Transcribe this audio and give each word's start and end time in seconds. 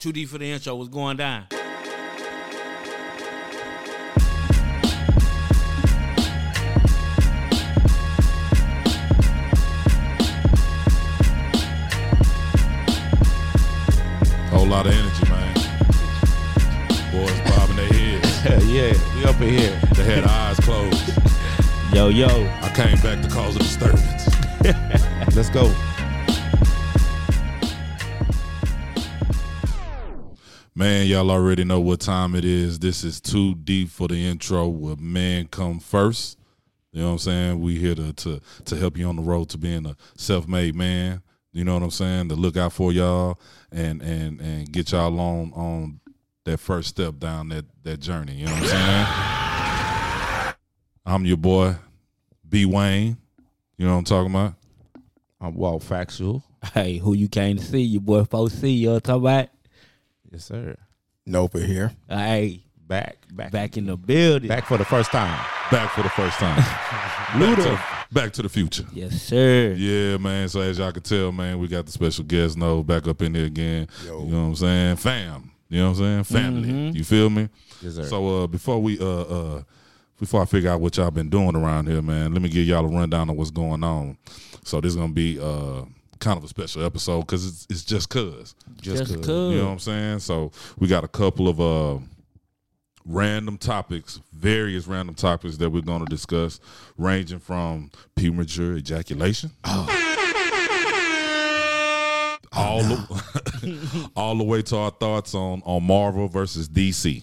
Too 0.00 0.12
deep 0.12 0.28
for 0.28 0.38
the 0.38 0.48
intro. 0.48 0.76
What's 0.76 0.88
going 0.90 1.16
down? 1.16 1.48
Whole 14.50 14.68
lot 14.68 14.86
of 14.86 14.92
energy, 14.92 15.28
man. 15.28 15.54
Boys 17.10 17.40
bobbing 17.50 17.74
their 17.74 17.88
heads. 17.88 18.66
yeah, 18.70 18.94
we 19.16 19.24
up 19.24 19.40
in 19.40 19.48
here. 19.48 19.80
They 19.96 20.04
had 20.04 20.22
their 20.22 20.28
eyes 20.28 20.60
closed. 20.60 21.12
Yo, 21.92 22.08
yo, 22.10 22.28
I 22.62 22.70
came 22.72 23.00
back 23.00 23.20
to 23.24 23.28
cause 23.28 23.56
a 23.56 23.60
disturbance. 23.60 24.28
let's 25.34 25.50
go. 25.50 25.74
Man, 30.78 31.08
y'all 31.08 31.32
already 31.32 31.64
know 31.64 31.80
what 31.80 31.98
time 31.98 32.36
it 32.36 32.44
is. 32.44 32.78
This 32.78 33.02
is 33.02 33.20
too 33.20 33.56
deep 33.56 33.88
for 33.88 34.06
the 34.06 34.28
intro 34.28 34.68
where 34.68 34.94
man 34.94 35.48
come 35.48 35.80
first. 35.80 36.38
You 36.92 37.00
know 37.00 37.06
what 37.08 37.12
I'm 37.14 37.18
saying? 37.18 37.60
We 37.60 37.80
here 37.80 37.96
to 37.96 38.12
to 38.12 38.40
to 38.66 38.76
help 38.76 38.96
you 38.96 39.08
on 39.08 39.16
the 39.16 39.22
road 39.22 39.48
to 39.48 39.58
being 39.58 39.86
a 39.86 39.96
self-made 40.16 40.76
man. 40.76 41.22
You 41.52 41.64
know 41.64 41.74
what 41.74 41.82
I'm 41.82 41.90
saying? 41.90 42.28
To 42.28 42.36
look 42.36 42.56
out 42.56 42.72
for 42.72 42.92
y'all 42.92 43.40
and 43.72 44.00
and 44.02 44.40
and 44.40 44.70
get 44.70 44.92
y'all 44.92 45.18
on 45.18 45.52
on 45.52 45.98
that 46.44 46.58
first 46.58 46.90
step 46.90 47.18
down 47.18 47.48
that 47.48 47.64
that 47.82 47.98
journey. 47.98 48.34
You 48.34 48.46
know 48.46 48.52
what 48.52 48.62
I'm 48.62 48.68
saying? 48.68 50.54
I'm 51.06 51.24
your 51.24 51.38
boy, 51.38 51.74
B 52.48 52.66
Wayne. 52.66 53.16
You 53.78 53.84
know 53.84 53.94
what 53.94 53.98
I'm 53.98 54.04
talking 54.04 54.30
about? 54.30 54.54
I'm 55.40 55.56
Walt 55.56 55.82
Factual. 55.82 56.44
Hey, 56.72 56.98
who 56.98 57.14
you 57.14 57.28
came 57.28 57.56
to 57.56 57.64
see? 57.64 57.82
Your 57.82 58.00
boy 58.00 58.22
4C. 58.22 58.78
You 58.78 58.86
know 58.86 58.92
what 58.92 59.08
I'm 59.08 59.20
talking 59.20 59.22
about? 59.22 59.48
Yes, 60.30 60.44
sir. 60.44 60.76
Nope, 61.26 61.58
here. 61.58 61.92
Hey, 62.08 62.64
Back, 62.88 63.18
back, 63.30 63.52
back 63.52 63.76
in 63.76 63.84
the 63.84 63.98
building. 63.98 64.48
back 64.48 64.64
for 64.64 64.78
the 64.78 64.84
first 64.84 65.10
time. 65.10 65.38
Back 65.70 65.90
for 65.92 66.02
the 66.02 66.08
first 66.08 66.38
time. 66.38 66.56
back, 67.38 67.56
to, 67.58 67.80
back 68.10 68.32
to 68.32 68.40
the 68.42 68.48
future. 68.48 68.84
Yes, 68.94 69.20
sir. 69.20 69.74
Yeah, 69.76 70.16
man. 70.16 70.48
So 70.48 70.62
as 70.62 70.78
y'all 70.78 70.90
can 70.90 71.02
tell, 71.02 71.30
man, 71.30 71.58
we 71.58 71.68
got 71.68 71.84
the 71.84 71.92
special 71.92 72.24
guest 72.24 72.56
No 72.56 72.82
back 72.82 73.06
up 73.06 73.20
in 73.20 73.34
there 73.34 73.44
again. 73.44 73.88
Yo. 74.06 74.24
You 74.24 74.30
know 74.30 74.40
what 74.40 74.48
I'm 74.48 74.54
saying? 74.54 74.96
Fam. 74.96 75.50
You 75.68 75.80
know 75.80 75.90
what 75.90 75.98
I'm 76.00 76.24
saying? 76.24 76.24
Family. 76.24 76.68
Mm-hmm. 76.70 76.96
You 76.96 77.04
feel 77.04 77.28
me? 77.28 77.50
Yes, 77.82 77.96
sir. 77.96 78.04
So 78.04 78.44
uh 78.44 78.46
before 78.46 78.80
we 78.80 78.98
uh 78.98 79.04
uh 79.04 79.62
before 80.18 80.40
I 80.40 80.46
figure 80.46 80.70
out 80.70 80.80
what 80.80 80.96
y'all 80.96 81.10
been 81.10 81.28
doing 81.28 81.56
around 81.56 81.88
here, 81.88 82.00
man, 82.00 82.32
let 82.32 82.40
me 82.40 82.48
give 82.48 82.66
y'all 82.66 82.86
a 82.86 82.88
rundown 82.88 83.28
of 83.28 83.36
what's 83.36 83.50
going 83.50 83.84
on. 83.84 84.16
So 84.64 84.80
this 84.80 84.92
is 84.92 84.96
gonna 84.96 85.12
be 85.12 85.38
uh 85.38 85.82
kind 86.18 86.38
of 86.38 86.44
a 86.44 86.48
special 86.48 86.84
episode 86.84 87.20
because 87.20 87.46
it's 87.46 87.66
it's 87.70 87.84
just 87.84 88.08
cause. 88.10 88.54
Just, 88.80 89.12
good. 89.12 89.24
cool. 89.24 89.52
You 89.52 89.58
know 89.58 89.66
what 89.66 89.72
I'm 89.72 89.78
saying? 89.78 90.18
So 90.20 90.52
we 90.78 90.88
got 90.88 91.04
a 91.04 91.08
couple 91.08 91.48
of 91.48 91.60
uh 91.60 91.98
random 93.04 93.56
topics, 93.58 94.20
various 94.32 94.86
random 94.86 95.14
topics 95.14 95.56
that 95.56 95.70
we're 95.70 95.82
going 95.82 96.04
to 96.04 96.10
discuss, 96.10 96.60
ranging 96.96 97.38
from 97.38 97.90
premature 98.14 98.76
ejaculation. 98.76 99.50
All 102.52 102.82
the, 102.82 104.10
all 104.16 104.36
the 104.36 104.44
way 104.44 104.62
to 104.62 104.76
our 104.76 104.90
thoughts 104.90 105.34
on 105.34 105.62
on 105.64 105.84
Marvel 105.84 106.28
versus 106.28 106.68
DC. 106.68 107.22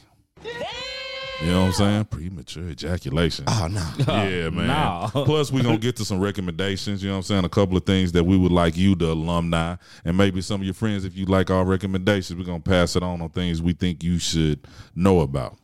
You 1.41 1.47
know 1.51 1.61
what 1.61 1.67
I'm 1.67 1.73
saying? 1.73 2.05
Premature 2.05 2.69
ejaculation. 2.69 3.45
Oh 3.47 3.67
no. 3.69 3.85
Yeah, 4.07 4.49
man. 4.49 4.67
no. 4.67 5.09
Plus, 5.25 5.51
we're 5.51 5.63
gonna 5.63 5.77
get 5.77 5.97
to 5.97 6.05
some 6.05 6.19
recommendations. 6.19 7.03
You 7.03 7.09
know 7.09 7.15
what 7.15 7.19
I'm 7.19 7.23
saying? 7.23 7.45
A 7.45 7.49
couple 7.49 7.75
of 7.75 7.85
things 7.85 8.13
that 8.13 8.23
we 8.23 8.37
would 8.37 8.51
like 8.53 8.77
you, 8.77 8.95
the 8.95 9.07
alumni, 9.11 9.75
and 10.05 10.17
maybe 10.17 10.41
some 10.41 10.61
of 10.61 10.65
your 10.65 10.73
friends, 10.73 11.03
if 11.03 11.15
you 11.17 11.25
like 11.25 11.51
our 11.51 11.65
recommendations, 11.65 12.37
we're 12.39 12.45
gonna 12.45 12.61
pass 12.61 12.95
it 12.95 13.03
on 13.03 13.21
on 13.21 13.29
things 13.29 13.61
we 13.61 13.73
think 13.73 14.01
you 14.03 14.17
should 14.17 14.65
know 14.95 15.19
about. 15.19 15.57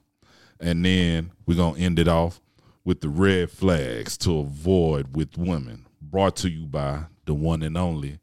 And 0.60 0.84
then 0.86 1.32
we're 1.46 1.58
gonna 1.58 1.80
end 1.80 2.00
it 2.00 2.08
off 2.10 2.42
with 2.84 3.00
the 3.02 3.10
red 3.10 3.50
flags 3.50 4.18
to 4.20 4.40
avoid 4.40 5.16
with 5.16 5.38
women. 5.38 5.86
Brought 6.02 6.36
to 6.38 6.50
you 6.50 6.66
by 6.66 7.04
the 7.26 7.34
one 7.34 7.62
and 7.64 7.78
only 7.78 8.20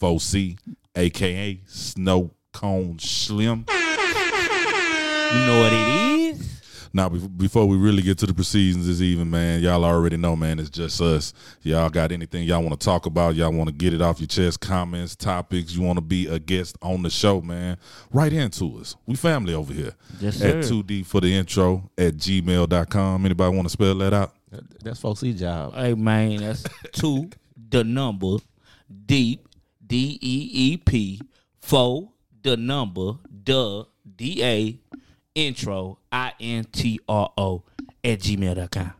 4C, 0.00 0.58
aka 0.96 1.60
Snow 1.66 2.32
Cone 2.52 2.98
Slim. 2.98 3.66
You 3.68 5.46
know 5.46 5.60
what 5.62 5.72
it 5.72 5.88
is? 5.88 6.11
Now, 6.94 7.08
before 7.08 7.66
we 7.66 7.76
really 7.76 8.02
get 8.02 8.18
to 8.18 8.26
the 8.26 8.34
proceedings 8.34 8.86
this 8.86 9.00
evening, 9.00 9.30
man, 9.30 9.62
y'all 9.62 9.84
already 9.84 10.18
know, 10.18 10.36
man, 10.36 10.58
it's 10.58 10.68
just 10.68 11.00
us. 11.00 11.32
Y'all 11.62 11.88
got 11.88 12.12
anything 12.12 12.44
y'all 12.44 12.62
want 12.62 12.78
to 12.78 12.84
talk 12.84 13.06
about? 13.06 13.34
Y'all 13.34 13.50
want 13.52 13.68
to 13.68 13.74
get 13.74 13.94
it 13.94 14.02
off 14.02 14.20
your 14.20 14.26
chest, 14.26 14.60
comments, 14.60 15.16
topics? 15.16 15.74
You 15.74 15.82
want 15.82 15.96
to 15.96 16.02
be 16.02 16.26
a 16.26 16.38
guest 16.38 16.76
on 16.82 17.02
the 17.02 17.08
show, 17.08 17.40
man? 17.40 17.78
Write 18.12 18.34
into 18.34 18.78
us. 18.78 18.94
We 19.06 19.14
family 19.14 19.54
over 19.54 19.72
here. 19.72 19.94
Yes, 20.20 20.36
sir. 20.36 20.58
At 20.58 20.64
2D 20.64 21.06
for 21.06 21.22
the 21.22 21.34
intro 21.34 21.90
at 21.96 22.16
gmail.com. 22.16 23.24
Anybody 23.24 23.56
want 23.56 23.66
to 23.68 23.72
spell 23.72 23.94
that 23.96 24.12
out? 24.12 24.34
That's 24.82 25.00
folks' 25.00 25.22
job. 25.22 25.74
Hey, 25.74 25.94
man, 25.94 26.36
that's 26.36 26.64
two, 26.92 27.30
the 27.70 27.84
number, 27.84 28.36
deep, 29.06 29.48
D 29.86 30.18
E 30.20 30.50
E 30.52 30.76
P, 30.76 31.20
four, 31.62 32.10
the 32.42 32.56
number, 32.56 33.12
the, 33.44 33.86
D 34.16 34.44
A, 34.44 34.78
intro, 35.34 35.98
I 36.10 36.32
N 36.40 36.64
T 36.64 37.00
R 37.08 37.32
O, 37.36 37.62
at 38.04 38.20
gmail.com. 38.20 38.92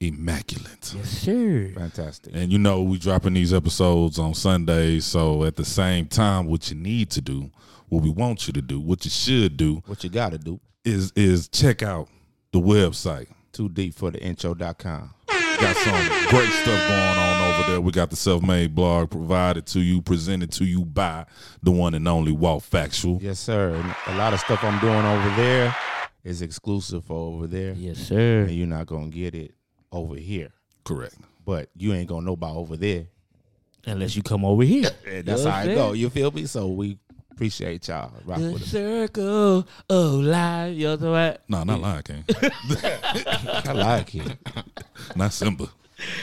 Immaculate. 0.00 0.94
Yes, 0.96 1.08
sir. 1.10 1.72
Fantastic. 1.74 2.34
And 2.34 2.50
you 2.50 2.58
know, 2.58 2.82
we 2.82 2.98
dropping 2.98 3.34
these 3.34 3.52
episodes 3.52 4.18
on 4.18 4.32
Sundays. 4.34 5.04
So 5.04 5.44
at 5.44 5.56
the 5.56 5.64
same 5.64 6.06
time, 6.06 6.46
what 6.46 6.70
you 6.70 6.76
need 6.76 7.10
to 7.10 7.20
do, 7.20 7.50
what 7.90 8.02
we 8.02 8.08
want 8.08 8.46
you 8.46 8.54
to 8.54 8.62
do, 8.62 8.80
what 8.80 9.04
you 9.04 9.10
should 9.10 9.56
do 9.58 9.82
What 9.86 10.02
you 10.02 10.08
gotta 10.08 10.38
do? 10.38 10.58
is 10.84 11.12
is 11.14 11.48
check 11.48 11.82
out 11.82 12.08
the 12.52 12.60
website. 12.60 13.26
Too 13.52 13.68
deep 13.68 13.94
for 13.94 14.10
the 14.10 14.22
intro.com. 14.22 15.10
We 15.60 15.66
got 15.66 15.76
some 15.76 16.28
great 16.30 16.48
stuff 16.50 16.88
going 16.88 17.18
on 17.18 17.54
over 17.54 17.70
there. 17.70 17.80
We 17.82 17.92
got 17.92 18.08
the 18.08 18.16
self-made 18.16 18.74
blog 18.74 19.10
provided 19.10 19.66
to 19.66 19.80
you, 19.80 20.00
presented 20.00 20.50
to 20.52 20.64
you 20.64 20.86
by 20.86 21.26
the 21.62 21.70
one 21.70 21.92
and 21.92 22.08
only 22.08 22.32
Walt 22.32 22.62
Factual. 22.62 23.18
Yes, 23.20 23.38
sir. 23.40 23.74
And 23.74 23.94
a 24.06 24.16
lot 24.16 24.32
of 24.32 24.40
stuff 24.40 24.64
I'm 24.64 24.80
doing 24.80 25.04
over 25.04 25.36
there 25.36 25.76
is 26.24 26.40
exclusive 26.40 27.04
for 27.04 27.34
over 27.34 27.46
there. 27.46 27.72
Yes, 27.74 27.98
sir. 27.98 28.44
And 28.44 28.52
you're 28.52 28.66
not 28.66 28.86
gonna 28.86 29.08
get 29.08 29.34
it 29.34 29.52
over 29.92 30.14
here. 30.16 30.50
Correct. 30.84 31.16
But 31.44 31.68
you 31.76 31.92
ain't 31.92 32.08
gonna 32.08 32.24
know 32.24 32.32
about 32.32 32.56
over 32.56 32.78
there. 32.78 33.08
Unless 33.84 34.16
you 34.16 34.22
come 34.22 34.46
over 34.46 34.62
here. 34.62 34.90
And 35.06 35.26
that's 35.26 35.44
You 35.44 35.50
how 35.50 35.60
it 35.62 35.68
I'm 35.68 35.74
go. 35.74 35.92
You 35.92 36.08
feel 36.08 36.30
me? 36.30 36.46
So 36.46 36.68
we 36.68 36.96
appreciate 37.40 37.88
y'all. 37.88 38.12
Rock 38.26 38.38
The 38.38 38.52
with 38.52 38.62
us. 38.62 38.68
circle 38.68 39.66
of 39.88 40.12
life. 40.12 40.76
You 40.76 40.94
know 40.98 41.10
what 41.12 41.14
I'm 41.14 41.36
No, 41.48 41.64
not 41.64 41.80
Lion 41.80 42.02
King. 42.02 42.24
I 43.64 43.72
like 43.72 44.14
it. 44.14 44.36
not 45.16 45.32
Simba. 45.32 45.68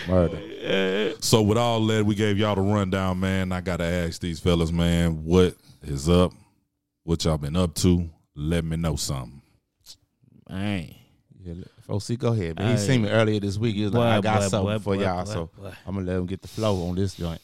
Murder. 0.07 1.15
So 1.19 1.41
with 1.41 1.57
all 1.57 1.83
that, 1.87 2.05
we 2.05 2.13
gave 2.13 2.37
y'all 2.37 2.53
the 2.53 2.61
rundown, 2.61 3.19
man. 3.19 3.51
I 3.51 3.61
gotta 3.61 3.83
ask 3.83 4.21
these 4.21 4.39
fellas, 4.39 4.71
man, 4.71 5.23
what 5.25 5.55
is 5.81 6.07
up? 6.07 6.33
What 7.03 7.25
y'all 7.25 7.39
been 7.39 7.55
up 7.55 7.73
to? 7.75 8.07
Let 8.35 8.63
me 8.63 8.77
know 8.77 8.95
something. 8.95 9.41
Man. 10.47 10.93
Yeah, 11.43 11.53
Foc, 11.89 12.15
go 12.19 12.33
ahead, 12.33 12.59
man. 12.59 12.67
He 12.77 12.81
Hey. 12.81 12.87
seen 12.87 13.01
me 13.01 13.09
earlier 13.09 13.39
this 13.39 13.57
week. 13.57 13.75
He 13.75 13.85
was 13.85 13.93
like, 13.93 14.21
Boy, 14.21 14.29
I 14.29 14.33
got 14.33 14.41
boy, 14.41 14.47
something 14.49 14.73
boy, 14.75 14.79
for 14.83 14.95
boy, 14.97 15.01
y'all. 15.03 15.25
boy, 15.25 15.31
so 15.31 15.49
boy. 15.57 15.71
I'm 15.87 15.95
gonna 15.95 16.05
let 16.05 16.17
him 16.17 16.25
get 16.27 16.43
the 16.43 16.47
flow 16.47 16.87
on 16.87 16.93
this 16.95 17.15
joint. 17.15 17.41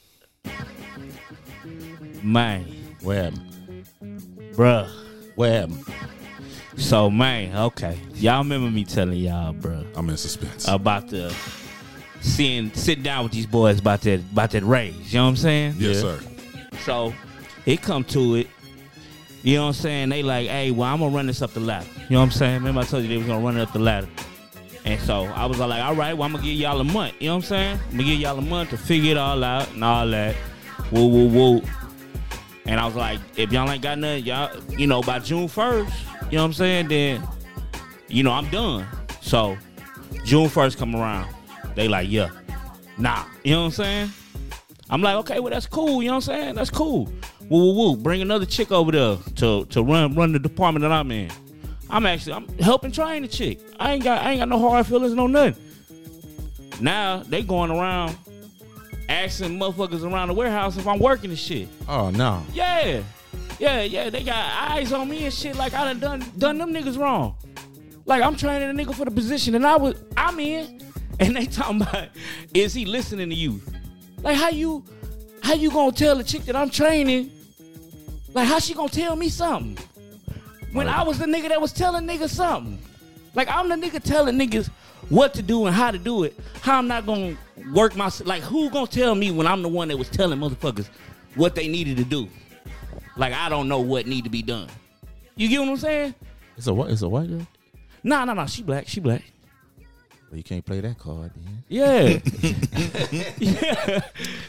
Man. 2.22 2.66
Where 3.02 3.32
Bruh. 4.56 4.90
where 5.36 5.68
So, 6.78 7.10
man, 7.10 7.56
okay. 7.56 8.00
Y'all 8.16 8.44
remember 8.44 8.70
me 8.70 8.86
telling 8.86 9.18
y'all, 9.18 9.54
bruh, 9.54 9.86
I'm 9.96 10.10
in 10.10 10.18
suspense. 10.18 10.68
about 10.68 11.10
the 11.10 11.36
seeing, 12.22 12.74
sitting 12.74 13.04
down 13.04 13.24
with 13.24 13.34
these 13.34 13.46
boys 13.46 13.80
about 13.80 14.02
that, 14.02 14.20
about 14.20 14.52
that 14.52 14.64
raise. 14.64 15.14
You 15.14 15.20
know 15.20 15.26
what 15.26 15.30
I'm 15.30 15.36
saying? 15.38 15.76
yes, 15.78 15.96
yeah. 15.96 16.02
sir. 16.02 16.20
So 16.86 17.14
it 17.66 17.82
come 17.82 18.04
to 18.06 18.36
it. 18.36 18.48
You 19.42 19.58
know 19.58 19.64
what 19.64 19.68
I'm 19.70 19.74
saying? 19.74 20.10
They 20.10 20.24
like, 20.24 20.48
hey, 20.48 20.72
well, 20.72 20.94
I'm 20.94 21.00
gonna 21.00 21.14
run 21.14 21.28
this 21.28 21.42
up 21.42 21.52
the 21.52 21.60
ladder. 21.60 21.86
You 22.10 22.12
know 22.12 22.20
what 22.20 22.26
I'm 22.26 22.32
saying? 22.32 22.56
Remember 22.56 22.82
I 22.82 22.86
told 22.86 23.04
you 23.04 23.10
they 23.10 23.18
was 23.18 23.28
gonna 23.28 23.46
run 23.46 23.58
it 23.58 23.62
up 23.62 23.74
the 23.74 23.80
ladder. 23.80 24.08
And 24.86 25.00
so 25.02 25.26
I 25.26 25.46
was 25.46 25.60
like, 25.60 25.82
all 25.84 25.96
right, 25.96 26.14
well, 26.14 26.24
I'm 26.24 26.34
gonna 26.34 26.44
give 26.44 26.56
y'all 26.56 26.80
a 26.80 26.84
month. 26.84 27.16
You 27.20 27.28
know 27.28 27.36
what 27.36 27.44
I'm 27.44 27.48
saying? 27.50 27.80
I'm 27.86 27.92
gonna 27.92 28.04
give 28.04 28.20
y'all 28.20 28.38
a 28.38 28.42
month 28.42 28.70
to 28.70 28.78
figure 28.78 29.12
it 29.12 29.18
all 29.18 29.44
out 29.44 29.72
and 29.74 29.84
all 29.84 30.08
that. 30.08 30.36
Woo, 30.92 31.08
woo, 31.08 31.28
woo. 31.28 31.62
And 32.66 32.80
I 32.80 32.86
was 32.86 32.96
like, 32.96 33.20
if 33.36 33.52
y'all 33.52 33.70
ain't 33.70 33.82
got 33.82 33.98
nothing, 34.00 34.24
y'all, 34.26 34.50
you 34.70 34.88
know, 34.88 35.02
by 35.02 35.20
June 35.20 35.48
1st, 35.48 36.32
you 36.32 36.38
know 36.38 36.44
what 36.44 36.48
I'm 36.48 36.54
saying? 36.54 36.88
Then, 36.88 37.28
you 38.08 38.24
know, 38.24 38.32
I'm 38.32 38.50
done. 38.50 38.88
So 39.22 39.58
June 40.24 40.48
1st 40.48 40.78
come 40.78 40.96
around. 40.96 41.34
They 41.76 41.88
like, 41.88 42.10
yeah, 42.10 42.30
nah. 42.98 43.26
You 43.44 43.52
know 43.52 43.60
what 43.62 43.66
I'm 43.66 43.72
saying? 43.72 44.10
I'm 44.90 45.02
like, 45.02 45.16
okay, 45.18 45.40
well 45.40 45.52
that's 45.52 45.66
cool. 45.66 46.02
You 46.04 46.10
know 46.10 46.16
what 46.16 46.30
I'm 46.30 46.36
saying? 46.36 46.56
That's 46.56 46.70
cool. 46.70 47.12
Woo 47.50 47.74
woo 47.74 47.74
woo. 47.74 47.98
Bring 47.98 48.22
another 48.22 48.46
chick 48.46 48.72
over 48.72 48.92
there 48.92 49.18
to 49.38 49.66
to 49.66 49.84
run 49.84 50.14
run 50.16 50.32
the 50.32 50.40
department 50.40 50.84
that 50.84 50.92
I'm 50.92 51.12
in. 51.12 51.32
I'm 51.90 52.06
actually 52.06 52.34
I'm 52.34 52.48
helping 52.60 52.92
train 52.92 53.24
the 53.24 53.28
chick. 53.28 53.60
I 53.80 53.94
ain't 53.94 54.04
got 54.04 54.22
I 54.22 54.32
ain't 54.32 54.40
got 54.40 54.50
no 54.50 54.60
hard 54.60 54.86
feelings, 54.86 55.14
no 55.14 55.28
nothing. 55.28 55.62
Now 56.80 57.24
they 57.24 57.42
going 57.42 57.72
around 57.72 58.18
asking 59.14 59.60
motherfuckers 59.60 60.04
around 60.04 60.30
the 60.30 60.34
warehouse 60.34 60.76
if 60.78 60.88
I'm 60.88 61.00
working 61.00 61.30
the 61.30 61.36
shit. 61.36 61.68
Oh 61.88 62.10
no. 62.10 62.44
Yeah. 62.54 63.04
Yeah, 63.60 63.84
yeah, 63.84 64.10
they 64.10 64.24
got 64.24 64.72
eyes 64.72 64.92
on 64.92 65.08
me 65.08 65.26
and 65.26 65.34
shit. 65.34 65.56
Like 65.56 65.74
I 65.74 65.94
done 65.94 66.00
done, 66.00 66.32
done 66.38 66.58
them 66.58 66.74
niggas 66.74 66.98
wrong. 66.98 67.36
Like 68.06 68.24
I'm 68.24 68.36
training 68.36 68.70
a 68.70 68.74
nigga 68.74 68.94
for 68.94 69.06
the 69.06 69.12
position, 69.12 69.56
and 69.56 69.66
I 69.66 69.78
was 69.78 69.96
I'm 70.18 70.40
in, 70.40 70.82
and 71.20 71.36
they 71.36 71.46
talking 71.46 71.82
about 71.82 72.10
is 72.54 72.74
he 72.74 72.86
listening 72.86 73.30
to 73.30 73.36
you? 73.36 73.62
Like 74.22 74.38
how 74.38 74.50
you 74.50 74.84
how 75.44 75.54
you 75.54 75.70
gonna 75.70 75.92
tell 75.92 76.20
a 76.20 76.24
chick 76.24 76.44
that 76.46 76.56
I'm 76.56 76.70
training? 76.70 77.32
Like 78.34 78.48
how 78.48 78.60
she 78.60 78.74
gonna 78.74 78.90
tell 78.90 79.16
me 79.16 79.30
something? 79.30 79.78
When 80.72 80.88
I 80.88 81.04
was 81.04 81.20
the 81.20 81.26
nigga 81.26 81.50
that 81.50 81.62
was 81.62 81.72
telling 81.72 82.08
niggas 82.08 82.30
something. 82.30 82.80
Like 83.36 83.48
I'm 83.48 83.70
the 83.70 83.76
nigga 83.76 84.02
telling 84.02 84.38
niggas 84.38 84.70
what 85.10 85.34
to 85.36 85.42
do 85.42 85.66
and 85.66 85.76
how 85.76 85.92
to 85.92 85.98
do 85.98 86.24
it. 86.24 86.38
How 86.62 86.78
I'm 86.78 86.88
not 86.88 87.06
gonna 87.06 87.36
work 87.74 87.96
my 87.96 88.12
like 88.26 88.42
who 88.44 88.70
gonna 88.70 88.88
tell 88.88 89.16
me 89.16 89.32
when 89.32 89.48
I'm 89.48 89.62
the 89.62 89.70
one 89.70 89.88
that 89.90 89.98
was 89.98 90.10
telling 90.10 90.40
motherfuckers 90.40 90.88
what 91.36 91.56
they 91.56 91.68
needed 91.68 91.98
to 91.98 92.04
do? 92.04 92.28
Like 93.18 93.34
I 93.34 93.50
don't 93.50 93.68
know 93.68 93.80
what 93.80 94.08
need 94.08 94.24
to 94.24 94.30
be 94.30 94.42
done. 94.42 94.68
You 95.36 95.48
get 95.50 95.60
what 95.60 95.70
I'm 95.70 95.78
saying? 95.78 96.16
It's 96.58 96.68
a 96.68 96.74
what? 96.74 96.92
It's 96.92 97.02
a 97.02 97.10
white 97.10 97.28
girl. 97.30 97.48
Nah, 98.04 98.26
nah, 98.26 98.34
nah. 98.34 98.46
She 98.46 98.62
black. 98.64 98.88
She 98.88 99.00
black. 99.00 99.24
Well, 100.30 100.38
you 100.38 100.44
can't 100.44 100.66
play 100.66 100.80
that 100.82 100.98
card. 100.98 101.32
Then. 101.36 101.64
Yeah. 101.70 102.20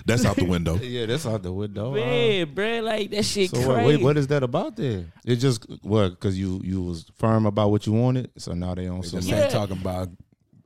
That's 0.06 0.24
out 0.24 0.36
the 0.36 0.46
window. 0.48 0.76
Yeah, 0.76 1.06
that's 1.06 1.26
out 1.26 1.42
the 1.42 1.52
window. 1.52 1.92
Uh, 1.92 1.96
Man, 1.96 2.46
bruh, 2.54 2.82
like 2.82 3.10
that 3.10 3.24
shit 3.24 3.50
so 3.50 3.56
crazy. 3.64 3.86
wait, 3.86 4.02
what 4.02 4.16
is 4.16 4.26
that 4.28 4.42
about 4.42 4.76
then? 4.76 5.12
It 5.24 5.36
just 5.36 5.66
what? 5.82 6.10
Because 6.10 6.38
you 6.38 6.60
you 6.64 6.82
was 6.82 7.06
firm 7.16 7.46
about 7.46 7.70
what 7.70 7.86
you 7.86 7.92
wanted, 7.92 8.30
so 8.36 8.52
now 8.54 8.74
they 8.74 8.86
on 8.88 9.00
They 9.02 9.08
some. 9.08 9.18
just 9.20 9.30
Yeah. 9.30 9.42
ain't 9.44 9.50
talking 9.52 9.76
about 9.78 10.08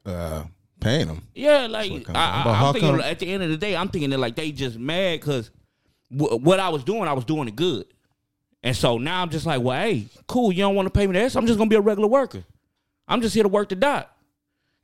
uh, 0.07 0.45
paying 0.81 1.07
them. 1.09 1.23
Yeah, 1.35 1.67
like 1.67 1.91
what 1.91 2.01
it 2.01 2.05
comes 2.07 2.19
I, 2.19 2.43
I, 2.45 2.67
I'm 2.67 2.73
thinking 2.73 2.91
come- 2.93 3.01
at 3.01 3.19
the 3.19 3.33
end 3.33 3.43
of 3.43 3.51
the 3.51 3.57
day, 3.57 3.77
I'm 3.77 3.89
thinking 3.89 4.11
that 4.11 4.19
like 4.19 4.37
they 4.37 4.53
just 4.53 4.79
mad 4.79 5.21
because 5.21 5.51
w- 6.17 6.37
what 6.43 6.61
I 6.61 6.69
was 6.69 6.85
doing, 6.85 7.03
I 7.05 7.13
was 7.13 7.25
doing 7.25 7.49
it 7.49 7.57
good, 7.57 7.87
and 8.63 8.75
so 8.77 8.99
now 8.99 9.23
I'm 9.23 9.31
just 9.31 9.47
like, 9.47 9.61
well, 9.63 9.79
hey, 9.81 10.07
cool, 10.27 10.53
you 10.53 10.59
don't 10.63 10.75
want 10.75 10.87
to 10.87 10.91
pay 10.91 11.07
me 11.07 11.13
that, 11.19 11.33
so 11.33 11.39
I'm 11.41 11.47
just 11.47 11.59
gonna 11.59 11.71
be 11.71 11.77
a 11.77 11.81
regular 11.81 12.09
worker. 12.09 12.45
I'm 13.07 13.21
just 13.23 13.35
here 13.35 13.43
to 13.45 13.49
work 13.49 13.69
the 13.71 13.77
dot, 13.77 14.15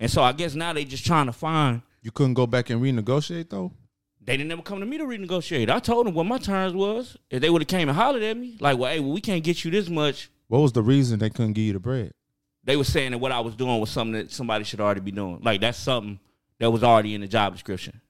and 0.01 0.11
so 0.11 0.23
I 0.23 0.33
guess 0.33 0.55
now 0.55 0.73
they 0.73 0.85
just 0.85 1.05
trying 1.07 1.27
to 1.27 1.33
find. 1.33 1.83
You 2.03 2.11
couldn't 2.11 2.35
go 2.35 2.47
back 2.47 2.71
and 2.71 2.83
renegotiate 2.83 3.51
though. 3.51 3.73
They 4.27 4.39
didn't 4.39 4.53
ever 4.53 4.63
come 4.63 4.81
to 4.81 4.87
me 4.87 4.97
to 4.97 5.05
renegotiate. 5.05 5.69
I 5.69 5.79
told 5.81 6.07
them 6.07 6.15
what 6.15 6.25
my 6.25 6.39
terms 6.39 6.73
was. 6.73 7.17
If 7.29 7.43
they 7.43 7.51
would 7.51 7.61
have 7.61 7.69
came 7.69 7.91
and 7.91 7.97
hollered 7.97 8.23
at 8.23 8.37
me, 8.39 8.57
like, 8.59 8.79
well, 8.79 8.91
hey, 8.91 8.99
well, 9.01 9.13
we 9.13 9.21
can't 9.21 9.45
get 9.45 9.65
you 9.65 9.71
this 9.71 9.91
much. 9.91 10.31
What 10.49 10.61
was 10.61 10.73
the 10.73 10.83
reason 10.83 11.19
they 11.19 11.29
couldn't 11.29 11.53
give 11.53 11.65
you 11.65 11.75
the 11.75 11.79
bread? 11.81 12.13
They 12.65 12.77
were 12.77 12.85
saying 12.85 13.11
that 13.13 13.19
what 13.19 13.31
I 13.33 13.41
was 13.41 13.55
doing 13.55 13.79
was 13.81 13.91
something 13.91 14.15
that 14.15 14.31
somebody 14.31 14.65
should 14.65 14.81
already 14.81 15.01
be 15.01 15.11
doing. 15.11 15.41
Like 15.43 15.61
that's 15.61 15.79
something 15.79 16.19
that 16.59 16.71
was 16.71 16.83
already 16.83 17.15
in 17.15 17.21
the 17.21 17.29
job 17.29 17.53
description. 17.53 18.01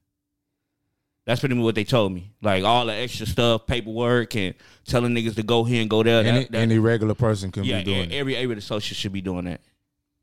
That's 1.27 1.41
pretty 1.41 1.55
much 1.55 1.65
what 1.65 1.75
they 1.75 1.85
told 1.85 2.13
me. 2.13 2.33
Like 2.43 2.65
all 2.65 2.87
the 2.87 2.93
extra 2.93 3.27
stuff, 3.27 3.67
paperwork, 3.67 4.37
and 4.37 4.55
telling 4.87 5.15
niggas 5.15 5.35
to 5.37 5.43
go 5.43 5.65
here 5.65 5.81
and 5.81 5.89
go 5.89 6.03
there. 6.03 6.23
Any, 6.25 6.41
That, 6.45 6.53
that- 6.53 6.59
any 6.59 6.79
regular 6.79 7.15
person 7.15 7.51
can 7.51 7.65
yeah, 7.65 7.79
be 7.79 7.85
doing 7.85 8.11
it. 8.11 8.15
every 8.15 8.37
every 8.37 8.57
associate 8.57 8.97
should 8.97 9.13
be 9.13 9.23
doing 9.23 9.47
that. 9.47 9.61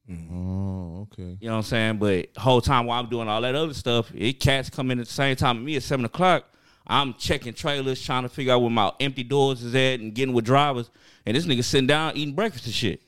Oh, 0.09 1.07
okay. 1.11 1.37
You 1.39 1.47
know 1.47 1.53
what 1.53 1.57
I'm 1.57 1.63
saying? 1.63 1.97
But 1.97 2.29
whole 2.37 2.61
time 2.61 2.85
while 2.85 2.99
I'm 2.99 3.09
doing 3.09 3.27
all 3.27 3.41
that 3.41 3.55
other 3.55 3.73
stuff, 3.73 4.11
it 4.13 4.39
cats 4.39 4.69
come 4.69 4.91
in 4.91 4.99
at 4.99 5.07
the 5.07 5.11
same 5.13 5.35
time 5.35 5.57
as 5.59 5.63
me 5.63 5.75
at 5.75 5.83
seven 5.83 6.05
o'clock. 6.05 6.45
I'm 6.85 7.13
checking 7.13 7.53
trailers, 7.53 8.01
trying 8.03 8.23
to 8.23 8.29
figure 8.29 8.53
out 8.53 8.61
where 8.61 8.69
my 8.71 8.91
empty 8.99 9.23
doors 9.23 9.63
is 9.63 9.73
at 9.75 9.99
and 9.99 10.13
getting 10.13 10.33
with 10.33 10.45
drivers. 10.45 10.89
And 11.25 11.37
this 11.37 11.45
nigga 11.45 11.63
sitting 11.63 11.87
down 11.87 12.17
eating 12.17 12.33
breakfast 12.33 12.65
and 12.65 12.73
shit. 12.73 13.01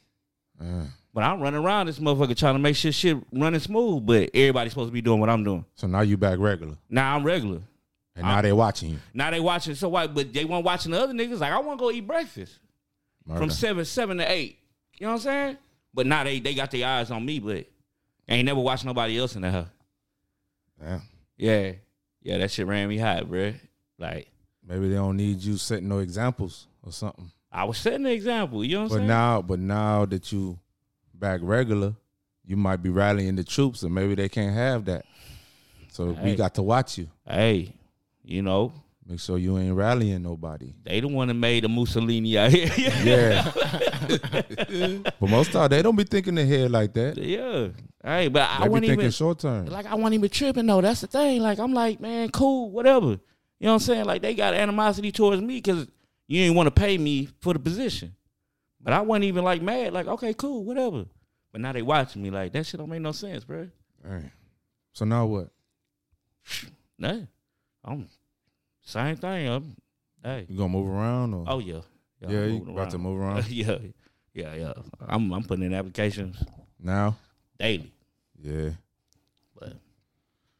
Uh, 0.61 0.85
But 1.13 1.23
I'm 1.23 1.39
running 1.41 1.63
around 1.63 1.85
this 1.87 1.99
motherfucker 1.99 2.35
trying 2.35 2.55
to 2.55 2.59
make 2.59 2.75
sure 2.75 2.91
shit 2.91 3.17
running 3.31 3.59
smooth. 3.59 4.05
But 4.05 4.31
everybody's 4.33 4.71
supposed 4.73 4.89
to 4.89 4.93
be 4.93 5.01
doing 5.01 5.19
what 5.19 5.29
I'm 5.29 5.43
doing. 5.43 5.63
so 5.75 5.87
now 5.87 6.01
you 6.01 6.17
back 6.17 6.39
regular, 6.39 6.75
Now 6.89 7.15
I'm 7.15 7.23
regular. 7.23 7.61
and 8.15 8.25
now 8.25 8.41
they 8.41 8.51
watching 8.53 8.89
you. 8.91 8.99
Now 9.13 9.29
they 9.31 9.39
watching 9.39 9.75
so 9.75 9.89
why? 9.89 10.07
But 10.07 10.33
they 10.33 10.45
weren't 10.45 10.65
watching 10.65 10.91
the 10.91 10.99
other 11.01 11.13
niggas. 11.13 11.39
Like 11.39 11.51
I 11.51 11.59
want 11.59 11.79
to 11.79 11.83
go 11.83 11.91
eat 11.91 12.07
breakfast 12.07 12.57
from 13.27 13.49
seven 13.49 13.85
seven 13.85 14.17
to 14.17 14.31
eight. 14.31 14.57
You 14.99 15.05
know 15.05 15.13
what 15.13 15.17
I'm 15.19 15.21
saying? 15.21 15.57
But 15.93 16.07
now 16.07 16.23
they 16.23 16.39
they 16.39 16.53
got 16.55 16.71
their 16.71 16.87
eyes 16.87 17.11
on 17.11 17.23
me. 17.25 17.39
But 17.39 17.67
ain't 18.27 18.45
never 18.45 18.59
watched 18.59 18.85
nobody 18.85 19.19
else 19.19 19.35
in 19.35 19.43
the 19.43 19.51
house. 19.51 19.67
Yeah. 20.81 20.99
Yeah, 21.37 21.71
yeah, 22.21 22.37
that 22.39 22.51
shit 22.51 22.67
ran 22.67 22.87
me 22.89 22.97
hot, 22.97 23.27
bro. 23.29 23.53
Like 23.99 24.29
Maybe 24.67 24.87
they 24.89 24.95
don't 24.95 25.17
need 25.17 25.41
you 25.43 25.57
setting 25.57 25.89
no 25.89 25.99
examples 25.99 26.67
or 26.83 26.91
something. 26.91 27.31
I 27.51 27.65
was 27.65 27.77
setting 27.77 28.03
the 28.03 28.11
example. 28.11 28.63
You 28.63 28.75
know 28.75 28.83
what 28.83 28.91
I'm 28.93 28.97
saying? 28.97 29.07
But 29.07 29.13
now, 29.13 29.41
but 29.41 29.59
now 29.59 30.05
that 30.05 30.31
you 30.31 30.57
back 31.13 31.39
regular, 31.43 31.95
you 32.45 32.57
might 32.57 32.77
be 32.83 32.89
rallying 32.89 33.35
the 33.35 33.43
troops, 33.43 33.83
and 33.83 33.93
maybe 33.93 34.15
they 34.15 34.29
can't 34.29 34.53
have 34.53 34.85
that. 34.85 35.05
So 35.89 36.11
we 36.23 36.35
got 36.35 36.55
to 36.55 36.63
watch 36.63 36.97
you. 36.97 37.07
hey, 37.27 37.75
you 38.23 38.41
know 38.41 38.73
Make 39.05 39.19
sure 39.19 39.37
you 39.37 39.57
ain't 39.57 39.75
rallying 39.75 40.23
nobody. 40.23 40.73
they 40.81 41.01
the 41.01 41.09
one 41.09 41.27
that 41.27 41.33
made 41.33 41.65
the 41.65 41.69
Mussolini 41.69 42.37
out 42.37 42.51
here. 42.51 42.71
Yeah. 43.03 43.51
but 45.19 45.29
most 45.29 45.51
time 45.51 45.67
they 45.69 45.81
don't 45.81 45.95
be 45.95 46.05
thinking 46.05 46.37
ahead 46.37 46.71
like 46.71 46.93
that. 46.93 47.17
yeah. 47.17 47.67
Hey, 48.03 48.29
but 48.29 48.43
I 48.43 48.59
They 48.59 48.63
be 48.63 48.69
wasn't 48.69 48.85
even 48.91 49.11
short 49.11 49.39
term. 49.39 49.65
like 49.65 49.85
I 49.85 49.95
wasn't 49.95 50.15
even 50.15 50.29
tripping 50.29 50.65
though. 50.65 50.79
That's 50.81 51.01
the 51.01 51.07
thing. 51.07 51.41
Like 51.41 51.59
I'm 51.59 51.73
like, 51.73 51.99
man, 51.99 52.29
cool, 52.29 52.71
whatever. 52.71 53.07
You 53.07 53.67
know 53.67 53.69
what 53.69 53.73
I'm 53.73 53.79
saying? 53.79 54.05
Like 54.05 54.21
they 54.21 54.35
got 54.35 54.53
animosity 54.53 55.11
towards 55.11 55.41
me 55.41 55.55
because 55.57 55.87
you 56.27 56.41
ain't 56.41 56.55
want 56.55 56.67
to 56.67 56.71
pay 56.71 56.97
me 56.97 57.27
for 57.41 57.53
the 57.53 57.59
position. 57.59 58.15
But 58.83 58.93
I 58.93 59.01
wasn't 59.01 59.25
even 59.25 59.43
like 59.45 59.61
mad. 59.61 59.93
Like 59.93 60.07
okay, 60.07 60.33
cool, 60.33 60.63
whatever. 60.65 61.05
But 61.51 61.61
now 61.61 61.71
they 61.71 61.81
watching 61.81 62.21
me 62.21 62.29
like 62.31 62.51
that 62.53 62.65
shit 62.65 62.79
don't 62.79 62.89
make 62.89 63.01
no 63.01 63.11
sense, 63.13 63.43
bro. 63.45 63.69
Alright. 64.05 64.31
So 64.91 65.05
now 65.05 65.25
what? 65.25 65.49
Nah, 66.99 67.21
I'm 67.83 68.07
same 68.81 69.15
thing. 69.17 69.47
I'm, 69.49 69.75
hey, 70.23 70.45
You 70.47 70.57
gonna 70.57 70.69
move 70.69 70.87
around 70.87 71.33
or? 71.33 71.43
oh 71.47 71.59
yeah, 71.59 71.79
yeah, 72.21 72.27
I'm 72.27 72.49
you 72.53 72.65
about 72.69 72.91
to 72.91 72.97
move 72.97 73.19
around 73.19 73.47
yeah, 73.49 73.77
yeah, 74.33 74.53
yeah. 74.55 74.73
I'm 75.07 75.31
I'm 75.33 75.43
putting 75.43 75.65
in 75.65 75.73
applications 75.73 76.41
now. 76.79 77.17
daily, 77.59 77.91
Yeah. 78.39 78.69
but 79.59 79.73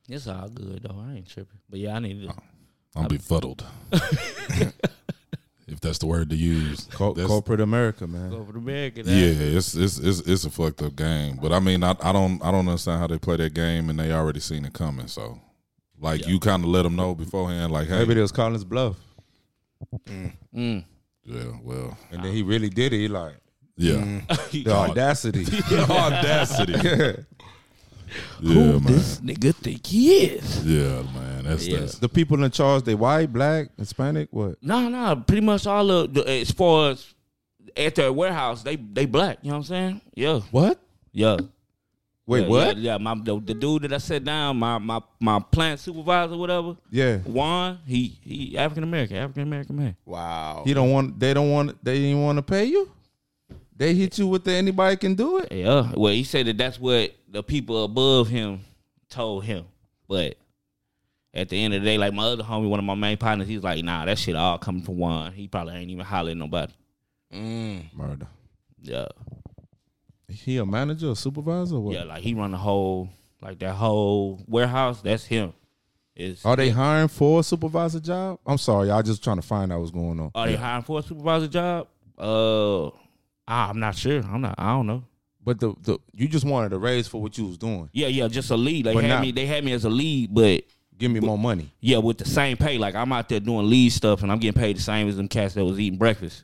it's 0.09 0.27
all 0.27 0.49
good 0.49 0.83
though. 0.83 0.99
I 1.07 1.13
ain't 1.17 1.29
tripping. 1.29 1.59
But 1.69 1.79
yeah, 1.79 1.95
I 1.95 1.99
need 1.99 2.23
to. 2.27 2.33
Oh, 2.33 3.01
I'm 3.01 3.07
befuddled. 3.07 3.63
if 5.73 5.79
that's 5.81 5.97
the 5.97 6.05
word 6.05 6.29
to 6.29 6.35
use. 6.35 6.85
Co- 6.91 7.13
corporate 7.13 7.59
America, 7.61 8.07
man. 8.07 8.29
Corporate 8.31 8.57
America. 8.57 9.03
the 9.03 9.11
American. 9.11 9.41
Yeah, 9.51 9.57
it's 9.57 9.75
it's 9.75 9.97
it's 9.99 10.19
it's 10.21 10.45
a 10.45 10.49
fucked 10.49 10.81
up 10.81 10.95
game. 10.95 11.37
But 11.41 11.51
I 11.51 11.59
mean, 11.59 11.83
I, 11.83 11.95
I 12.01 12.11
don't 12.13 12.41
I 12.43 12.51
don't 12.51 12.67
understand 12.67 12.99
how 13.01 13.07
they 13.07 13.17
play 13.19 13.35
that 13.37 13.53
game, 13.53 13.89
and 13.89 13.99
they 13.99 14.11
already 14.13 14.39
seen 14.39 14.63
it 14.65 14.73
coming. 14.73 15.07
So, 15.07 15.39
like, 15.99 16.21
Yeah. 16.21 16.27
you 16.29 16.39
kind 16.39 16.63
of 16.63 16.69
let 16.69 16.83
them 16.83 16.95
know 16.95 17.13
beforehand, 17.15 17.71
like, 17.73 17.87
hey, 17.87 17.99
Maybe 17.99 18.13
they 18.13 18.21
was 18.21 18.31
calling 18.31 18.53
his 18.53 18.63
bluff, 18.63 18.95
Mm. 20.07 20.85
yeah, 21.25 21.43
well, 21.61 21.97
and 22.11 22.23
then 22.23 22.31
he 22.33 22.41
really 22.43 22.69
did 22.69 22.93
it. 22.93 22.97
He 22.99 23.07
like 23.07 23.35
yeah, 23.75 24.21
the 24.51 24.69
audacity. 24.71 25.43
The 25.69 25.85
audacity, 25.89 27.23
yeah, 28.41 28.53
Who 28.53 28.79
man, 28.79 28.83
this 28.83 29.19
nigga 29.21 29.55
think 29.55 29.85
he 29.85 30.13
is? 30.25 30.65
yeah, 30.65 31.01
man, 31.13 31.43
that's 31.45 31.67
Yeah. 31.67 31.79
that's 31.79 31.97
the 31.99 32.09
people 32.09 32.43
in 32.43 32.51
charge, 32.51 32.83
they 32.83 32.95
white, 32.95 33.31
black, 33.31 33.69
Hispanic, 33.77 34.29
what? 34.31 34.61
No, 34.61 34.89
no, 34.89 35.15
pretty 35.25 35.41
much 35.45 35.65
all 35.67 35.89
of 35.91 36.13
the 36.13 36.27
as 36.29 36.51
far 36.51 36.91
as 36.91 37.13
at 37.75 37.95
their 37.95 38.13
warehouse, 38.13 38.63
they 38.63 38.75
they 38.75 39.05
black. 39.05 39.39
You 39.41 39.49
know 39.49 39.57
what 39.57 39.57
I'm 39.59 39.63
saying? 39.63 40.01
Yeah, 40.15 40.39
What? 40.51 40.79
yeah. 41.11 41.37
Wait, 42.25 42.43
yeah, 42.43 42.47
what? 42.47 42.77
Yeah, 42.77 42.91
yeah, 42.93 42.97
my 42.99 43.15
the, 43.15 43.37
the 43.41 43.53
dude 43.53 43.81
that 43.81 43.91
I 43.91 43.97
set 43.97 44.23
down, 44.23 44.55
my 44.57 44.77
my 44.77 45.01
my 45.19 45.39
plant 45.39 45.79
supervisor, 45.81 46.37
whatever, 46.37 46.77
Yeah. 46.89 47.17
Juan. 47.17 47.79
He 47.85 48.17
he 48.23 48.57
African 48.57 48.83
American, 48.83 49.17
African 49.17 49.43
American 49.43 49.75
man. 49.75 49.97
Wow. 50.05 50.63
He 50.65 50.73
don't 50.73 50.89
want. 50.89 51.19
They 51.19 51.33
don't 51.33 51.51
want. 51.51 51.83
They 51.83 51.99
didn't 51.99 52.23
want 52.23 52.37
to 52.37 52.41
pay 52.41 52.63
you. 52.65 52.89
They 53.75 53.93
hit 53.93 54.17
you 54.19 54.27
with 54.27 54.45
the 54.45 54.53
anybody 54.53 54.95
can 54.95 55.15
do 55.15 55.39
it. 55.39 55.51
Yeah. 55.51 55.91
Well, 55.97 56.13
he 56.13 56.23
said 56.23 56.45
that 56.45 56.57
that's 56.57 56.79
what 56.79 57.11
the 57.33 57.43
people 57.43 57.83
above 57.83 58.29
him 58.29 58.61
told 59.09 59.43
him, 59.43 59.65
but. 60.07 60.37
At 61.35 61.49
the 61.49 61.57
end 61.63 61.73
of 61.73 61.81
the 61.81 61.85
day, 61.85 61.97
like 61.97 62.13
my 62.13 62.25
other 62.25 62.43
homie, 62.43 62.69
one 62.69 62.77
of 62.77 62.85
my 62.85 62.93
main 62.93 63.17
partners, 63.17 63.47
he's 63.47 63.63
like, 63.63 63.83
"Nah, 63.83 64.05
that 64.05 64.19
shit 64.19 64.35
all 64.35 64.59
coming 64.59 64.83
from 64.83 64.99
one. 64.99 65.33
He 65.33 65.47
probably 65.47 65.73
ain't 65.73 65.89
even 65.89 66.05
hollering 66.05 66.37
nobody." 66.37 66.71
Mm. 67.33 67.91
Murder. 67.91 68.27
Yeah, 68.79 69.07
He 70.27 70.57
a 70.57 70.65
manager 70.65 71.07
or 71.07 71.15
supervisor? 71.15 71.77
Or 71.77 71.79
what? 71.79 71.95
yeah, 71.95 72.03
like 72.03 72.21
he 72.21 72.35
run 72.35 72.51
the 72.51 72.57
whole, 72.57 73.09
like 73.41 73.57
that 73.59 73.73
whole 73.73 74.43
warehouse. 74.47 75.01
That's 75.01 75.25
him. 75.25 75.53
Is 76.15 76.45
Are 76.45 76.55
they 76.55 76.69
hiring 76.69 77.07
for 77.07 77.39
a 77.39 77.43
supervisor 77.43 77.99
job? 77.99 78.37
I'm 78.45 78.59
sorry, 78.59 78.89
y'all 78.89 79.01
just 79.01 79.23
trying 79.23 79.37
to 79.37 79.41
find 79.41 79.73
out 79.73 79.79
what's 79.79 79.89
going 79.89 80.19
on. 80.19 80.29
Are 80.35 80.45
they 80.45 80.55
hiring 80.55 80.83
for 80.83 80.99
a 80.99 81.01
supervisor 81.01 81.47
job? 81.47 81.87
Uh, 82.15 82.89
ah, 83.47 83.69
I'm 83.69 83.79
not 83.79 83.95
sure. 83.95 84.21
I'm 84.21 84.41
not. 84.41 84.53
I 84.59 84.73
don't 84.73 84.85
know. 84.85 85.03
But 85.45 85.59
the, 85.59 85.73
the 85.81 85.99
you 86.13 86.27
just 86.27 86.45
wanted 86.45 86.73
a 86.73 86.77
raise 86.79 87.07
for 87.07 87.21
what 87.21 87.37
you 87.37 87.45
was 87.47 87.57
doing. 87.57 87.89
Yeah, 87.91 88.07
yeah, 88.07 88.27
just 88.27 88.49
a 88.51 88.55
lead. 88.57 88.85
They 88.85 88.93
But 88.93 89.03
had 89.03 89.09
not- 89.09 89.21
me. 89.21 89.31
They 89.31 89.45
had 89.45 89.63
me 89.63 89.73
as 89.73 89.83
a 89.85 89.89
lead, 89.89 90.33
but 90.33 90.63
Give 90.97 91.11
me 91.11 91.19
more 91.19 91.37
money. 91.37 91.71
yeah, 91.81 91.97
with 91.97 92.19
the 92.19 92.25
same 92.25 92.55
pay. 92.55 92.77
Like 92.77 92.95
I'm 92.95 93.11
out 93.11 93.27
there 93.27 93.39
doing 93.39 93.69
lead 93.69 93.89
stuff, 93.91 94.23
and 94.23 94.31
I'm 94.31 94.39
getting 94.39 94.59
paid 94.59 94.77
the 94.77 94.81
same 94.81 95.07
as 95.09 95.17
them 95.17 95.27
cats 95.27 95.53
that 95.55 95.65
was 95.65 95.79
eating 95.79 95.97
breakfast. 95.99 96.43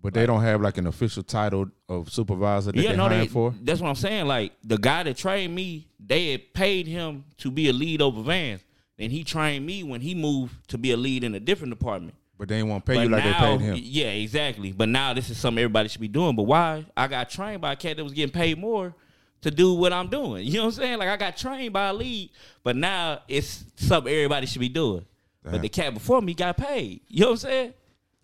But 0.00 0.14
they 0.14 0.26
don't 0.26 0.42
have 0.42 0.60
like 0.60 0.78
an 0.78 0.86
official 0.86 1.22
title 1.24 1.70
of 1.88 2.10
supervisor 2.12 2.70
that 2.72 2.80
yeah, 2.80 2.90
they 2.90 2.96
no, 2.96 3.04
hiring 3.04 3.20
they. 3.20 3.26
for. 3.28 3.54
That's 3.62 3.80
what 3.80 3.88
I'm 3.88 3.94
saying. 3.96 4.26
Like 4.26 4.52
the 4.62 4.76
guy 4.78 5.02
that 5.04 5.16
trained 5.16 5.54
me, 5.54 5.88
they 5.98 6.32
had 6.32 6.52
paid 6.54 6.86
him 6.86 7.24
to 7.38 7.50
be 7.50 7.68
a 7.68 7.72
lead 7.72 8.00
over 8.02 8.22
Vans, 8.22 8.60
and 8.98 9.10
he 9.10 9.24
trained 9.24 9.64
me 9.64 9.82
when 9.82 10.00
he 10.00 10.14
moved 10.14 10.68
to 10.68 10.78
be 10.78 10.92
a 10.92 10.96
lead 10.96 11.24
in 11.24 11.34
a 11.34 11.40
different 11.40 11.70
department. 11.70 12.14
But 12.38 12.48
they 12.48 12.58
ain't 12.58 12.68
want 12.68 12.86
to 12.86 12.90
pay 12.92 12.96
But 12.98 13.02
you 13.02 13.08
like 13.08 13.24
now, 13.24 13.56
they 13.56 13.58
paid 13.58 13.64
him. 13.64 13.80
yeah, 13.82 14.06
exactly. 14.10 14.70
But 14.72 14.88
now 14.88 15.12
this 15.12 15.28
is 15.28 15.36
something 15.38 15.60
everybody 15.60 15.88
should 15.88 16.00
be 16.00 16.06
doing. 16.08 16.36
But 16.36 16.44
why? 16.44 16.86
I 16.96 17.08
got 17.08 17.28
trained 17.28 17.60
by 17.60 17.72
a 17.72 17.76
cat 17.76 17.96
that 17.96 18.04
was 18.04 18.12
getting 18.12 18.32
paid 18.32 18.58
more 18.58 18.94
to 19.42 19.50
do 19.50 19.74
what 19.74 19.92
I'm 19.92 20.08
doing. 20.08 20.46
You 20.46 20.54
know 20.54 20.66
what 20.66 20.74
I'm 20.74 20.82
saying? 20.82 20.98
Like 20.98 21.08
I 21.08 21.16
got 21.16 21.36
trained 21.36 21.72
by 21.72 21.88
a 21.88 21.92
lead, 21.92 22.30
but 22.62 22.76
now 22.76 23.20
it's 23.26 23.64
something 23.76 24.12
everybody 24.12 24.46
should 24.46 24.60
be 24.60 24.68
doing. 24.68 25.04
But 25.42 25.62
the 25.62 25.68
cat 25.68 25.94
before 25.94 26.20
me 26.20 26.34
got 26.34 26.58
paid. 26.58 27.00
You 27.08 27.20
know 27.22 27.26
what 27.28 27.32
I'm 27.32 27.38
saying? 27.38 27.74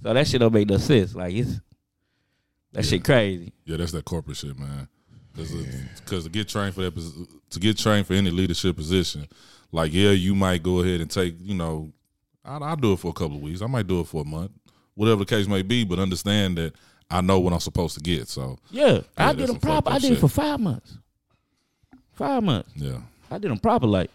So 0.02 0.12
that 0.12 0.26
shit 0.28 0.40
don't 0.40 0.52
make 0.52 0.68
no 0.68 0.76
sense. 0.76 1.14
Like 1.14 1.34
it's 1.34 1.58
that 2.72 2.84
shit 2.84 3.02
crazy. 3.02 3.52
Yeah, 3.64 3.78
that's 3.78 3.92
that 3.92 4.04
corporate 4.04 4.36
shit, 4.36 4.58
man. 4.58 4.88
Because 5.34 6.24
to 6.24 6.30
get 6.30 6.48
trained 6.48 6.74
for 6.74 6.82
that, 6.82 6.94
posi- 6.94 7.26
to 7.50 7.58
get 7.58 7.78
trained 7.78 8.06
for 8.06 8.12
any 8.12 8.30
leadership 8.30 8.76
position, 8.76 9.26
like 9.72 9.92
yeah, 9.92 10.10
you 10.10 10.34
might 10.34 10.62
go 10.62 10.80
ahead 10.80 11.00
and 11.00 11.10
take, 11.10 11.36
you 11.40 11.54
know, 11.54 11.93
I'll, 12.44 12.62
I'll 12.62 12.76
do 12.76 12.92
it 12.92 12.98
for 12.98 13.08
a 13.08 13.12
couple 13.12 13.36
of 13.36 13.42
weeks. 13.42 13.62
I 13.62 13.66
might 13.66 13.86
do 13.86 14.00
it 14.00 14.06
for 14.06 14.22
a 14.22 14.24
month, 14.24 14.50
whatever 14.94 15.20
the 15.20 15.24
case 15.26 15.46
may 15.46 15.62
be. 15.62 15.84
But 15.84 15.98
understand 15.98 16.58
that 16.58 16.74
I 17.10 17.20
know 17.20 17.40
what 17.40 17.52
I'm 17.52 17.60
supposed 17.60 17.94
to 17.96 18.00
get. 18.02 18.28
So 18.28 18.58
Yeah, 18.70 19.00
I 19.16 19.32
did 19.32 19.48
them 19.48 19.58
proper. 19.58 19.90
I 19.90 19.98
did 19.98 20.12
it 20.12 20.18
for 20.20 20.28
five 20.28 20.60
months. 20.60 20.96
Five 22.12 22.42
months. 22.42 22.70
yeah, 22.76 22.98
I 23.30 23.38
did 23.38 23.50
them 23.50 23.58
proper 23.58 23.86
like. 23.86 24.10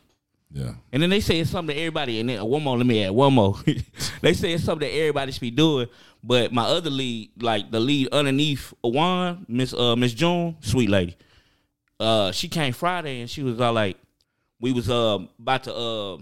yeah, 0.51 0.71
And 0.93 1.03
then 1.03 1.09
they 1.09 1.19
say 1.19 1.39
it's 1.39 1.50
something 1.50 1.75
that 1.75 1.81
everybody, 1.81 2.19
and 2.21 2.29
then 2.29 2.43
one 2.45 2.63
more, 2.63 2.77
let 2.77 2.86
me 2.86 3.03
add 3.03 3.12
one 3.12 3.33
more. 3.33 3.55
they 4.21 4.33
say 4.33 4.53
it's 4.53 4.63
something 4.63 4.88
that 4.88 4.93
everybody 4.95 5.31
should 5.33 5.41
be 5.41 5.51
doing. 5.51 5.88
But 6.24 6.51
my 6.53 6.63
other 6.63 6.89
lead, 6.89 7.31
like 7.41 7.71
the 7.71 7.79
lead 7.79 8.09
underneath 8.12 8.74
Awan, 8.83 9.48
Miss 9.50 9.74
uh 9.74 9.95
Miss 9.95 10.13
June, 10.13 10.55
sweet 10.62 10.89
lady. 10.89 11.15
Uh 12.00 12.31
she 12.31 12.48
came 12.48 12.71
Friday 12.74 13.19
and 13.21 13.29
she 13.29 13.43
was 13.43 13.59
all 13.59 13.74
like, 13.74 13.98
we 14.62 14.71
was 14.71 14.89
uh 14.89 15.19
about 15.39 15.63
to 15.65 15.75
uh 15.75 16.17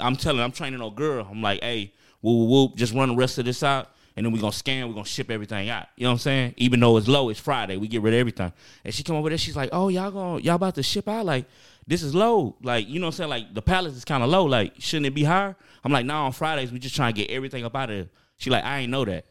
I'm 0.00 0.16
telling 0.16 0.40
I'm 0.40 0.52
training 0.52 0.80
a 0.80 0.90
girl. 0.90 1.26
I'm 1.30 1.42
like, 1.42 1.62
hey, 1.62 1.92
whoop 2.20 2.48
whoop 2.48 2.76
just 2.76 2.94
run 2.94 3.10
the 3.10 3.14
rest 3.14 3.38
of 3.38 3.44
this 3.44 3.62
out. 3.62 3.90
And 4.16 4.26
then 4.26 4.32
we're 4.32 4.40
gonna 4.40 4.52
scan, 4.52 4.88
we're 4.88 4.94
gonna 4.94 5.06
ship 5.06 5.30
everything 5.30 5.70
out. 5.70 5.86
You 5.96 6.04
know 6.04 6.10
what 6.10 6.14
I'm 6.14 6.18
saying? 6.18 6.54
Even 6.56 6.80
though 6.80 6.96
it's 6.96 7.08
low, 7.08 7.28
it's 7.28 7.40
Friday, 7.40 7.76
we 7.76 7.88
get 7.88 8.02
rid 8.02 8.12
of 8.12 8.20
everything. 8.20 8.52
And 8.84 8.92
she 8.92 9.02
come 9.02 9.16
over 9.16 9.28
there, 9.28 9.38
she's 9.38 9.56
like, 9.56 9.70
Oh, 9.72 9.88
y'all 9.88 10.10
gonna 10.10 10.42
y'all 10.42 10.56
about 10.56 10.74
to 10.74 10.82
ship 10.82 11.08
out? 11.08 11.24
Like, 11.24 11.46
this 11.86 12.02
is 12.02 12.14
low. 12.14 12.56
Like, 12.62 12.88
you 12.88 13.00
know 13.00 13.06
what 13.06 13.14
I'm 13.14 13.16
saying? 13.16 13.30
Like 13.30 13.54
the 13.54 13.62
palace 13.62 13.94
is 13.94 14.04
kinda 14.04 14.26
low. 14.26 14.44
Like, 14.44 14.74
shouldn't 14.78 15.06
it 15.06 15.14
be 15.14 15.24
higher? 15.24 15.56
I'm 15.84 15.92
like, 15.92 16.06
nah, 16.06 16.26
on 16.26 16.32
Fridays 16.32 16.72
we 16.72 16.78
just 16.78 16.94
trying 16.94 17.14
to 17.14 17.20
get 17.20 17.30
everything 17.30 17.64
up 17.64 17.74
out 17.74 17.90
of 17.90 17.96
there. 17.96 18.08
She 18.36 18.50
like, 18.50 18.64
I 18.64 18.80
ain't 18.80 18.90
know 18.90 19.04
that. 19.04 19.26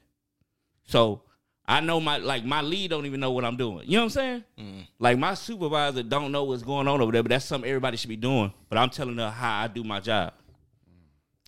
So 0.86 1.24
I 1.70 1.82
know 1.82 2.00
my 2.00 2.18
like 2.18 2.44
my 2.44 2.62
lead 2.62 2.90
don't 2.90 3.06
even 3.06 3.20
know 3.20 3.32
what 3.32 3.46
I'm 3.46 3.56
doing. 3.56 3.84
You 3.86 3.98
know 3.98 4.06
what 4.06 4.06
I'm 4.06 4.10
saying? 4.10 4.44
Mm. 4.60 4.88
Like 4.98 5.20
my 5.20 5.36
supervisor 5.36 6.02
don't 6.02 6.32
know 6.32 6.44
what's 6.46 6.64
going 6.64 6.88
on 6.88 7.00
over 7.00 7.12
there, 7.12 7.22
but 7.22 7.30
that's 7.30 7.46
something 7.46 7.70
everybody 7.70 7.96
should 7.96 8.10
be 8.10 8.16
doing. 8.16 8.52
But 8.70 8.80
I'm 8.80 8.90
telling 8.90 9.18
her 9.18 9.30
how 9.30 9.62
I 9.62 9.68
do 9.68 9.84
my 9.84 10.00
job. 10.00 10.34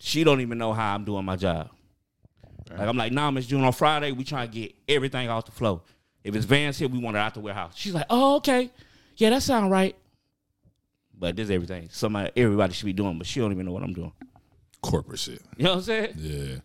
She 0.04 0.24
don't 0.24 0.40
even 0.40 0.58
know 0.58 0.72
how 0.72 0.96
I'm 0.96 1.04
doing 1.04 1.24
my 1.24 1.36
job. 1.36 1.70
Like 2.68 2.88
I'm 2.88 2.96
like, 2.96 3.12
nah, 3.12 3.30
Miss 3.30 3.46
June, 3.46 3.62
on 3.62 3.72
Friday 3.72 4.10
we 4.10 4.24
trying 4.24 4.50
to 4.50 4.52
get 4.52 4.74
everything 4.88 5.28
off 5.28 5.44
the 5.46 5.52
flow. 5.52 5.82
If 6.24 6.34
it's 6.34 6.44
vans 6.44 6.76
here, 6.76 6.88
we 6.88 6.98
want 6.98 7.16
it 7.16 7.20
out 7.20 7.34
the 7.34 7.40
warehouse. 7.40 7.74
She's 7.76 7.94
like, 7.94 8.06
oh, 8.10 8.36
okay. 8.36 8.70
Yeah, 9.16 9.30
that 9.30 9.44
sound 9.44 9.70
right. 9.70 9.94
But 11.16 11.36
this 11.36 11.50
everything. 11.50 11.88
Somebody 11.92 12.32
everybody 12.36 12.72
should 12.72 12.86
be 12.86 12.92
doing, 12.92 13.16
but 13.16 13.28
she 13.28 13.38
don't 13.38 13.52
even 13.52 13.64
know 13.64 13.70
what 13.70 13.84
I'm 13.84 13.92
doing. 13.92 14.12
corporate 14.82 15.20
shit. 15.20 15.40
You 15.56 15.64
know 15.64 15.70
what 15.70 15.76
I'm 15.76 15.82
saying? 15.84 16.14
Yeah. 16.16 16.56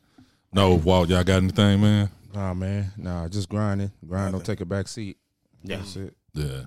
No, 0.51 0.73
Walt, 0.73 1.07
y'all 1.09 1.23
got 1.23 1.37
anything, 1.43 1.79
man? 1.79 2.09
Nah, 2.33 2.55
man. 2.55 2.91
Nah, 2.97 3.27
just 3.27 3.49
grinding. 3.49 3.91
Grind. 4.07 4.31
Don't 4.31 4.43
take 4.43 4.61
a 4.61 4.65
back 4.65 4.87
seat. 4.87 5.17
Yeah. 5.63 5.77
That's 5.77 5.95
it. 5.95 6.15
Yeah, 6.33 6.61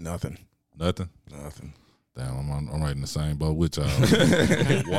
Nothing. 0.00 0.38
nothing. 0.76 1.08
Nothing. 1.30 1.72
Damn, 2.16 2.38
I'm, 2.38 2.50
I'm, 2.50 2.68
I'm 2.70 2.82
right 2.82 2.94
in 2.94 3.02
the 3.02 3.06
same 3.06 3.36
boat 3.36 3.56
with 3.56 3.76
y'all. 3.76 3.86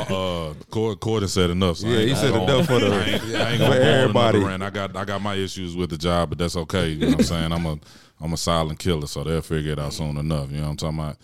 Uh, 0.08 0.54
Cord, 0.70 1.00
Corden 1.00 1.28
said 1.28 1.50
enough. 1.50 1.78
So 1.78 1.88
Yeah, 1.88 2.00
he 2.06 2.14
said 2.14 2.32
go 2.32 2.44
enough 2.44 2.66
for 2.66 2.78
the- 2.78 2.86
I 2.86 3.00
ain't, 3.00 3.22
I 3.34 3.50
ain't 3.50 3.58
for 3.60 3.68
gonna 3.68 3.74
go 3.80 3.82
everybody. 3.82 4.38
rant. 4.38 4.62
I 4.62 4.70
got 4.70 4.96
I 4.96 5.04
got 5.04 5.20
my 5.20 5.34
issues 5.34 5.74
with 5.76 5.90
the 5.90 5.98
job, 5.98 6.28
but 6.28 6.38
that's 6.38 6.54
okay. 6.56 6.90
You 6.90 7.00
know 7.00 7.06
what 7.08 7.18
I'm 7.20 7.24
saying? 7.24 7.52
I'm 7.52 7.66
a 7.66 7.78
I'm 8.20 8.32
a 8.32 8.36
silent 8.36 8.78
killer, 8.78 9.06
so 9.08 9.24
they'll 9.24 9.40
figure 9.42 9.72
it 9.72 9.78
out 9.80 9.92
soon 9.94 10.16
enough. 10.16 10.50
You 10.52 10.58
know 10.58 10.70
what 10.70 10.82
I'm 10.82 10.94
talking 10.94 11.16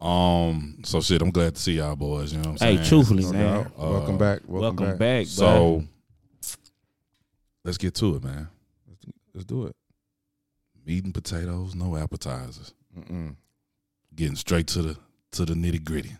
about? 0.00 0.04
Um, 0.04 0.78
so 0.84 1.00
shit, 1.00 1.22
I'm 1.22 1.30
glad 1.30 1.54
to 1.54 1.60
see 1.60 1.74
y'all 1.74 1.94
boys. 1.96 2.32
You 2.32 2.38
know 2.42 2.50
what 2.50 2.62
I'm 2.62 2.66
Hey, 2.68 2.74
saying? 2.76 2.78
Hey, 2.78 2.88
truthfully, 2.88 3.22
No 3.24 3.32
man. 3.32 3.62
doubt. 3.62 3.78
welcome 3.78 4.18
back. 4.18 4.40
Welcome, 4.46 4.60
Welcome 4.60 4.86
back. 4.86 4.98
back. 4.98 5.26
So 5.26 5.84
let's 7.64 7.78
get 7.78 7.94
to 7.96 8.16
it, 8.16 8.24
man. 8.24 8.48
Let's 9.32 9.44
do 9.44 9.66
it. 9.66 9.76
Meat 10.84 11.04
and 11.04 11.14
potatoes, 11.14 11.74
no 11.74 11.96
appetizers. 11.96 12.74
Mm-mm. 12.98 13.36
Getting 14.14 14.36
straight 14.36 14.66
to 14.68 14.82
the 14.82 14.96
to 15.32 15.44
the 15.44 15.54
nitty 15.54 15.84
gritty. 15.84 16.12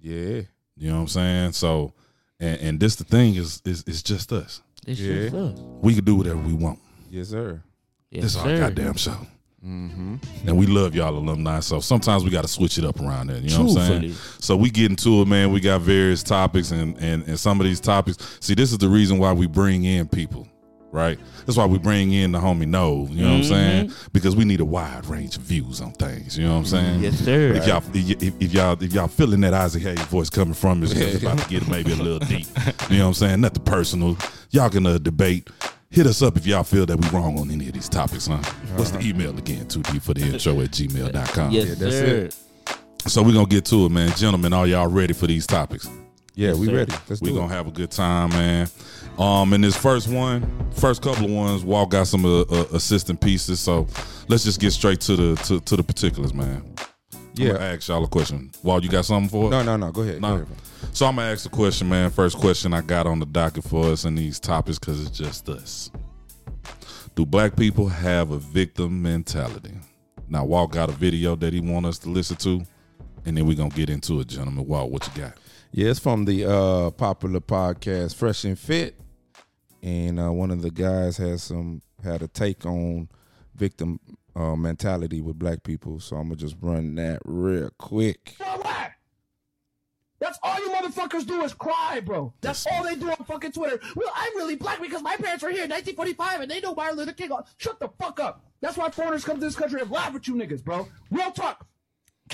Yeah. 0.00 0.42
You 0.76 0.90
know 0.90 0.96
what 0.96 1.00
I'm 1.02 1.08
saying? 1.08 1.52
So, 1.52 1.92
and, 2.40 2.60
and 2.60 2.80
this 2.80 2.96
the 2.96 3.04
thing 3.04 3.34
is 3.36 3.62
is 3.64 3.84
it's 3.86 4.02
just 4.02 4.32
us. 4.32 4.60
It's 4.86 5.00
Yeah. 5.00 5.14
just 5.24 5.34
us. 5.34 5.58
We 5.80 5.94
can 5.94 6.04
do 6.04 6.16
whatever 6.16 6.38
we 6.40 6.52
want. 6.52 6.78
Yes, 7.10 7.28
sir. 7.28 7.62
Yes, 8.10 8.22
this 8.24 8.32
is 8.32 8.36
our 8.38 8.46
sir. 8.46 8.58
goddamn 8.58 8.94
show. 8.94 9.16
Mm-hmm. 9.64 10.16
And 10.46 10.58
we 10.58 10.66
love 10.66 10.94
y'all 10.94 11.16
alumni. 11.16 11.60
So 11.60 11.80
sometimes 11.80 12.22
we 12.22 12.28
got 12.28 12.42
to 12.42 12.48
switch 12.48 12.76
it 12.76 12.84
up 12.84 13.00
around 13.00 13.28
there. 13.28 13.38
You 13.38 13.48
know 13.56 13.64
what 13.64 13.78
I'm 13.78 14.02
saying? 14.02 14.12
So 14.38 14.56
we 14.56 14.68
get 14.70 14.90
into 14.90 15.22
it, 15.22 15.28
man. 15.28 15.52
We 15.52 15.60
got 15.60 15.80
various 15.80 16.22
topics, 16.22 16.70
and, 16.70 16.98
and, 16.98 17.22
and 17.26 17.40
some 17.40 17.60
of 17.60 17.64
these 17.64 17.80
topics. 17.80 18.18
See, 18.40 18.54
this 18.54 18.72
is 18.72 18.78
the 18.78 18.88
reason 18.90 19.16
why 19.18 19.32
we 19.32 19.46
bring 19.46 19.84
in 19.84 20.06
people, 20.06 20.46
right? 20.94 21.18
That's 21.44 21.58
why 21.58 21.66
we 21.66 21.76
bring 21.78 22.12
in 22.12 22.32
the 22.32 22.38
homie 22.38 22.66
No, 22.66 23.06
You 23.10 23.22
know 23.24 23.30
what 23.32 23.36
I'm 23.38 23.44
saying? 23.44 23.92
Because 24.12 24.34
we 24.36 24.44
need 24.44 24.60
a 24.60 24.64
wide 24.64 25.04
range 25.06 25.36
of 25.36 25.42
views 25.42 25.80
on 25.80 25.92
things. 25.92 26.38
You 26.38 26.46
know 26.46 26.52
what 26.52 26.58
I'm 26.60 26.64
saying? 26.66 27.00
Yes, 27.02 27.18
sir. 27.18 27.52
If 27.54 27.66
y'all 27.66 27.82
if, 27.92 28.22
if 28.40 28.52
y'all 28.54 28.82
if 28.82 28.92
y'all 28.92 29.08
feeling 29.08 29.40
that 29.42 29.52
Isaac 29.52 29.82
Hayes 29.82 30.00
voice 30.06 30.30
coming 30.30 30.54
from 30.54 30.82
is 30.82 30.92
it's 30.98 31.22
about 31.22 31.38
to 31.38 31.48
get 31.50 31.68
maybe 31.68 31.92
a 31.92 31.96
little 31.96 32.18
deep. 32.26 32.46
You 32.88 32.98
know 32.98 33.04
what 33.04 33.08
I'm 33.08 33.14
saying? 33.14 33.40
Nothing 33.42 33.64
personal. 33.64 34.16
Y'all 34.50 34.70
can 34.70 34.86
uh, 34.86 34.98
debate. 34.98 35.50
Hit 35.90 36.06
us 36.06 36.22
up 36.22 36.36
if 36.36 36.46
y'all 36.46 36.64
feel 36.64 36.86
that 36.86 36.96
we 36.96 37.08
wrong 37.10 37.38
on 37.38 37.50
any 37.50 37.68
of 37.68 37.74
these 37.74 37.88
topics, 37.88 38.26
huh? 38.26 38.38
What's 38.76 38.90
the 38.90 39.00
email 39.00 39.36
again? 39.38 39.66
2D 39.66 40.02
for 40.02 40.12
the 40.14 40.22
intro 40.22 40.60
at 40.60 40.70
gmail.com. 40.70 41.50
yes, 41.52 41.66
Yeah, 41.68 41.74
that's 41.74 41.94
sir. 41.96 42.16
it. 42.24 42.36
So 43.10 43.22
we're 43.22 43.32
gonna 43.34 43.46
get 43.46 43.64
to 43.66 43.86
it, 43.86 43.90
man. 43.90 44.10
Gentlemen, 44.16 44.52
are 44.54 44.66
y'all 44.66 44.88
ready 44.88 45.12
for 45.12 45.26
these 45.26 45.46
topics? 45.46 45.86
Yeah, 46.34 46.48
Yes, 46.48 46.56
we 46.56 46.66
sir. 46.66 46.74
ready. 46.74 46.92
Let's 47.08 47.20
We're 47.20 47.28
do 47.28 47.34
gonna 47.36 47.52
it. 47.52 47.56
have 47.56 47.66
a 47.68 47.70
good 47.70 47.90
time, 47.92 48.30
man. 48.30 48.68
Um, 49.18 49.52
in 49.52 49.60
this 49.60 49.76
first 49.76 50.08
one, 50.08 50.42
first 50.72 51.02
couple 51.02 51.26
of 51.26 51.30
ones, 51.30 51.64
Walt 51.64 51.90
got 51.90 52.06
some 52.08 52.24
uh, 52.24 52.40
uh, 52.42 52.66
assistant 52.72 53.20
pieces. 53.20 53.60
So 53.60 53.86
let's 54.28 54.42
just 54.44 54.60
get 54.60 54.72
straight 54.72 55.00
to 55.02 55.16
the 55.16 55.34
to, 55.44 55.60
to 55.60 55.76
the 55.76 55.82
particulars, 55.84 56.34
man. 56.34 56.64
I'm 57.12 57.20
Yeah. 57.34 57.52
gonna 57.52 57.64
ask 57.64 57.88
y'all 57.88 58.02
a 58.04 58.08
question. 58.08 58.50
Walt, 58.62 58.82
you 58.82 58.88
got 58.88 59.04
something 59.04 59.28
for 59.28 59.46
us? 59.46 59.50
No, 59.52 59.62
no, 59.62 59.76
no. 59.76 59.92
Go 59.92 60.02
ahead. 60.02 60.20
No. 60.20 60.28
Go 60.38 60.42
ahead. 60.42 60.48
So 60.92 61.06
I'm 61.06 61.16
gonna 61.16 61.30
ask 61.30 61.44
the 61.44 61.48
question, 61.48 61.88
man. 61.88 62.10
First 62.10 62.38
question 62.38 62.74
I 62.74 62.80
got 62.80 63.06
on 63.06 63.20
the 63.20 63.26
docket 63.26 63.64
for 63.64 63.86
us 63.86 64.04
in 64.04 64.16
these 64.16 64.40
topics 64.40 64.78
because 64.78 65.00
it's 65.00 65.16
just 65.16 65.48
us. 65.48 65.90
Do 67.14 67.24
black 67.24 67.54
people 67.56 67.88
have 67.88 68.32
a 68.32 68.38
victim 68.38 69.00
mentality? 69.00 69.74
Now, 70.28 70.44
Walt 70.44 70.72
got 70.72 70.88
a 70.88 70.92
video 70.92 71.36
that 71.36 71.52
he 71.52 71.60
want 71.60 71.86
us 71.86 71.98
to 72.00 72.08
listen 72.08 72.36
to, 72.38 72.64
and 73.24 73.36
then 73.36 73.46
we're 73.46 73.56
gonna 73.56 73.68
get 73.70 73.90
into 73.90 74.18
it, 74.20 74.26
gentlemen. 74.26 74.66
Walt, 74.66 74.90
what 74.90 75.06
you 75.06 75.22
got? 75.22 75.34
Yeah, 75.70 75.90
it's 75.90 76.00
from 76.00 76.24
the 76.24 76.44
uh, 76.44 76.90
popular 76.90 77.40
podcast 77.40 78.14
Fresh 78.16 78.44
and 78.44 78.58
Fit, 78.58 78.96
and 79.84 80.18
uh, 80.18 80.32
one 80.32 80.50
of 80.50 80.62
the 80.62 80.70
guys 80.70 81.18
has 81.18 81.42
some 81.42 81.82
had 82.02 82.22
a 82.22 82.28
take 82.28 82.64
on 82.64 83.08
victim 83.54 84.00
uh, 84.34 84.56
mentality 84.56 85.20
with 85.20 85.38
black 85.38 85.62
people. 85.62 86.00
So 86.00 86.16
I'm 86.16 86.24
gonna 86.24 86.36
just 86.36 86.56
run 86.60 86.94
that 86.94 87.20
real 87.24 87.70
quick. 87.78 88.34
That's 90.20 90.38
all 90.42 90.58
you 90.58 90.70
motherfuckers 90.70 91.26
do 91.26 91.42
is 91.42 91.52
cry, 91.52 92.00
bro. 92.00 92.32
That's 92.40 92.66
all 92.66 92.82
they 92.82 92.94
do 92.94 93.10
on 93.10 93.16
fucking 93.26 93.52
Twitter. 93.52 93.78
Well, 93.94 94.10
I'm 94.16 94.34
really 94.36 94.56
black 94.56 94.80
because 94.80 95.02
my 95.02 95.16
parents 95.16 95.42
were 95.42 95.50
here 95.50 95.64
in 95.64 95.70
1945 95.70 96.40
and 96.40 96.50
they 96.50 96.60
know 96.60 96.74
Martin 96.74 96.96
Luther 96.96 97.12
King. 97.12 97.30
Shut 97.58 97.78
the 97.78 97.88
fuck 98.00 98.20
up. 98.20 98.42
That's 98.62 98.78
why 98.78 98.88
foreigners 98.88 99.22
come 99.22 99.36
to 99.36 99.44
this 99.44 99.54
country 99.54 99.82
and 99.82 99.90
laugh 99.90 100.14
at 100.14 100.26
you 100.26 100.34
niggas, 100.34 100.64
bro. 100.64 100.88
Real 101.10 101.30
talk. 101.30 101.63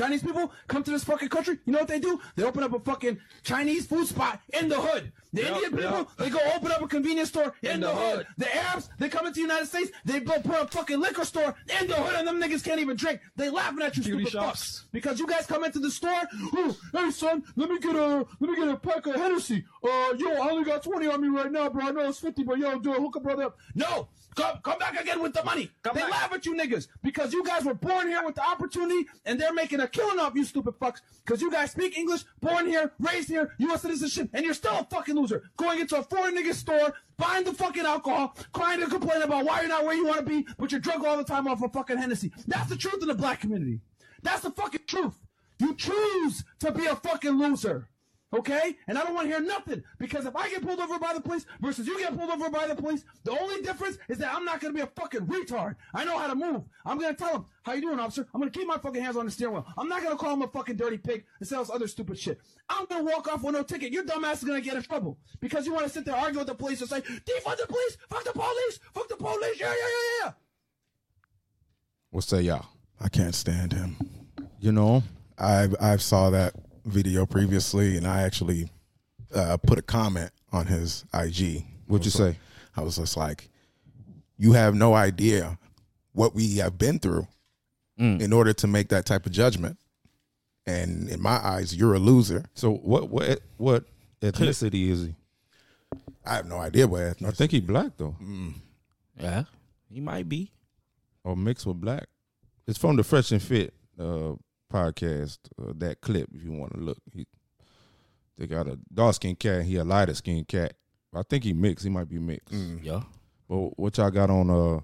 Chinese 0.01 0.23
people 0.23 0.51
come 0.67 0.83
to 0.83 0.91
this 0.91 1.05
fucking 1.05 1.29
country. 1.29 1.59
You 1.67 1.75
know 1.75 1.81
what 1.81 1.89
they 1.89 2.01
do? 2.01 2.19
They 2.35 2.43
open 2.43 2.63
up 2.63 2.73
a 2.73 2.81
fucking 2.81 3.19
Chinese 3.43 3.87
food 3.87 4.07
spot 4.07 4.41
in 4.59 4.69
the 4.71 4.81
hood. 4.81 5.13
The 5.35 5.47
Indian 5.47 5.77
people, 5.77 6.11
they 6.17 6.31
go 6.31 6.39
open 6.55 6.73
up 6.73 6.81
a 6.81 6.89
convenience 6.89 7.29
store 7.29 7.55
in, 7.63 7.81
the, 7.81 7.91
hood. 7.91 8.27
The 8.39 8.57
Arabs, 8.57 8.89
they 8.99 9.11
come 9.11 9.27
into 9.27 9.37
the 9.37 9.43
United 9.43 9.67
States, 9.67 9.91
they 10.07 10.21
go 10.21 10.41
put 10.41 10.61
a 10.61 10.67
fucking 10.67 10.99
liquor 10.99 11.25
store 11.25 11.55
in 11.81 11.87
the 11.87 11.95
hood, 11.95 12.15
and 12.15 12.27
them 12.27 12.41
niggas 12.41 12.65
can't 12.65 12.81
even 12.81 12.97
drink. 12.97 13.21
They 13.37 13.51
laughing 13.51 13.83
at 13.83 13.97
you, 13.97 14.03
stupid 14.03 14.27
fucks. 14.29 14.85
Because 14.91 15.21
you 15.21 15.27
guys 15.27 15.47
come 15.47 15.65
into 15.65 15.79
the 15.79 15.91
store, 15.91 16.23
oh, 16.55 16.77
hey 16.95 17.11
son, 17.11 17.45
let 17.57 17.69
me 17.69 17.79
get 17.79 17.95
a 17.95 18.27
let 18.41 18.51
me 18.51 18.57
get 18.57 18.69
a 18.69 18.77
pack 18.77 19.07
of 19.07 19.17
Hennessy. 19.17 19.65
Uh, 19.85 20.15
yo, 20.17 20.31
I 20.31 20.49
only 20.51 20.65
got 20.65 20.83
twenty 20.83 21.09
on 21.09 21.21
me 21.21 21.29
right 21.29 21.53
now, 21.53 21.69
bro. 21.69 21.87
I 21.87 21.91
know 21.91 22.09
it's 22.09 22.19
fifty, 22.19 22.43
but 22.43 22.59
yo, 22.59 22.79
do 22.79 22.95
it, 22.95 23.01
hook 23.01 23.17
a 23.17 23.21
brother 23.21 23.45
up. 23.45 23.59
No, 23.75 24.09
come 24.35 24.59
come 24.63 24.79
back 24.79 25.01
again 25.01 25.23
with 25.23 25.33
the 25.33 25.43
money. 25.45 25.71
they 25.95 26.03
laugh 26.03 26.33
at 26.33 26.47
you 26.47 26.55
niggas 26.55 26.89
because 27.03 27.33
you 27.33 27.45
guys 27.45 27.65
were 27.65 27.75
born 27.75 28.09
here 28.09 28.25
with 28.25 28.35
the 28.35 28.45
opportunity, 28.45 29.07
and 29.25 29.41
they're 29.41 29.53
making 29.53 29.81
a 29.81 29.89
killing 29.89 30.19
off 30.19 30.35
you, 30.35 30.45
stupid 30.45 30.75
fucks. 30.79 31.01
Because 31.25 31.41
you 31.41 31.51
guys 31.51 31.73
speak 31.73 31.97
English, 31.97 32.25
born 32.41 32.67
here, 32.67 32.93
raised 32.99 33.29
here, 33.29 33.55
U.S. 33.59 33.83
citizenship, 33.83 34.31
and 34.33 34.45
you're 34.45 34.55
still 34.55 34.79
a 34.79 34.85
fucking 34.91 35.15
loser. 35.15 35.43
Going 35.57 35.81
into 35.81 35.97
a 35.97 36.03
foreign 36.03 36.37
nigga 36.37 36.55
store, 36.55 36.95
buying 37.17 37.45
the 37.45 37.53
fucking 37.53 37.85
alcohol, 37.85 38.37
crying 38.53 38.83
and 38.83 38.91
complaining 38.91 39.23
about 39.23 39.45
why 39.45 39.61
you're 39.61 39.69
not 39.69 39.85
where 39.85 39.95
you 39.95 40.07
want 40.07 40.19
to 40.19 40.25
be, 40.25 40.47
but 40.59 40.73
you're 40.73 40.81
drunk 40.81 41.05
all 41.05 41.17
the 41.17 41.25
time 41.25 41.47
off 41.47 41.63
of 41.63 41.73
fucking 41.73 41.99
Hennessy. 41.99 42.33
That's 42.47 42.69
the 42.69 42.77
truth 42.77 43.03
in 43.03 43.09
the 43.09 43.15
black 43.15 43.41
community. 43.41 43.81
That's 44.23 44.43
the 44.43 44.51
fucking 44.51 44.83
truth. 44.87 45.15
You 45.59 45.75
choose 45.75 46.45
to 46.61 46.73
be 46.73 46.87
a 46.87 46.97
fucking 46.97 47.39
loser. 47.39 47.89
Okay? 48.33 48.77
And 48.87 48.97
I 48.97 49.03
don't 49.03 49.15
want 49.15 49.29
to 49.29 49.35
hear 49.35 49.45
nothing 49.45 49.83
because 49.99 50.25
if 50.25 50.37
I 50.37 50.49
get 50.49 50.63
pulled 50.63 50.79
over 50.79 50.99
by 50.99 51.15
the 51.15 51.21
police 51.21 51.47
versus 51.61 51.87
you 51.87 51.99
get 51.99 52.17
pulled 52.17 52.31
over 52.31 52.49
by 52.49 52.67
the 52.67 52.77
police, 52.77 53.05
the 53.25 53.33
only 53.33 53.61
difference 53.63 53.99
is 54.09 54.19
that 54.19 54.33
I'm 54.35 54.45
not 54.45 54.61
going 54.61 54.73
to 54.73 54.77
be 54.77 54.83
a 54.83 54.87
fucking 54.87 55.27
retard. 55.27 55.77
I 55.95 56.05
know 56.05 56.17
how 56.17 56.29
to 56.29 56.35
move. 56.35 56.63
I'm 56.87 56.99
going 56.99 57.15
to 57.15 57.19
tell 57.19 57.35
him, 57.35 57.45
how 57.63 57.73
you 57.73 57.81
doing, 57.81 57.99
officer? 57.99 58.27
I'm 58.33 58.41
going 58.41 58.51
to 58.53 58.59
keep 58.59 58.69
my 58.69 58.79
fucking 58.79 59.03
hands 59.03 59.17
on 59.17 59.25
the 59.25 59.31
steering 59.31 59.55
wheel. 59.55 59.67
I'm 59.77 59.89
not 59.89 60.03
going 60.03 60.17
to 60.17 60.23
call 60.23 60.35
him 60.35 60.43
a 60.43 60.49
fucking 60.49 60.77
dirty 60.77 60.99
pig 60.99 61.25
and 61.41 61.49
say 61.49 61.57
all 61.57 61.65
this 61.65 61.75
other 61.75 61.89
stupid 61.89 62.19
shit. 62.19 62.41
I'm 62.69 62.87
going 62.87 63.05
to 63.05 63.13
walk 63.13 63.27
off 63.27 63.43
with 63.43 63.55
no 63.55 63.63
ticket. 63.63 63.93
Your 63.93 64.05
dumb 64.05 64.25
ass 64.25 64.39
is 64.39 64.45
going 64.45 64.61
to 64.61 64.65
get 64.65 64.77
in 64.77 64.83
trouble 64.83 65.19
because 65.41 65.67
you 65.67 65.73
want 65.73 65.87
to 65.87 65.93
sit 65.93 66.05
there 66.05 66.15
arguing 66.15 66.39
with 66.39 66.49
the 66.49 66.55
police 66.55 66.81
and 66.81 66.89
say, 66.89 67.01
defund 67.01 67.57
the 67.57 67.67
police, 67.67 67.97
fuck 68.09 68.25
the 68.25 68.33
police, 68.33 68.81
fuck 68.95 69.09
the 69.09 69.17
police, 69.17 69.59
yeah, 69.59 69.67
yeah, 69.67 69.73
yeah, 69.73 70.25
yeah. 70.25 70.33
What 72.11 72.25
say 72.25 72.43
y'all? 72.43 72.67
I 73.01 73.09
can't 73.09 73.35
stand 73.35 73.73
him. 73.73 73.97
You 74.59 74.73
know, 74.73 75.03
I 75.39 75.69
I 75.81 75.97
saw 75.97 76.31
that 76.31 76.55
video 76.91 77.27
previously, 77.27 77.97
and 77.97 78.07
I 78.07 78.23
actually 78.23 78.71
uh, 79.35 79.57
put 79.59 79.79
a 79.79 79.83
comment 79.83 80.31
on 80.53 80.67
his 80.67 81.05
IG. 81.15 81.65
What'd 81.87 82.05
you 82.07 82.11
I 82.25 82.29
was 82.29 82.35
say? 82.35 82.39
I 82.77 82.81
was 82.83 82.97
just 82.97 83.17
like, 83.17 83.49
"You 84.37 84.53
have 84.53 84.75
no 84.75 84.95
idea 84.95 85.59
what 86.13 86.35
we 86.35 86.57
have 86.59 86.77
been 86.79 86.99
through 86.99 87.27
in 87.97 88.33
order 88.33 88.53
to 88.55 88.67
make 88.67 88.89
that 88.89 89.07
type 89.07 89.27
of 89.27 89.33
judgment." 89.33 89.79
And 90.67 91.09
in 91.09 91.21
my 91.21 91.37
eyes, 91.45 91.75
you're 91.75 91.95
a 91.95 91.99
loser. 91.99 92.45
so 92.55 92.73
what? 92.73 93.09
What? 93.11 93.41
What 93.57 93.85
ethnicity 94.21 94.89
is 94.91 95.03
he? 95.07 95.15
I 96.25 96.37
have 96.37 96.47
no 96.47 96.59
idea 96.59 96.87
what. 96.87 97.01
ethnicity. 97.03 97.27
I 97.27 97.31
think 97.33 97.51
he 97.53 97.61
black 97.61 97.93
though, 97.97 98.15
Yeah, 99.19 99.45
he 99.91 100.01
might 100.01 100.29
be. 100.29 100.53
or 101.25 101.37
mixed 101.37 101.67
with 101.67 101.81
black. 101.81 102.07
It's 102.67 102.79
from 102.79 102.97
the 102.97 103.03
Fresh 103.03 103.33
and 103.33 103.43
Fit 103.43 103.75
uh, 103.99 104.33
podcast. 104.71 105.39
Uh, 105.61 105.73
that 105.77 106.01
clip, 106.01 106.29
if 106.35 106.43
you 106.43 106.53
want 106.53 106.73
to 106.75 106.81
look, 106.81 106.99
he, 107.13 107.27
they 108.39 108.47
got 108.47 108.67
a 108.67 108.79
dark 108.93 109.15
skinned 109.17 109.39
cat. 109.39 109.63
He 109.65 109.77
a 109.77 109.85
lighter 109.85 110.15
skinned 110.15 110.49
cat. 110.49 110.75
I 111.15 111.23
think 111.29 111.45
he 111.45 111.53
mixed. 111.53 111.85
He 111.85 111.91
might 111.91 112.09
be 112.09 112.19
mixed. 112.19 112.55
Yeah. 112.83 113.03
But 113.49 113.79
what 113.79 113.99
y'all 113.99 114.11
got 114.11 114.31
on? 114.31 114.49
Uh, 114.49 114.81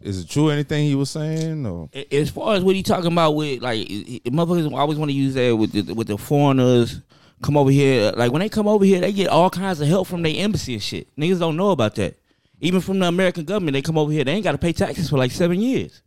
is 0.00 0.18
it 0.20 0.28
true? 0.28 0.50
Anything 0.50 0.84
he 0.86 0.94
was 0.94 1.10
saying? 1.10 1.64
Or 1.66 1.88
As 2.10 2.30
far 2.30 2.54
as 2.56 2.64
what 2.64 2.74
he 2.74 2.82
talking 2.82 3.12
about 3.12 3.32
with 3.36 3.62
like 3.62 3.88
it- 3.88 4.22
it- 4.26 4.32
motherfuckers 4.32 4.72
always 4.72 4.98
want 4.98 5.10
to 5.10 5.16
use 5.16 5.34
that 5.34 5.56
with 5.56 5.72
the, 5.72 5.92
with 5.94 6.08
the 6.08 6.18
foreigners 6.18 7.00
come 7.42 7.56
over 7.56 7.70
here. 7.70 8.12
Like 8.16 8.32
when 8.32 8.40
they 8.40 8.48
come 8.48 8.66
over 8.66 8.84
here, 8.84 9.00
they 9.00 9.12
get 9.12 9.28
all 9.28 9.48
kinds 9.50 9.80
of 9.80 9.88
help 9.88 10.08
from 10.08 10.22
their 10.22 10.34
embassy 10.36 10.74
and 10.74 10.82
shit. 10.82 11.08
Niggas 11.16 11.38
don't 11.38 11.56
know 11.56 11.70
about 11.70 11.94
that. 11.96 12.16
Even 12.60 12.80
from 12.80 12.98
the 12.98 13.06
American 13.06 13.44
government, 13.44 13.74
they 13.74 13.80
come 13.82 13.96
over 13.96 14.12
here. 14.12 14.24
They 14.24 14.32
ain't 14.32 14.44
got 14.44 14.52
to 14.52 14.58
pay 14.58 14.72
taxes 14.72 15.08
for 15.08 15.16
like 15.16 15.30
seven 15.32 15.60
years. 15.60 16.02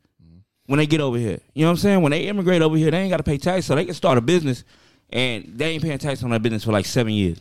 When 0.66 0.78
they 0.78 0.86
get 0.88 1.02
over 1.02 1.18
here, 1.18 1.40
you 1.54 1.62
know 1.64 1.68
what 1.68 1.72
I'm 1.72 1.78
saying? 1.78 2.02
When 2.02 2.12
they 2.12 2.22
immigrate 2.28 2.62
over 2.62 2.78
here, 2.78 2.90
they 2.92 3.00
ain't 3.02 3.10
got 3.12 3.18
to 3.18 3.24
pay 3.24 3.38
taxes, 3.38 3.66
so 3.66 3.76
they 3.76 3.84
can 3.86 3.94
start 3.94 4.18
a 4.18 4.22
business, 4.22 4.64
and 5.10 5.52
they 5.58 5.72
ain't 5.72 5.84
paying 5.84 5.98
tax 5.98 6.24
on 6.24 6.30
that 6.30 6.42
business 6.42 6.64
for 6.64 6.72
like 6.72 6.86
seven 6.86 7.14
years. 7.14 7.40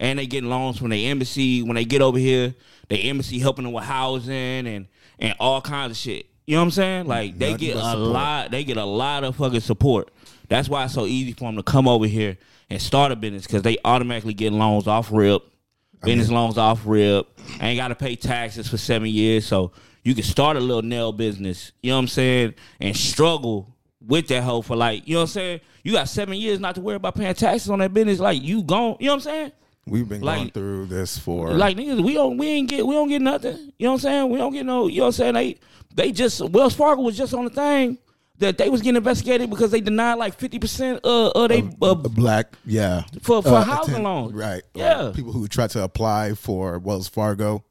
and 0.00 0.18
they 0.18 0.26
getting 0.26 0.50
loans 0.50 0.76
from 0.76 0.90
the 0.90 1.06
embassy. 1.06 1.62
When 1.62 1.76
they 1.76 1.84
get 1.84 2.02
over 2.02 2.18
here, 2.18 2.54
the 2.88 3.08
embassy 3.08 3.38
helping 3.38 3.64
them 3.64 3.72
with 3.72 3.84
housing 3.84 4.66
and 4.66 4.86
and 5.18 5.34
all 5.40 5.60
kinds 5.62 5.92
of 5.92 5.96
shit. 5.96 6.26
You 6.46 6.54
know 6.56 6.60
what 6.60 6.64
I'm 6.66 6.70
saying? 6.72 7.06
Like 7.06 7.38
they 7.38 7.52
Nothing 7.52 7.66
get 7.68 7.76
a 7.76 7.80
support. 7.82 7.98
lot. 7.98 8.50
They 8.50 8.64
get 8.64 8.76
a 8.76 8.84
lot 8.84 9.24
of 9.24 9.36
fucking 9.36 9.60
support. 9.60 10.10
That's 10.48 10.68
why 10.68 10.84
it's 10.84 10.94
so 10.94 11.06
easy 11.06 11.32
for 11.32 11.44
them 11.46 11.56
to 11.56 11.62
come 11.62 11.88
over 11.88 12.06
here 12.06 12.36
and 12.68 12.80
start 12.82 13.12
a 13.12 13.16
business 13.16 13.46
because 13.46 13.62
they 13.62 13.78
automatically 13.84 14.34
get 14.34 14.52
loans 14.52 14.86
off 14.86 15.10
rip, 15.12 15.42
business 16.02 16.30
loans 16.30 16.58
off 16.58 16.82
rip. 16.84 17.26
Ain't 17.60 17.78
got 17.78 17.88
to 17.88 17.94
pay 17.94 18.14
taxes 18.16 18.68
for 18.68 18.76
seven 18.76 19.08
years, 19.08 19.46
so 19.46 19.72
you 20.06 20.14
can 20.14 20.22
start 20.24 20.56
a 20.56 20.60
little 20.60 20.82
nail 20.82 21.12
business. 21.12 21.72
You 21.82 21.90
know 21.90 21.96
what 21.96 22.02
I'm 22.02 22.08
saying? 22.08 22.54
And 22.80 22.96
struggle 22.96 23.74
with 24.00 24.28
that 24.28 24.42
hoe 24.44 24.62
for 24.62 24.76
like, 24.76 25.06
you 25.08 25.14
know 25.14 25.20
what 25.20 25.24
I'm 25.24 25.28
saying? 25.32 25.60
You 25.82 25.92
got 25.92 26.08
seven 26.08 26.34
years 26.34 26.60
not 26.60 26.76
to 26.76 26.80
worry 26.80 26.96
about 26.96 27.16
paying 27.16 27.34
taxes 27.34 27.68
on 27.70 27.80
that 27.80 27.92
business. 27.92 28.20
Like 28.20 28.42
you 28.42 28.62
gone. 28.62 28.96
You 29.00 29.06
know 29.06 29.12
what 29.12 29.16
I'm 29.16 29.20
saying? 29.22 29.52
We've 29.88 30.08
been 30.08 30.20
going 30.20 30.44
Like- 30.44 30.54
through 30.54 30.86
this 30.86 31.18
for 31.18 31.52
Like 31.52 31.76
niggas, 31.76 32.04
we 32.04 32.14
don't 32.14 32.36
we 32.38 32.46
ain't 32.48 32.68
get 32.68 32.86
we 32.86 32.94
don't 32.94 33.08
get 33.08 33.20
nothing. 33.22 33.56
You 33.78 33.86
know 33.86 33.90
what 33.90 33.94
I'm 33.94 33.98
saying? 34.00 34.30
We 34.30 34.38
don't 34.38 34.52
get 34.52 34.64
no. 34.66 34.86
You 34.86 34.98
know 34.98 35.02
what 35.02 35.06
I'm 35.08 35.12
saying? 35.12 35.34
They 35.34 35.58
they 35.94 36.12
just 36.12 36.40
Wells 36.40 36.74
Fargo 36.74 37.02
was 37.02 37.16
just 37.16 37.34
on 37.34 37.44
the 37.44 37.50
thing 37.50 37.98
that 38.38 38.58
they 38.58 38.68
was 38.68 38.82
getting 38.82 38.96
investigated 38.96 39.48
because 39.48 39.70
they 39.70 39.80
denied 39.80 40.14
like 40.14 40.38
fifty 40.38 40.58
percent 40.58 41.00
uh 41.04 41.30
of 41.30 41.48
they 41.48 41.62
uh, 41.82 41.86
a 41.90 41.94
black, 41.96 42.52
yeah, 42.64 43.02
For- 43.22 43.42
for 43.42 43.60
housing 43.60 43.94
attend- 43.94 44.04
loans. 44.04 44.32
right? 44.34 44.62
Yeah. 44.74 45.10
people 45.14 45.32
who 45.32 45.48
tried 45.48 45.70
to 45.70 45.82
apply 45.82 46.34
for 46.34 46.78
Wells 46.78 47.08
Fargo, 47.08 47.64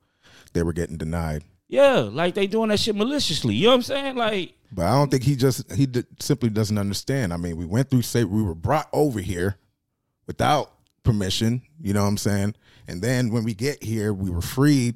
they 0.53 0.63
were 0.63 0.73
getting 0.73 0.97
denied. 0.97 1.43
Yeah 1.75 1.99
like 1.99 2.33
they 2.35 2.47
doing 2.47 2.69
that 2.69 2.79
shit 2.79 2.95
maliciously. 2.95 3.55
You 3.55 3.65
know 3.65 3.69
what 3.71 3.75
I'm 3.75 3.81
saying? 3.83 4.15
Like 4.15 4.53
But 4.71 4.85
I 4.85 4.91
don't 4.93 5.09
think 5.11 5.23
he 5.23 5.35
just 5.35 5.71
he 5.71 5.85
d- 5.85 6.03
simply 6.19 6.49
doesn't 6.49 6.77
understand. 6.77 7.33
I 7.33 7.37
mean, 7.37 7.57
we 7.57 7.65
went 7.65 7.89
through 7.89 8.01
say 8.03 8.23
we 8.23 8.41
were 8.43 8.55
brought 8.55 8.87
over 8.93 9.19
here 9.19 9.57
without 10.27 10.71
permission, 11.03 11.61
you 11.79 11.93
know 11.93 12.01
what 12.01 12.09
I'm 12.09 12.17
saying? 12.17 12.55
And 12.87 13.01
then 13.01 13.31
when 13.31 13.43
we 13.43 13.53
get 13.53 13.83
here, 13.83 14.13
we 14.13 14.29
were 14.29 14.41
freed, 14.41 14.95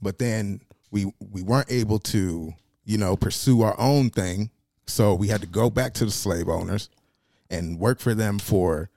but 0.00 0.18
then 0.18 0.60
we 0.90 1.12
we 1.32 1.42
weren't 1.42 1.70
able 1.70 1.98
to, 2.00 2.52
you 2.84 2.98
know, 2.98 3.16
pursue 3.16 3.62
our 3.62 3.78
own 3.78 4.10
thing. 4.10 4.50
So 4.86 5.14
we 5.14 5.28
had 5.28 5.40
to 5.40 5.46
go 5.46 5.70
back 5.70 5.94
to 5.94 6.04
the 6.04 6.10
slave 6.10 6.48
owners 6.48 6.88
and 7.50 7.78
work 7.78 7.98
for 8.00 8.14
them 8.14 8.38
for, 8.38 8.88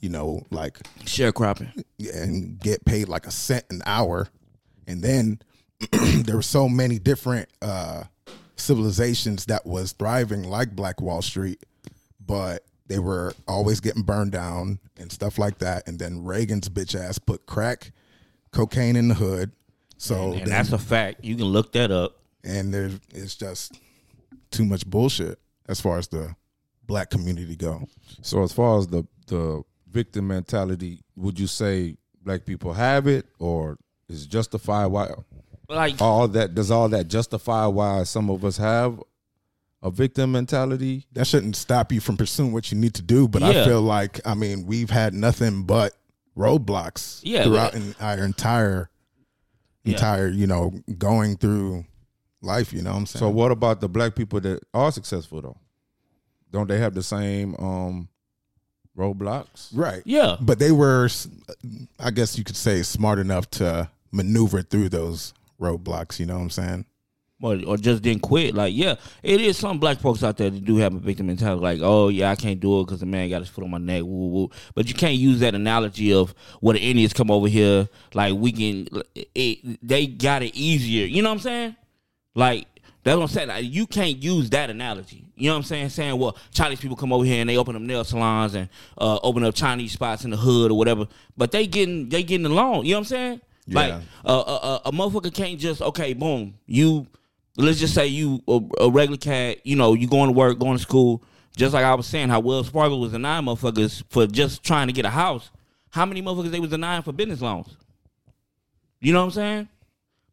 you 0.00 0.08
know, 0.08 0.44
like 0.50 0.80
sharecropping. 1.04 1.84
and 2.14 2.58
get 2.58 2.84
paid 2.84 3.08
like 3.08 3.26
a 3.26 3.30
cent 3.30 3.64
an 3.70 3.82
hour. 3.86 4.28
And 4.86 5.02
then 5.02 5.40
there 6.24 6.36
were 6.36 6.42
so 6.42 6.68
many 6.68 6.98
different 6.98 7.48
uh, 7.62 8.04
civilizations 8.56 9.46
that 9.46 9.66
was 9.66 9.92
thriving, 9.92 10.44
like 10.44 10.74
Black 10.74 11.00
Wall 11.00 11.22
Street, 11.22 11.62
but 12.24 12.64
they 12.86 12.98
were 12.98 13.34
always 13.46 13.80
getting 13.80 14.02
burned 14.02 14.32
down 14.32 14.78
and 14.96 15.10
stuff 15.10 15.38
like 15.38 15.58
that. 15.58 15.86
And 15.88 15.98
then 15.98 16.24
Reagan's 16.24 16.68
bitch 16.68 16.98
ass 16.98 17.18
put 17.18 17.46
crack, 17.46 17.92
cocaine 18.52 18.96
in 18.96 19.08
the 19.08 19.14
hood. 19.14 19.52
So 19.98 20.32
And 20.32 20.40
then- 20.42 20.48
that's 20.48 20.72
a 20.72 20.78
fact. 20.78 21.24
You 21.24 21.36
can 21.36 21.46
look 21.46 21.72
that 21.72 21.90
up. 21.90 22.16
and 22.44 22.72
there 22.72 22.90
it's 23.12 23.34
just 23.34 23.80
too 24.52 24.64
much 24.64 24.86
bullshit 24.86 25.38
as 25.68 25.80
far 25.80 25.98
as 25.98 26.06
the 26.08 26.34
black 26.86 27.10
community 27.10 27.56
go. 27.56 27.88
So 28.22 28.42
as 28.44 28.52
far 28.52 28.78
as 28.78 28.86
the 28.86 29.04
the 29.26 29.62
victim 29.90 30.28
mentality, 30.28 31.00
would 31.16 31.40
you 31.40 31.48
say 31.48 31.96
black 32.22 32.46
people 32.46 32.72
have 32.72 33.08
it, 33.08 33.26
or 33.40 33.78
is 34.08 34.26
justified 34.26 34.86
why 34.86 35.10
Like 35.68 36.00
all 36.00 36.28
that 36.28 36.54
does 36.54 36.70
all 36.70 36.88
that 36.90 37.08
justify 37.08 37.66
why 37.66 38.02
some 38.04 38.30
of 38.30 38.44
us 38.44 38.56
have 38.58 39.02
a 39.82 39.90
victim 39.90 40.32
mentality? 40.32 41.06
that 41.12 41.26
shouldn't 41.26 41.56
stop 41.56 41.92
you 41.92 42.00
from 42.00 42.16
pursuing 42.16 42.52
what 42.52 42.70
you 42.72 42.78
need 42.78 42.94
to 42.94 43.02
do. 43.02 43.26
But 43.28 43.42
Yeah. 43.42 43.48
I 43.48 43.64
feel 43.64 43.82
like 43.82 44.20
I 44.24 44.34
mean 44.34 44.66
we've 44.66 44.90
had 44.90 45.12
nothing 45.14 45.64
but 45.64 45.92
roadblocks 46.36 47.20
Yeah, 47.22 47.44
throughout 47.44 47.72
but- 47.72 47.80
in 47.80 47.94
our 48.00 48.18
entire 48.24 48.90
Yeah. 49.84 49.94
entire 49.94 50.28
you 50.28 50.46
know 50.46 50.72
going 50.98 51.36
through 51.36 51.84
life. 52.42 52.72
You 52.72 52.82
know 52.82 52.92
what 52.92 52.98
I'm 52.98 53.06
saying? 53.06 53.20
So 53.20 53.28
what 53.30 53.50
about 53.52 53.80
the 53.80 53.88
black 53.88 54.14
people 54.14 54.40
that 54.40 54.62
are 54.74 54.92
successful 54.92 55.40
though? 55.42 55.56
Don't 56.52 56.68
they 56.68 56.78
have 56.78 56.94
the 56.94 57.02
same 57.02 57.54
um 57.58 58.08
roadblocks? 58.96 59.68
right, 59.74 60.02
yeah. 60.06 60.36
but 60.40 60.58
they 60.58 60.72
were, 60.72 61.08
I 61.98 62.10
guess 62.10 62.38
you 62.38 62.44
could 62.44 62.56
say, 62.56 62.82
smart 62.82 63.18
enough 63.18 63.50
to 63.52 63.90
maneuver 64.10 64.62
through 64.62 64.88
those 64.88 65.34
roadblocks. 65.60 66.18
You 66.18 66.26
know 66.26 66.36
what 66.36 66.42
I'm 66.42 66.50
saying? 66.50 66.86
or, 67.42 67.60
or 67.66 67.76
just 67.76 68.02
didn't 68.02 68.22
quit. 68.22 68.54
Like, 68.54 68.74
yeah, 68.74 68.96
it 69.22 69.40
is 69.40 69.58
some 69.58 69.78
black 69.78 69.98
folks 69.98 70.22
out 70.22 70.36
there 70.36 70.50
that 70.50 70.64
do 70.64 70.76
have 70.76 70.94
a 70.94 70.98
victim 70.98 71.26
mentality. 71.26 71.62
Like, 71.62 71.80
oh 71.82 72.08
yeah, 72.08 72.30
I 72.30 72.36
can't 72.36 72.60
do 72.60 72.80
it 72.80 72.84
because 72.84 73.00
the 73.00 73.06
man 73.06 73.28
got 73.28 73.40
his 73.40 73.48
foot 73.48 73.64
on 73.64 73.70
my 73.70 73.78
neck. 73.78 74.02
Woo, 74.02 74.28
woo. 74.28 74.50
But 74.74 74.88
you 74.88 74.94
can't 74.94 75.16
use 75.16 75.40
that 75.40 75.54
analogy 75.54 76.12
of 76.12 76.34
what 76.60 76.74
the 76.74 76.80
Indians 76.80 77.12
come 77.12 77.30
over 77.30 77.48
here. 77.48 77.88
Like 78.14 78.34
we 78.34 78.52
can, 78.52 79.02
it, 79.34 79.86
they 79.86 80.06
got 80.06 80.42
it 80.42 80.54
easier. 80.54 81.06
You 81.06 81.22
know 81.22 81.28
what 81.28 81.36
I'm 81.36 81.40
saying? 81.40 81.76
Like 82.34 82.66
that's 83.02 83.16
what 83.16 83.22
I'm 83.22 83.28
saying. 83.28 83.48
Like, 83.48 83.64
you 83.66 83.86
can't 83.86 84.20
use 84.20 84.50
that 84.50 84.68
analogy. 84.68 85.24
You 85.36 85.48
know 85.48 85.54
what 85.54 85.58
I'm 85.58 85.62
saying? 85.64 85.90
Saying 85.90 86.18
well, 86.18 86.36
Chinese 86.50 86.80
people 86.80 86.96
come 86.96 87.12
over 87.12 87.24
here 87.24 87.40
and 87.40 87.48
they 87.48 87.56
open 87.56 87.76
up 87.76 87.82
nail 87.82 88.02
salons 88.02 88.54
and 88.54 88.68
uh, 88.98 89.18
open 89.22 89.44
up 89.44 89.54
Chinese 89.54 89.92
spots 89.92 90.24
in 90.24 90.30
the 90.30 90.36
hood 90.36 90.72
or 90.72 90.78
whatever. 90.78 91.06
But 91.36 91.52
they 91.52 91.66
getting 91.66 92.08
they 92.08 92.22
getting 92.22 92.46
along. 92.46 92.86
You 92.86 92.92
know 92.92 92.98
what 92.98 93.00
I'm 93.00 93.04
saying? 93.04 93.40
Like 93.68 93.88
Yeah. 93.88 94.00
a, 94.24 94.32
a, 94.32 94.36
a, 94.36 94.80
a 94.86 94.92
motherfucker 94.92 95.32
can't 95.34 95.58
just 95.58 95.82
okay, 95.82 96.12
boom. 96.12 96.54
You 96.66 97.06
let's 97.56 97.78
just 97.78 97.94
say 97.94 98.06
you 98.06 98.42
a, 98.46 98.60
a 98.82 98.90
regular 98.90 99.18
cat. 99.18 99.66
You 99.66 99.76
know, 99.76 99.94
you 99.94 100.06
going 100.06 100.28
to 100.28 100.32
work, 100.36 100.58
going 100.58 100.76
to 100.76 100.82
school. 100.82 101.22
Just 101.56 101.72
like 101.72 101.84
I 101.84 101.94
was 101.94 102.06
saying, 102.06 102.28
how 102.28 102.40
Wells 102.40 102.68
Fargo 102.68 102.96
was 102.96 103.12
denying 103.12 103.46
motherfuckers 103.46 104.02
for 104.10 104.26
just 104.26 104.62
trying 104.62 104.88
to 104.88 104.92
get 104.92 105.04
a 105.06 105.10
house. 105.10 105.50
How 105.90 106.04
many 106.04 106.20
motherfuckers 106.22 106.50
they 106.50 106.60
was 106.60 106.70
denying 106.70 107.02
for 107.02 107.12
business 107.12 107.40
loans? 107.40 107.74
You 109.00 109.12
know 109.12 109.20
what 109.20 109.26
I'm 109.26 109.30
saying? 109.32 109.68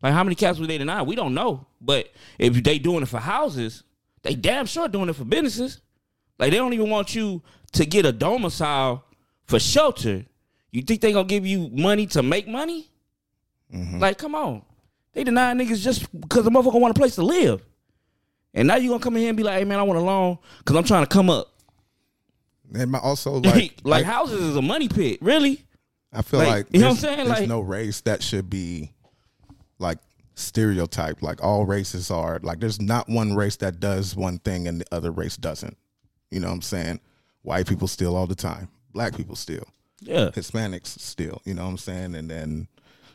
Like 0.02 0.14
how 0.14 0.24
many 0.24 0.36
cats 0.36 0.60
were 0.60 0.68
they 0.68 0.78
denying? 0.78 1.06
We 1.08 1.16
don't 1.16 1.34
know. 1.34 1.66
But 1.80 2.12
if 2.38 2.62
they 2.64 2.78
doing 2.78 3.04
it 3.04 3.08
for 3.08 3.20
houses, 3.20 3.84
they 4.22 4.36
damn 4.36 4.66
sure 4.66 4.88
doing 4.88 5.10
it 5.10 5.16
for 5.16 5.24
businesses. 5.26 5.80
Like 6.40 6.52
they 6.52 6.58
don't 6.58 6.74
even 6.74 6.90
want 6.90 7.16
you 7.16 7.42
to 7.74 7.86
get 7.86 8.06
a 8.06 8.12
domicile 8.12 9.06
for 9.46 9.60
shelter. 9.60 10.26
You 10.72 10.82
think 10.82 11.02
they 11.02 11.14
gonna 11.14 11.28
give 11.28 11.46
you 11.46 11.70
money 11.72 12.06
to 12.08 12.24
make 12.24 12.48
money? 12.48 12.90
Mm-hmm. 13.74 14.00
Like, 14.00 14.18
come 14.18 14.36
on. 14.36 14.62
They 15.14 15.24
deny 15.24 15.54
niggas 15.54 15.82
just 15.82 16.10
because 16.20 16.44
the 16.44 16.50
motherfucker 16.52 16.80
want 16.80 16.96
a 16.96 17.00
place 17.00 17.16
to 17.16 17.24
live. 17.24 17.64
And 18.54 18.68
now 18.68 18.76
you 18.76 18.90
gonna 18.90 19.04
come 19.04 19.16
in 19.16 19.22
here 19.22 19.30
and 19.30 19.38
be 19.38 19.44
like, 19.44 19.58
hey 19.58 19.64
man, 19.64 19.80
I 19.80 19.84
want 19.84 20.00
a 20.00 20.04
loan 20.04 20.38
because 20.60 20.76
I'm 20.76 20.84
trying 20.84 21.04
to 21.04 21.10
come 21.10 21.30
up. 21.30 21.48
And 22.74 22.92
my- 22.92 23.00
also 23.00 23.32
Like, 23.40 23.56
like 23.56 23.84
like 23.84 24.06
houses 24.06 24.42
is 24.42 24.56
a 24.56 24.62
money 24.62 24.88
pit, 24.90 25.20
really. 25.22 25.64
I 26.12 26.22
feel 26.22 26.40
Like, 26.40 26.50
like, 26.50 26.68
you 26.72 26.80
know 26.80 26.88
what 26.88 26.92
I'm 26.94 26.98
saying? 26.98 27.18
There's 27.28 27.40
Like- 27.40 27.48
no 27.50 27.62
race 27.62 28.02
that 28.02 28.22
should 28.22 28.50
be 28.50 28.92
like 29.80 29.98
stereotyped. 30.36 31.24
Like 31.24 31.44
all 31.44 31.66
races 31.66 32.12
are. 32.12 32.40
Like 32.44 32.60
there's 32.60 32.80
not 32.82 33.10
one 33.10 33.36
race 33.36 33.56
that 33.58 33.80
does 33.80 34.16
one 34.16 34.40
thing 34.40 34.68
and 34.68 34.82
the 34.82 34.86
other 34.92 35.12
race 35.12 35.38
doesn't. 35.38 35.78
You 36.32 36.40
know 36.40 36.48
what 36.48 36.54
I'm 36.56 36.62
saying? 36.62 37.00
White 37.44 37.68
people 37.68 37.88
steal 37.88 38.16
all 38.16 38.28
the 38.28 38.36
time. 38.36 38.70
Black 38.94 39.16
people 39.16 39.36
steal. 39.36 39.66
Yeah. 40.00 40.30
Hispanics 40.30 41.00
steal. 41.00 41.42
You 41.46 41.54
know 41.56 41.64
what 41.64 41.70
I'm 41.72 41.78
saying? 41.78 42.16
And 42.16 42.30
then 42.30 42.68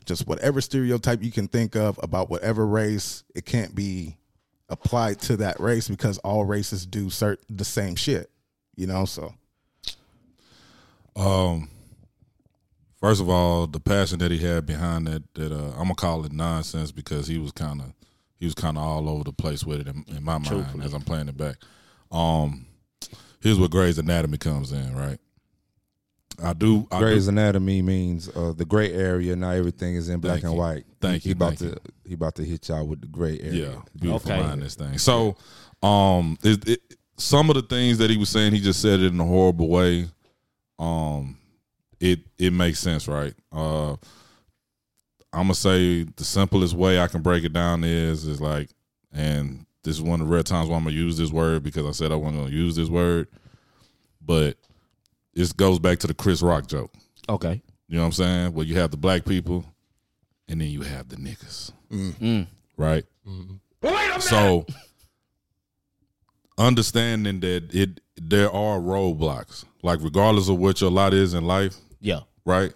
just 0.08 0.26
whatever 0.26 0.60
stereotype 0.60 1.22
you 1.22 1.30
can 1.30 1.46
think 1.46 1.76
of 1.76 2.00
about 2.02 2.30
whatever 2.30 2.66
race, 2.66 3.22
it 3.34 3.44
can't 3.44 3.74
be 3.74 4.16
applied 4.68 5.20
to 5.20 5.36
that 5.36 5.60
race 5.60 5.86
because 5.88 6.18
all 6.18 6.44
races 6.44 6.84
do 6.86 7.06
cert- 7.06 7.38
the 7.48 7.64
same 7.64 7.94
shit. 7.94 8.30
You 8.74 8.86
know, 8.86 9.04
so 9.04 9.34
Um, 11.16 11.68
first 13.00 13.20
of 13.20 13.28
all, 13.28 13.66
the 13.66 13.80
passion 13.80 14.18
that 14.20 14.30
he 14.30 14.38
had 14.38 14.66
behind 14.66 15.06
that 15.08 15.22
that 15.34 15.52
uh, 15.52 15.70
I'm 15.72 15.82
gonna 15.84 15.94
call 15.94 16.24
it 16.24 16.32
nonsense 16.32 16.90
because 16.92 17.26
he 17.26 17.38
was 17.38 17.52
kind 17.52 17.80
of 17.80 17.92
he 18.38 18.44
was 18.46 18.54
kind 18.54 18.76
of 18.78 18.84
all 18.84 19.08
over 19.08 19.24
the 19.24 19.32
place 19.32 19.64
with 19.64 19.80
it 19.80 19.88
in, 19.88 20.04
in 20.08 20.22
my 20.24 20.34
mind 20.34 20.46
Truthfully. 20.46 20.84
as 20.84 20.94
I'm 20.94 21.02
playing 21.02 21.28
it 21.28 21.36
back. 21.36 21.56
Um, 22.12 22.66
here's 23.40 23.58
where 23.58 23.68
Grey's 23.68 23.98
Anatomy 23.98 24.38
comes 24.38 24.72
in, 24.72 24.94
right? 24.96 25.18
I 26.42 26.52
do. 26.52 26.86
I 26.90 27.00
Grey's 27.00 27.24
do, 27.24 27.30
Anatomy 27.30 27.82
means 27.82 28.28
uh, 28.28 28.52
the 28.56 28.64
gray 28.64 28.92
area. 28.92 29.34
Now 29.34 29.50
everything 29.50 29.96
is 29.96 30.08
in 30.08 30.20
black 30.20 30.34
Thank 30.34 30.44
and 30.44 30.52
you. 30.54 30.58
white. 30.58 30.84
Thank 31.00 31.22
he 31.22 31.30
you, 31.30 31.34
about 31.34 31.58
thank 31.58 31.74
to 31.74 31.80
he 32.04 32.14
about 32.14 32.34
to 32.36 32.44
hit 32.44 32.68
y'all 32.68 32.86
with 32.86 33.00
the 33.00 33.06
gray 33.08 33.38
area. 33.40 33.70
Yeah, 33.72 33.80
beautiful 33.98 34.32
Okay. 34.32 34.40
line. 34.42 34.60
This 34.60 34.74
thing. 34.76 34.98
So, 34.98 35.36
um, 35.82 36.38
it, 36.42 36.68
it, 36.68 36.80
some 37.16 37.50
of 37.50 37.56
the 37.56 37.62
things 37.62 37.98
that 37.98 38.10
he 38.10 38.16
was 38.16 38.28
saying, 38.28 38.52
he 38.52 38.60
just 38.60 38.80
said 38.80 39.00
it 39.00 39.12
in 39.12 39.18
a 39.20 39.24
horrible 39.24 39.68
way. 39.68 40.08
Um, 40.78 41.36
it 42.00 42.20
it 42.38 42.52
makes 42.52 42.78
sense, 42.78 43.08
right? 43.08 43.34
Uh, 43.50 43.92
I'm 45.32 45.44
gonna 45.44 45.54
say 45.54 46.04
the 46.04 46.24
simplest 46.24 46.74
way 46.74 47.00
I 47.00 47.08
can 47.08 47.22
break 47.22 47.44
it 47.44 47.52
down 47.52 47.82
is 47.84 48.24
is 48.26 48.40
like, 48.40 48.70
and 49.12 49.66
this 49.82 49.96
is 49.96 50.02
one 50.02 50.20
of 50.20 50.28
the 50.28 50.32
rare 50.32 50.42
times 50.44 50.68
where 50.68 50.78
I'm 50.78 50.84
gonna 50.84 50.94
use 50.94 51.18
this 51.18 51.32
word 51.32 51.62
because 51.64 51.84
I 51.84 51.90
said 51.90 52.12
I 52.12 52.16
wasn't 52.16 52.42
gonna 52.42 52.54
use 52.54 52.76
this 52.76 52.88
word, 52.88 53.26
but 54.24 54.56
this 55.38 55.52
goes 55.52 55.78
back 55.78 55.98
to 56.00 56.06
the 56.08 56.14
Chris 56.14 56.42
Rock 56.42 56.66
joke. 56.66 56.92
Okay. 57.28 57.62
You 57.88 57.96
know 57.96 58.00
what 58.02 58.06
I'm 58.06 58.12
saying? 58.12 58.54
Well, 58.54 58.66
you 58.66 58.76
have 58.78 58.90
the 58.90 58.96
black 58.96 59.24
people, 59.24 59.64
and 60.48 60.60
then 60.60 60.68
you 60.68 60.82
have 60.82 61.08
the 61.08 61.16
niggas, 61.16 61.70
Mm. 61.92 62.46
right? 62.76 63.04
So, 64.20 64.66
understanding 66.56 67.40
that 67.40 67.72
it 67.74 68.00
there 68.20 68.50
are 68.50 68.78
roadblocks, 68.80 69.64
like 69.82 70.00
regardless 70.02 70.48
of 70.48 70.58
what 70.58 70.80
your 70.80 70.90
lot 70.90 71.14
is 71.14 71.34
in 71.34 71.44
life, 71.44 71.76
Yeah. 72.00 72.20
right? 72.44 72.72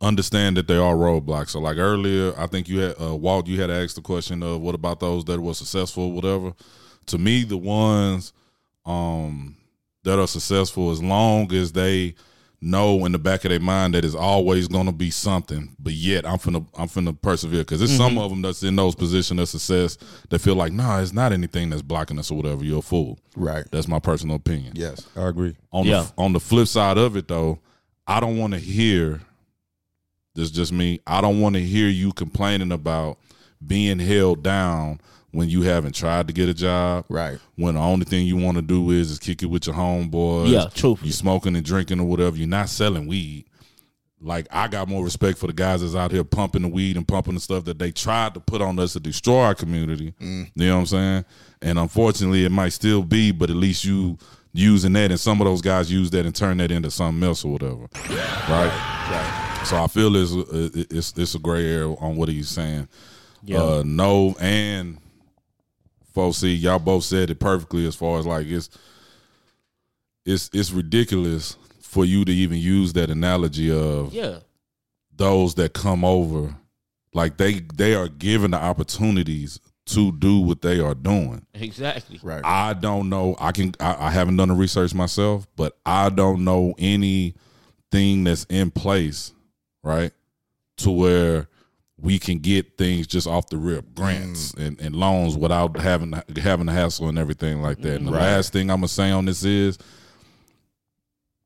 Understand 0.00 0.56
that 0.58 0.68
there 0.68 0.82
are 0.82 0.94
roadblocks. 0.94 1.50
So, 1.50 1.58
like 1.60 1.76
earlier, 1.78 2.32
I 2.38 2.46
think 2.46 2.68
you 2.68 2.78
had 2.80 3.00
uh, 3.02 3.16
Walt, 3.16 3.48
you 3.48 3.60
had 3.60 3.70
asked 3.70 3.96
the 3.96 4.02
question 4.02 4.42
of 4.44 4.60
what 4.60 4.74
about 4.76 5.00
those 5.00 5.24
that 5.24 5.40
were 5.40 5.54
successful, 5.54 6.12
whatever. 6.12 6.52
To 7.06 7.18
me, 7.18 7.42
the 7.42 7.56
ones 7.56 8.32
um, 8.84 9.56
that 10.06 10.18
are 10.18 10.26
successful, 10.26 10.90
as 10.90 11.02
long 11.02 11.52
as 11.52 11.72
they 11.72 12.14
know 12.60 13.04
in 13.04 13.12
the 13.12 13.18
back 13.18 13.44
of 13.44 13.50
their 13.50 13.60
mind 13.60 13.94
that 13.94 14.04
it's 14.04 14.14
always 14.14 14.66
going 14.66 14.86
to 14.86 14.92
be 14.92 15.10
something, 15.10 15.74
but 15.78 15.92
yet 15.92 16.24
I'm 16.24 16.38
finna 16.38 16.66
I'm 16.78 16.88
finna 16.88 17.20
persevere 17.20 17.60
because 17.60 17.80
there's 17.80 17.94
some 17.94 18.12
mm-hmm. 18.12 18.18
of 18.20 18.30
them 18.30 18.42
that's 18.42 18.62
in 18.62 18.76
those 18.76 18.94
positions 18.94 19.40
of 19.40 19.48
success 19.48 19.98
that 20.30 20.38
feel 20.38 20.54
like 20.54 20.72
nah, 20.72 21.00
it's 21.00 21.12
not 21.12 21.32
anything 21.32 21.70
that's 21.70 21.82
blocking 21.82 22.18
us 22.18 22.30
or 22.30 22.36
whatever. 22.36 22.64
You're 22.64 22.78
a 22.78 22.82
fool. 22.82 23.18
right. 23.36 23.66
That's 23.70 23.88
my 23.88 23.98
personal 23.98 24.36
opinion. 24.36 24.72
Yes. 24.74 25.06
I 25.16 25.28
agree. 25.28 25.56
On 25.72 25.84
Yeah. 25.84 26.06
the 26.16 26.22
on 26.22 26.32
the 26.32 26.40
flip 26.40 26.68
side 26.68 26.98
of 26.98 27.16
it 27.16 27.28
though, 27.28 27.58
I 28.06 28.20
don't 28.20 28.38
want 28.38 28.54
to 28.54 28.58
hear 28.58 29.20
this 30.34 30.46
is 30.46 30.50
just 30.50 30.72
me. 30.72 31.00
I 31.06 31.20
don't 31.20 31.40
want 31.40 31.56
to 31.56 31.62
hear 31.62 31.88
you 31.88 32.12
complaining 32.12 32.72
about 32.72 33.18
being 33.66 33.98
held 33.98 34.42
down 34.42 35.00
when 35.36 35.50
you 35.50 35.60
haven't 35.62 35.94
tried 35.94 36.26
to 36.28 36.32
get 36.32 36.48
a 36.48 36.54
job. 36.54 37.04
Right. 37.10 37.38
When 37.56 37.74
the 37.74 37.80
only 37.80 38.06
thing 38.06 38.26
you 38.26 38.38
want 38.38 38.56
to 38.56 38.62
do 38.62 38.90
is 38.90 39.10
is 39.10 39.18
kick 39.18 39.42
it 39.42 39.46
with 39.46 39.66
your 39.66 39.76
homeboys. 39.76 40.50
Yeah, 40.50 40.68
truthfully. 40.74 41.08
You 41.08 41.12
smoking 41.12 41.54
and 41.54 41.64
drinking 41.64 42.00
or 42.00 42.06
whatever. 42.06 42.36
You're 42.36 42.48
not 42.48 42.70
selling 42.70 43.06
weed. 43.06 43.44
Like 44.18 44.46
I 44.50 44.66
got 44.66 44.88
more 44.88 45.04
respect 45.04 45.36
for 45.36 45.46
the 45.46 45.52
guys 45.52 45.82
that's 45.82 45.94
out 45.94 46.10
here 46.10 46.24
pumping 46.24 46.62
the 46.62 46.68
weed 46.68 46.96
and 46.96 47.06
pumping 47.06 47.34
the 47.34 47.40
stuff 47.40 47.66
that 47.66 47.78
they 47.78 47.92
tried 47.92 48.32
to 48.32 48.40
put 48.40 48.62
on 48.62 48.78
us 48.78 48.94
to 48.94 49.00
destroy 49.00 49.42
our 49.42 49.54
community. 49.54 50.14
You 50.18 50.46
know 50.54 50.74
what 50.74 50.80
I'm 50.80 50.86
saying? 50.86 51.24
And 51.60 51.78
unfortunately, 51.78 52.46
it 52.46 52.50
might 52.50 52.72
still 52.72 53.02
be, 53.02 53.30
but 53.30 53.50
at 53.50 53.56
least 53.56 53.84
you 53.84 54.16
using 54.54 54.94
that, 54.94 55.10
and 55.10 55.20
some 55.20 55.38
of 55.42 55.44
those 55.44 55.60
guys 55.60 55.92
use 55.92 56.10
that 56.12 56.24
and 56.24 56.34
turn 56.34 56.56
that 56.58 56.70
into 56.70 56.90
something 56.90 57.22
else 57.22 57.44
or 57.44 57.52
whatever. 57.52 57.88
Right. 58.48 58.72
Right. 59.10 59.62
So 59.66 59.76
I 59.76 59.86
feel 59.86 60.16
it's 60.16 60.32
it's 60.90 61.12
it's 61.14 61.34
a 61.34 61.38
gray 61.38 61.70
area 61.70 61.92
on 61.92 62.16
what 62.16 62.30
he's 62.30 62.48
saying. 62.48 62.88
Yeah. 63.44 63.62
Uh, 63.62 63.82
no, 63.84 64.34
and 64.40 64.96
folks, 66.16 66.38
see, 66.38 66.54
y'all 66.54 66.78
both 66.78 67.04
said 67.04 67.28
it 67.28 67.38
perfectly 67.38 67.86
as 67.86 67.94
far 67.94 68.18
as 68.18 68.26
like 68.26 68.46
it's 68.46 68.70
it's 70.24 70.48
it's 70.54 70.72
ridiculous 70.72 71.58
for 71.80 72.06
you 72.06 72.24
to 72.24 72.32
even 72.32 72.56
use 72.56 72.94
that 72.94 73.10
analogy 73.10 73.70
of 73.70 74.14
yeah. 74.14 74.38
those 75.14 75.54
that 75.56 75.74
come 75.74 76.06
over 76.06 76.56
like 77.12 77.36
they 77.36 77.60
they 77.74 77.94
are 77.94 78.08
given 78.08 78.50
the 78.50 78.56
opportunities 78.56 79.60
to 79.84 80.10
do 80.10 80.40
what 80.40 80.62
they 80.62 80.80
are 80.80 80.94
doing 80.94 81.46
Exactly. 81.54 82.18
Right. 82.22 82.44
i 82.44 82.72
don't 82.72 83.08
know 83.08 83.36
i 83.38 83.52
can 83.52 83.74
I, 83.78 84.06
I 84.06 84.10
haven't 84.10 84.36
done 84.36 84.48
the 84.48 84.54
research 84.54 84.94
myself 84.94 85.46
but 85.54 85.76
i 85.86 86.08
don't 86.08 86.44
know 86.44 86.74
anything 86.78 88.24
that's 88.24 88.44
in 88.50 88.72
place 88.72 89.32
right 89.84 90.12
to 90.78 90.90
where 90.90 91.48
we 92.00 92.18
can 92.18 92.38
get 92.38 92.76
things 92.76 93.06
just 93.06 93.26
off 93.26 93.48
the 93.48 93.56
rip 93.56 93.94
grants 93.94 94.52
and, 94.54 94.78
and 94.80 94.94
loans 94.94 95.36
without 95.36 95.78
having 95.78 96.12
having 96.42 96.66
the 96.66 96.72
hassle 96.72 97.08
and 97.08 97.18
everything 97.18 97.62
like 97.62 97.78
that 97.80 97.96
and 97.96 98.06
the 98.08 98.12
Right. 98.12 98.20
last 98.20 98.52
thing 98.52 98.70
i'm 98.70 98.78
gonna 98.78 98.88
say 98.88 99.10
on 99.10 99.24
this 99.24 99.44
is 99.44 99.78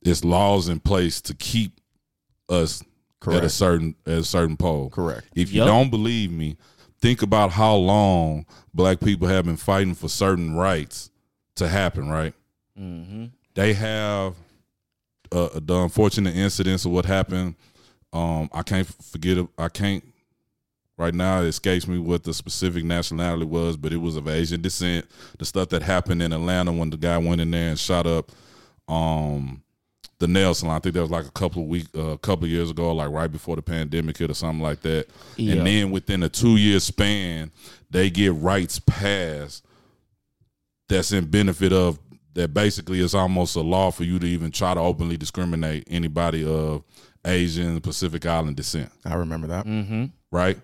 it's 0.03 0.25
laws 0.25 0.69
in 0.69 0.81
place 0.81 1.21
to 1.23 1.35
keep 1.35 1.73
us 2.49 2.83
at 3.27 3.45
a 3.45 3.51
certain 3.51 3.95
at 4.07 4.19
a 4.19 4.25
certain 4.25 4.57
pole. 4.57 4.89
Correct. 4.91 5.27
If 5.35 5.53
you 5.53 5.59
Yep. 5.61 5.67
don't 5.67 5.91
believe 5.91 6.33
me, 6.33 6.57
think 7.03 7.21
about 7.21 7.51
how 7.51 7.75
long 7.77 8.47
black 8.73 8.99
people 9.01 9.29
have 9.29 9.45
been 9.45 9.59
fighting 9.59 9.95
for 9.95 10.09
certain 10.09 10.55
rights 10.55 11.11
to 11.57 11.69
happen. 11.69 12.09
Right? 12.09 12.33
Mm-hmm. 12.79 13.27
They 13.55 13.75
have 13.75 14.35
uh, 15.33 15.61
the 15.63 15.77
unfortunate 15.83 16.35
incidents 16.35 16.85
of 16.87 16.93
what 16.93 17.05
happened. 17.05 17.55
Um, 18.13 18.49
I 18.55 18.63
can't 18.63 18.87
forget. 19.05 19.37
it- 19.39 19.49
I 19.59 19.69
can't 19.69 20.03
right 21.01 21.15
now. 21.15 21.43
It 21.43 21.49
escapes 21.49 21.89
me 21.89 21.99
what 21.99 22.23
the 22.23 22.35
specific 22.35 22.85
nationality 22.85 23.47
was, 23.47 23.77
but 23.77 23.93
it 23.93 23.97
was 23.97 24.17
of 24.17 24.29
Asian 24.29 24.61
descent. 24.61 25.07
The 25.39 25.45
stuff 25.45 25.71
that 25.71 25.83
happened 25.83 26.23
in 26.23 26.33
Atlanta 26.33 26.71
when 26.71 26.91
the 26.91 26.97
guy 26.97 27.19
went 27.19 27.41
in 27.41 27.51
there 27.51 27.71
and 27.71 27.79
shot 27.79 28.07
up. 28.07 28.31
Um, 28.87 29.63
the 30.19 30.29
nail 30.29 30.53
salon. 30.53 30.77
I 30.77 30.79
think 30.81 30.95
that 30.95 31.01
was 31.01 31.11
like 31.11 31.25
a 31.25 31.31
couple 31.31 31.63
of 31.63 31.69
week, 31.69 31.87
a 31.95 32.11
uh, 32.11 32.17
couple 32.19 32.45
of 32.45 32.51
years 32.51 32.71
ago, 32.71 32.93
like 32.93 33.11
right 33.11 33.33
before 33.33 33.57
the 33.57 33.63
pandemic 33.63 34.19
hit 34.19 34.31
or 34.31 34.35
something 34.35 34.61
like 34.61 34.83
that. 34.83 35.07
Yeah. 35.37 35.55
And 35.55 35.67
then 35.67 35.91
within 35.91 36.23
a 36.23 36.29
two 36.29 36.57
year 36.57 36.79
span, 36.79 37.51
they 37.89 38.11
get 38.11 38.35
rights 38.35 38.79
passed 38.79 39.65
that's 40.89 41.13
in 41.13 41.25
benefit 41.27 41.73
of 41.73 41.99
that. 42.35 42.53
Basically, 42.53 43.01
it's 43.01 43.15
almost 43.15 43.57
a 43.57 43.63
law 43.63 43.91
for 43.91 44.05
you 44.05 44.19
to 44.19 44.27
even 44.27 44.51
try 44.51 44.75
to 44.75 44.81
openly 44.81 45.17
discriminate 45.17 45.85
anybody 45.91 46.45
of 46.45 46.85
Asian, 47.25 47.81
Pacific 47.81 48.27
Island 48.27 48.57
descent. 48.57 48.93
I 49.07 49.15
remember 49.15 49.47
that. 49.47 49.65
Mm-hmm. 49.65 50.07
Right 50.33 50.59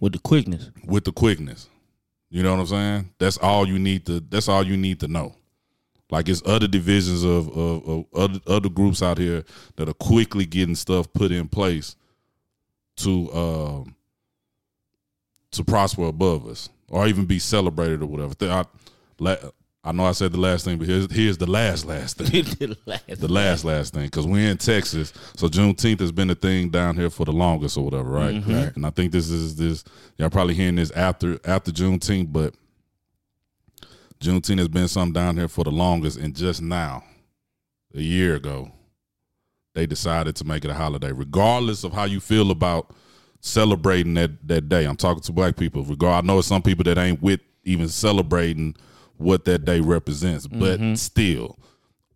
With 0.00 0.14
the 0.14 0.18
quickness. 0.18 0.70
with 0.84 1.04
the 1.04 1.12
quickness. 1.12 1.68
You 2.30 2.42
know 2.42 2.52
what 2.54 2.60
I'm 2.60 2.66
saying? 2.66 3.10
That's 3.18 3.36
all 3.38 3.68
you 3.68 3.78
need 3.78 4.06
to. 4.06 4.20
That's 4.20 4.48
all 4.48 4.66
you 4.66 4.76
need 4.76 5.00
to 5.00 5.08
know. 5.08 5.34
Like 6.10 6.28
it's 6.28 6.42
other 6.44 6.66
divisions 6.66 7.22
of, 7.24 7.48
of, 7.56 7.88
of 7.88 8.04
other 8.14 8.40
other 8.46 8.68
groups 8.68 9.02
out 9.02 9.18
here 9.18 9.44
that 9.76 9.88
are 9.88 9.94
quickly 9.94 10.44
getting 10.44 10.74
stuff 10.74 11.12
put 11.12 11.30
in 11.30 11.48
place 11.48 11.94
to 12.96 13.32
um 13.32 13.96
to 15.52 15.64
prosper 15.64 16.04
above 16.04 16.46
us 16.46 16.68
or 16.88 17.06
even 17.06 17.24
be 17.26 17.38
celebrated 17.38 18.02
or 18.02 18.06
whatever. 18.06 18.34
Th- 18.34 18.50
I, 18.50 18.64
la- 19.18 19.36
I 19.84 19.90
know 19.90 20.04
I 20.06 20.12
said 20.12 20.30
the 20.32 20.38
last 20.38 20.64
thing, 20.64 20.78
but 20.78 20.86
here's 20.86 21.10
here's 21.12 21.38
the 21.38 21.50
last 21.50 21.84
last 21.84 22.16
thing. 22.18 22.44
the 22.58 22.76
last. 22.86 23.20
the 23.20 23.28
last 23.32 23.64
last 23.64 23.94
thing 23.94 24.04
because 24.04 24.26
we're 24.26 24.48
in 24.48 24.58
Texas, 24.58 25.12
so 25.36 25.48
Juneteenth 25.48 25.98
has 25.98 26.12
been 26.12 26.30
a 26.30 26.36
thing 26.36 26.70
down 26.70 26.94
here 26.96 27.10
for 27.10 27.24
the 27.24 27.32
longest 27.32 27.76
or 27.76 27.84
whatever, 27.84 28.08
right? 28.08 28.34
Mhm. 28.34 28.76
And 28.76 28.86
I 28.86 28.90
think 28.90 29.10
this 29.10 29.28
is 29.28 29.56
this 29.56 29.82
y'all 30.18 30.30
probably 30.30 30.54
hearing 30.54 30.76
this 30.76 30.92
after 30.92 31.40
after 31.44 31.72
Juneteenth, 31.72 32.32
but 32.32 32.54
Juneteenth 34.20 34.58
has 34.58 34.68
been 34.68 34.86
something 34.86 35.12
down 35.12 35.36
here 35.36 35.48
for 35.48 35.64
the 35.64 35.72
longest, 35.72 36.16
and 36.16 36.34
just 36.36 36.62
now, 36.62 37.02
a 37.92 38.00
year 38.00 38.36
ago, 38.36 38.70
they 39.74 39.84
decided 39.86 40.36
to 40.36 40.44
make 40.44 40.64
it 40.64 40.70
a 40.70 40.74
holiday, 40.74 41.10
regardless 41.10 41.82
of 41.82 41.92
how 41.92 42.04
you 42.04 42.20
feel 42.20 42.52
about 42.52 42.94
celebrating 43.40 44.14
that 44.14 44.46
that 44.46 44.68
day. 44.68 44.84
I'm 44.84 44.96
talking 44.96 45.24
to 45.24 45.32
black 45.32 45.56
people. 45.56 45.82
Regard, 45.82 46.24
I 46.24 46.26
know 46.26 46.40
some 46.40 46.62
people 46.62 46.84
that 46.84 46.98
ain't 46.98 47.20
with 47.20 47.40
even 47.64 47.88
celebrating 47.88 48.76
what 49.22 49.44
that 49.46 49.64
day 49.64 49.80
represents, 49.80 50.46
but 50.46 50.96
still, 50.96 51.58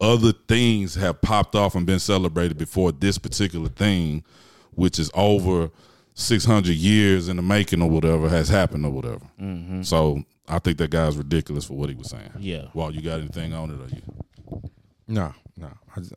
other 0.01 0.33
things 0.33 0.95
have 0.97 1.21
popped 1.23 1.55
off 1.55 1.75
and 1.75 1.87
been 1.87 1.99
celebrated 1.99 2.59
before 2.59 2.92
this 2.92 3.19
particular 3.19 3.69
thing 3.69 4.25
which 4.77 4.99
is 4.99 5.11
over 5.14 5.71
six 6.14 6.45
hundred 6.45 6.77
years 6.77 7.29
in 7.29 7.37
the 7.37 7.42
making 7.42 7.83
or 7.83 7.90
whatever, 7.90 8.29
has 8.29 8.49
happened 8.49 8.87
or 8.87 8.92
whatever. 8.92 9.27
Mm-hmm. 9.40 9.83
So 9.83 10.23
I 10.47 10.61
think 10.61 10.79
that 10.79 10.90
guy's 10.90 11.16
ridiculous 11.16 11.64
for 11.64 11.75
what 11.75 11.88
he 11.88 11.97
was 11.97 12.11
saying. 12.11 12.31
Yeah. 12.38 12.66
Well, 12.73 12.92
you 12.92 13.03
got 13.03 13.19
anything 13.19 13.53
on 13.53 13.71
it 13.71 13.81
or 13.81 13.95
you? 13.95 14.62
No, 15.09 15.35
no. 15.57 15.71
I, 15.95 16.01
just, 16.01 16.12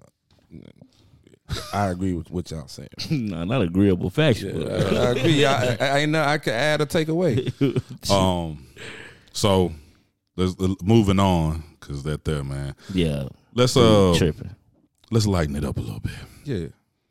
I 1.73 1.87
agree 1.87 2.13
with 2.13 2.29
what 2.29 2.51
y'all 2.51 2.67
saying. 2.67 2.89
no, 3.09 3.43
not 3.43 3.61
agreeable 3.61 4.09
factual. 4.09 4.69
I, 4.69 4.75
I 4.75 5.11
agree. 5.11 5.45
I, 5.45 5.65
I, 5.65 5.77
I 5.79 5.97
ain't 5.99 6.11
know 6.11 6.23
I 6.23 6.37
could 6.37 6.53
add 6.53 6.81
or 6.81 6.85
take 6.85 7.07
away. 7.07 7.51
Um, 8.09 8.65
so 9.31 9.71
let's 10.39 10.81
moving 10.83 11.19
on 11.19 11.63
because 11.79 12.03
that 12.03 12.25
there, 12.25 12.43
man. 12.43 12.75
yeah. 12.93 13.27
Let's 13.53 13.75
uh, 13.75 14.13
Tripping. 14.17 14.55
let's 15.11 15.25
lighten 15.25 15.55
it 15.55 15.65
up 15.65 15.77
a 15.77 15.81
little 15.81 15.99
bit 15.99 16.13
Yeah, 16.45 16.67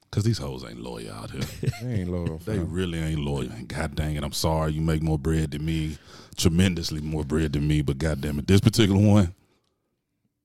because 0.08 0.22
these 0.24 0.38
hoes 0.38 0.64
ain't 0.64 0.80
loyal 0.80 1.12
out 1.12 1.30
here. 1.32 1.40
they 1.82 1.94
ain't 1.94 2.10
loyal. 2.10 2.38
They 2.38 2.56
fam. 2.56 2.72
really 2.72 2.98
ain't 3.00 3.20
loyal. 3.20 3.50
And 3.50 3.68
God 3.68 3.94
dang 3.96 4.14
it, 4.16 4.22
I'm 4.24 4.32
sorry. 4.32 4.72
You 4.72 4.80
make 4.80 5.02
more 5.02 5.18
bread 5.18 5.50
than 5.50 5.64
me, 5.66 5.98
tremendously 6.36 7.00
more 7.00 7.24
bread 7.24 7.52
than 7.54 7.66
me. 7.66 7.82
But 7.82 7.98
God 7.98 8.20
damn 8.20 8.38
it, 8.38 8.46
this 8.46 8.60
particular 8.60 9.00
one 9.00 9.34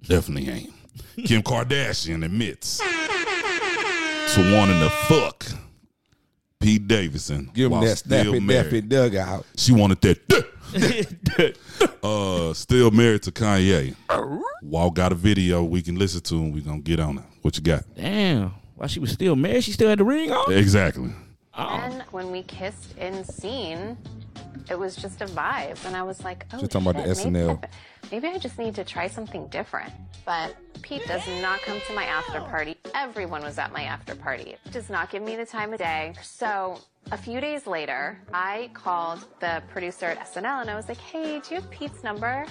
definitely 0.02 0.50
ain't. 0.50 0.74
Kim 1.26 1.42
Kardashian 1.44 2.26
admits 2.26 2.80
to 4.36 4.54
wanting 4.56 4.80
to 4.80 4.90
fuck 5.08 5.46
Pete 6.60 6.88
Davidson. 6.88 7.52
Give 7.54 7.66
him 7.66 7.72
while 7.74 7.82
that 7.82 7.98
still 7.98 8.24
snappy 8.24 8.40
married. 8.40 8.86
dappy 8.86 8.90
dugout. 8.90 9.46
She 9.56 9.74
wanted 9.74 10.02
that. 10.02 10.53
uh, 12.04 12.54
still 12.54 12.92
married 12.92 13.24
to 13.24 13.32
Kanye. 13.32 13.96
Walt 14.62 14.96
got 14.96 15.12
a 15.12 15.16
video 15.16 15.64
we 15.64 15.82
can 15.82 15.98
listen 15.98 16.22
to, 16.22 16.36
and 16.36 16.54
we 16.54 16.62
gonna 16.62 16.80
get 16.80 17.00
on 17.00 17.18
it. 17.20 17.24
What 17.42 17.58
you 17.58 17.64
got? 17.64 17.84
Damn. 17.96 18.54
While 18.76 18.88
she 18.88 19.00
was 19.00 19.12
still 19.12 19.36
married, 19.36 19.64
she 19.64 19.72
still 19.72 19.90
had 19.90 20.00
the 20.00 20.04
ring 20.04 20.32
on? 20.32 20.52
Exactly. 20.52 21.12
And 21.56 22.02
when 22.12 22.32
we 22.32 22.44
kissed 22.44 22.98
in 22.98 23.24
scene, 23.24 23.98
it 24.70 24.78
was 24.80 24.96
just 24.96 25.22
a 25.22 25.26
vibe, 25.26 25.84
and 25.86 25.96
I 25.96 26.04
was 26.04 26.24
like, 26.24 26.46
"Oh, 26.54 26.60
She's 26.60 26.70
talking 26.70 26.88
about 26.88 27.06
the 27.06 27.16
shit, 27.16 27.32
maybe, 27.32 27.46
SNL. 27.46 27.64
I, 27.64 27.68
maybe 28.12 28.28
I 28.28 28.38
just 28.38 28.58
need 28.58 28.76
to 28.76 28.84
try 28.84 29.08
something 29.08 29.48
different." 29.48 29.94
But 30.26 30.56
Pete 30.82 31.06
does 31.08 31.26
not 31.42 31.62
come 31.62 31.80
to 31.88 31.94
my 31.94 32.06
after 32.06 32.40
party. 32.42 32.78
Everyone 32.96 33.44
was 33.44 33.58
at 33.58 33.72
my 33.74 33.84
after 33.84 34.16
party. 34.16 34.56
Does 34.72 34.90
not 34.90 35.12
give 35.12 35.22
me 35.22 35.36
the 35.36 35.46
time 35.46 35.74
of 35.74 35.80
day. 35.80 36.14
So 36.22 36.80
a 37.12 37.18
few 37.18 37.42
days 37.42 37.68
later, 37.68 38.20
I 38.34 38.70
called 38.74 39.26
the 39.40 39.62
producer 39.70 40.06
at 40.06 40.20
SNL, 40.20 40.62
and 40.62 40.70
I 40.70 40.76
was 40.76 40.88
like, 40.88 40.98
"Hey, 41.00 41.40
do 41.40 41.56
you 41.56 41.62
have 41.62 41.70
Pete's 41.70 42.04
number?" 42.04 42.46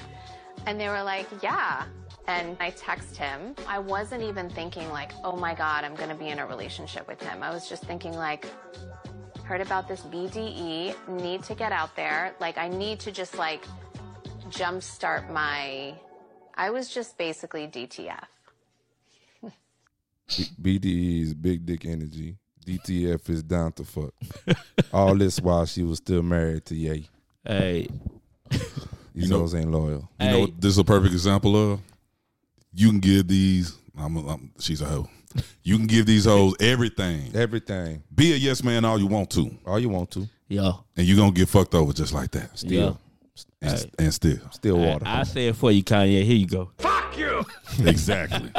And 0.66 0.80
they 0.80 0.88
were 0.88 1.02
like, 1.02 1.26
"Yeah." 1.42 1.84
And 2.28 2.56
I 2.60 2.70
text 2.70 3.16
him. 3.16 3.56
I 3.66 3.78
wasn't 3.78 4.22
even 4.22 4.48
thinking 4.50 4.88
like, 4.90 5.12
"Oh 5.24 5.36
my 5.36 5.54
God, 5.54 5.84
I'm 5.84 5.94
going 5.94 6.10
to 6.10 6.14
be 6.14 6.28
in 6.28 6.38
a 6.38 6.46
relationship 6.46 7.08
with 7.08 7.20
him." 7.20 7.42
I 7.42 7.50
was 7.50 7.68
just 7.68 7.84
thinking 7.84 8.12
like 8.12 8.46
heard 9.44 9.60
about 9.60 9.88
this 9.88 10.02
BDE, 10.02 10.94
need 11.08 11.42
to 11.44 11.54
get 11.54 11.72
out 11.72 11.94
there. 11.96 12.34
Like, 12.40 12.58
I 12.58 12.68
need 12.68 13.00
to 13.00 13.12
just 13.12 13.36
like 13.36 13.66
jumpstart 14.48 15.30
my. 15.30 15.94
I 16.54 16.70
was 16.70 16.88
just 16.88 17.18
basically 17.18 17.66
DTF. 17.66 18.24
BDE 20.62 21.22
is 21.22 21.34
big 21.34 21.66
dick 21.66 21.84
energy. 21.84 22.38
DTF 22.66 23.28
is 23.30 23.42
down 23.42 23.72
to 23.72 23.84
fuck. 23.84 24.12
All 24.92 25.14
this 25.14 25.40
while 25.40 25.66
she 25.66 25.82
was 25.82 25.98
still 25.98 26.22
married 26.22 26.64
to 26.66 26.74
Ye. 26.74 27.08
Hey. 27.46 27.88
These 29.14 29.28
know- 29.30 29.40
hoes 29.40 29.54
ain't 29.54 29.70
loyal. 29.70 30.08
You 30.20 30.26
know 30.30 30.40
what 30.40 30.60
this 30.60 30.70
is 30.72 30.78
a 30.78 30.84
perfect 30.84 31.12
example 31.12 31.72
of? 31.72 31.80
You 32.74 32.88
can 32.88 33.00
give 33.00 33.28
these. 33.28 33.76
I'm, 33.98 34.16
I'm, 34.26 34.50
she's 34.58 34.80
a 34.80 34.86
hoe. 34.86 35.08
You 35.62 35.76
can 35.78 35.86
give 35.86 36.04
these 36.06 36.24
hoes 36.26 36.54
everything. 36.60 37.30
Everything. 37.34 38.02
Be 38.14 38.32
a 38.32 38.36
yes 38.36 38.62
man 38.62 38.84
all 38.84 38.98
you 38.98 39.06
want 39.06 39.30
to, 39.30 39.50
All 39.64 39.78
you 39.78 39.88
want 39.88 40.10
to. 40.12 40.28
Yeah. 40.48 40.72
and 40.96 41.06
you're 41.06 41.16
gonna 41.16 41.32
get 41.32 41.48
fucked 41.48 41.74
over 41.74 41.92
just 41.92 42.12
like 42.12 42.30
that. 42.32 42.62
Yo. 42.64 42.98
And, 43.62 43.70
Hey. 43.78 43.90
and 43.98 44.12
still, 44.12 44.38
Still 44.50 44.82
I, 44.82 44.86
water. 44.86 45.04
I 45.06 45.22
say 45.22 45.46
it 45.48 45.56
for 45.56 45.70
you, 45.72 45.82
Kanye. 45.82 46.22
Here 46.24 46.36
you 46.36 46.46
go. 46.46 46.70
Fuck 46.78 47.16
you. 47.16 47.44
exactly, 47.86 48.50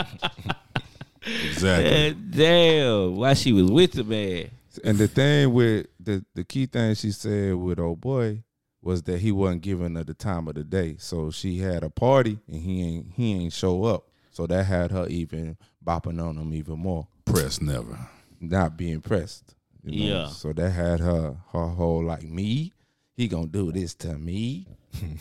exactly. 1.25 1.89
Eh, 1.89 2.13
Damn. 2.29 3.15
Why 3.15 3.33
she 3.33 3.53
was 3.53 3.69
with 3.71 3.93
the 3.93 4.03
man. 4.03 4.49
And 4.83 4.97
the 4.97 5.07
thing 5.07 5.53
with 5.53 5.87
the 5.99 6.25
the 6.33 6.43
key 6.43 6.65
thing 6.65 6.95
she 6.95 7.11
said 7.11 7.55
with 7.55 7.79
old 7.79 8.01
boy 8.01 8.43
was 8.81 9.03
that 9.03 9.19
he 9.19 9.31
wasn't 9.31 9.61
giving 9.61 9.95
her 9.95 10.03
the 10.03 10.13
time 10.15 10.47
of 10.47 10.55
the 10.55 10.63
day. 10.63 10.95
So 10.99 11.29
she 11.31 11.59
had 11.59 11.83
a 11.83 11.89
party 11.89 12.39
and 12.47 12.61
he 12.61 12.83
ain't 12.83 13.07
he 13.15 13.33
ain't 13.33 13.53
show 13.53 13.83
up. 13.85 14.07
So 14.31 14.47
that 14.47 14.63
had 14.65 14.91
her 14.91 15.05
even 15.07 15.57
bopping 15.85 16.19
on 16.21 16.37
him 16.37 16.53
even 16.53 16.79
more, 16.79 17.07
Press 17.25 17.61
never. 17.61 17.99
not 18.41 18.75
being 18.75 18.99
pressed. 18.99 19.53
you 19.83 20.09
know? 20.09 20.19
Yeah. 20.21 20.27
So 20.29 20.53
that 20.53 20.71
had 20.71 20.99
her 21.01 21.37
her 21.51 21.67
whole 21.67 22.03
like 22.03 22.23
me. 22.23 22.73
He 23.15 23.27
gonna 23.27 23.45
do 23.45 23.71
this 23.71 23.93
to 23.95 24.17
me. 24.17 24.65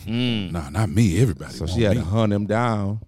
Nah, 0.07 0.69
not 0.69 0.89
me. 0.89 1.21
Everybody. 1.21 1.53
So 1.53 1.67
she 1.67 1.83
had 1.83 1.95
me. 1.97 2.01
to 2.03 2.09
hunt 2.09 2.33
him 2.33 2.47
down, 2.47 3.01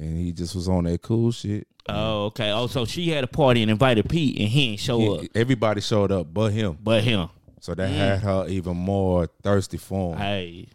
and 0.00 0.16
he 0.16 0.32
just 0.32 0.54
was 0.54 0.68
on 0.68 0.84
that 0.84 1.02
cool 1.02 1.30
shit. 1.30 1.66
Oh, 1.88 2.26
okay. 2.26 2.50
Oh, 2.50 2.66
so 2.66 2.84
she 2.84 3.10
had 3.10 3.24
a 3.24 3.26
party 3.26 3.62
and 3.62 3.70
invited 3.70 4.08
Pete, 4.08 4.38
and 4.38 4.48
he 4.48 4.68
didn't 4.68 4.80
show 4.80 5.14
up, 5.14 5.26
everybody 5.34 5.80
showed 5.80 6.10
up 6.10 6.32
but 6.32 6.52
him. 6.52 6.78
but 6.82 7.04
him. 7.04 7.28
So 7.60 7.74
that 7.74 7.90
mm. 7.90 7.94
had 7.94 8.20
her 8.20 8.46
even 8.48 8.76
more 8.76 9.28
thirsty 9.42 9.76
for 9.76 10.14
him. 10.14 10.18
Hey, 10.18 10.68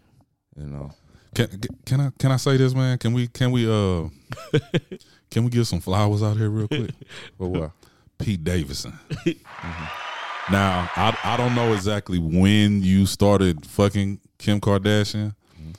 You 0.56 0.66
know. 0.68 0.92
Can, 1.34 1.50
can 1.86 2.00
I 2.00 2.10
can 2.18 2.32
I 2.32 2.38
say 2.38 2.56
this, 2.56 2.74
man? 2.74 2.98
Can 2.98 3.12
we 3.12 3.28
can 3.28 3.52
we 3.52 3.70
uh 3.70 4.08
can 5.32 5.44
we 5.44 5.50
give 5.50 5.68
some 5.68 5.82
flowers 5.82 6.24
out 6.24 6.38
here 6.38 6.50
real 6.50 6.70
quick? 6.70 6.92
But 7.38 7.48
what? 7.48 7.72
Pete 8.18 8.44
Davidson. 8.44 8.94
Mm-hmm. 9.66 10.54
Now 10.54 10.92
I 10.96 11.18
I 11.24 11.38
don't 11.38 11.56
know 11.56 11.74
exactly 11.74 12.20
when 12.20 12.84
you 12.84 13.08
started 13.08 13.66
fucking 13.66 14.20
Kim 14.38 14.62
Kardashian. 14.62 15.34
Mm-hmm. 15.60 15.72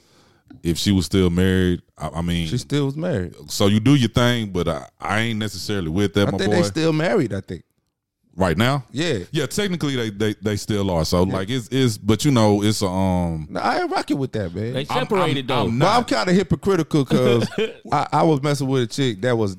If 0.64 0.76
she 0.76 0.90
was 0.90 1.06
still 1.06 1.30
married, 1.30 1.82
I, 1.98 2.08
I 2.18 2.22
mean, 2.22 2.46
She 2.48 2.58
still 2.58 2.86
was 2.86 2.96
married. 2.96 3.34
so 3.50 3.66
you 3.68 3.80
do 3.80 3.94
your 3.94 4.10
thing, 4.10 4.50
but 4.50 4.68
I, 4.68 4.86
I 5.00 5.20
ain't 5.20 5.38
necessarily 5.38 5.88
with 5.88 6.12
that, 6.14 6.28
I 6.28 6.30
my 6.32 6.38
think 6.38 6.50
boy. 6.50 6.56
they 6.56 6.62
still 6.64 6.92
married. 6.92 7.32
I 7.32 7.40
think. 7.40 7.64
right 8.36 8.58
now, 8.58 8.84
Yeah. 8.92 9.20
yeah, 9.30 9.46
technically 9.46 9.96
they 9.96 10.10
they, 10.10 10.34
they 10.42 10.56
still 10.56 10.90
are. 10.90 11.04
So 11.06 11.22
like 11.22 11.48
it's 11.48 11.68
it's, 11.70 11.96
but 11.96 12.24
you 12.24 12.30
know 12.32 12.62
it's 12.62 12.82
um. 12.82 13.46
No, 13.48 13.60
I 13.60 13.80
ain't 13.80 13.90
rocking 13.90 14.18
with 14.18 14.32
that, 14.32 14.54
man. 14.54 14.74
they 14.74 14.84
But 14.84 14.94
I'm- 14.94 15.04
separated 15.06 15.50
I'm- 15.50 15.78
though. 15.78 15.86
I'm 15.86 15.98
I'm 16.00 16.04
kind 16.04 16.28
of 16.28 16.36
hypocritical 16.36 17.04
because 17.04 17.48
I, 17.92 18.06
I 18.12 18.22
was 18.24 18.42
messing 18.42 18.66
with 18.68 18.82
a 18.82 18.86
chick 18.86 19.22
that 19.22 19.36
was 19.38 19.56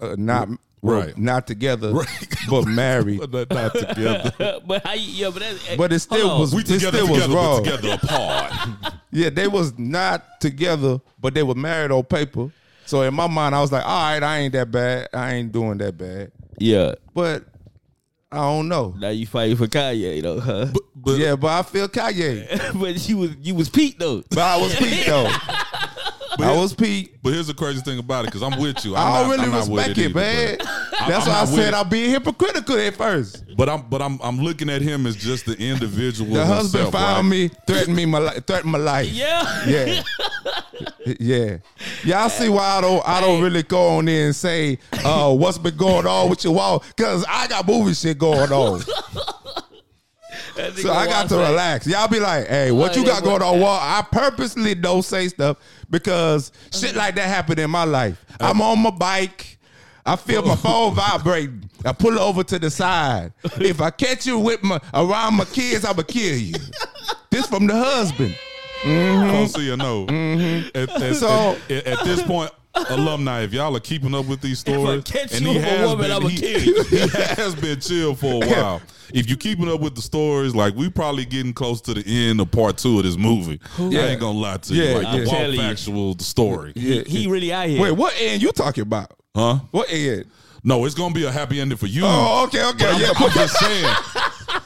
uh, 0.00 0.16
not 0.18 0.48
well, 0.86 1.00
Right. 1.00 1.18
not 1.18 1.46
together, 1.46 1.92
Right. 1.92 2.28
but 2.50 2.66
married. 2.66 3.30
But 3.30 3.50
not 3.50 3.74
together. 3.74 4.32
but 4.66 4.86
how 4.86 4.94
you, 4.94 5.02
yeah, 5.24 5.30
but 5.30 5.40
that's, 5.42 5.76
But 5.76 5.92
it 5.92 5.98
still 6.00 6.38
was- 6.38 6.54
we 6.54 6.62
It 6.62 6.66
together 6.66 6.98
still 6.98 7.08
was 7.08 7.22
together, 7.22 7.34
wrong. 7.34 7.64
together 7.64 7.98
apart. 8.02 8.52
Yeah, 9.12 9.30
they 9.30 9.48
was 9.48 9.78
not 9.78 10.40
together, 10.40 11.00
but 11.18 11.32
they 11.32 11.42
were 11.42 11.54
married 11.54 11.90
on 11.90 12.02
paper. 12.04 12.50
So 12.84 13.00
in 13.02 13.14
my 13.14 13.26
mind, 13.28 13.54
I 13.54 13.60
was 13.62 13.72
like, 13.72 13.84
all 13.86 14.12
right, 14.12 14.22
I 14.22 14.38
ain't 14.40 14.52
that 14.52 14.70
bad. 14.70 15.08
I 15.14 15.34
ain't 15.34 15.52
doing 15.52 15.78
that 15.78 15.96
bad. 15.96 16.32
yeah. 16.58 16.96
But 17.14 17.44
I 18.30 18.38
don't 18.38 18.68
know. 18.68 18.94
Now 18.98 19.08
you 19.10 19.26
fighting 19.26 19.56
for 19.56 19.68
Kanye 19.68 20.20
though, 20.20 20.40
huh? 20.40 20.66
But, 20.72 20.82
but 20.94 21.18
yeah, 21.18 21.36
but 21.36 21.48
I 21.48 21.62
feel 21.62 21.88
Kanye. 21.88 22.78
but 22.78 23.08
you 23.08 23.16
was 23.18 23.30
you 23.40 23.54
was 23.54 23.70
Pete 23.70 23.98
though. 23.98 24.22
But 24.28 24.38
I 24.40 24.56
was 24.60 24.74
Pete 24.74 25.06
though. 25.06 25.30
I 26.38 26.56
was 26.56 26.74
Pete. 26.74 27.16
But 27.22 27.32
here's 27.32 27.46
the 27.48 27.54
crazy 27.54 27.80
thing 27.80 27.98
about 27.98 28.24
it, 28.24 28.28
because 28.32 28.42
I'm 28.42 28.60
with 28.60 28.84
you. 28.84 28.94
I'm 28.94 29.06
I 29.06 29.20
don't 29.20 29.28
not, 29.28 29.36
really 29.36 29.52
I'm 29.52 29.72
respect 29.72 29.98
it, 29.98 29.98
either, 29.98 30.14
man. 30.14 30.58
That's 31.08 31.26
I'm 31.26 31.32
why 31.32 31.40
I 31.40 31.44
said. 31.44 31.74
I'm 31.74 31.88
being 31.88 32.10
hypocritical 32.10 32.78
at 32.78 32.94
first. 32.94 33.44
But 33.56 33.68
I'm 33.68 33.82
but 33.88 34.02
I'm 34.02 34.20
I'm 34.22 34.38
looking 34.38 34.68
at 34.70 34.82
him 34.82 35.06
as 35.06 35.16
just 35.16 35.46
the 35.46 35.56
individual. 35.58 36.34
The 36.34 36.44
husband 36.44 36.84
himself, 36.84 36.92
found 36.92 37.30
right? 37.30 37.50
me, 37.50 37.50
threatened 37.66 37.96
me, 37.96 38.06
my 38.06 38.18
li- 38.18 38.40
threatened 38.46 38.72
my 38.72 38.78
life. 38.78 39.08
Yeah. 39.08 39.66
Yeah. 39.66 40.02
yeah. 41.20 41.56
Y'all 42.04 42.28
see 42.28 42.48
why 42.48 42.64
I 42.64 42.80
don't 42.80 43.08
I 43.08 43.20
don't 43.20 43.42
really 43.42 43.62
go 43.62 43.96
on 43.96 44.04
there 44.04 44.26
and 44.26 44.36
say 44.36 44.78
uh 45.04 45.34
what's 45.34 45.58
been 45.58 45.76
going 45.76 46.06
on 46.06 46.28
with 46.28 46.44
your 46.44 46.54
wall 46.54 46.80
cuz 46.96 47.24
I 47.28 47.46
got 47.48 47.66
movie 47.66 47.94
shit 47.94 48.18
going 48.18 48.52
on. 48.52 48.82
So 50.76 50.92
I 50.92 51.06
got 51.06 51.28
to 51.28 51.36
relax. 51.36 51.86
Y'all 51.86 52.08
be 52.08 52.20
like, 52.20 52.46
"Hey, 52.48 52.72
what 52.72 52.96
Oh, 52.96 53.00
you 53.00 53.06
got 53.06 53.22
going 53.22 53.42
on?" 53.42 53.60
Wall? 53.60 53.78
I 53.80 54.02
purposely 54.10 54.74
don't 54.74 55.02
say 55.02 55.28
stuff 55.28 55.58
because 55.90 56.52
shit 56.72 56.90
mm-hmm. 56.90 56.98
like 56.98 57.14
that 57.16 57.28
happened 57.28 57.58
in 57.58 57.70
my 57.70 57.84
life. 57.84 58.24
Uh-huh. 58.40 58.50
I'm 58.50 58.60
on 58.62 58.78
my 58.80 58.90
bike. 58.90 59.58
I 60.04 60.14
feel 60.16 60.42
my 60.42 60.52
oh. 60.52 60.56
phone 60.56 60.94
vibrating. 60.94 61.68
I 61.84 61.92
pull 61.92 62.12
it 62.12 62.20
over 62.20 62.44
to 62.44 62.58
the 62.58 62.70
side. 62.70 63.32
If 63.58 63.80
I 63.80 63.90
catch 63.90 64.24
you 64.26 64.38
with 64.38 64.62
my 64.62 64.80
around 64.94 65.34
my 65.34 65.44
kids, 65.46 65.84
I'ma 65.84 66.02
kill 66.02 66.36
you. 66.36 66.54
This 67.30 67.46
from 67.48 67.66
the 67.66 67.74
husband. 67.76 68.34
Mm-hmm. 68.82 69.32
Don't 69.32 69.48
see 69.48 69.70
or 69.70 69.76
know. 69.76 70.06
Mm-hmm. 70.06 70.76
At, 70.78 71.02
at- 71.02 71.16
So- 71.16 71.56
at- 71.68 71.86
at 71.86 72.04
this 72.04 72.22
point, 72.22 72.52
alumni, 72.88 73.42
if 73.42 73.52
y'all 73.52 73.74
are 73.76 73.80
keeping 73.80 74.14
up 74.14 74.26
with 74.26 74.40
these 74.40 74.58
stories, 74.60 75.04
and 75.32 75.46
he 75.46 75.54
has 75.58 75.88
woman, 75.88 76.20
been, 76.20 76.30
he, 76.30 76.60
he 76.84 77.08
has 77.08 77.54
been 77.54 77.80
chill 77.80 78.14
for 78.14 78.42
a 78.44 78.46
while. 78.48 78.82
If 79.14 79.28
you're 79.28 79.38
keeping 79.38 79.68
up 79.70 79.80
with 79.80 79.94
the 79.94 80.02
stories, 80.02 80.54
like 80.54 80.74
we 80.74 80.90
probably 80.90 81.24
getting 81.24 81.52
close 81.52 81.80
to 81.82 81.94
the 81.94 82.02
end 82.28 82.40
of 82.40 82.50
part 82.50 82.76
two 82.78 82.98
of 82.98 83.04
this 83.04 83.16
movie. 83.16 83.60
I 83.78 83.82
ain't 83.82 84.20
gonna 84.20 84.38
lie 84.38 84.56
to 84.56 84.74
you. 84.74 84.82
Yeah, 84.82 84.94
like 84.96 85.04
yeah. 85.06 85.18
the 85.20 85.26
Telling 85.26 85.58
raw 85.58 85.62
you. 85.64 85.68
factual 85.76 86.18
story. 86.18 86.72
He, 86.74 87.02
he 87.02 87.26
really 87.28 87.52
out 87.52 87.68
here. 87.68 87.80
Wait, 87.80 87.92
what 87.92 88.14
end 88.18 88.42
you 88.42 88.50
talking 88.52 88.82
about? 88.82 89.12
Huh? 89.34 89.60
What 89.70 89.90
end? 89.90 90.24
No, 90.64 90.84
it's 90.84 90.96
gonna 90.96 91.14
be 91.14 91.24
a 91.24 91.30
happy 91.30 91.60
ending 91.60 91.78
for 91.78 91.86
you. 91.86 92.02
Oh, 92.04 92.44
okay, 92.48 92.64
okay, 92.70 92.84
But 92.84 92.94
I'm, 92.94 93.00
yeah. 93.00 93.12
I'm 93.16 93.30
just 93.30 93.58
saying. 93.60 93.94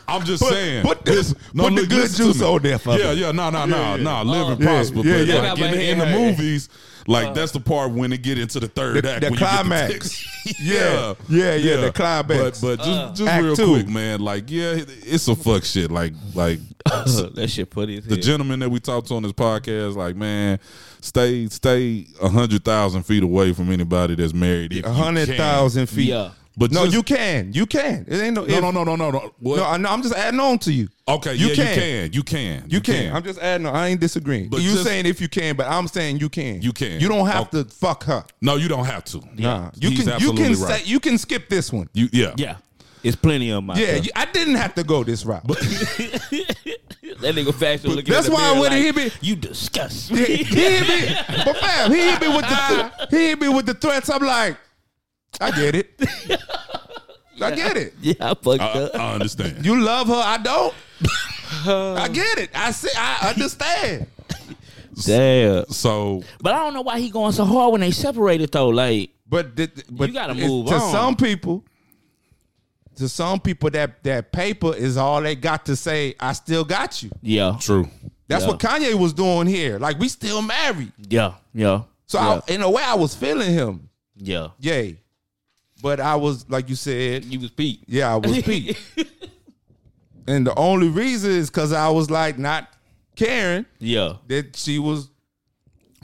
I'm 0.09 0.25
just 0.25 0.43
Put- 0.43 0.53
saying. 0.53 0.83
put 0.87 1.05
the- 1.05 1.13
Listen- 1.13 1.37
put 1.55 1.75
the 1.75 1.87
good 1.87 2.11
juice 2.11 2.41
me. 2.41 2.47
on 2.47 2.63
there 2.63 2.79
for 2.79 2.99
Yeah, 2.99 3.13
me. 3.13 3.21
yeah, 3.21 3.33
no, 3.33 3.51
no, 3.51 3.67
no, 3.67 3.97
no. 3.97 4.23
Live 4.23 4.49
and 4.49 4.61
Yeah, 4.61 4.67
prosper. 4.67 4.97
yeah, 5.01 5.03
but 5.19 5.27
yeah. 5.27 5.53
like 5.53 5.59
in, 5.59 5.71
the, 5.71 5.91
in 5.91 5.99
the 5.99 6.05
Yeah, 6.07 6.11
yeah. 6.17 6.31
movies, 6.31 6.69
like 7.11 7.27
uh, 7.29 7.33
that's 7.33 7.53
the 7.53 7.61
part 7.61 7.91
when 7.93 8.13
it 8.13 8.23
get 8.23 8.39
into 8.39 8.61
the 8.61 8.69
third 8.69 9.05
The- 9.05 9.11
act. 9.13 9.21
the 9.23 9.27
when 9.27 9.33
you 9.35 9.39
get 9.41 9.49
climax. 9.63 10.27
yeah, 10.61 11.15
Yeah, 11.29 11.55
yeah, 11.57 11.77
the 11.77 11.93
climax. 11.93 12.61
But 12.61 12.79
but 12.79 12.85
just 12.85 12.89
uh, 12.89 13.13
just 13.15 13.43
real 13.43 13.57
two. 13.57 13.67
quick, 13.75 13.89
man. 13.89 14.21
Like 14.21 14.51
yeah, 14.51 14.75
it's 14.77 15.29
a 15.29 15.37
fuck 15.37 15.65
shit. 15.65 15.91
Like 15.91 16.13
like 16.35 16.59
that 16.87 17.49
shit 17.53 17.73
funny 17.73 17.99
as 17.99 18.05
the 18.05 18.15
hell. 18.15 18.23
gentleman 18.23 18.61
that 18.61 18.71
we 18.71 18.81
talked 18.81 19.09
to 19.09 19.15
on 19.15 19.23
this 19.23 19.33
podcast, 19.33 19.97
like 19.97 20.17
man, 20.17 20.59
stay 21.01 21.47
stay 21.49 22.07
a 22.23 22.29
hundred 22.29 22.65
thousand 22.65 23.03
feet 23.05 23.23
away 23.23 23.53
from 23.53 23.71
anybody 23.71 24.15
that's 24.15 24.33
married. 24.35 24.73
If 24.73 24.85
A 24.87 24.89
you 24.89 24.95
hundred 24.95 25.27
can. 25.29 25.37
thousand 25.37 25.87
feet. 25.89 26.09
Yeah. 26.09 26.31
But 26.57 26.73
no, 26.73 26.85
just- 26.85 26.95
you 26.97 27.03
can. 27.03 27.53
You 27.53 27.65
can. 27.65 28.05
It 28.09 28.21
ain't 28.21 28.35
no. 28.35 28.45
No, 28.45 28.55
if- 28.55 28.61
no, 28.63 28.71
no, 28.71 28.85
no, 28.85 28.97
no, 28.97 29.11
no. 29.11 29.35
What? 29.39 29.57
No, 29.57 29.65
I 29.67 29.77
know. 29.77 29.89
I'm 29.89 30.03
just 30.03 30.15
adding 30.15 30.41
on 30.41 30.59
to 30.61 30.73
you. 30.73 30.89
okay, 31.09 31.35
you 31.35 31.49
yeah, 31.49 31.55
can. 31.55 31.67
you 31.67 31.75
can, 31.75 32.13
you 32.13 32.23
can, 32.23 32.65
You 32.71 32.81
can. 32.81 33.17
I'm 33.17 33.23
just 33.23 33.39
adding 33.39 33.67
on. 33.67 33.75
I 33.75 33.89
ain't 33.89 34.01
disagreeing. 34.01 34.49
But 34.49 34.61
you 34.61 34.73
just- 34.73 34.85
saying 34.85 35.07
if 35.07 35.21
you 35.21 35.29
can, 35.29 35.57
but 35.57 35.67
I'm 35.67 35.87
saying 35.89 36.19
you 36.19 36.29
can. 36.29 36.61
You 36.61 36.73
can. 36.73 37.01
You 37.01 37.09
don't 37.09 37.27
have 37.27 37.43
Okay. 37.49 37.63
to 37.63 37.69
fuck 37.71 38.05
her. 38.05 38.25
no, 38.41 38.57
you 38.57 38.69
don't 38.69 38.85
have 38.85 39.05
to. 39.05 39.23
Nah. 39.37 39.71
You 39.79 39.91
He's 39.91 40.05
can. 40.05 40.21
You 40.21 40.33
can 40.35 40.53
right. 40.61 40.81
say. 40.81 40.85
You 40.85 41.01
can 41.01 41.19
skip 41.19 41.49
this 41.49 41.73
one. 41.73 41.89
You 41.95 42.09
yeah. 42.13 42.35
Yeah. 42.37 42.57
It's 43.03 43.17
plenty 43.17 43.49
of 43.51 43.57
them. 43.63 43.71
out 43.71 43.79
Yeah. 43.79 43.87
there. 43.87 43.97
you- 43.99 44.11
I 44.15 44.27
didn't 44.27 44.57
have 44.57 44.75
to 44.75 44.85
go 44.85 45.03
this 45.05 45.25
route. 45.25 45.47
that 45.49 47.35
nigga 47.35 47.55
faster 47.55 47.89
looking 47.89 48.13
that's 48.13 48.27
at 48.27 48.31
the 48.31 48.35
why 48.35 48.49
mirror 48.51 48.61
when 48.61 48.73
he 48.73 48.87
like, 48.93 48.97
hit 48.97 49.15
me- 49.23 49.29
You 49.29 49.37
disgust 49.37 50.11
he, 50.11 50.15
me. 50.17 50.25
he 50.25 50.45
hit 50.45 50.89
me, 50.89 51.17
but 51.45 51.57
fam, 51.57 51.91
he 51.93 51.97
hit 52.11 52.21
me 52.21 52.29
with 52.29 52.47
the 52.49 52.93
he 53.11 53.17
hit 53.29 53.41
me 53.41 53.49
with 53.49 53.67
the 53.67 53.75
threats. 53.75 54.11
I'm 54.11 54.23
like, 54.23 54.57
I 55.41 55.51
get 55.51 55.75
it. 55.75 55.91
I 57.43 57.51
get 57.53 57.77
it. 57.77 57.95
yeah, 58.03 58.15
I 58.21 58.35
fucked 58.35 58.61
I, 58.61 58.67
up. 58.81 58.95
I 58.95 59.13
understand. 59.15 59.65
You 59.65 59.81
love 59.81 60.09
her, 60.09 60.15
I 60.15 60.37
don't. 60.39 60.75
I 61.67 62.09
get 62.13 62.39
it. 62.39 62.51
I 62.55 62.71
see. 62.73 62.91
I 62.97 63.31
understand. 63.31 64.07
Damn. 65.05 65.65
so 65.69 66.23
But 66.43 66.55
I 66.55 66.59
don't 66.65 66.75
know 66.75 66.83
why 66.83 67.01
he 67.01 67.11
going 67.11 67.33
so 67.33 67.45
hard 67.45 67.73
when 67.73 67.81
they 67.81 67.91
separated 67.91 68.53
though. 68.53 68.69
Like, 68.69 69.11
But 69.27 69.57
th- 69.57 69.71
but 69.91 70.09
You 70.09 70.15
gotta 70.15 70.35
move 70.35 70.67
to 70.69 70.75
on. 70.75 70.93
some 70.93 71.17
people. 71.17 71.65
To 72.97 73.09
some 73.09 73.41
people, 73.41 73.71
that 73.71 74.03
that 74.05 74.31
paper 74.31 74.75
is 74.75 74.99
all 74.99 75.23
they 75.23 75.35
got 75.35 75.65
to 75.67 75.77
say. 75.77 76.15
I 76.21 76.35
still 76.35 76.65
got 76.65 77.03
you. 77.03 77.11
yeah, 77.23 77.57
true. 77.59 77.89
That's 78.29 78.45
Yeah. 78.45 78.51
what 78.51 78.59
Kanye 78.61 78.95
was 78.95 79.15
doing 79.15 79.47
here. 79.47 79.79
Like 79.79 79.99
we 79.99 80.09
still 80.09 80.43
married. 80.43 80.93
yeah, 81.09 81.35
yeah. 81.55 81.83
So 82.07 82.19
yeah, 82.21 82.41
I, 82.47 82.53
in 82.53 82.61
a 82.63 82.71
way, 82.71 82.83
I 82.85 82.95
was 82.97 83.15
feeling 83.15 83.51
him. 83.53 83.89
yeah. 84.17 84.49
Yay. 84.59 85.00
But 85.83 86.01
I 86.01 86.17
was 86.17 86.49
like 86.49 86.69
you 86.69 86.75
said. 86.75 87.25
You 87.25 87.41
was 87.41 87.51
Pete. 87.51 87.83
Yeah, 87.87 88.13
I 88.13 88.17
was 88.17 88.43
Pete. 88.43 88.79
and 90.27 90.47
the 90.47 90.55
only 90.59 90.89
reason 90.89 91.31
is 91.31 91.51
because 91.51 91.73
I 91.73 91.89
was 91.89 92.11
like 92.11 92.39
not 92.39 92.69
caring 93.17 93.67
Yeah, 93.79 94.15
that 94.29 94.57
she 94.57 94.79
was. 94.79 95.09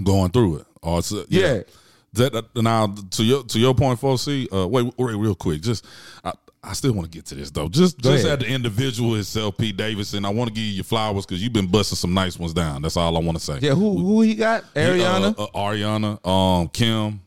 Going 0.02 0.30
through 0.30 0.56
it. 0.58 0.66
It's, 0.84 1.12
uh, 1.12 1.24
Yeah. 1.28 1.62
That 2.12 2.34
uh, 2.34 2.42
now 2.62 2.94
to 3.12 3.24
your 3.24 3.44
to 3.44 3.58
your 3.58 3.74
point, 3.74 4.00
4C. 4.00 4.52
Uh, 4.52 4.68
wait, 4.68 4.92
wait, 4.98 5.14
real 5.16 5.34
quick. 5.34 5.60
Just 5.60 5.84
I, 6.24 6.32
I 6.62 6.72
still 6.72 6.92
want 6.92 7.10
to 7.10 7.16
get 7.16 7.26
to 7.26 7.34
this 7.34 7.50
though. 7.50 7.68
Just 7.68 8.00
Go 8.00 8.12
just 8.12 8.24
ahead. 8.24 8.40
at 8.42 8.46
the 8.48 8.52
individual 8.54 9.14
itself, 9.16 9.56
Pete 9.58 9.76
Davidson. 9.76 10.24
I 10.24 10.30
want 10.30 10.48
to 10.48 10.54
give 10.54 10.64
you 10.64 10.72
your 10.72 10.84
flowers 10.84 11.26
because 11.26 11.42
you've 11.42 11.52
been 11.52 11.66
busting 11.66 11.96
some 11.96 12.14
nice 12.14 12.38
ones 12.38 12.52
down. 12.54 12.82
That's 12.82 12.96
all 12.96 13.16
I 13.16 13.20
want 13.20 13.38
to 13.38 13.44
say. 13.44 13.58
Yeah, 13.60 13.74
who 13.74 13.98
who 13.98 14.22
he 14.22 14.34
got? 14.34 14.64
Ariana. 14.74 15.38
Uh, 15.38 15.44
uh, 15.44 15.46
Ariana, 15.54 16.26
um, 16.26 16.68
Kim. 16.68 17.20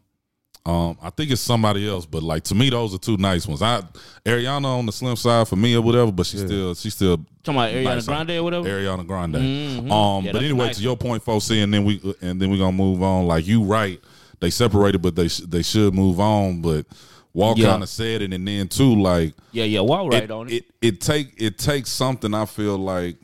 Um, 0.66 0.98
I 1.02 1.10
think 1.10 1.32
it's 1.32 1.42
somebody 1.42 1.88
else, 1.88 2.06
but 2.06 2.22
like 2.22 2.44
to 2.44 2.56
me, 2.56 2.70
those 2.70 2.94
are 2.94 2.98
two 3.00 3.18
nice 3.18 3.48
ones. 3.48 3.62
I 3.62 3.82
Ariana 4.26 4.66
on 4.66 4.86
the 4.86 4.92
slim 4.92 5.16
side 5.16 5.48
for 5.48 5.56
me 5.56 5.76
or 5.76 5.82
whatever, 5.82 6.12
but 6.12 6.26
she 6.26 6.38
still 6.38 6.76
she 6.76 6.90
still 6.90 7.18
talking 7.44 7.56
about 7.60 7.72
Ariana 7.72 7.84
nice. 7.96 8.06
Grande 8.06 8.30
or 8.32 8.44
whatever. 8.44 8.68
Ariana 8.70 9.08
Grande. 9.08 9.36
Mhm. 9.36 9.92
Um, 9.92 10.26
Yeah, 10.26 10.32
but 10.34 10.44
anyway, 10.44 10.66
nice. 10.68 10.78
to 10.78 10.84
your 10.84 10.98
point, 10.98 11.24
folks, 11.24 11.46
see, 11.46 11.62
and 11.62 11.74
then 11.74 11.86
we 11.86 12.00
and 12.22 12.40
then 12.42 12.50
we 12.52 12.58
gonna 12.58 12.74
move 12.74 13.02
on. 13.02 13.26
Like 13.26 13.48
you, 13.48 13.64
right? 13.64 14.00
They 14.42 14.50
separated, 14.50 15.02
but 15.02 15.16
they 15.16 15.30
sh- 15.30 15.42
they 15.48 15.62
should 15.64 15.94
move 15.96 16.20
on. 16.20 16.62
But 16.62 16.86
Walt 17.34 17.58
Yeah. 17.58 17.70
kind 17.72 17.84
of 17.84 17.90
said 17.90 18.22
it, 18.22 18.34
and 18.34 18.48
then 18.48 18.68
too, 18.68 19.02
like 19.02 19.34
yeah, 19.54 19.64
yeah. 19.64 19.80
Well, 19.80 20.10
right 20.10 20.24
it, 20.24 20.32
on 20.32 20.50
it. 20.50 20.54
it 20.54 20.66
it 20.82 21.02
take 21.02 21.34
it 21.38 21.58
takes 21.58 21.90
something. 21.90 22.34
I 22.34 22.46
feel 22.46 22.78
like, 22.78 23.16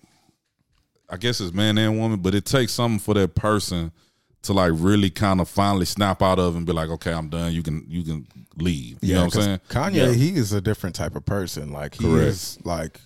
I 1.10 1.18
guess 1.18 1.42
it's 1.42 1.54
man 1.54 1.78
and 1.78 2.00
woman, 2.00 2.22
but 2.22 2.34
it 2.34 2.46
takes 2.46 2.74
something 2.74 3.00
for 3.00 3.14
that 3.16 3.36
person 3.36 3.92
to 4.46 4.54
like 4.54 4.72
really 4.76 5.10
kind 5.10 5.40
of 5.42 5.48
finally 5.50 5.86
snap 5.86 6.22
out 6.22 6.40
of 6.40 6.56
and 6.56 6.66
be 6.66 6.74
like, 6.74 6.90
okay, 6.90 7.14
I'm 7.14 7.30
done. 7.30 7.52
You 7.54 7.62
can 7.64 7.86
you 7.88 8.04
can 8.04 8.28
leave. 8.58 8.98
You 9.02 9.14
know 9.14 9.26
what 9.26 9.26
I'm 9.26 9.32
'cause 9.32 9.44
saying? 9.46 9.60
Kanye, 9.70 9.94
Yeah. 10.08 10.12
he 10.14 10.36
is 10.36 10.52
a 10.54 10.62
different 10.62 10.96
type 10.96 11.16
of 11.16 11.26
person. 11.26 11.72
Like 11.72 11.96
he 11.96 12.04
Correct. 12.06 12.28
is 12.28 12.58
like 12.64 13.00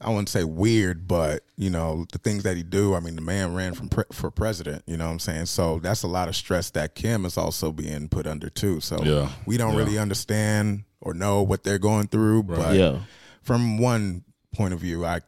I 0.00 0.10
wouldn't 0.10 0.28
say 0.28 0.44
weird, 0.44 1.08
but 1.08 1.44
you 1.56 1.70
know 1.70 2.04
the 2.12 2.18
things 2.18 2.42
that 2.42 2.56
he 2.56 2.62
do. 2.62 2.94
I 2.94 3.00
mean, 3.00 3.14
the 3.14 3.22
man 3.22 3.54
ran 3.54 3.72
from 3.74 3.88
pre- 3.88 4.04
for 4.12 4.30
president. 4.30 4.82
You 4.86 4.96
know 4.98 5.06
what 5.06 5.12
I'm 5.12 5.18
saying? 5.18 5.46
So 5.46 5.78
that's 5.78 6.02
a 6.02 6.08
lot 6.08 6.28
of 6.28 6.36
stress 6.36 6.68
that 6.70 6.94
Kim 6.94 7.24
is 7.24 7.38
also 7.38 7.72
being 7.72 8.08
put 8.08 8.26
under 8.26 8.50
too. 8.50 8.80
So 8.80 9.02
Yeah. 9.02 9.30
we 9.46 9.56
don't 9.56 9.72
Yeah. 9.72 9.78
really 9.78 9.98
understand 9.98 10.84
or 11.00 11.14
know 11.14 11.42
what 11.42 11.62
they're 11.62 11.78
going 11.78 12.08
through. 12.08 12.42
But 12.42 12.74
yeah, 12.76 12.98
from 13.42 13.78
one 13.78 14.24
point 14.52 14.74
of 14.74 14.80
view, 14.80 15.06
I 15.06 15.20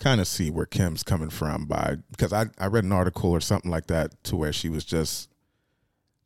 kind 0.00 0.20
of 0.20 0.28
see 0.28 0.50
where 0.50 0.66
Kim's 0.66 1.02
coming 1.02 1.30
from 1.30 1.66
by 1.66 1.96
because 2.10 2.32
I, 2.32 2.46
I 2.58 2.66
read 2.66 2.84
an 2.84 2.92
article 2.92 3.30
or 3.30 3.40
something 3.40 3.70
like 3.70 3.86
that 3.88 4.22
to 4.24 4.36
where 4.36 4.52
she 4.52 4.68
was 4.68 4.84
just, 4.84 5.28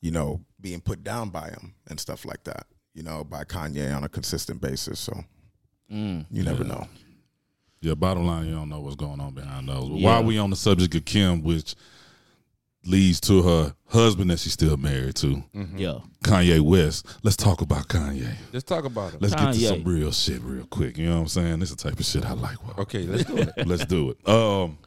you 0.01 0.11
know, 0.11 0.41
being 0.61 0.81
put 0.81 1.03
down 1.03 1.31
by 1.31 1.49
him 1.51 1.75
and 1.89 1.99
stuff 1.99 2.25
like 2.25 2.45
that, 2.45 2.67
you 2.95 3.03
know, 3.03 3.25
by 3.25 3.45
Kanye 3.45 3.95
on 3.97 4.05
a 4.05 4.09
consistent 4.09 4.61
basis. 4.61 4.99
So 5.01 5.25
Mm. 5.91 6.25
you 6.31 6.43
never 6.43 6.65
know. 6.65 6.87
Yeah, 7.83 7.95
bottom 7.95 8.27
line, 8.27 8.47
you 8.47 8.55
don't 8.55 8.69
know 8.71 8.81
what's 8.81 8.97
going 8.97 9.21
on 9.21 9.35
behind 9.35 9.69
those. 9.69 9.89
But 9.91 9.99
Yeah. 9.99 10.09
While 10.09 10.25
we 10.25 10.39
on 10.39 10.49
the 10.51 10.57
subject 10.57 10.95
of 10.95 11.05
Kim, 11.05 11.43
which 11.43 11.75
leads 12.85 13.21
to 13.21 13.43
her 13.43 13.75
husband 13.89 14.31
that 14.31 14.39
she's 14.41 14.53
still 14.53 14.77
married 14.77 15.15
to, 15.17 15.43
yeah. 15.77 15.99
Kanye 16.25 16.61
West. 16.61 17.07
Let's 17.23 17.37
talk 17.37 17.61
about 17.61 17.89
Kanye. 17.89 18.35
Let's 18.53 18.65
talk 18.65 18.85
about 18.85 19.15
it. 19.15 19.23
Let's 19.23 19.35
get 19.35 19.53
to 19.55 19.59
some 19.61 19.85
real 19.85 20.11
shit 20.13 20.41
real 20.43 20.65
quick. 20.67 20.99
You 20.99 21.07
know 21.07 21.17
what 21.17 21.21
I'm 21.23 21.29
saying? 21.29 21.61
This 21.61 21.71
is 21.71 21.77
the 21.77 21.89
type 21.91 21.99
of 21.99 22.05
shit 22.07 22.25
I 22.25 22.33
like. 22.33 22.63
Well, 22.67 22.75
Okay, 22.81 23.03
let's 23.05 23.25
do 23.25 23.37
it. 23.37 23.53
Let's 23.67 23.85
do 23.85 24.11
it. 24.11 24.29
Um, 24.29 24.79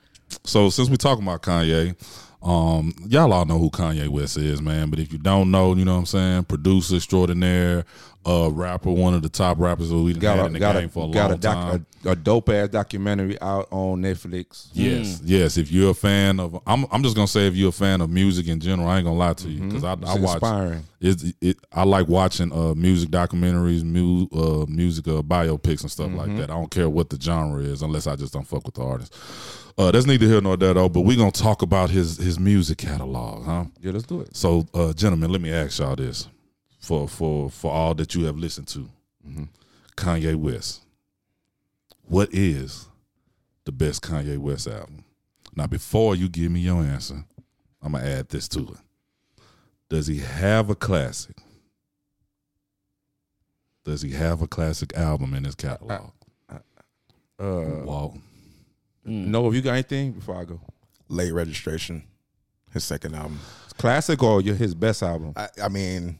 so 0.44 0.70
since 0.70 0.90
we 0.90 0.98
talking 0.98 1.24
about 1.24 1.42
Kanye, 1.44 1.96
um, 2.42 2.94
y'all 3.08 3.32
all 3.32 3.46
know 3.46 3.58
who 3.58 3.70
Kanye 3.70 4.08
West 4.08 4.38
is, 4.38 4.62
man. 4.62 4.90
But 4.90 5.00
if 5.00 5.12
you 5.14 5.20
don't 5.20 5.52
know, 5.52 5.74
you 5.76 5.86
know 5.86 5.94
what 5.94 6.00
I'm 6.00 6.06
saying? 6.06 6.44
Producer 6.46 6.96
extraordinaire, 6.98 7.86
uh, 8.26 8.50
rapper, 8.52 8.92
one 8.92 9.14
of 9.14 9.22
the 9.22 9.30
top 9.30 9.60
rappers 9.60 9.90
that 9.90 9.98
we 9.98 10.14
done 10.14 10.22
got 10.22 10.36
had 10.38 10.44
a 10.44 10.48
in 10.48 10.54
the 10.54 10.60
got 10.60 10.74
game 10.76 10.86
a 10.86 10.90
for 10.90 11.08
a 11.10 11.12
got 11.12 11.30
long 11.30 11.34
a, 11.34 11.38
doc, 11.38 11.56
time. 11.72 11.86
a, 12.06 12.10
a 12.10 12.16
dope 12.16 12.50
ass 12.50 12.70
documentary 12.70 13.40
out 13.42 13.68
on 13.72 14.02
Netflix. 14.02 14.68
Yes, 14.74 15.22
yes. 15.24 15.58
If 15.58 15.72
you're 15.72 15.92
a 15.92 15.94
fan 15.94 16.40
of, 16.40 16.60
I'm, 16.66 16.86
I'm 16.92 17.04
just 17.04 17.16
gonna 17.16 17.28
say 17.28 17.48
if 17.48 17.56
you're 17.56 17.70
a 17.70 17.72
fan 17.72 18.02
of 18.02 18.10
music 18.10 18.48
in 18.48 18.60
general, 18.60 18.88
I 18.90 18.98
ain't 18.98 19.06
gonna 19.06 19.18
lie 19.18 19.34
to 19.34 19.50
you 19.50 19.62
because 19.68 19.84
I, 19.84 19.92
I 19.92 19.96
Mm-hmm. 19.96 20.04
It's 20.12 20.20
watch. 20.22 20.34
inspiring. 20.36 20.84
It, 21.02 21.36
it, 21.42 21.58
I 21.72 21.84
like 21.84 22.08
watching 22.08 22.52
uh, 22.52 22.74
music 22.74 23.10
documentaries, 23.10 23.84
mu- 23.84 24.28
uh, 24.34 24.66
music 24.68 25.08
uh, 25.08 25.22
biopics 25.22 25.82
and 25.82 25.92
stuff 25.92 26.08
Mm-hmm. 26.08 26.18
like 26.18 26.36
that. 26.38 26.50
I 26.50 26.56
don't 26.56 26.72
care 26.72 26.90
what 26.90 27.10
the 27.10 27.20
genre 27.22 27.62
is, 27.62 27.82
unless 27.82 28.08
I 28.08 28.16
just 28.16 28.34
don't 28.34 28.48
fuck 28.48 28.66
with 28.66 28.76
the 28.76 28.84
artist. 28.84 29.16
Uh, 29.78 29.92
that's 29.92 30.06
neither 30.06 30.26
here 30.26 30.40
nor 30.42 30.56
there 30.56 30.74
though. 30.74 30.88
But 30.90 31.02
we're 31.02 31.18
gonna 31.18 31.32
talk 31.32 31.62
about 31.62 31.90
his 31.90 32.18
his 32.18 32.40
music 32.40 32.78
catalog, 32.78 33.46
huh? 33.46 33.66
Yeah, 33.82 33.92
let's 33.92 34.06
do 34.06 34.22
it. 34.22 34.36
So, 34.36 34.66
uh, 34.74 34.94
gentlemen, 34.94 35.32
let 35.32 35.42
me 35.42 35.52
ask 35.52 35.80
y'all 35.80 35.96
this: 35.98 36.28
for 36.86 37.08
for 37.08 37.50
for 37.50 37.72
all 37.72 37.94
that 37.96 38.14
you 38.16 38.26
have 38.26 38.38
listened 38.38 38.68
to, 38.70 38.90
Mm-hmm. 39.28 39.44
Kanye 39.98 40.36
West, 40.36 40.84
what 42.04 42.30
is 42.32 42.88
the 43.66 43.72
best 43.72 44.04
Kanye 44.04 44.38
West 44.38 44.68
album? 44.68 45.04
Now, 45.56 45.66
before 45.68 46.16
you 46.16 46.30
give 46.30 46.52
me 46.52 46.60
your 46.60 46.84
answer, 46.84 47.24
I'm 47.82 47.94
gonna 47.94 48.04
add 48.06 48.30
this 48.30 48.48
to 48.50 48.60
it. 48.60 49.44
Does 49.90 50.08
he 50.08 50.20
have 50.20 50.70
a 50.70 50.76
classic? 50.76 51.38
Does 53.84 54.02
he 54.02 54.12
have 54.12 54.42
a 54.42 54.48
classic 54.48 54.96
album 54.98 55.34
in 55.34 55.44
his 55.44 55.56
catalog? 55.56 56.12
Uh, 57.38 57.82
Walt. 57.84 58.18
no, 59.04 59.48
if 59.50 59.54
you 59.56 59.62
got 59.62 59.74
anything 59.74 60.14
before 60.14 60.36
I 60.38 60.46
go, 60.46 60.60
Late 61.10 61.32
registration, 61.34 62.04
his 62.74 62.84
second 62.84 63.14
album. 63.16 63.40
it's 63.66 63.74
classic 63.74 64.24
or 64.24 64.42
your 64.42 64.56
his 64.56 64.74
best 64.74 65.04
album. 65.04 65.34
I, 65.36 65.50
I 65.64 65.68
mean, 65.70 66.18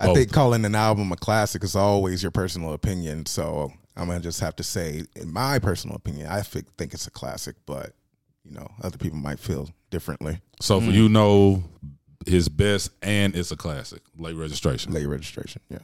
I 0.00 0.14
think 0.14 0.32
calling 0.32 0.64
an 0.64 0.74
album 0.74 1.12
a 1.12 1.16
classic 1.16 1.62
is 1.62 1.76
always 1.76 2.22
your 2.22 2.32
personal 2.32 2.72
opinion. 2.72 3.26
So 3.26 3.72
I'm 3.96 4.06
gonna 4.08 4.20
just 4.20 4.40
have 4.40 4.56
to 4.56 4.62
say, 4.62 5.04
in 5.14 5.32
my 5.32 5.58
personal 5.58 5.96
opinion, 5.96 6.28
I 6.28 6.40
think 6.42 6.66
it's 6.94 7.06
a 7.06 7.10
classic, 7.10 7.56
but 7.66 7.92
you 8.44 8.52
know, 8.52 8.66
other 8.82 8.96
people 8.98 9.18
might 9.18 9.38
feel 9.38 9.68
differently. 9.90 10.40
So 10.60 10.80
Mm. 10.80 10.86
for 10.86 10.90
you 10.92 11.08
know 11.08 11.64
his 12.26 12.48
best 12.48 12.90
and 13.02 13.34
it's 13.36 13.50
a 13.50 13.56
classic. 13.56 14.02
Late 14.18 14.36
registration. 14.36 14.92
Late 14.92 15.06
registration, 15.06 15.60
yeah. 15.68 15.78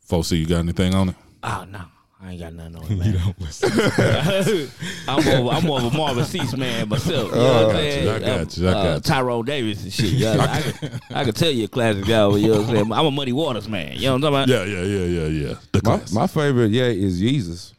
Folks, 0.00 0.28
see 0.28 0.36
you 0.36 0.46
got 0.46 0.58
anything 0.58 0.94
on 0.94 1.10
it? 1.10 1.16
Oh 1.42 1.66
no, 1.70 1.82
I 2.20 2.32
ain't 2.32 2.40
got 2.40 2.52
nothing 2.52 2.76
on 2.76 2.84
it, 2.90 2.98
man. 2.98 4.68
I'm 5.08 5.24
more, 5.42 5.52
I'm 5.52 5.64
more 5.64 5.78
of 5.80 5.94
a 5.94 5.96
Marvin 5.96 6.24
Sease 6.24 6.56
man 6.56 6.88
myself. 6.88 7.30
You 7.30 7.36
know 7.36 7.66
what 7.66 7.76
I'm 7.76 7.76
saying? 7.76 8.08
I 8.08 8.18
got 8.18 8.56
you, 8.58 8.68
I 8.68 8.72
got 8.72 8.86
Uh, 8.86 8.94
you. 8.94 9.00
Tyrone 9.00 9.44
Davis 9.44 9.82
and 9.84 9.92
shit. 9.92 10.06
You 10.12 10.24
know, 10.24 10.40
I, 10.40 10.60
can, 10.62 11.00
I 11.10 11.24
can 11.24 11.34
tell 11.34 11.50
you 11.52 11.64
a 11.66 11.68
classic 11.68 12.06
guy. 12.06 12.28
You 12.36 12.48
know 12.48 12.50
what 12.60 12.60
I'm 12.70 12.74
saying? 12.74 12.92
I'm 12.92 13.06
a 13.06 13.10
Muddy 13.12 13.32
Waters 13.32 13.68
man. 13.68 13.92
You 13.94 14.02
know 14.06 14.16
what 14.16 14.24
I'm 14.24 14.46
talking 14.46 14.54
about? 14.54 14.68
Yeah, 14.68 14.80
yeah, 14.80 14.82
yeah, 14.84 15.04
yeah, 15.28 15.48
yeah. 15.48 15.54
The 15.72 15.80
My, 15.84 15.96
class. 15.98 16.12
my 16.12 16.26
favorite, 16.26 16.72
yeah, 16.72 16.84
is 16.86 17.20
Jesus. 17.20 17.74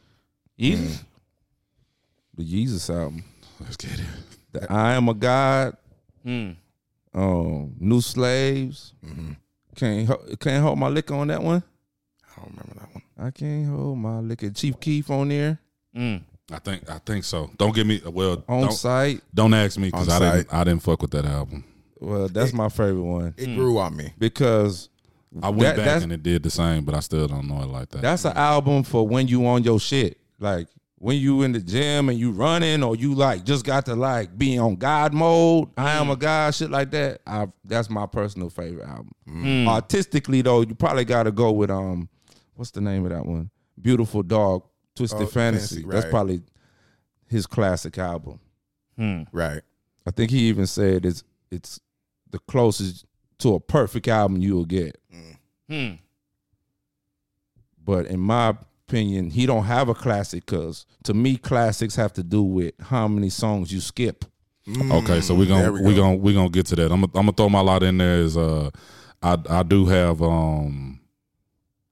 Jesus. 0.57 1.03
The 2.35 2.43
Jesus 2.45 2.89
album. 2.89 3.23
Let's 3.59 3.75
get 3.75 3.91
it. 3.99 4.65
I 4.71 4.93
am 4.93 5.09
a 5.09 5.13
God. 5.13 5.75
Mm. 6.25 6.55
Um, 7.13 7.75
New 7.77 7.99
Slaves. 7.99 8.93
Can't 9.75 10.09
can't 10.39 10.63
hold 10.63 10.79
my 10.79 10.87
liquor 10.87 11.15
on 11.15 11.27
that 11.27 11.41
one. 11.43 11.61
I 12.25 12.41
don't 12.41 12.51
remember 12.51 12.73
that 12.79 12.93
one. 12.93 12.98
I 13.21 13.31
can't 13.31 13.67
hold 13.67 13.97
my 13.97 14.19
liquor. 14.19 14.49
Chief 14.51 14.79
Keef 14.79 15.09
on 15.09 15.29
there 15.29 15.59
Mm. 15.95 16.21
I 16.51 16.59
think 16.59 16.89
I 16.89 16.99
think 16.99 17.23
so. 17.23 17.49
Don't 17.57 17.73
get 17.75 17.85
me 17.87 17.99
well. 18.05 18.43
on 18.47 18.61
Don't, 18.61 18.71
site. 18.71 19.21
don't 19.33 19.53
ask 19.53 19.77
me 19.77 19.87
because 19.89 20.07
I 20.09 20.19
didn't. 20.37 20.53
I 20.53 20.63
didn't 20.63 20.83
fuck 20.83 21.01
with 21.01 21.11
that 21.11 21.25
album. 21.25 21.63
Well, 21.99 22.27
that's 22.29 22.53
my 22.53 22.69
favorite 22.69 23.01
one 23.03 23.33
It 23.37 23.47
grew 23.55 23.77
on 23.79 23.95
me. 23.97 24.13
because 24.17 24.89
I 25.43 25.49
went 25.49 25.75
That- 25.77 25.85
back 25.85 26.03
and 26.03 26.11
it 26.13 26.23
did 26.23 26.43
the 26.43 26.49
same, 26.49 26.85
but 26.85 26.95
I 26.95 27.01
still 27.01 27.27
don't 27.27 27.47
know 27.47 27.61
it 27.61 27.67
like 27.69 27.89
that. 27.89 28.01
that's 28.01 28.23
an 28.25 28.37
album 28.37 28.83
for 28.83 29.05
when 29.07 29.27
you 29.27 29.45
on 29.47 29.63
your 29.63 29.79
shit. 29.79 30.17
Like 30.39 30.67
when 30.97 31.17
you 31.17 31.41
in 31.43 31.51
the 31.53 31.59
gym 31.59 32.09
and 32.09 32.17
you 32.19 32.31
running 32.31 32.83
or 32.83 32.95
you 32.95 33.13
like 33.15 33.43
just 33.45 33.65
got 33.65 33.85
to 33.87 33.95
like 33.95 34.37
be 34.37 34.57
on 34.57 34.75
God 34.75 35.13
mode. 35.13 35.69
I 35.77 35.91
am 35.93 36.09
a 36.09 36.15
God, 36.15 36.53
shit 36.55 36.69
like 36.71 36.91
that. 36.91 37.21
I 37.27 37.47
that's 37.65 37.89
my 37.89 38.05
personal 38.05 38.49
favorite 38.49 38.87
album. 38.87 39.11
Mm. 39.27 39.67
Artistically 39.67 40.41
though, 40.41 40.61
you 40.61 40.75
probably 40.75 41.05
got 41.05 41.23
to 41.23 41.31
go 41.31 41.51
with 41.51 41.69
um, 41.69 42.09
what's 42.59 42.71
the 42.71 42.81
name 42.81 43.05
of 43.05 43.11
that 43.11 43.25
one? 43.25 43.49
Beautiful 43.81 44.21
Dog, 44.21 44.63
Twisted 44.95 45.21
Oh, 45.21 45.25
Fantasy. 45.27 45.75
Fantasy, 45.77 45.89
That's 45.89 46.03
right. 46.05 46.11
probably 46.11 46.41
his 47.27 47.47
classic 47.47 47.97
album. 47.97 48.41
Mm. 48.99 49.27
Right. 49.31 49.61
I 50.05 50.11
think 50.11 50.29
he 50.31 50.39
even 50.49 50.67
said 50.67 51.05
it's 51.05 51.23
it's 51.51 51.79
the 52.29 52.39
closest 52.39 53.05
to 53.39 53.55
a 53.55 53.59
perfect 53.61 54.07
album 54.09 54.37
you'll 54.41 54.65
get. 54.65 54.97
Mm. 55.71 55.99
But 57.83 58.07
in 58.07 58.19
my 58.19 58.55
opinion, 58.87 59.29
he 59.29 59.45
don't 59.45 59.63
have 59.63 59.87
a 59.87 59.93
classic 59.95 60.45
because 60.45 60.85
to 61.03 61.13
me, 61.13 61.37
classics 61.37 61.95
have 61.95 62.11
to 62.13 62.23
do 62.23 62.43
with 62.43 62.73
how 62.81 63.07
many 63.07 63.29
songs 63.29 63.71
you 63.71 63.79
skip. 63.79 64.25
Okay, 64.91 65.21
so 65.21 65.33
we're 65.33 65.47
gonna 65.47 65.63
There 65.63 65.71
we 65.73 65.81
we 65.81 65.95
go. 65.95 66.01
gonna 66.01 66.15
we're 66.17 66.33
gonna 66.35 66.49
get 66.49 66.65
to 66.67 66.75
that. 66.75 66.91
I'm 66.91 67.01
gonna, 67.01 67.11
I'm 67.15 67.25
gonna 67.25 67.31
throw 67.31 67.49
my 67.49 67.61
lot 67.61 67.81
in 67.83 67.97
there. 67.97 68.17
Is 68.19 68.35
uh, 68.37 68.69
I 69.23 69.37
I 69.49 69.63
do 69.63 69.85
have 69.85 70.21
um, 70.21 70.98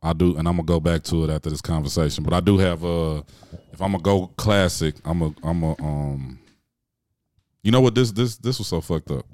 I 0.01 0.13
do, 0.13 0.37
and 0.37 0.47
I'm 0.47 0.55
gonna 0.55 0.63
go 0.63 0.79
back 0.79 1.03
to 1.03 1.23
it 1.23 1.29
after 1.29 1.49
this 1.49 1.61
conversation. 1.61 2.23
But 2.23 2.33
I 2.33 2.39
do 2.39 2.57
have 2.57 2.83
uh, 2.85 3.23
if 3.73 3.81
I'm 3.81 3.91
gonna 3.91 4.03
go 4.03 4.27
classic, 4.37 4.95
I'm 5.03 5.21
a 5.21 5.33
I'm 5.43 5.63
a 5.63 5.71
um, 5.81 6.39
you 7.63 7.71
know 7.71 7.81
what 7.81 7.95
this 7.95 8.11
this 8.11 8.37
this 8.37 8.59
was 8.59 8.67
so 8.67 8.81
fucked 8.81 9.11
up. 9.11 9.25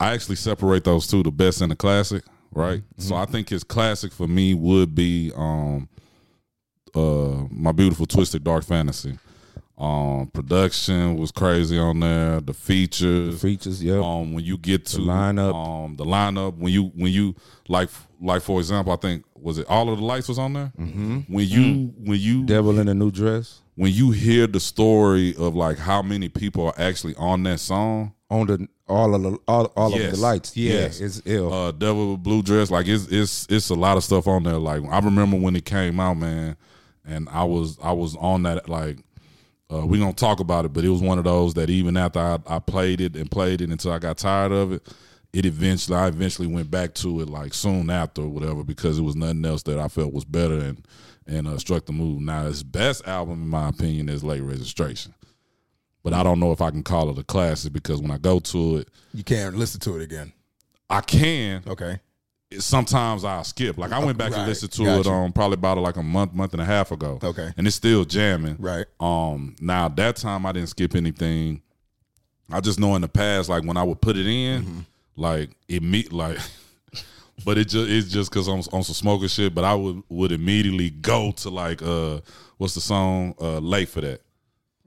I 0.00 0.12
actually 0.12 0.36
separate 0.36 0.84
those 0.84 1.06
two, 1.06 1.22
the 1.22 1.30
best 1.30 1.60
and 1.60 1.70
the 1.70 1.76
classic, 1.76 2.24
right? 2.52 2.82
So 2.98 3.16
I 3.16 3.26
think 3.26 3.48
his 3.48 3.64
classic 3.64 4.12
for 4.12 4.28
me 4.28 4.54
would 4.54 4.94
be 4.94 5.32
um, 5.34 5.88
uh, 6.94 7.44
my 7.50 7.72
beautiful 7.72 8.06
twisted 8.06 8.44
dark 8.44 8.64
fantasy. 8.64 9.18
Um, 9.78 10.26
production 10.32 11.16
was 11.16 11.30
crazy 11.30 11.78
on 11.78 12.00
there. 12.00 12.40
The 12.40 12.52
features, 12.52 13.40
Features, 13.40 13.82
yep. 13.82 14.02
um, 14.02 14.32
when 14.32 14.44
you 14.44 14.58
get 14.58 14.84
to 14.86 14.96
The 14.96 15.02
lineup. 15.04 15.54
um, 15.54 15.94
the 15.96 16.04
lineup. 16.04 16.56
When 16.58 16.72
you 16.72 16.84
when 16.96 17.12
you 17.12 17.36
like 17.68 17.88
like 18.20 18.42
for 18.42 18.58
example, 18.58 18.92
I 18.92 18.96
think 18.96 19.24
was 19.36 19.58
it 19.58 19.66
all 19.68 19.88
of 19.88 19.98
the 19.98 20.04
lights 20.04 20.28
was 20.28 20.38
on 20.38 20.52
there. 20.54 20.72
Mm-hmm. 20.78 21.32
When 21.32 21.46
you 21.46 21.94
when 21.98 22.18
you 22.18 22.44
Devil 22.44 22.80
in 22.80 22.88
a 22.88 22.94
New 22.94 23.10
Dress 23.12 23.60
when 23.76 23.92
you 23.92 24.10
hear 24.10 24.48
the 24.48 24.58
story 24.58 25.36
of 25.36 25.54
like 25.54 25.78
how 25.78 26.02
many 26.02 26.28
people 26.28 26.66
are 26.66 26.74
actually 26.76 27.14
on 27.14 27.44
that 27.44 27.60
song, 27.60 28.12
on 28.28 28.48
the 28.48 28.66
all 28.88 29.14
of 29.14 29.22
the 29.22 29.38
all, 29.46 29.66
all 29.76 29.94
of 29.94 30.10
the 30.10 30.16
lights. 30.16 30.56
Yeah, 30.56 30.72
Yes. 30.72 31.00
it's 31.00 31.22
ill. 31.24 31.52
uh, 31.52 31.70
Devil 31.70 32.16
Blue 32.16 32.42
Dress, 32.42 32.72
like 32.72 32.88
it's 32.88 33.06
it's 33.06 33.46
it's 33.48 33.70
a 33.70 33.74
lot 33.76 33.96
of 33.96 34.02
stuff 34.02 34.26
on 34.26 34.42
there. 34.42 34.58
Like 34.58 34.82
I 34.90 34.98
remember 34.98 35.36
when 35.36 35.54
it 35.54 35.64
came 35.64 36.00
out, 36.00 36.14
man, 36.16 36.56
and 37.06 37.28
I 37.28 37.44
was 37.44 37.78
I 37.80 37.92
was 37.92 38.16
on 38.16 38.42
that 38.42 38.68
like. 38.68 38.98
Uh, 39.70 39.84
we 39.86 39.98
gonna 39.98 40.12
talk 40.14 40.40
about 40.40 40.64
it, 40.64 40.72
but 40.72 40.84
it 40.84 40.88
was 40.88 41.02
one 41.02 41.18
of 41.18 41.24
those 41.24 41.54
that 41.54 41.68
even 41.68 41.96
after 41.96 42.18
I, 42.18 42.38
I 42.46 42.58
played 42.58 43.00
it 43.00 43.14
and 43.16 43.30
played 43.30 43.60
it 43.60 43.68
until 43.70 43.92
I 43.92 43.98
got 43.98 44.16
tired 44.16 44.50
of 44.52 44.72
it, 44.72 44.88
it 45.34 45.44
eventually 45.44 45.96
I 45.96 46.06
eventually 46.08 46.48
went 46.48 46.70
back 46.70 46.94
to 46.94 47.20
it 47.20 47.28
like 47.28 47.52
soon 47.52 47.90
after 47.90 48.22
or 48.22 48.28
whatever 48.28 48.64
because 48.64 48.98
it 48.98 49.02
was 49.02 49.14
nothing 49.14 49.44
else 49.44 49.62
that 49.64 49.78
I 49.78 49.88
felt 49.88 50.14
was 50.14 50.24
better 50.24 50.58
and 50.58 50.86
and 51.26 51.46
uh, 51.46 51.58
struck 51.58 51.84
the 51.84 51.92
move. 51.92 52.22
Now 52.22 52.44
his 52.44 52.62
best 52.62 53.06
album 53.06 53.42
in 53.42 53.48
my 53.48 53.68
opinion 53.68 54.08
is 54.08 54.24
Late 54.24 54.40
Registration, 54.42 55.14
but 56.02 56.14
I 56.14 56.22
don't 56.22 56.40
know 56.40 56.52
if 56.52 56.62
I 56.62 56.70
can 56.70 56.82
call 56.82 57.10
it 57.10 57.18
a 57.18 57.24
classic 57.24 57.74
because 57.74 58.00
when 58.00 58.10
I 58.10 58.16
go 58.16 58.38
to 58.40 58.78
it, 58.78 58.88
You 59.12 59.22
can't 59.24 59.54
listen 59.56 59.80
to 59.80 59.96
it 59.98 60.02
again. 60.02 60.32
I 60.88 61.02
can, 61.02 61.62
Okay. 61.66 62.00
Sometimes 62.58 63.24
I'll 63.24 63.44
skip. 63.44 63.76
Like 63.78 63.92
I 63.92 63.98
went 64.04 64.16
back 64.18 64.30
Right. 64.32 64.38
and 64.40 64.48
listened 64.48 64.72
to 64.72 64.84
Got 64.84 65.00
it 65.00 65.06
um 65.06 65.32
probably 65.32 65.54
about 65.54 65.78
like 65.78 65.96
a 65.96 66.02
month, 66.02 66.32
month 66.34 66.52
and 66.52 66.62
a 66.62 66.64
half 66.64 66.90
ago. 66.90 67.18
Okay. 67.22 67.52
And 67.56 67.66
it's 67.66 67.76
still 67.76 68.04
jamming. 68.04 68.56
Right. 68.58 68.86
Um 69.00 69.56
now 69.60 69.88
that 69.88 70.16
time 70.16 70.46
I 70.46 70.52
didn't 70.52 70.68
skip 70.70 70.94
anything. 70.94 71.62
I 72.50 72.60
just 72.60 72.80
know 72.80 72.94
in 72.94 73.02
the 73.02 73.08
past, 73.08 73.48
like 73.50 73.64
when 73.64 73.76
I 73.76 73.82
would 73.82 74.00
put 74.00 74.16
it 74.16 74.26
in, 74.26 74.62
Mm-hmm. 74.62 74.78
like 75.16 75.50
it 75.68 75.82
meet 75.82 76.12
like 76.12 76.38
but 77.44 77.58
it 77.58 77.68
just 77.68 77.88
it's 77.90 78.08
just 78.08 78.30
cause 78.32 78.48
I'm 78.48 78.60
on 78.72 78.82
some 78.82 78.94
smoking 78.94 79.28
shit, 79.28 79.54
but 79.54 79.64
I 79.64 79.74
would 79.74 80.02
would 80.08 80.32
immediately 80.32 80.90
go 80.90 81.32
to 81.32 81.50
like 81.50 81.82
uh 81.82 82.20
what's 82.56 82.74
the 82.74 82.80
song? 82.80 83.34
Uh 83.40 83.58
late 83.58 83.88
for 83.90 84.00
that. 84.00 84.22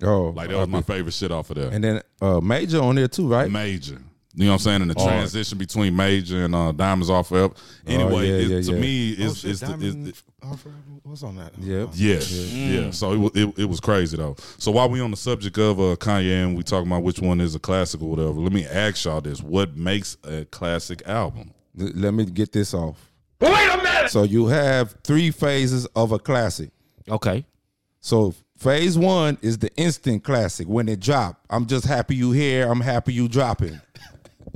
oh, 0.04 0.30
Like 0.36 0.50
that 0.50 0.58
was 0.58 0.68
my 0.68 0.82
favorite 0.82 1.14
shit 1.14 1.32
off 1.32 1.52
of 1.52 1.58
there. 1.58 1.70
and 1.70 1.84
then 1.84 2.02
uh, 2.22 2.40
Major 2.42 2.82
on 2.82 2.96
there 2.96 3.08
too, 3.08 3.28
right? 3.28 3.50
Major. 3.52 4.00
You 4.34 4.46
know 4.46 4.52
what 4.52 4.54
I'm 4.54 4.60
saying? 4.60 4.82
And 4.84 4.92
the 4.92 5.00
Hard. 5.00 5.10
transition 5.12 5.58
between 5.58 5.96
Major 5.96 6.46
and 6.46 6.56
uh, 6.56 6.72
Diamonds 6.72 7.10
Off 7.10 7.28
Forever. 7.30 7.54
Anyway, 7.86 8.12
Oh, 8.14 8.20
yeah, 8.22 8.34
it, 8.34 8.48
yeah, 8.48 8.62
to 8.62 8.72
yeah. 8.74 8.80
me, 8.80 9.16
Oh, 9.20 9.26
it's, 9.26 9.40
shit, 9.40 9.52
it's, 9.52 9.60
the, 9.60 9.74
it's 9.74 10.22
the, 10.42 10.48
Offer 10.48 10.72
was 11.04 11.24
on 11.24 11.36
that. 11.36 11.52
Yep. 11.60 11.90
yeah, 11.94 12.20
yeah. 12.20 12.92
So 12.92 13.26
it, 13.26 13.36
it 13.36 13.60
it 13.60 13.66
was 13.66 13.80
crazy 13.82 14.16
though. 14.16 14.36
So 14.58 14.72
while 14.72 14.90
we 14.90 15.02
on 15.02 15.12
the 15.12 15.18
subject 15.18 15.58
of 15.58 15.80
uh, 15.80 15.96
Kanye 15.98 16.46
and 16.46 16.56
we 16.56 16.64
talking 16.64 16.88
about 16.88 17.04
which 17.04 17.20
one 17.20 17.42
is 17.42 17.54
a 17.56 17.60
classic 17.60 18.02
or 18.02 18.10
whatever, 18.10 18.32
let 18.32 18.54
me 18.54 18.66
ask 18.66 19.04
y'all 19.06 19.20
this: 19.22 19.42
What 19.42 19.76
makes 19.76 20.16
a 20.24 20.46
classic 20.46 21.06
album? 21.08 21.52
Let 21.76 22.14
me 22.14 22.26
get 22.26 22.54
this 22.54 22.74
off. 22.74 23.12
Wait 23.42 23.50
a 23.52 23.78
minute. 23.78 24.10
So 24.12 24.24
you 24.24 24.48
have 24.48 24.96
three 25.04 25.32
phases 25.32 25.86
of 25.88 26.12
a 26.14 26.20
classic. 26.20 26.72
Okay. 27.10 27.46
So 28.00 28.34
phase 28.58 28.98
one 28.98 29.38
is 29.42 29.58
the 29.58 29.70
instant 29.76 30.24
classic 30.24 30.68
when 30.68 30.88
it 30.90 31.00
drop. 31.02 31.40
I'm 31.50 31.66
just 31.66 31.86
happy 31.86 32.16
you 32.16 32.32
here. 32.32 32.68
I'm 32.72 32.82
happy 32.82 33.14
you 33.14 33.28
dropping. 33.28 33.80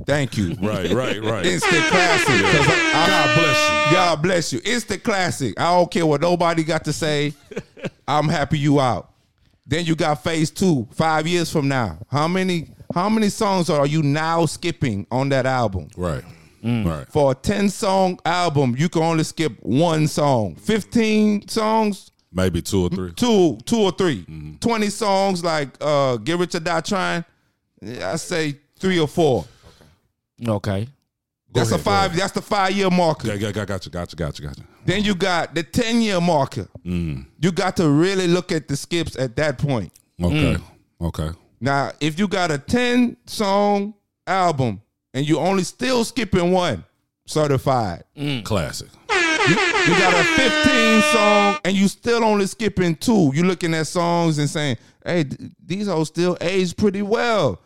Thank 0.04 0.36
you. 0.36 0.54
Right, 0.60 0.90
right, 0.92 1.22
right. 1.22 1.46
Instant 1.46 1.84
classic. 1.86 2.26
'cause 2.44 2.66
I- 2.68 2.92
I- 2.94 3.06
God 3.06 3.34
bless 3.38 3.68
you. 3.90 3.96
God 3.96 4.22
bless 4.22 4.52
you. 4.52 4.60
Instant 4.64 5.02
classic. 5.02 5.60
I 5.60 5.64
don't 5.74 5.90
care 5.90 6.04
what 6.06 6.20
nobody 6.20 6.64
got 6.64 6.84
to 6.84 6.92
say. 6.92 7.32
I'm 8.08 8.28
happy 8.28 8.58
you 8.58 8.80
out. 8.80 9.10
Then 9.66 9.84
you 9.84 9.96
got 9.96 10.22
phase 10.22 10.50
two, 10.50 10.86
five 10.92 11.26
years 11.26 11.50
from 11.50 11.68
now. 11.68 11.98
How 12.10 12.28
many 12.28 12.68
how 12.94 13.08
many 13.08 13.28
songs 13.30 13.68
are 13.68 13.86
you 13.86 14.02
now 14.02 14.46
skipping 14.46 15.06
on 15.10 15.28
that 15.30 15.44
album? 15.44 15.88
Right, 15.96 16.22
right. 16.62 17.06
For 17.10 17.32
a 17.32 17.34
10 17.34 17.68
song 17.70 18.20
album, 18.24 18.76
you 18.78 18.88
can 18.88 19.02
only 19.02 19.24
skip 19.24 19.52
one 19.62 20.06
song. 20.06 20.54
15 20.54 21.48
songs, 21.48 22.12
Maybe 22.32 22.62
two 22.62 22.84
or 22.84 22.88
three. 22.90 23.12
two, 23.14 23.58
two 23.64 23.78
or 23.78 23.90
3 23.90 24.24
Mm-hmm. 24.24 24.54
20 24.58 24.90
songs 24.90 25.42
like 25.42 25.70
uh 25.80 26.16
Get 26.18 26.38
Rich 26.38 26.54
or 26.54 26.60
Die 26.60 26.80
Trying, 26.82 27.24
I 28.02 28.16
say 28.16 28.58
three 28.78 29.00
or 29.00 29.08
four. 29.08 29.44
Okay. 30.46 30.88
That's 31.52 31.70
ahead, 31.70 31.80
a 31.80 31.82
five, 31.82 32.16
that's 32.16 32.32
the 32.32 32.42
five 32.42 32.72
year 32.72 32.90
marker. 32.90 33.28
Got, 33.28 33.40
got, 33.40 33.54
got, 33.54 33.66
got 33.68 33.86
you, 33.86 33.90
got 33.90 34.12
you, 34.12 34.16
got 34.16 34.38
you, 34.38 34.46
got 34.46 34.58
you. 34.58 34.64
Then 34.84 35.04
you 35.04 35.14
got 35.14 35.54
the 35.54 35.62
10 35.62 36.02
year 36.02 36.20
marker. 36.20 36.68
Mm. 36.84 37.26
You 37.40 37.52
got 37.52 37.76
to 37.76 37.88
really 37.88 38.26
look 38.26 38.52
at 38.52 38.68
the 38.68 38.76
skips 38.76 39.16
at 39.16 39.36
that 39.36 39.58
point. 39.58 39.92
Okay, 40.22 40.56
okay. 41.00 41.30
Now, 41.60 41.92
if 42.00 42.18
you 42.18 42.28
got 42.28 42.50
a 42.50 42.58
10 42.58 43.16
song 43.26 43.94
album 44.26 44.80
and 45.14 45.26
you 45.26 45.38
only 45.38 45.64
still 45.64 46.04
skipping 46.04 46.52
one, 46.52 46.84
certified. 47.26 48.04
Classic. 48.44 48.88
You 49.48 49.54
got 49.54 50.14
a 50.14 50.24
15 50.24 51.02
song 51.12 51.58
and 51.64 51.76
you 51.76 51.88
still 51.88 52.24
only 52.24 52.46
skipping 52.46 52.96
two. 52.96 53.30
You 53.34 53.44
looking 53.44 53.74
at 53.74 53.86
songs 53.86 54.38
and 54.38 54.50
saying, 54.50 54.76
hey, 55.04 55.24
th- 55.24 55.52
these 55.64 55.86
hoes 55.86 56.08
still 56.08 56.36
age 56.40 56.76
pretty 56.76 57.02
well. 57.02 57.60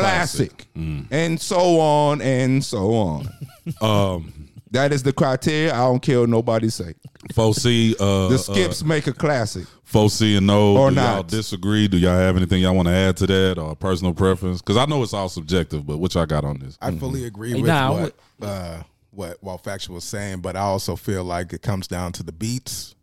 Classic. 0.00 0.66
And 0.74 1.40
so 1.40 1.80
on 1.80 2.20
and 2.22 2.64
so 2.64 2.94
on. 2.94 3.28
Um, 3.80 4.48
that 4.70 4.92
is 4.92 5.02
the 5.02 5.12
criteria. 5.12 5.74
I 5.74 5.78
don't 5.78 6.00
care 6.00 6.20
what 6.20 6.28
nobody 6.28 6.68
say. 6.68 6.94
Foci, 7.34 7.96
uh, 7.98 8.28
The 8.28 8.38
skips 8.38 8.84
make 8.84 9.08
a 9.08 9.12
classic. 9.12 9.66
Foci 9.82 10.36
and 10.36 10.46
no, 10.46 10.76
Or 10.76 10.90
do 10.90 10.96
y'all 10.96 11.24
disagree? 11.24 11.88
Do 11.88 11.96
y'all 11.96 12.16
have 12.16 12.36
anything 12.36 12.62
y'all 12.62 12.76
want 12.76 12.86
to 12.86 12.94
add 12.94 13.16
to 13.16 13.26
that 13.26 13.58
or 13.58 13.74
personal 13.74 14.14
preference? 14.14 14.60
Because 14.62 14.76
I 14.76 14.84
know 14.86 15.02
it's 15.02 15.12
all 15.12 15.28
subjective, 15.28 15.84
but 15.84 15.98
what 15.98 16.14
y'all 16.14 16.26
got 16.26 16.44
on 16.44 16.60
this? 16.60 16.78
I 16.80 16.92
fully 16.92 17.24
agree 17.24 17.50
Hey, 17.54 17.56
with 17.62 17.66
nah, 17.66 17.92
what 17.92 18.14
uh, 18.40 18.82
what 19.10 19.42
what 19.42 19.64
Factual 19.64 19.96
was 19.96 20.04
saying, 20.04 20.40
but 20.42 20.54
I 20.54 20.60
also 20.60 20.94
feel 20.94 21.24
like 21.24 21.52
it 21.52 21.62
comes 21.62 21.88
down 21.88 22.12
to 22.12 22.22
the 22.22 22.32
beats 22.32 22.94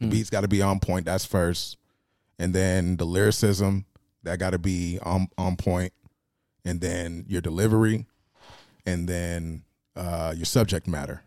The 0.00 0.06
beats 0.06 0.30
got 0.30 0.40
to 0.42 0.48
be 0.48 0.62
on 0.62 0.80
point. 0.80 1.04
That's 1.04 1.26
first, 1.26 1.76
and 2.38 2.54
then 2.54 2.96
the 2.96 3.04
lyricism 3.04 3.84
that 4.22 4.38
got 4.38 4.50
to 4.50 4.58
be 4.58 4.98
on 5.02 5.28
on 5.36 5.56
point, 5.56 5.92
and 6.68 6.80
then 6.80 7.24
your 7.28 7.40
delivery, 7.40 8.06
and 8.86 9.08
then 9.08 9.62
uh, 9.96 10.32
your 10.36 10.44
subject 10.46 10.86
matter. 10.86 11.22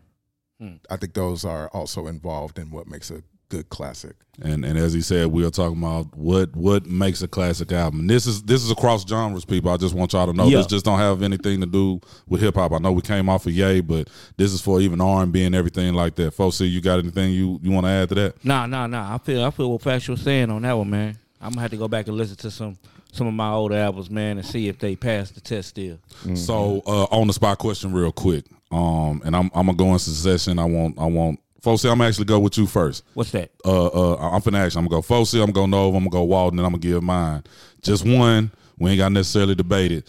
I 0.88 0.96
think 0.96 1.14
those 1.14 1.44
are 1.44 1.66
also 1.70 2.06
involved 2.06 2.56
in 2.56 2.70
what 2.70 2.86
makes 2.86 3.10
a 3.10 3.24
good 3.48 3.68
classic. 3.68 4.14
And 4.40 4.64
and 4.64 4.78
as 4.78 4.92
he 4.92 5.00
said, 5.00 5.26
we 5.26 5.44
are 5.44 5.50
talking 5.50 5.76
about 5.76 6.16
what 6.16 6.54
what 6.54 6.86
makes 6.86 7.20
a 7.20 7.26
classic 7.26 7.72
album. 7.72 7.98
And 8.00 8.08
this 8.10 8.26
is 8.26 8.44
this 8.44 8.62
is 8.62 8.70
across 8.70 9.04
genres, 9.04 9.44
people. 9.44 9.72
I 9.72 9.76
just 9.76 9.92
want 9.92 10.12
y'all 10.12 10.26
to 10.26 10.32
know 10.32 10.46
Yeah. 10.46 10.58
this 10.58 10.68
just 10.68 10.84
don't 10.84 11.00
have 11.00 11.20
anything 11.24 11.58
to 11.62 11.66
do 11.66 12.00
with 12.28 12.40
hip 12.42 12.54
hop. 12.54 12.70
I 12.70 12.78
know 12.78 12.92
we 12.92 13.02
came 13.02 13.28
off 13.28 13.44
of 13.46 13.52
Yay, 13.52 13.80
but 13.80 14.08
this 14.36 14.52
is 14.52 14.60
for 14.60 14.80
even 14.80 15.00
R 15.00 15.24
and 15.24 15.32
B 15.32 15.42
and 15.42 15.54
everything 15.54 15.94
like 15.94 16.14
that. 16.14 16.30
Foci, 16.32 16.68
you 16.68 16.80
got 16.80 17.00
anything 17.00 17.32
you, 17.32 17.58
you 17.60 17.72
want 17.72 17.86
to 17.86 17.90
add 17.90 18.08
to 18.10 18.14
that? 18.14 18.44
Nah, 18.44 18.66
nah, 18.66 18.86
nah. 18.86 19.12
I 19.14 19.18
feel 19.18 19.42
I 19.44 19.50
feel 19.50 19.68
what 19.72 19.82
Factual 19.82 20.16
saying 20.16 20.48
on 20.50 20.62
that 20.62 20.74
one, 20.78 20.90
man. 20.90 21.18
I'm 21.40 21.50
gonna 21.50 21.62
have 21.62 21.72
to 21.72 21.76
go 21.76 21.88
back 21.88 22.06
and 22.06 22.16
listen 22.16 22.36
to 22.36 22.52
some 22.52 22.78
some 23.12 23.26
of 23.28 23.34
my 23.34 23.50
older 23.50 23.76
albums, 23.76 24.10
man, 24.10 24.38
and 24.38 24.46
see 24.46 24.68
if 24.68 24.78
they 24.78 24.96
pass 24.96 25.30
the 25.30 25.40
test 25.40 25.68
still. 25.68 25.98
So 26.34 26.82
uh, 26.86 27.04
on 27.04 27.28
the 27.28 27.32
spot 27.32 27.58
question, 27.58 27.92
real 27.92 28.10
quick. 28.12 28.44
Um, 28.70 29.22
and 29.24 29.36
I'm 29.36 29.50
I'm 29.54 29.66
gonna 29.66 29.74
go 29.74 29.92
in 29.92 29.98
succession. 29.98 30.58
I 30.58 30.64
want 30.64 30.98
I 30.98 31.04
want 31.04 31.38
Foci. 31.60 31.88
I'm 31.88 31.98
gonna 31.98 32.08
actually 32.08 32.24
go 32.24 32.38
with 32.40 32.56
you 32.58 32.66
first. 32.66 33.04
What's 33.14 33.30
that? 33.32 33.50
uh, 33.64 33.86
uh, 33.86 34.16
I'm 34.30 34.40
finna 34.40 34.64
ask. 34.64 34.76
I'm 34.76 34.84
gonna 34.84 34.96
go 34.96 35.02
Foci. 35.02 35.38
I'm 35.38 35.52
gonna 35.52 35.52
go 35.52 35.66
Nova. 35.66 35.96
I'm 35.96 36.04
gonna 36.04 36.10
go 36.10 36.22
Walden. 36.24 36.58
And 36.58 36.66
I'm 36.66 36.72
gonna 36.72 36.80
give 36.80 37.02
mine. 37.02 37.44
Just 37.82 38.04
one. 38.06 38.50
We 38.78 38.90
ain't 38.90 38.98
got 38.98 39.12
necessarily 39.12 39.54
debated. 39.54 40.04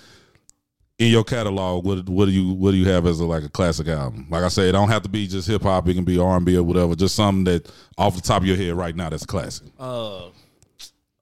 In 1.00 1.10
your 1.12 1.24
catalog, 1.26 1.84
what 1.86 2.08
what 2.08 2.26
do 2.26 2.32
you 2.32 2.54
what 2.54 2.72
do 2.72 2.78
you 2.78 2.86
have 2.86 3.06
as 3.06 3.20
a, 3.20 3.26
like 3.26 3.44
a 3.44 3.50
classic 3.50 3.88
album? 3.88 4.28
Like 4.30 4.44
I 4.44 4.48
said, 4.48 4.66
it 4.70 4.72
don't 4.72 4.88
have 4.90 5.02
to 5.04 5.10
be 5.10 5.28
just 5.28 5.48
hip 5.48 5.64
hop. 5.64 5.88
It 5.90 5.96
can 5.96 6.06
be 6.06 6.18
R 6.18 6.38
and 6.38 6.46
B 6.46 6.56
or 6.56 6.64
whatever. 6.64 6.96
Just 6.96 7.16
something 7.16 7.44
that 7.46 7.70
off 7.98 8.16
the 8.16 8.22
top 8.22 8.44
of 8.44 8.48
your 8.48 8.56
head 8.56 8.74
right 8.76 8.96
now 8.96 9.10
that's 9.10 9.26
classic. 9.26 9.68
Uh, 9.78 10.28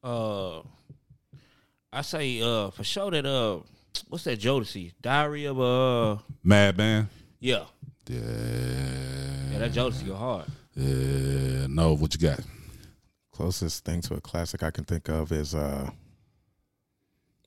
uh, 0.03 0.61
I 1.93 2.01
say 2.01 2.41
uh 2.41 2.69
for 2.71 2.83
sure 2.83 3.11
that 3.11 3.25
uh, 3.25 3.59
what's 4.07 4.23
that 4.23 4.39
Jodeci? 4.39 4.93
Diary 5.01 5.45
of 5.45 5.59
uh, 5.59 6.17
Madman. 6.43 7.09
yeah, 7.39 7.65
Yeah. 8.07 8.17
yeah, 9.51 9.59
that 9.59 9.71
Jodeci 9.73 10.07
go 10.07 10.15
hard. 10.15 10.45
Yeah. 10.75 11.67
No. 11.67 11.93
What 11.93 12.13
you 12.13 12.19
got? 12.29 12.39
Closest 13.31 13.83
thing 13.83 14.01
to 14.01 14.13
a 14.15 14.21
classic 14.21 14.63
I 14.63 14.71
can 14.71 14.83
think 14.85 15.09
of 15.09 15.31
is 15.31 15.53
uh, 15.55 15.89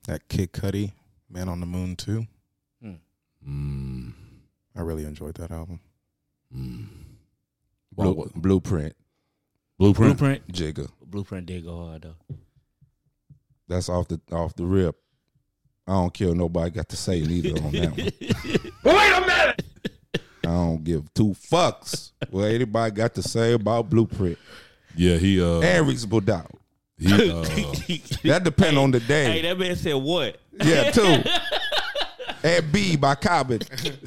that 0.06 0.28
Kid 0.28 0.52
Cudi, 0.52 0.92
Man 1.30 1.48
on 1.48 1.60
the 1.60 1.66
Moon 1.66 1.96
too. 1.96 2.26
Mm, 3.46 4.12
I 4.74 4.80
really 4.80 5.04
enjoyed 5.04 5.34
that 5.34 5.50
album. 5.50 5.78
well, 6.50 6.88
Blue, 7.94 8.12
what- 8.14 8.34
Blueprint, 8.34 8.96
Blueprint. 9.78 10.18
Blueprint, 10.18 10.48
Jigga. 10.48 10.88
Blueprint 11.04 11.46
did 11.46 11.64
go 11.64 11.86
hard 11.86 12.02
though. 12.02 12.36
That's 13.68 13.88
off 13.88 14.08
the 14.08 14.20
off 14.32 14.54
the 14.54 14.64
rip. 14.64 14.96
I 15.86 15.92
don't 15.92 16.12
care 16.14 16.34
nobody 16.34 16.70
got 16.70 16.88
to 16.90 16.96
say 16.96 17.20
neither 17.20 17.62
on 17.62 17.72
that 17.72 17.90
one. 17.90 17.96
Wait 18.94 19.12
a 19.12 19.20
minute. 19.20 19.62
I 20.42 20.48
don't 20.48 20.84
give 20.84 21.12
two 21.14 21.30
fucks 21.30 22.12
what 22.30 22.44
anybody 22.44 22.94
got 22.94 23.14
to 23.14 23.22
say 23.22 23.52
about 23.52 23.90
Blueprint 23.90 24.38
Yeah. 24.96 25.16
He 25.16 25.42
uh. 25.42 25.60
and 25.60 25.86
Reasonable 25.86 26.20
Doubt. 26.20 26.50
He 26.98 27.30
uh. 27.30 27.42
That 28.24 28.42
depend 28.44 28.78
on 28.78 28.90
the 28.90 29.00
day. 29.00 29.24
Hey, 29.24 29.42
that 29.42 29.58
man 29.58 29.76
said 29.76 29.94
what? 29.94 30.38
Yeah, 30.52 30.90
two. 30.90 31.22
and 32.42 32.72
Be 32.72 32.96
by 32.96 33.14
Common. 33.14 33.60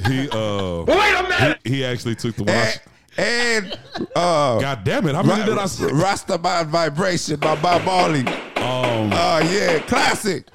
he 0.08 0.30
uh. 0.30 0.84
Wait 0.84 1.14
a 1.16 1.24
minute. 1.30 1.60
He, 1.64 1.76
he 1.76 1.86
actually 1.86 2.16
took 2.16 2.36
the 2.36 2.44
one. 2.44 2.74
I- 3.18 3.22
And, 3.22 3.66
and 3.96 4.08
uh, 4.16 4.60
God 4.60 4.84
damn 4.84 5.08
it! 5.08 5.16
How 5.16 5.24
many 5.24 5.44
did 5.46 5.58
I 5.58 5.66
say? 5.66 5.86
Rastaman 5.86 6.68
Vibration 6.68 7.40
by 7.40 7.60
Bob 7.62 7.84
Marley. 7.84 8.22
Um, 8.28 9.12
Oh 9.14 9.40
yeah, 9.52 9.80
classic. 9.80 10.48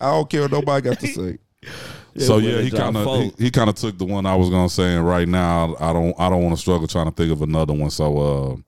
I 0.00 0.10
don't 0.12 0.28
care 0.30 0.42
what 0.42 0.52
nobody 0.52 0.88
got 0.88 0.98
to 1.00 1.06
say. 1.06 1.38
so 2.18 2.38
yeah, 2.38 2.60
he 2.62 2.70
kind 2.70 2.96
of 2.96 3.04
he, 3.38 3.44
he 3.44 3.50
kind 3.50 3.68
of 3.68 3.74
took 3.76 3.98
the 3.98 4.04
one 4.06 4.24
I 4.26 4.34
was 4.34 4.48
gonna 4.50 4.68
say, 4.70 4.94
and 4.96 5.06
right 5.06 5.28
now 5.28 5.76
I 5.78 5.92
don't 5.92 6.18
I 6.18 6.28
don't 6.30 6.42
want 6.42 6.54
to 6.56 6.60
struggle 6.60 6.86
trying 6.88 7.06
to 7.06 7.12
think 7.12 7.30
of 7.32 7.42
another 7.42 7.72
one. 7.74 7.90
So 7.90 8.62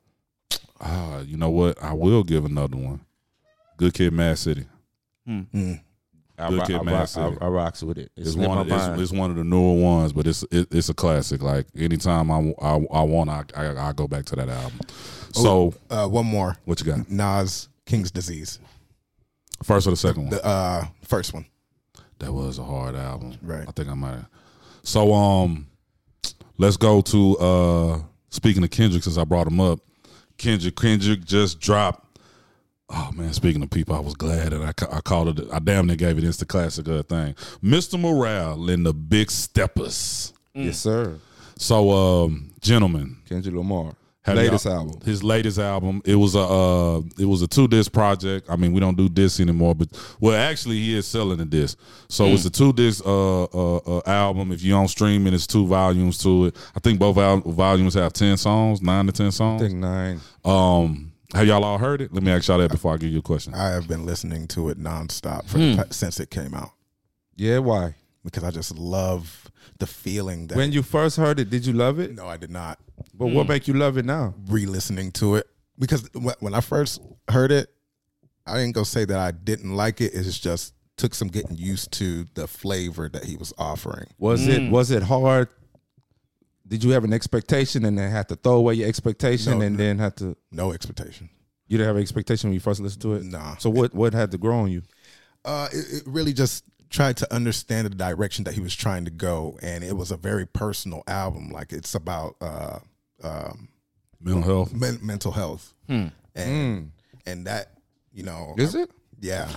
uh, 0.50 0.56
ah, 0.80 1.20
you 1.20 1.36
know 1.38 1.50
what? 1.50 1.82
I 1.82 1.92
will 1.94 2.22
give 2.24 2.44
another 2.44 2.76
one. 2.76 3.00
Good 3.78 3.94
Kid, 3.94 4.12
Mad 4.12 4.38
City. 4.38 4.66
I, 6.42 6.48
Good 6.50 6.58
ro- 6.58 6.64
Kid, 6.66 6.76
I, 6.76 6.82
Mad 6.82 6.92
rock, 6.92 7.00
I, 7.02 7.04
City. 7.06 7.36
I 7.40 7.46
rocks 7.46 7.82
with 7.82 7.98
it. 7.98 8.10
It's 8.16 8.32
slipped 8.32 8.48
one. 8.48 8.58
Of, 8.58 8.70
it's, 8.70 9.00
it's 9.02 9.12
one 9.12 9.30
of 9.30 9.36
the 9.36 9.44
newer 9.44 9.74
ones, 9.80 10.12
but 10.12 10.26
it's 10.26 10.42
it, 10.50 10.68
it's 10.70 10.88
a 10.88 10.94
classic. 10.94 11.42
Like 11.42 11.66
anytime 11.76 12.30
I 12.30 12.54
I, 12.60 12.74
I 12.92 13.02
want, 13.02 13.30
I, 13.30 13.44
I 13.56 13.88
I 13.88 13.92
go 13.92 14.06
back 14.08 14.24
to 14.26 14.36
that 14.36 14.48
album. 14.48 14.80
So 15.32 15.74
Uh, 15.90 16.06
one 16.08 16.26
more. 16.26 16.56
what 16.64 16.80
you 16.80 16.86
got? 16.86 17.10
Nas 17.10 17.68
King's 17.86 18.10
Disease. 18.10 18.58
First 19.62 19.86
or 19.86 19.90
the 19.90 19.96
second 19.96 20.22
one? 20.24 20.30
The 20.30 20.44
uh, 20.44 20.86
first 21.04 21.32
one. 21.32 21.46
That 22.18 22.32
was 22.32 22.58
a 22.58 22.64
hard 22.64 22.94
album. 22.94 23.36
Right. 23.42 23.64
I 23.66 23.72
think 23.72 23.88
I 23.88 23.94
might 23.94 24.12
have. 24.14 24.28
So 24.82 25.12
um 25.14 25.66
let's 26.58 26.76
go 26.76 27.00
to 27.00 27.38
uh 27.38 28.00
speaking 28.30 28.62
of 28.64 28.70
Kendrick 28.70 29.02
since 29.04 29.16
I 29.18 29.24
brought 29.24 29.46
him 29.46 29.60
up. 29.60 29.80
Kendrick 30.38 30.76
Kendrick 30.76 31.24
just 31.24 31.60
dropped 31.60 32.11
Oh 32.94 33.10
man, 33.14 33.32
speaking 33.32 33.62
of 33.62 33.70
people, 33.70 33.94
I 33.96 34.00
was 34.00 34.14
glad 34.14 34.52
that 34.52 34.60
I, 34.62 34.96
I 34.96 35.00
called 35.00 35.38
it. 35.38 35.48
I 35.52 35.58
damn 35.60 35.86
near 35.86 35.96
gave 35.96 36.18
it 36.18 36.24
instant 36.24 36.48
classic 36.50 36.86
uh, 36.88 37.02
thing. 37.02 37.34
Mr. 37.64 37.98
Morale 37.98 38.68
and 38.68 38.84
the 38.84 38.92
Big 38.92 39.30
Steppers. 39.30 40.32
yes, 40.54 40.78
sir. 40.78 41.16
So, 41.56 41.90
um, 41.90 42.50
gentlemen, 42.60 43.16
Kendrick 43.28 43.54
Lamar. 43.54 43.94
have 44.22 44.36
Latest 44.36 44.64
y'all- 44.66 44.74
album. 44.74 45.00
His 45.04 45.22
latest 45.22 45.58
album. 45.58 46.02
It 46.04 46.16
was 46.16 46.34
a 46.34 46.40
uh, 46.40 47.00
it 47.18 47.24
was 47.24 47.40
a 47.40 47.46
two 47.46 47.66
disc 47.66 47.92
project. 47.92 48.50
I 48.50 48.56
mean, 48.56 48.72
we 48.74 48.80
don't 48.80 48.96
do 48.96 49.08
discs 49.08 49.40
anymore, 49.40 49.74
but 49.74 49.88
well, 50.20 50.34
actually, 50.34 50.76
he 50.80 50.94
is 50.96 51.06
selling 51.06 51.40
a 51.40 51.44
disc. 51.46 51.78
So 52.08 52.26
it's 52.26 52.44
a 52.44 52.50
two 52.50 52.72
disc 52.74 53.02
uh, 53.06 53.44
uh, 53.44 53.76
uh, 53.76 54.02
album. 54.06 54.52
If 54.52 54.62
you 54.62 54.74
on 54.74 54.88
streaming, 54.88 55.32
it's 55.32 55.46
two 55.46 55.66
volumes 55.66 56.18
to 56.18 56.46
it. 56.46 56.56
I 56.76 56.80
think 56.80 56.98
both 56.98 57.16
al- 57.16 57.40
volumes 57.40 57.94
have 57.94 58.12
ten 58.12 58.36
songs, 58.36 58.82
nine 58.82 59.06
to 59.06 59.12
ten 59.12 59.26
I 59.28 59.30
songs. 59.30 59.62
think 59.62 59.74
nine. 59.74 60.20
Um, 60.44 61.11
have 61.34 61.46
y'all 61.46 61.64
all 61.64 61.78
heard 61.78 62.00
it? 62.00 62.12
Let 62.12 62.22
me 62.22 62.30
ask 62.30 62.48
y'all 62.48 62.58
that 62.58 62.70
before 62.70 62.94
I 62.94 62.96
give 62.96 63.10
you 63.10 63.20
a 63.20 63.22
question. 63.22 63.54
I 63.54 63.70
have 63.70 63.88
been 63.88 64.06
listening 64.06 64.46
to 64.48 64.68
it 64.68 64.78
nonstop 64.78 65.46
for 65.46 65.58
the, 65.58 65.74
hmm. 65.74 65.90
since 65.90 66.20
it 66.20 66.30
came 66.30 66.54
out 66.54 66.72
Yeah, 67.36 67.58
why? 67.58 67.94
because 68.24 68.44
I 68.44 68.50
just 68.50 68.76
love 68.78 69.50
the 69.78 69.86
feeling 69.86 70.46
that. 70.48 70.56
When 70.56 70.72
you 70.72 70.82
first 70.82 71.16
heard 71.16 71.40
it, 71.40 71.50
did 71.50 71.66
you 71.66 71.72
love 71.72 71.98
it? 71.98 72.14
no, 72.14 72.26
I 72.26 72.36
did 72.36 72.50
not. 72.50 72.78
But 73.14 73.26
what 73.28 73.46
hmm. 73.46 73.52
make 73.52 73.68
you 73.68 73.74
love 73.74 73.98
it 73.98 74.04
now? 74.04 74.34
re-listening 74.46 75.12
to 75.12 75.36
it 75.36 75.46
because 75.78 76.08
wh- 76.14 76.40
when 76.40 76.54
I 76.54 76.60
first 76.60 77.00
heard 77.28 77.50
it, 77.50 77.68
I 78.46 78.58
didn't 78.58 78.74
go 78.74 78.82
say 78.82 79.04
that 79.04 79.18
I 79.18 79.30
didn't 79.30 79.74
like 79.74 80.00
it. 80.00 80.14
It's 80.14 80.38
just 80.38 80.74
took 80.96 81.14
some 81.14 81.28
getting 81.28 81.56
used 81.56 81.92
to 81.92 82.26
the 82.34 82.46
flavor 82.46 83.08
that 83.08 83.24
he 83.24 83.36
was 83.36 83.52
offering. 83.58 84.06
Was 84.18 84.46
it 84.46 84.60
hmm. 84.60 84.70
was 84.70 84.90
it 84.90 85.02
hard? 85.02 85.48
Did 86.66 86.84
you 86.84 86.90
have 86.90 87.04
an 87.04 87.12
expectation 87.12 87.84
and 87.84 87.98
then 87.98 88.10
have 88.10 88.28
to 88.28 88.36
throw 88.36 88.54
away 88.54 88.74
your 88.74 88.88
expectation 88.88 89.58
No, 89.58 89.64
and 89.64 89.76
no. 89.76 89.84
then 89.84 89.98
have 89.98 90.14
to? 90.16 90.36
No 90.50 90.72
expectation. 90.72 91.28
You 91.68 91.78
didn't 91.78 91.88
have 91.88 91.96
an 91.96 92.02
expectation 92.02 92.48
when 92.50 92.54
you 92.54 92.60
first 92.60 92.80
listened 92.80 93.02
to 93.02 93.14
it. 93.14 93.24
Nah. 93.24 93.56
So 93.56 93.68
what 93.70 93.94
what 93.94 94.12
had 94.14 94.30
to 94.32 94.38
grow 94.38 94.60
on 94.60 94.70
you? 94.70 94.82
Uh, 95.44 95.68
it, 95.72 95.92
it 95.98 96.02
really 96.06 96.32
just 96.32 96.64
tried 96.90 97.16
to 97.16 97.34
understand 97.34 97.86
the 97.86 97.94
direction 97.94 98.44
that 98.44 98.54
he 98.54 98.60
was 98.60 98.74
trying 98.76 99.04
to 99.06 99.10
go, 99.10 99.58
and 99.62 99.82
it 99.82 99.96
was 99.96 100.10
a 100.12 100.16
very 100.16 100.46
personal 100.46 101.02
album. 101.06 101.50
Like 101.50 101.72
it's 101.72 101.94
about 101.94 102.36
uh, 102.40 102.78
um, 103.24 103.68
Mental 104.20 104.42
health. 104.42 104.72
men- 104.72 104.98
mental 105.02 105.32
health, 105.32 105.74
and 105.88 106.92
and 107.26 107.46
that 107.46 107.72
you 108.12 108.22
know 108.22 108.54
Is 108.58 108.74
it? 108.74 108.90
Yeah, 109.20 109.48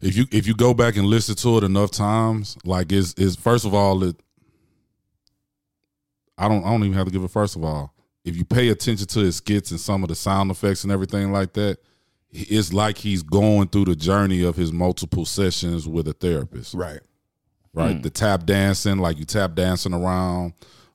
If 0.00 0.16
you 0.16 0.26
if 0.30 0.46
you 0.46 0.54
go 0.54 0.72
back 0.74 0.96
and 0.96 1.06
listen 1.06 1.34
to 1.36 1.58
it 1.58 1.64
enough 1.64 1.90
times, 1.90 2.56
like 2.64 2.90
is 2.92 3.14
is 3.14 3.36
first 3.36 3.64
of 3.66 3.74
all 3.74 4.02
it. 4.04 4.16
I 6.42 6.48
don't 6.48 6.64
I 6.64 6.70
don't 6.70 6.82
even 6.82 6.94
have 6.94 7.06
to 7.06 7.12
give 7.12 7.22
it 7.22 7.30
first 7.30 7.54
of 7.54 7.64
all. 7.64 7.94
If 8.24 8.36
you 8.36 8.44
pay 8.44 8.68
attention 8.68 9.06
to 9.06 9.20
his 9.20 9.36
skits 9.36 9.70
and 9.70 9.80
some 9.80 10.02
of 10.02 10.08
the 10.08 10.14
sound 10.14 10.50
effects 10.50 10.82
and 10.82 10.92
everything 10.92 11.32
like 11.32 11.52
that, 11.54 11.78
it's 12.30 12.72
like 12.72 12.98
he's 12.98 13.22
going 13.22 13.68
through 13.68 13.86
the 13.86 13.96
journey 13.96 14.42
of 14.42 14.56
his 14.56 14.72
multiple 14.72 15.24
sessions 15.24 15.86
with 15.86 16.08
a 16.08 16.12
therapist. 16.12 16.74
right. 17.72 17.92
right? 17.92 18.02
The 18.02 18.10
tap 18.10 18.44
dancing, 18.44 18.98
like 18.98 19.18
you 19.18 19.24
tap 19.24 19.54
dancing 19.54 19.92
around, 19.92 20.54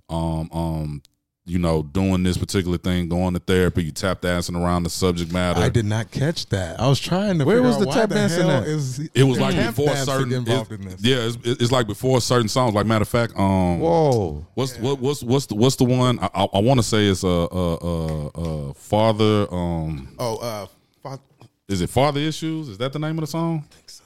um, 0.09 0.49
um, 0.51 1.01
you 1.47 1.57
know, 1.57 1.81
doing 1.81 2.23
this 2.23 2.37
particular 2.37 2.77
thing, 2.77 3.07
going 3.07 3.33
to 3.33 3.39
therapy, 3.39 3.85
you 3.85 3.91
tap 3.91 4.19
dancing 4.21 4.55
around 4.55 4.83
the 4.83 4.89
subject 4.89 5.31
matter. 5.31 5.61
I 5.61 5.69
did 5.69 5.85
not 5.85 6.11
catch 6.11 6.45
that. 6.47 6.79
I 6.79 6.87
was 6.87 6.99
trying 6.99 7.39
to. 7.39 7.45
Where 7.45 7.55
figure 7.57 7.67
was 7.67 7.77
out 7.77 7.79
the 7.79 7.87
why 7.87 7.93
tap 7.93 8.09
dancing 8.09 8.41
hell 8.41 8.51
at? 8.51 8.67
Is 8.67 8.99
It 9.13 9.23
was 9.23 9.39
like 9.39 9.55
before 9.55 9.95
certain. 9.95 10.33
involved 10.33 10.71
it- 10.73 10.81
in 10.81 10.89
this. 10.89 11.01
Yeah, 11.01 11.15
it's, 11.27 11.37
it's 11.61 11.71
like 11.71 11.87
before 11.87 12.19
certain 12.21 12.49
songs. 12.49 12.75
Like 12.75 12.85
matter 12.85 13.03
of 13.03 13.07
fact, 13.07 13.33
um, 13.37 13.79
Whoa. 13.79 14.45
what's 14.55 14.77
what, 14.79 14.99
what's 14.99 15.23
what's 15.23 15.45
the 15.45 15.55
what's 15.55 15.77
the 15.77 15.85
one? 15.85 16.19
I, 16.19 16.29
I, 16.33 16.43
I 16.55 16.59
want 16.59 16.79
to 16.79 16.83
say 16.83 17.07
it's 17.07 17.23
a 17.23 17.27
uh, 17.27 17.45
uh, 17.81 18.25
uh, 18.69 18.73
father. 18.73 19.47
Um, 19.53 20.09
Oh, 20.19 20.35
uh, 20.37 20.67
fa- 21.01 21.19
is 21.69 21.79
it 21.81 21.89
father 21.89 22.19
issues? 22.19 22.67
Is 22.69 22.77
that 22.79 22.91
the 22.93 22.99
name 22.99 23.17
of 23.17 23.21
the 23.21 23.27
song? 23.27 23.63
I 23.71 23.73
think 23.75 23.89
so. 23.89 24.03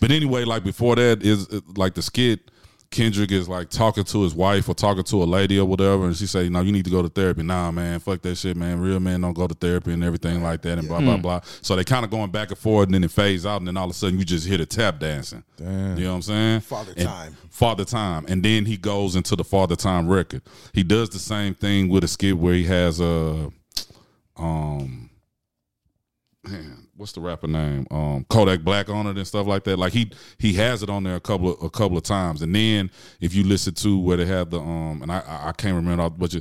But 0.00 0.10
anyway, 0.10 0.44
like 0.44 0.64
before 0.64 0.96
that 0.96 1.22
is 1.22 1.48
uh, 1.48 1.60
like 1.76 1.94
the 1.94 2.02
skit 2.02 2.50
Kendrick 2.92 3.32
is 3.32 3.48
like 3.48 3.70
talking 3.70 4.04
to 4.04 4.22
his 4.22 4.34
wife 4.34 4.68
or 4.68 4.74
talking 4.74 5.02
to 5.02 5.22
a 5.22 5.24
lady 5.24 5.58
or 5.58 5.64
whatever, 5.64 6.04
and 6.04 6.16
she 6.16 6.26
say, 6.26 6.48
"No, 6.48 6.60
you 6.60 6.70
need 6.70 6.84
to 6.84 6.90
go 6.90 7.02
to 7.02 7.08
therapy." 7.08 7.42
Nah, 7.42 7.70
man, 7.72 7.98
fuck 7.98 8.22
that 8.22 8.36
shit, 8.36 8.56
man. 8.56 8.78
Real 8.80 9.00
men 9.00 9.20
don't 9.22 9.32
go 9.32 9.46
to 9.48 9.54
therapy 9.54 9.92
and 9.92 10.04
everything 10.04 10.42
like 10.42 10.62
that, 10.62 10.78
and 10.78 10.86
blah 10.86 11.00
blah 11.00 11.16
blah. 11.16 11.40
So 11.62 11.74
they 11.74 11.82
kind 11.84 12.04
of 12.04 12.10
going 12.10 12.30
back 12.30 12.50
and 12.50 12.58
forth, 12.58 12.86
and 12.86 12.94
then 12.94 13.02
it 13.02 13.10
fades 13.10 13.44
out, 13.44 13.56
and 13.60 13.66
then 13.66 13.76
all 13.76 13.86
of 13.86 13.90
a 13.90 13.94
sudden 13.94 14.18
you 14.18 14.24
just 14.24 14.46
hear 14.46 14.58
the 14.58 14.66
tap 14.66 15.00
dancing. 15.00 15.42
Damn. 15.56 15.96
You 15.96 16.04
know 16.04 16.10
what 16.10 16.16
I'm 16.16 16.22
saying? 16.22 16.60
Father 16.60 16.92
And- 16.96 17.08
Time. 17.08 17.36
Father 17.50 17.84
Time, 17.84 18.24
and 18.28 18.42
then 18.44 18.66
he 18.66 18.76
goes 18.76 19.16
into 19.16 19.34
the 19.36 19.44
Father 19.44 19.74
Time 19.76 20.06
record. 20.08 20.42
He 20.72 20.82
does 20.82 21.08
the 21.10 21.18
same 21.18 21.54
thing 21.54 21.88
with 21.88 22.04
a 22.04 22.08
skit 22.08 22.36
where 22.38 22.54
he 22.54 22.64
has 22.64 23.00
a, 23.00 23.50
um, 24.36 25.10
man, 26.44 26.81
what's 27.02 27.12
the 27.12 27.20
rapper 27.20 27.48
name? 27.48 27.84
Um, 27.90 28.24
Kodak 28.30 28.60
Black 28.62 28.88
on 28.88 29.06
it 29.08 29.16
and 29.16 29.26
stuff 29.26 29.46
like 29.46 29.64
that. 29.64 29.76
Like 29.78 29.92
he 29.92 30.10
he 30.38 30.52
has 30.54 30.82
it 30.84 30.88
on 30.88 31.02
there 31.02 31.16
a 31.16 31.20
couple 31.20 31.52
of 31.52 31.62
a 31.62 31.68
couple 31.68 31.96
of 31.98 32.04
times, 32.04 32.42
and 32.42 32.54
then 32.54 32.90
if 33.20 33.34
you 33.34 33.42
listen 33.44 33.74
to 33.74 33.98
where 33.98 34.16
they 34.16 34.24
have 34.26 34.50
the 34.50 34.60
um, 34.60 35.02
and 35.02 35.10
I 35.10 35.18
I, 35.18 35.48
I 35.48 35.52
can't 35.52 35.74
remember 35.74 36.04
all, 36.04 36.10
but 36.10 36.32
you. 36.32 36.40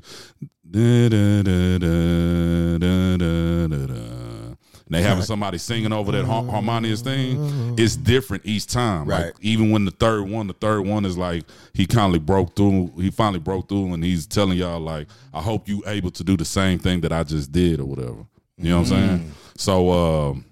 Da, 0.70 1.10
da, 1.10 1.44
da, 1.44 1.78
da, 1.80 2.78
da, 2.78 3.18
da, 3.18 3.68
da, 3.68 3.86
da. 3.88 3.94
And 3.94 4.56
they 4.90 5.02
having 5.02 5.24
somebody 5.24 5.58
singing 5.58 5.92
over 5.92 6.14
that 6.14 6.24
har- 6.24 6.46
harmonious 6.46 7.02
thing. 7.02 7.76
It's 7.78 7.98
different 7.98 8.46
each 8.46 8.68
time. 8.68 9.08
Like 9.08 9.24
Right. 9.26 9.34
even 9.42 9.72
when 9.72 9.84
the 9.84 9.92
third 9.92 10.30
one, 10.30 10.48
the 10.48 10.54
third 10.54 10.82
one 10.88 11.04
is 11.06 11.18
like 11.18 11.44
he 11.74 11.86
finally 11.86 12.20
broke 12.20 12.56
through. 12.56 12.92
He 12.98 13.10
finally 13.12 13.40
broke 13.40 13.68
through, 13.68 13.94
and 13.94 14.02
he's 14.04 14.26
telling 14.28 14.58
y'all 14.58 14.80
like, 14.80 15.08
"I 15.34 15.42
hope 15.42 15.68
you 15.68 15.84
able 15.88 16.12
to 16.12 16.24
do 16.24 16.38
the 16.38 16.46
same 16.46 16.80
thing 16.80 17.02
that 17.02 17.12
I 17.12 17.24
just 17.24 17.52
did, 17.52 17.80
or 17.82 17.86
whatever." 17.86 18.26
You 18.58 18.70
know 18.70 18.80
what 18.82 18.92
I'm 18.92 19.08
saying? 19.08 19.32
So, 19.58 19.92
um, 19.92 20.46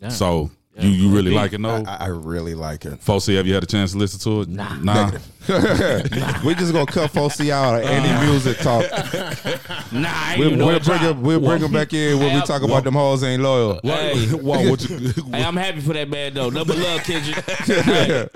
Damn. 0.00 0.10
so 0.10 0.50
you 0.76 0.88
you 0.88 1.14
really 1.14 1.30
like 1.30 1.52
it, 1.52 1.60
no? 1.60 1.84
I, 1.86 1.96
I 2.00 2.06
really 2.08 2.54
like 2.54 2.84
it. 2.84 3.00
Fossey, 3.00 3.36
have 3.36 3.46
you 3.46 3.54
had 3.54 3.62
a 3.62 3.66
chance 3.66 3.92
to 3.92 3.98
listen 3.98 4.18
to 4.20 4.40
it? 4.40 4.48
Nah. 4.48 4.74
nah. 4.78 5.10
we 6.44 6.54
just 6.56 6.72
gonna 6.72 6.86
cut 6.86 7.12
Fossey 7.12 7.50
out 7.50 7.76
of 7.76 7.88
any 7.88 8.08
uh. 8.08 8.24
music 8.24 8.58
talk. 8.58 8.84
Nah, 9.92 10.08
I 10.10 10.30
ain't 10.32 10.38
We'll, 10.40 10.48
even 10.48 10.66
we'll 10.66 10.76
it 10.76 10.84
bring 10.84 10.98
him. 10.98 11.22
We'll 11.22 11.40
bring 11.40 11.62
him 11.62 11.70
back 11.70 11.92
in 11.92 12.18
when 12.18 12.34
we 12.34 12.40
talk 12.40 12.62
about 12.62 12.82
them 12.82 12.94
hoes 12.94 13.22
ain't 13.22 13.42
loyal. 13.42 13.78
Hey. 13.84 14.26
Whoa, 14.32 14.68
what 14.68 14.88
you, 14.88 15.12
Hey, 15.30 15.44
I'm 15.44 15.56
happy 15.56 15.80
for 15.80 15.92
that 15.92 16.08
man 16.08 16.34
though. 16.34 16.50
Number 16.50 16.74
love, 16.74 17.04
Kendrick. 17.04 17.36
hey, 17.44 18.28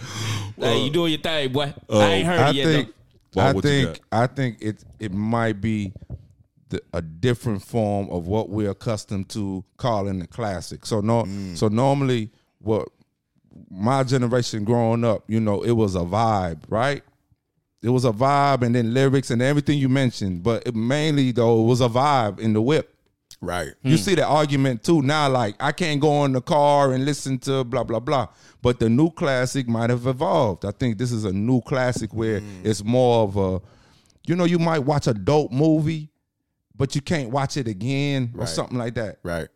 hey, 0.56 0.78
you 0.78 0.90
uh, 0.90 0.92
doing 0.92 1.12
your 1.12 1.20
thing, 1.20 1.52
boy. 1.52 1.74
Uh, 1.90 1.98
I 1.98 2.04
ain't 2.04 2.26
heard 2.26 2.38
I 2.38 2.50
it 2.50 2.54
yet 2.54 2.64
think. 2.66 2.94
Why, 3.32 3.48
I 3.48 3.52
think. 3.54 4.00
I 4.12 4.26
think 4.28 4.59
it. 4.61 4.84
It 5.00 5.12
might 5.12 5.61
be. 5.61 5.92
The, 6.70 6.82
a 6.92 7.00
different 7.00 7.62
form 7.62 8.10
of 8.10 8.26
what 8.26 8.50
we're 8.50 8.70
accustomed 8.70 9.30
to 9.30 9.64
calling 9.78 10.18
the 10.18 10.26
classic. 10.26 10.84
So 10.84 11.00
no, 11.00 11.24
mm. 11.24 11.56
so 11.56 11.68
normally 11.68 12.30
what 12.58 12.88
my 13.70 14.02
generation 14.02 14.64
growing 14.64 15.04
up, 15.04 15.24
you 15.28 15.40
know, 15.40 15.62
it 15.62 15.72
was 15.72 15.94
a 15.94 16.00
vibe, 16.00 16.60
right? 16.68 17.02
It 17.82 17.90
was 17.90 18.04
a 18.04 18.12
vibe, 18.12 18.62
and 18.62 18.74
then 18.74 18.92
lyrics 18.92 19.30
and 19.30 19.40
everything 19.40 19.78
you 19.78 19.88
mentioned. 19.88 20.42
But 20.42 20.66
it 20.66 20.74
mainly 20.74 21.32
though, 21.32 21.62
it 21.62 21.66
was 21.66 21.80
a 21.80 21.88
vibe 21.88 22.40
in 22.40 22.52
the 22.52 22.62
whip. 22.62 22.94
Right. 23.40 23.72
You 23.82 23.96
hmm. 23.96 24.02
see 24.02 24.14
the 24.16 24.26
argument 24.26 24.82
too 24.82 25.00
now. 25.00 25.28
Like 25.28 25.54
I 25.60 25.70
can't 25.70 26.00
go 26.00 26.24
in 26.24 26.32
the 26.32 26.40
car 26.40 26.92
and 26.92 27.04
listen 27.04 27.38
to 27.40 27.62
blah 27.62 27.84
blah 27.84 28.00
blah. 28.00 28.28
But 28.62 28.80
the 28.80 28.88
new 28.88 29.10
classic 29.10 29.68
might 29.68 29.90
have 29.90 30.06
evolved. 30.06 30.64
I 30.64 30.72
think 30.72 30.98
this 30.98 31.12
is 31.12 31.24
a 31.24 31.32
new 31.32 31.60
classic 31.60 32.12
where 32.12 32.40
mm. 32.40 32.64
it's 32.64 32.82
more 32.82 33.22
of 33.22 33.36
a, 33.36 33.60
you 34.26 34.34
know, 34.34 34.44
you 34.44 34.58
might 34.58 34.80
watch 34.80 35.06
a 35.06 35.14
dope 35.14 35.52
movie, 35.52 36.10
but 36.78 36.94
you 36.94 37.00
can't 37.02 37.30
watch 37.30 37.56
it 37.58 37.68
again 37.68 38.30
or 38.34 38.40
Right. 38.40 38.48
something 38.48 38.78
like 38.78 38.94
that. 38.94 39.18
Right. 39.22 39.48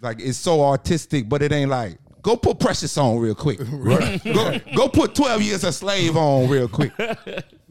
Like 0.00 0.20
it's 0.20 0.38
so 0.38 0.62
artistic, 0.62 1.28
but 1.28 1.42
it 1.42 1.50
ain't 1.52 1.70
like 1.70 1.98
go 2.22 2.36
put 2.36 2.60
Precious 2.60 2.96
on 2.98 3.18
real 3.18 3.34
quick. 3.34 3.58
right. 3.72 4.22
Go 4.24 4.58
go 4.76 4.88
put 4.88 5.14
Twelve 5.14 5.42
Years 5.42 5.64
a 5.64 5.72
Slave 5.72 6.16
on 6.16 6.48
real 6.48 6.68
quick. 6.68 6.92
right, 6.98 7.18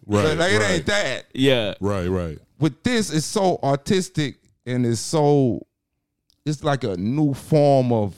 like 0.08 0.52
it 0.54 0.60
right, 0.60 0.72
ain't 0.72 0.86
that 0.88 1.26
Yeah. 1.34 1.76
right, 1.80 2.08
right. 2.08 2.40
with 2.60 2.82
this 2.84 3.14
it's 3.14 3.26
so 3.26 3.60
artistic 3.64 4.38
and 4.66 4.86
it's 4.86 5.00
so 5.00 5.66
it's 6.46 6.64
like 6.64 6.84
a 6.84 6.96
new 6.98 7.34
form 7.34 7.92
of 7.92 8.16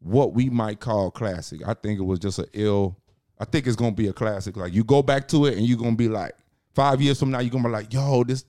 what 0.00 0.32
we 0.34 0.48
might 0.50 0.80
call 0.80 1.10
classic. 1.10 1.60
I 1.66 1.74
think 1.74 1.98
it 1.98 2.04
was 2.04 2.18
just 2.18 2.38
an 2.38 2.46
ill. 2.52 2.96
I 3.38 3.44
think 3.44 3.66
it's 3.66 3.76
gonna 3.76 3.92
be 3.92 4.08
a 4.08 4.12
classic. 4.12 4.56
Like 4.56 4.72
you 4.72 4.84
go 4.84 5.02
back 5.02 5.28
to 5.28 5.46
it 5.46 5.56
and 5.56 5.66
you're 5.66 5.78
gonna 5.78 5.96
be 5.96 6.08
like, 6.08 6.32
five 6.74 7.00
years 7.02 7.18
from 7.18 7.30
now, 7.30 7.40
you're 7.40 7.50
gonna 7.50 7.64
be 7.64 7.70
like, 7.70 7.92
yo, 7.92 8.22
this 8.24 8.44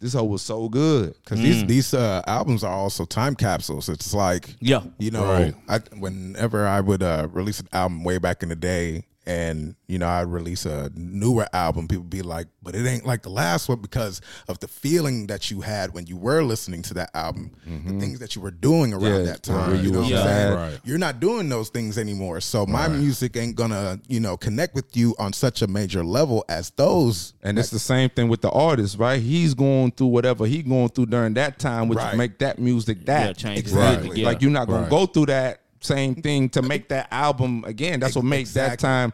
this 0.00 0.12
hoe 0.14 0.24
was 0.24 0.42
so 0.42 0.68
good. 0.68 1.14
Because 1.24 1.40
these 1.40 1.64
these 1.66 1.94
uh, 1.94 2.22
albums 2.26 2.62
are 2.64 2.72
also 2.74 3.04
time 3.04 3.34
capsules. 3.34 3.88
It's 3.88 4.12
like 4.14 4.54
Yeah. 4.60 4.82
you 4.98 5.10
know, 5.10 5.24
Right. 5.24 5.54
I, 5.68 5.78
whenever 5.98 6.66
I 6.66 6.80
would 6.80 7.02
uh, 7.02 7.28
release 7.32 7.60
an 7.60 7.68
album 7.72 8.04
way 8.04 8.18
back 8.18 8.42
in 8.42 8.48
the 8.50 8.56
day, 8.56 9.06
and 9.26 9.74
you 9.86 9.98
know, 9.98 10.08
I'd 10.08 10.22
release 10.22 10.66
a 10.66 10.90
newer 10.94 11.46
album, 11.52 11.88
people 11.88 12.04
be 12.04 12.22
like, 12.22 12.46
"But 12.62 12.74
it 12.74 12.86
ain't 12.86 13.06
like 13.06 13.22
the 13.22 13.30
last 13.30 13.68
one," 13.68 13.80
because 13.80 14.20
of 14.48 14.58
the 14.60 14.68
feeling 14.68 15.26
that 15.28 15.50
you 15.50 15.60
had 15.60 15.94
when 15.94 16.06
you 16.06 16.16
were 16.16 16.42
listening 16.42 16.82
to 16.82 16.94
that 16.94 17.10
album, 17.14 17.52
the 17.64 17.70
mm-hmm. 17.70 18.00
things 18.00 18.18
that 18.20 18.34
you 18.36 18.42
were 18.42 18.50
doing 18.50 18.92
around 18.92 19.02
Yeah, 19.20 19.32
that 19.32 19.42
time. 19.42 19.70
where 19.70 19.76
you 19.76 19.84
you 19.84 19.90
know 19.92 20.00
was 20.00 20.10
what 20.10 20.20
I'm 20.20 20.26
saying? 20.26 20.54
Right. 20.54 20.80
You're 20.84 20.98
not 20.98 21.20
doing 21.20 21.48
those 21.48 21.68
things 21.68 21.98
anymore, 21.98 22.40
so 22.40 22.66
my 22.66 22.88
music 22.88 23.36
ain't 23.36 23.56
gonna, 23.56 24.00
you 24.08 24.20
know, 24.20 24.36
connect 24.36 24.74
with 24.74 24.96
you 24.96 25.14
on 25.18 25.32
such 25.32 25.62
a 25.62 25.66
major 25.66 26.04
level 26.04 26.44
as 26.48 26.70
those. 26.70 27.34
And 27.42 27.58
it's 27.58 27.70
the 27.70 27.78
same 27.78 28.10
thing 28.10 28.28
with 28.28 28.40
the 28.40 28.50
artist, 28.50 28.98
right? 28.98 29.20
He's 29.20 29.54
going 29.54 29.92
through 29.92 30.08
whatever 30.08 30.46
he 30.46 30.62
going 30.62 30.88
through 30.88 31.06
during 31.06 31.34
that 31.34 31.58
time, 31.58 31.88
which 31.88 31.98
Right. 31.98 32.16
make 32.16 32.38
that 32.38 32.58
music 32.58 33.04
that. 33.06 33.26
Yeah, 33.26 33.32
change 33.32 33.58
exactly. 33.58 34.08
Right. 34.10 34.18
Yeah. 34.18 34.26
Like 34.26 34.42
you're 34.42 34.50
not 34.50 34.66
gonna 34.68 34.82
Right. 34.82 34.90
go 34.90 35.06
through 35.06 35.26
that 35.26 35.60
same 35.84 36.14
thing 36.16 36.48
to 36.50 36.62
make 36.62 36.88
that 36.88 37.08
album 37.10 37.64
again. 37.66 38.00
That's 38.00 38.16
what 38.16 38.24
makes 38.24 38.52
that 38.54 38.78
time 38.78 39.12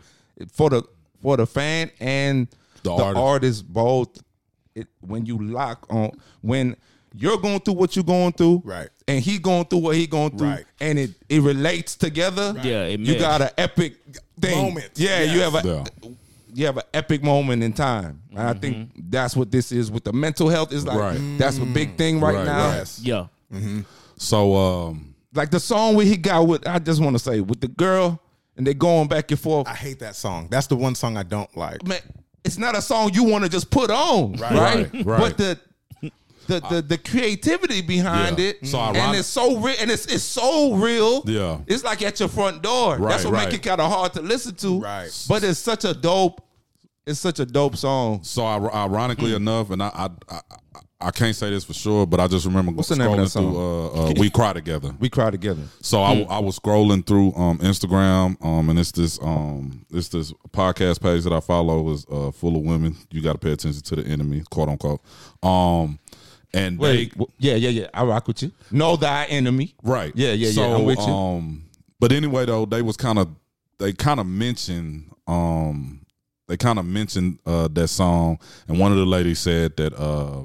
for 0.52 0.70
the 0.70 0.82
for 1.22 1.36
the 1.36 1.46
fan 1.46 1.90
and 2.00 2.48
The 2.82 2.96
the, 2.96 3.02
artist. 3.04 3.16
artist. 3.18 3.72
both. 3.72 4.22
It 4.74 4.86
when 5.00 5.26
you 5.26 5.36
lock 5.38 5.86
on 5.90 6.12
when 6.42 6.76
you're 7.12 7.38
going 7.38 7.58
through 7.60 7.74
what 7.74 7.96
you're 7.96 8.04
going 8.04 8.32
through, 8.32 8.62
Right. 8.64 8.88
and 9.08 9.20
he 9.22 9.38
going 9.40 9.64
through 9.64 9.80
what 9.80 9.96
he 9.96 10.06
going 10.06 10.38
through, 10.38 10.48
Right. 10.48 10.64
and 10.80 10.96
it 10.98 11.10
it 11.28 11.42
relates 11.42 11.96
together. 11.96 12.54
Yeah, 12.62 12.84
it 12.84 13.00
you 13.00 13.18
got 13.18 13.42
an 13.42 13.50
epic 13.58 13.96
thing. 14.40 14.56
Moment. 14.56 14.90
Yeah, 14.94 15.24
you 15.24 15.40
have 15.40 15.56
a 15.56 15.62
Yeah. 15.64 16.10
you 16.54 16.66
have 16.66 16.76
an 16.76 16.84
epic 16.94 17.22
moment 17.24 17.62
in 17.64 17.72
time. 17.72 18.22
And 18.30 18.38
I 18.40 18.52
think 18.54 18.90
that's 19.10 19.34
what 19.36 19.50
this 19.50 19.72
is 19.72 19.90
with 19.90 20.04
the 20.04 20.12
mental 20.12 20.48
health. 20.48 20.72
Is 20.72 20.86
like 20.86 20.96
Right. 20.98 21.20
that's 21.36 21.58
a 21.58 21.64
big 21.66 21.96
thing 21.98 22.20
right, 22.20 22.36
Right, 22.36 22.44
now. 22.46 22.68
right. 22.68 22.76
Yes. 22.76 23.00
Yeah. 23.02 23.26
So, 24.16 24.54
um, 24.56 25.09
Like 25.34 25.50
the 25.50 25.60
song 25.60 25.94
where 25.94 26.06
he 26.06 26.16
got 26.16 26.46
with 26.46 26.66
I 26.66 26.78
just 26.78 27.00
want 27.00 27.14
to 27.16 27.22
say 27.22 27.40
with 27.40 27.60
the 27.60 27.68
girl 27.68 28.20
and 28.56 28.66
they 28.66 28.74
going 28.74 29.08
back 29.08 29.30
and 29.30 29.38
forth. 29.40 29.68
I 29.68 29.74
hate 29.74 30.00
that 30.00 30.16
song. 30.16 30.48
That's 30.50 30.66
the 30.66 30.76
one 30.76 30.94
song 30.94 31.16
I 31.16 31.22
don't 31.22 31.54
like. 31.56 31.86
Man, 31.86 32.00
it's 32.44 32.58
not 32.58 32.76
a 32.76 32.82
song 32.82 33.10
you 33.14 33.24
want 33.24 33.44
to 33.44 33.50
just 33.50 33.70
put 33.70 33.90
on, 33.90 34.32
right? 34.34 34.52
Right, 34.92 35.06
right. 35.06 35.18
But 35.20 35.36
the 35.36 35.58
the, 36.46 36.60
the 36.68 36.82
the 36.82 36.98
creativity 36.98 37.80
behind 37.80 38.38
Yeah. 38.38 38.46
it, 38.46 38.66
So 38.66 38.78
and 38.80 39.16
it's 39.16 39.28
so 39.28 39.56
real, 39.58 39.76
and 39.80 39.90
it's 39.90 40.06
it's 40.06 40.24
so 40.24 40.74
real. 40.74 41.22
Yeah. 41.26 41.60
it's 41.66 41.84
like 41.84 42.02
at 42.02 42.18
your 42.18 42.28
front 42.28 42.62
door. 42.62 42.96
Right, 42.96 43.10
That's 43.10 43.24
what 43.24 43.34
right. 43.34 43.44
make 43.48 43.54
it 43.54 43.62
kind 43.62 43.80
of 43.80 43.90
hard 43.90 44.14
to 44.14 44.22
listen 44.22 44.56
to. 44.56 44.80
Right. 44.80 45.10
but 45.28 45.44
it's 45.44 45.60
such 45.60 45.84
a 45.84 45.94
dope, 45.94 46.40
it's 47.06 47.20
such 47.20 47.38
a 47.38 47.46
dope 47.46 47.76
song. 47.76 48.24
so 48.24 48.42
ir- 48.56 48.74
ironically 48.74 49.30
mm. 49.30 49.36
enough, 49.36 49.70
and 49.70 49.80
I, 49.82 49.90
I, 49.94 50.08
I, 50.34 50.40
I 51.02 51.10
can't 51.10 51.34
say 51.34 51.48
this 51.50 51.64
for 51.64 51.72
sure, 51.72 52.06
but 52.06 52.20
I 52.20 52.26
just 52.26 52.44
remember 52.44 52.72
What's 52.72 52.90
the 52.90 52.96
name 52.96 53.10
of 53.10 53.18
scrolling 53.20 53.32
through. 53.32 53.56
Uh, 53.56 54.10
uh, 54.10 54.12
we 54.18 54.28
cry 54.28 54.52
together. 54.52 54.94
We 54.98 55.08
cry 55.08 55.30
together. 55.30 55.62
So 55.80 56.02
I, 56.02 56.20
I 56.28 56.38
was 56.40 56.58
scrolling 56.58 57.06
through 57.06 57.32
um, 57.34 57.58
Instagram, 57.58 58.42
um, 58.44 58.68
and 58.68 58.78
it's 58.78 58.92
this 58.92 59.18
um, 59.22 59.86
it's 59.90 60.08
this 60.08 60.32
podcast 60.50 61.00
page 61.00 61.24
that 61.24 61.32
I 61.32 61.40
follow 61.40 61.90
is 61.90 62.04
uh, 62.10 62.30
full 62.30 62.56
of 62.56 62.62
women. 62.62 62.96
You 63.10 63.22
got 63.22 63.32
to 63.32 63.38
pay 63.38 63.52
attention 63.52 63.80
to 63.82 63.96
the 63.96 64.06
enemy, 64.06 64.42
quote 64.50 64.68
unquote. 64.68 65.00
Um, 65.42 65.98
and 66.52 66.78
Wait, 66.78 67.16
they 67.16 67.24
yeah, 67.38 67.54
yeah, 67.54 67.70
yeah. 67.70 67.86
I 67.94 68.04
rock 68.04 68.28
with 68.28 68.42
you. 68.42 68.52
Know 68.70 68.96
thy 68.96 69.24
enemy. 69.26 69.74
right, 69.82 70.12
Yeah, 70.14 70.32
yeah, 70.32 70.48
yeah. 70.48 70.52
So, 70.52 70.74
I'm 70.74 70.84
with 70.84 70.98
you. 70.98 71.04
Um, 71.04 71.64
but 71.98 72.12
anyway, 72.12 72.44
though 72.44 72.66
they 72.66 72.82
was 72.82 72.96
kind 72.96 73.18
of 73.18 73.28
they 73.78 73.92
kind 73.94 74.20
of 74.20 74.26
mentioned 74.26 75.14
um, 75.26 76.04
they 76.48 76.56
kind 76.56 76.78
of 76.78 76.84
mentioned 76.84 77.38
uh, 77.46 77.68
that 77.68 77.88
song, 77.88 78.38
and 78.68 78.78
one 78.78 78.90
of 78.92 78.98
the 78.98 79.06
ladies 79.06 79.38
said 79.38 79.76
that 79.76 79.94
uh, 79.94 80.44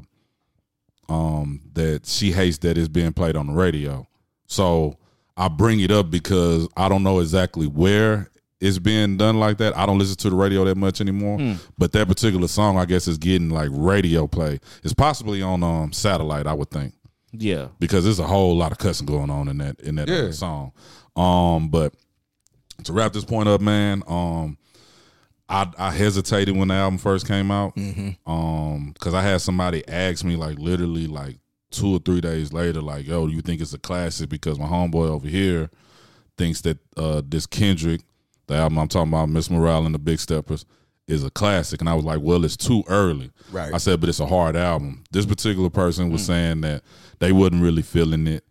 um, 1.10 1.62
that 1.74 2.06
she 2.06 2.32
hates 2.32 2.58
that 2.60 2.78
it's 2.78 2.88
being 2.88 3.14
played 3.14 3.36
on 3.36 3.47
the 3.47 3.53
radio. 3.53 4.08
So 4.47 4.97
I 5.38 5.47
bring 5.47 5.80
it 5.80 5.91
up 5.91 6.10
because 6.10 6.68
I 6.78 6.88
don't 6.89 7.03
know 7.03 7.20
exactly 7.20 7.68
where 7.68 8.30
it's 8.62 8.80
being 8.80 9.18
done 9.18 9.38
like 9.39 9.58
that. 9.58 9.78
I 9.78 9.86
don't 9.86 9.99
listen 9.99 10.16
to 10.18 10.30
the 10.30 10.36
radio 10.36 10.64
that 10.66 10.76
much 10.78 11.01
anymore. 11.01 11.58
But 11.78 11.91
that 11.91 12.08
particular 12.08 12.47
song, 12.47 12.78
I 12.78 12.86
guess, 12.86 13.08
is 13.08 13.18
getting 13.18 13.49
like 13.49 13.70
radio 13.72 14.28
play. 14.28 14.60
It's 14.84 14.93
possibly 14.93 15.41
on 15.41 15.62
um, 15.64 15.91
satellite, 15.91 16.47
I 16.47 16.53
would 16.53 16.70
think 16.72 16.93
Yeah. 17.34 17.68
because 17.80 18.06
there's 18.06 18.20
a 18.20 18.28
whole 18.28 18.56
lot 18.56 18.72
of 18.72 18.78
cussing 18.78 19.06
going 19.06 19.30
on 19.30 19.47
in 19.49 19.58
that 19.60 19.80
in 19.82 19.95
that 19.95 20.08
Yeah. 20.08 20.32
song. 20.32 20.72
Um, 21.16 21.70
but 21.70 21.93
to 22.84 22.93
wrap 22.93 23.14
this 23.14 23.26
point 23.26 23.47
up, 23.49 23.62
man, 23.62 24.03
um, 24.08 24.58
I 25.48 25.72
I 25.78 25.91
hesitated 25.91 26.56
when 26.58 26.70
the 26.70 26.74
album 26.76 26.98
first 26.98 27.28
came 27.28 27.52
out, 27.52 27.74
um, 28.26 28.91
because 28.93 29.14
I 29.14 29.22
had 29.22 29.41
somebody 29.41 29.88
ask 29.88 30.24
me 30.24 30.36
like 30.36 30.58
literally 30.58 31.08
like 31.08 31.38
two 31.72 31.96
or 31.96 32.00
three 32.00 32.22
days 32.22 32.52
later, 32.54 32.82
like, 32.82 33.06
"Yo, 33.08 33.28
do 33.28 33.34
you 33.34 33.41
think 33.41 33.62
it's 33.62 33.74
a 33.74 33.78
classic?" 33.80 34.30
Because 34.30 34.58
my 34.60 34.66
homeboy 34.68 35.10
over 35.10 35.28
here 35.28 35.70
thinks 36.38 36.62
that 36.62 36.78
uh, 36.98 37.22
this 37.28 37.46
Kendrick, 37.46 38.02
the 38.48 38.56
album 38.56 38.80
I'm 38.80 38.88
talking 38.88 39.14
about, 39.14 39.30
Mr. 39.30 39.52
Morale 39.52 39.86
and 39.86 39.96
the 39.96 40.00
Big 40.00 40.20
Steppers, 40.20 40.66
is 41.08 41.24
a 41.24 41.30
classic, 41.30 41.82
and 41.82 41.89
I 41.89 41.93
was 41.93 42.04
like, 42.04 42.20
well, 42.22 42.43
it's 42.43 42.58
too 42.58 42.84
early. 42.88 43.32
Right. 43.52 43.74
I 43.74 43.78
said, 43.78 44.00
but 44.00 44.10
it's 44.10 44.20
a 44.20 44.26
hard 44.26 44.56
album. 44.56 45.04
This 45.12 45.26
particular 45.26 45.70
person 45.70 46.10
was 46.12 46.26
saying 46.26 46.62
that 46.62 46.84
they 47.20 47.32
wasn't 47.32 47.62
really 47.62 47.84
feeling 47.84 48.28
it 48.28 48.43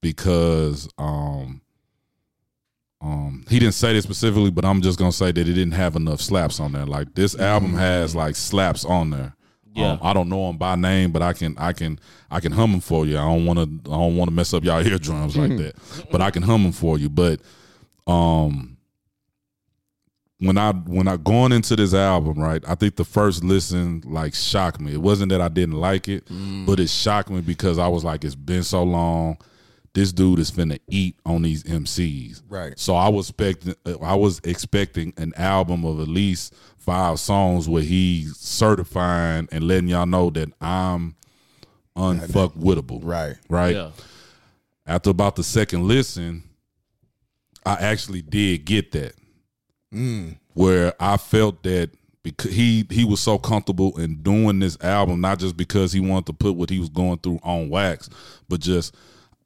because 0.00 0.86
um 0.98 1.62
um 3.04 3.44
he 3.50 3.58
didn't 3.58 3.74
say 3.74 3.92
this 3.92 4.04
specifically, 4.04 4.50
but 4.50 4.64
I'm 4.64 4.80
just 4.80 4.98
gonna 4.98 5.12
say 5.12 5.30
that 5.30 5.40
it 5.40 5.52
didn't 5.52 5.72
have 5.72 5.94
enough 5.94 6.20
slaps 6.20 6.58
on 6.58 6.72
there. 6.72 6.86
Like 6.86 7.14
this 7.14 7.38
album 7.38 7.74
has 7.74 8.16
like 8.16 8.34
slaps 8.34 8.84
on 8.84 9.10
there. 9.10 9.34
Yeah. 9.74 9.92
Um, 9.92 9.98
I 10.02 10.12
don't 10.12 10.28
know 10.28 10.48
him 10.48 10.56
by 10.56 10.76
name, 10.76 11.12
but 11.12 11.20
I 11.20 11.32
can 11.32 11.54
I 11.58 11.72
can 11.72 11.98
I 12.30 12.40
can 12.40 12.52
hum 12.52 12.72
him 12.72 12.80
for 12.80 13.04
you. 13.04 13.18
I 13.18 13.22
don't 13.22 13.44
want 13.44 13.58
to 13.58 13.90
I 13.90 13.96
don't 13.96 14.16
want 14.16 14.30
to 14.30 14.34
mess 14.34 14.54
up 14.54 14.64
y'all 14.64 14.84
eardrums 14.86 15.36
like 15.36 15.56
that, 15.58 15.74
but 16.10 16.22
I 16.22 16.30
can 16.30 16.42
hum 16.42 16.64
him 16.64 16.72
for 16.72 16.98
you. 16.98 17.10
But 17.10 17.40
um, 18.06 18.76
when 20.38 20.56
I 20.56 20.72
when 20.72 21.08
I 21.08 21.16
going 21.16 21.52
into 21.52 21.76
this 21.76 21.92
album, 21.92 22.38
right, 22.38 22.62
I 22.66 22.74
think 22.74 22.96
the 22.96 23.04
first 23.04 23.42
listen 23.44 24.02
like 24.06 24.34
shocked 24.34 24.80
me. 24.80 24.92
It 24.94 25.02
wasn't 25.02 25.30
that 25.30 25.40
I 25.40 25.48
didn't 25.48 25.76
like 25.76 26.08
it, 26.08 26.24
but 26.66 26.80
it 26.80 26.88
shocked 26.88 27.30
me 27.30 27.40
because 27.40 27.78
I 27.78 27.88
was 27.88 28.04
like, 28.04 28.24
it's 28.24 28.34
been 28.34 28.62
so 28.62 28.82
long. 28.82 29.38
This 29.94 30.12
dude 30.12 30.40
is 30.40 30.50
finna 30.50 30.80
eat 30.88 31.16
on 31.24 31.42
these 31.42 31.62
MCs, 31.62 32.42
Right. 32.48 32.76
So 32.78 32.96
I 32.96 33.08
was 33.08 33.28
expecting 33.30 33.74
uh, 33.86 33.98
I 34.02 34.14
was 34.16 34.40
expecting 34.44 35.12
an 35.16 35.32
album 35.36 35.84
of 35.84 36.00
at 36.00 36.08
least 36.08 36.52
five 36.78 37.18
songs 37.20 37.68
where 37.68 37.82
he's 37.82 38.36
certifying 38.36 39.48
and 39.52 39.64
letting 39.68 39.88
y'all 39.88 40.04
know 40.06 40.30
that 40.30 40.50
I'm 40.60 41.14
unfuckwittable, 41.96 43.00
Right. 43.02 43.36
right? 43.48 43.76
Yeah. 43.76 43.90
After 44.86 45.10
about 45.10 45.36
the 45.36 45.42
second 45.44 45.86
listen, 45.88 46.42
I 47.64 47.74
actually 47.74 48.22
did 48.22 48.64
get 48.64 48.92
that. 48.92 49.14
Mm. 49.94 50.36
Where 50.54 50.92
I 51.00 51.16
felt 51.16 51.62
that 51.62 51.90
because 52.22 52.52
he 52.52 52.84
he 52.90 53.04
was 53.04 53.20
so 53.20 53.38
comfortable 53.38 53.98
in 53.98 54.16
doing 54.22 54.58
this 54.58 54.76
album, 54.82 55.20
not 55.20 55.38
just 55.38 55.56
because 55.56 55.92
he 55.92 56.00
wanted 56.00 56.26
to 56.26 56.32
put 56.32 56.56
what 56.56 56.68
he 56.70 56.78
was 56.80 56.88
going 56.88 57.18
through 57.18 57.38
on 57.42 57.68
wax, 57.70 58.10
but 58.48 58.60
just 58.60 58.94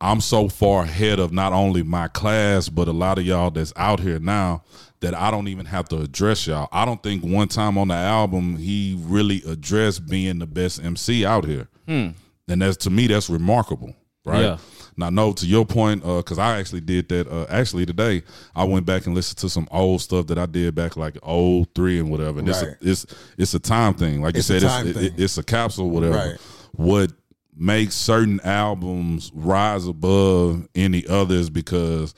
I'm 0.00 0.20
so 0.20 0.48
far 0.48 0.84
ahead 0.84 1.18
of 1.18 1.32
not 1.32 1.52
only 1.52 1.82
my 1.82 2.08
class, 2.08 2.68
but 2.68 2.86
a 2.88 2.92
lot 2.92 3.18
of 3.18 3.26
y'all 3.26 3.50
that's 3.50 3.72
out 3.76 3.98
here 4.00 4.18
now 4.20 4.62
that 5.00 5.14
I 5.14 5.30
don't 5.30 5.48
even 5.48 5.66
have 5.66 5.88
to 5.88 5.98
address 6.00 6.46
y'all. 6.46 6.68
I 6.72 6.84
don't 6.84 7.02
think 7.02 7.24
one 7.24 7.48
time 7.48 7.76
on 7.78 7.88
the 7.88 7.94
album 7.94 8.56
he 8.56 8.96
really 9.00 9.42
addressed 9.46 10.06
being 10.06 10.38
the 10.38 10.46
best 10.46 10.82
MC 10.82 11.24
out 11.26 11.44
here. 11.44 11.68
And 11.86 12.14
that's 12.46 12.76
to 12.78 12.90
me, 12.90 13.06
that's 13.08 13.28
remarkable, 13.28 13.94
right? 14.24 14.40
Yeah. 14.42 14.58
Now, 14.96 15.10
no, 15.10 15.32
to 15.32 15.46
your 15.46 15.64
point, 15.64 16.02
because 16.02 16.38
I 16.38 16.58
actually 16.58 16.80
did 16.80 17.08
that. 17.10 17.28
Uh, 17.28 17.46
actually, 17.48 17.86
today 17.86 18.22
I 18.54 18.64
went 18.64 18.84
back 18.86 19.06
and 19.06 19.14
listened 19.14 19.38
to 19.38 19.48
some 19.48 19.68
old 19.70 20.00
stuff 20.00 20.26
that 20.28 20.38
I 20.38 20.46
did 20.46 20.74
back 20.74 20.96
like 20.96 21.16
old 21.22 21.68
three 21.74 21.98
and 22.00 22.10
whatever. 22.10 22.38
And 22.40 22.48
Right. 22.48 22.76
it's, 22.80 23.04
a, 23.04 23.06
it's 23.12 23.14
it's 23.38 23.54
a 23.54 23.58
time 23.60 23.94
thing, 23.94 24.22
like 24.22 24.34
It's 24.36 24.48
you 24.50 24.58
said, 24.60 24.68
time 24.68 24.86
it's, 24.88 24.98
it- 24.98 25.14
it's 25.16 25.38
a 25.38 25.42
capsule, 25.42 25.90
whatever. 25.90 26.16
Right. 26.16 26.36
What 26.72 27.12
makes 27.58 27.94
certain 27.94 28.40
albums 28.40 29.30
rise 29.34 29.86
above 29.86 30.68
any 30.74 31.06
others? 31.06 31.50
Because 31.50 32.14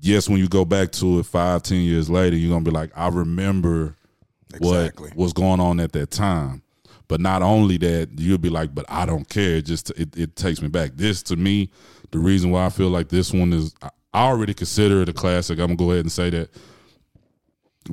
yes, 0.00 0.28
when 0.28 0.38
you 0.38 0.48
go 0.48 0.64
back 0.64 0.92
to 0.92 1.18
it 1.18 1.26
five, 1.26 1.62
ten 1.62 1.78
years 1.80 2.08
later, 2.08 2.36
you're 2.36 2.50
gonna 2.52 2.64
be 2.64 2.70
like, 2.70 2.90
I 2.96 3.08
remember 3.08 3.96
Exactly. 4.54 5.08
what 5.08 5.16
was 5.16 5.32
going 5.32 5.60
on 5.60 5.80
at 5.80 5.92
that 5.92 6.10
time. 6.10 6.62
But 7.08 7.20
not 7.20 7.42
only 7.42 7.76
that, 7.78 8.18
you'll 8.18 8.38
be 8.38 8.48
like, 8.48 8.74
but 8.74 8.86
I 8.88 9.04
don't 9.04 9.28
care. 9.28 9.56
It 9.56 9.66
just 9.66 9.90
it, 9.90 10.16
it 10.16 10.36
takes 10.36 10.62
me 10.62 10.68
back. 10.68 10.92
This 10.94 11.22
to 11.24 11.36
me, 11.36 11.70
the 12.12 12.18
reason 12.18 12.50
why 12.50 12.64
I 12.64 12.70
feel 12.70 12.88
like 12.88 13.08
this 13.08 13.32
one 13.32 13.52
is 13.52 13.74
I 13.82 13.90
I 14.14 14.26
already 14.26 14.54
consider 14.54 15.02
it 15.02 15.08
a 15.08 15.12
classic. 15.12 15.58
I'm 15.58 15.66
gonna 15.66 15.76
go 15.76 15.90
ahead 15.90 16.04
and 16.04 16.12
say 16.12 16.30
that 16.30 16.50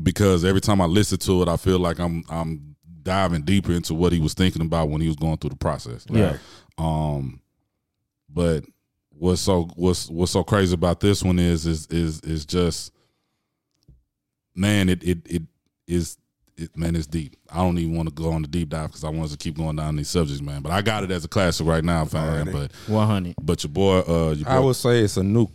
because 0.02 0.46
every 0.46 0.62
time 0.62 0.80
I 0.82 0.86
listen 0.86 1.18
to 1.20 1.42
it, 1.42 1.48
I 1.48 1.58
feel 1.58 1.80
like 1.80 2.00
I'm 2.00 2.24
I'm 2.30 2.71
diving 3.04 3.42
deeper 3.44 3.72
into 3.72 3.94
what 3.94 4.12
he 4.14 4.20
was 4.20 4.34
thinking 4.34 4.62
about 4.62 4.90
when 4.90 5.02
he 5.02 5.08
was 5.08 5.16
going 5.18 5.38
through 5.38 5.52
the 5.52 5.56
process. 5.56 6.06
Yeah. 6.10 6.38
Um, 6.78 7.42
but 8.30 8.64
what's 9.12 9.42
so 9.42 9.70
what's 9.76 10.10
what's 10.10 10.32
so 10.32 10.44
crazy 10.44 10.74
about 10.74 11.00
this 11.00 11.24
one 11.24 11.40
is 11.40 11.66
is 11.66 11.88
is 11.88 12.22
is 12.22 12.46
just 12.46 12.92
man, 14.56 14.90
it 14.90 15.04
it 15.04 15.20
it 15.26 15.42
is 15.88 16.18
it 16.58 16.76
man, 16.78 16.96
it's 16.96 17.08
deep. 17.08 17.36
I 17.50 17.58
don't 17.58 17.78
even 17.80 17.96
want 17.96 18.10
to 18.10 18.16
go 18.16 18.32
on 18.32 18.42
the 18.42 18.48
deep 18.48 18.70
dive 18.70 18.88
because 18.90 19.04
I 19.04 19.10
want 19.10 19.24
us 19.26 19.32
to 19.32 19.38
keep 19.38 19.58
going 19.58 19.76
down 19.76 19.96
these 19.96 20.10
subjects, 20.10 20.42
man. 20.42 20.62
But 20.62 20.72
I 20.72 20.82
got 20.82 21.04
it 21.04 21.12
as 21.12 21.26
a 21.26 21.28
classic 21.28 21.66
right 21.68 21.84
now, 21.84 22.06
fam. 22.06 22.46
Alrighty. 22.48 22.52
But 22.52 22.72
One 22.92 23.08
hundred. 23.08 23.36
but 23.42 23.64
your 23.64 23.72
boy, 23.72 24.00
uh, 24.00 24.32
your 24.36 24.46
boy, 24.46 24.52
I 24.52 24.60
would 24.60 24.76
say 24.76 25.00
it's 25.02 25.18
a 25.18 25.24
new, 25.24 25.48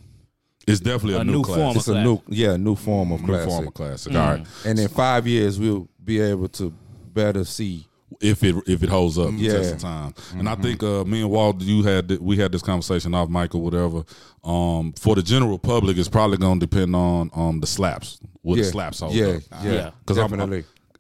it's 0.66 0.80
definitely 0.80 1.14
a, 1.14 1.20
A 1.20 1.24
new, 1.24 1.32
new 1.32 1.42
classic. 1.42 1.62
form 1.62 1.76
it's 1.76 1.88
a 1.88 1.92
classic. 1.92 2.04
new, 2.06 2.22
yeah, 2.28 2.52
a 2.52 2.58
new 2.58 2.74
form 2.74 3.12
of 3.12 3.20
new 3.20 3.26
classic. 3.28 3.48
form 3.48 3.66
of 3.68 3.74
classic. 3.74 4.14
All 4.14 4.18
right, 4.18 4.46
And 4.64 4.78
in 4.78 4.88
five 4.88 5.26
years, 5.26 5.58
we'll 5.60 5.88
be 6.04 6.20
able 6.20 6.48
to 6.48 6.72
better 7.16 7.44
see. 7.44 7.86
if 8.20 8.44
it 8.44 8.54
if 8.68 8.82
it 8.84 8.88
holds 8.88 9.18
up, 9.18 9.30
Yeah. 9.32 9.50
yeah. 9.52 9.52
test 9.58 9.74
of 9.74 9.80
time. 9.80 10.14
And 10.38 10.48
I 10.48 10.54
think 10.54 10.82
uh, 10.82 11.02
me 11.04 11.22
and 11.22 11.30
Walt, 11.30 11.60
you 11.60 11.82
had 11.82 12.18
we 12.20 12.36
had 12.36 12.52
this 12.52 12.62
conversation 12.62 13.14
off 13.14 13.28
mic 13.28 13.54
or 13.56 13.60
whatever. 13.62 14.04
Um, 14.44 14.92
for 14.92 15.16
the 15.16 15.22
general 15.22 15.58
public, 15.58 15.98
it's 15.98 16.08
probably 16.08 16.36
going 16.36 16.60
to 16.60 16.66
depend 16.66 16.94
on 16.94 17.30
um 17.34 17.58
the 17.60 17.66
slaps. 17.66 18.20
What 18.42 18.58
yeah, 18.58 18.64
the 18.64 18.70
slaps 18.70 19.00
hold 19.00 19.12
yeah, 19.14 19.26
up. 19.26 19.42
yeah, 19.64 19.72
Yeah. 19.72 19.90
'Cause 20.06 20.18
I'm- 20.18 20.32
I'm, 20.40 20.52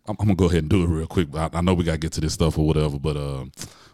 I'm 0.08 0.26
gonna 0.26 0.34
go 0.36 0.46
ahead 0.46 0.60
and 0.62 0.68
do 0.70 0.82
it 0.84 0.86
real 0.88 1.06
quick. 1.06 1.30
But 1.30 1.54
I, 1.54 1.58
I 1.58 1.60
know 1.62 1.74
we 1.74 1.84
gotta 1.84 1.98
get 1.98 2.12
to 2.12 2.20
this 2.20 2.32
stuff 2.32 2.58
or 2.58 2.66
whatever. 2.66 2.98
But 2.98 3.16
uh, 3.16 3.44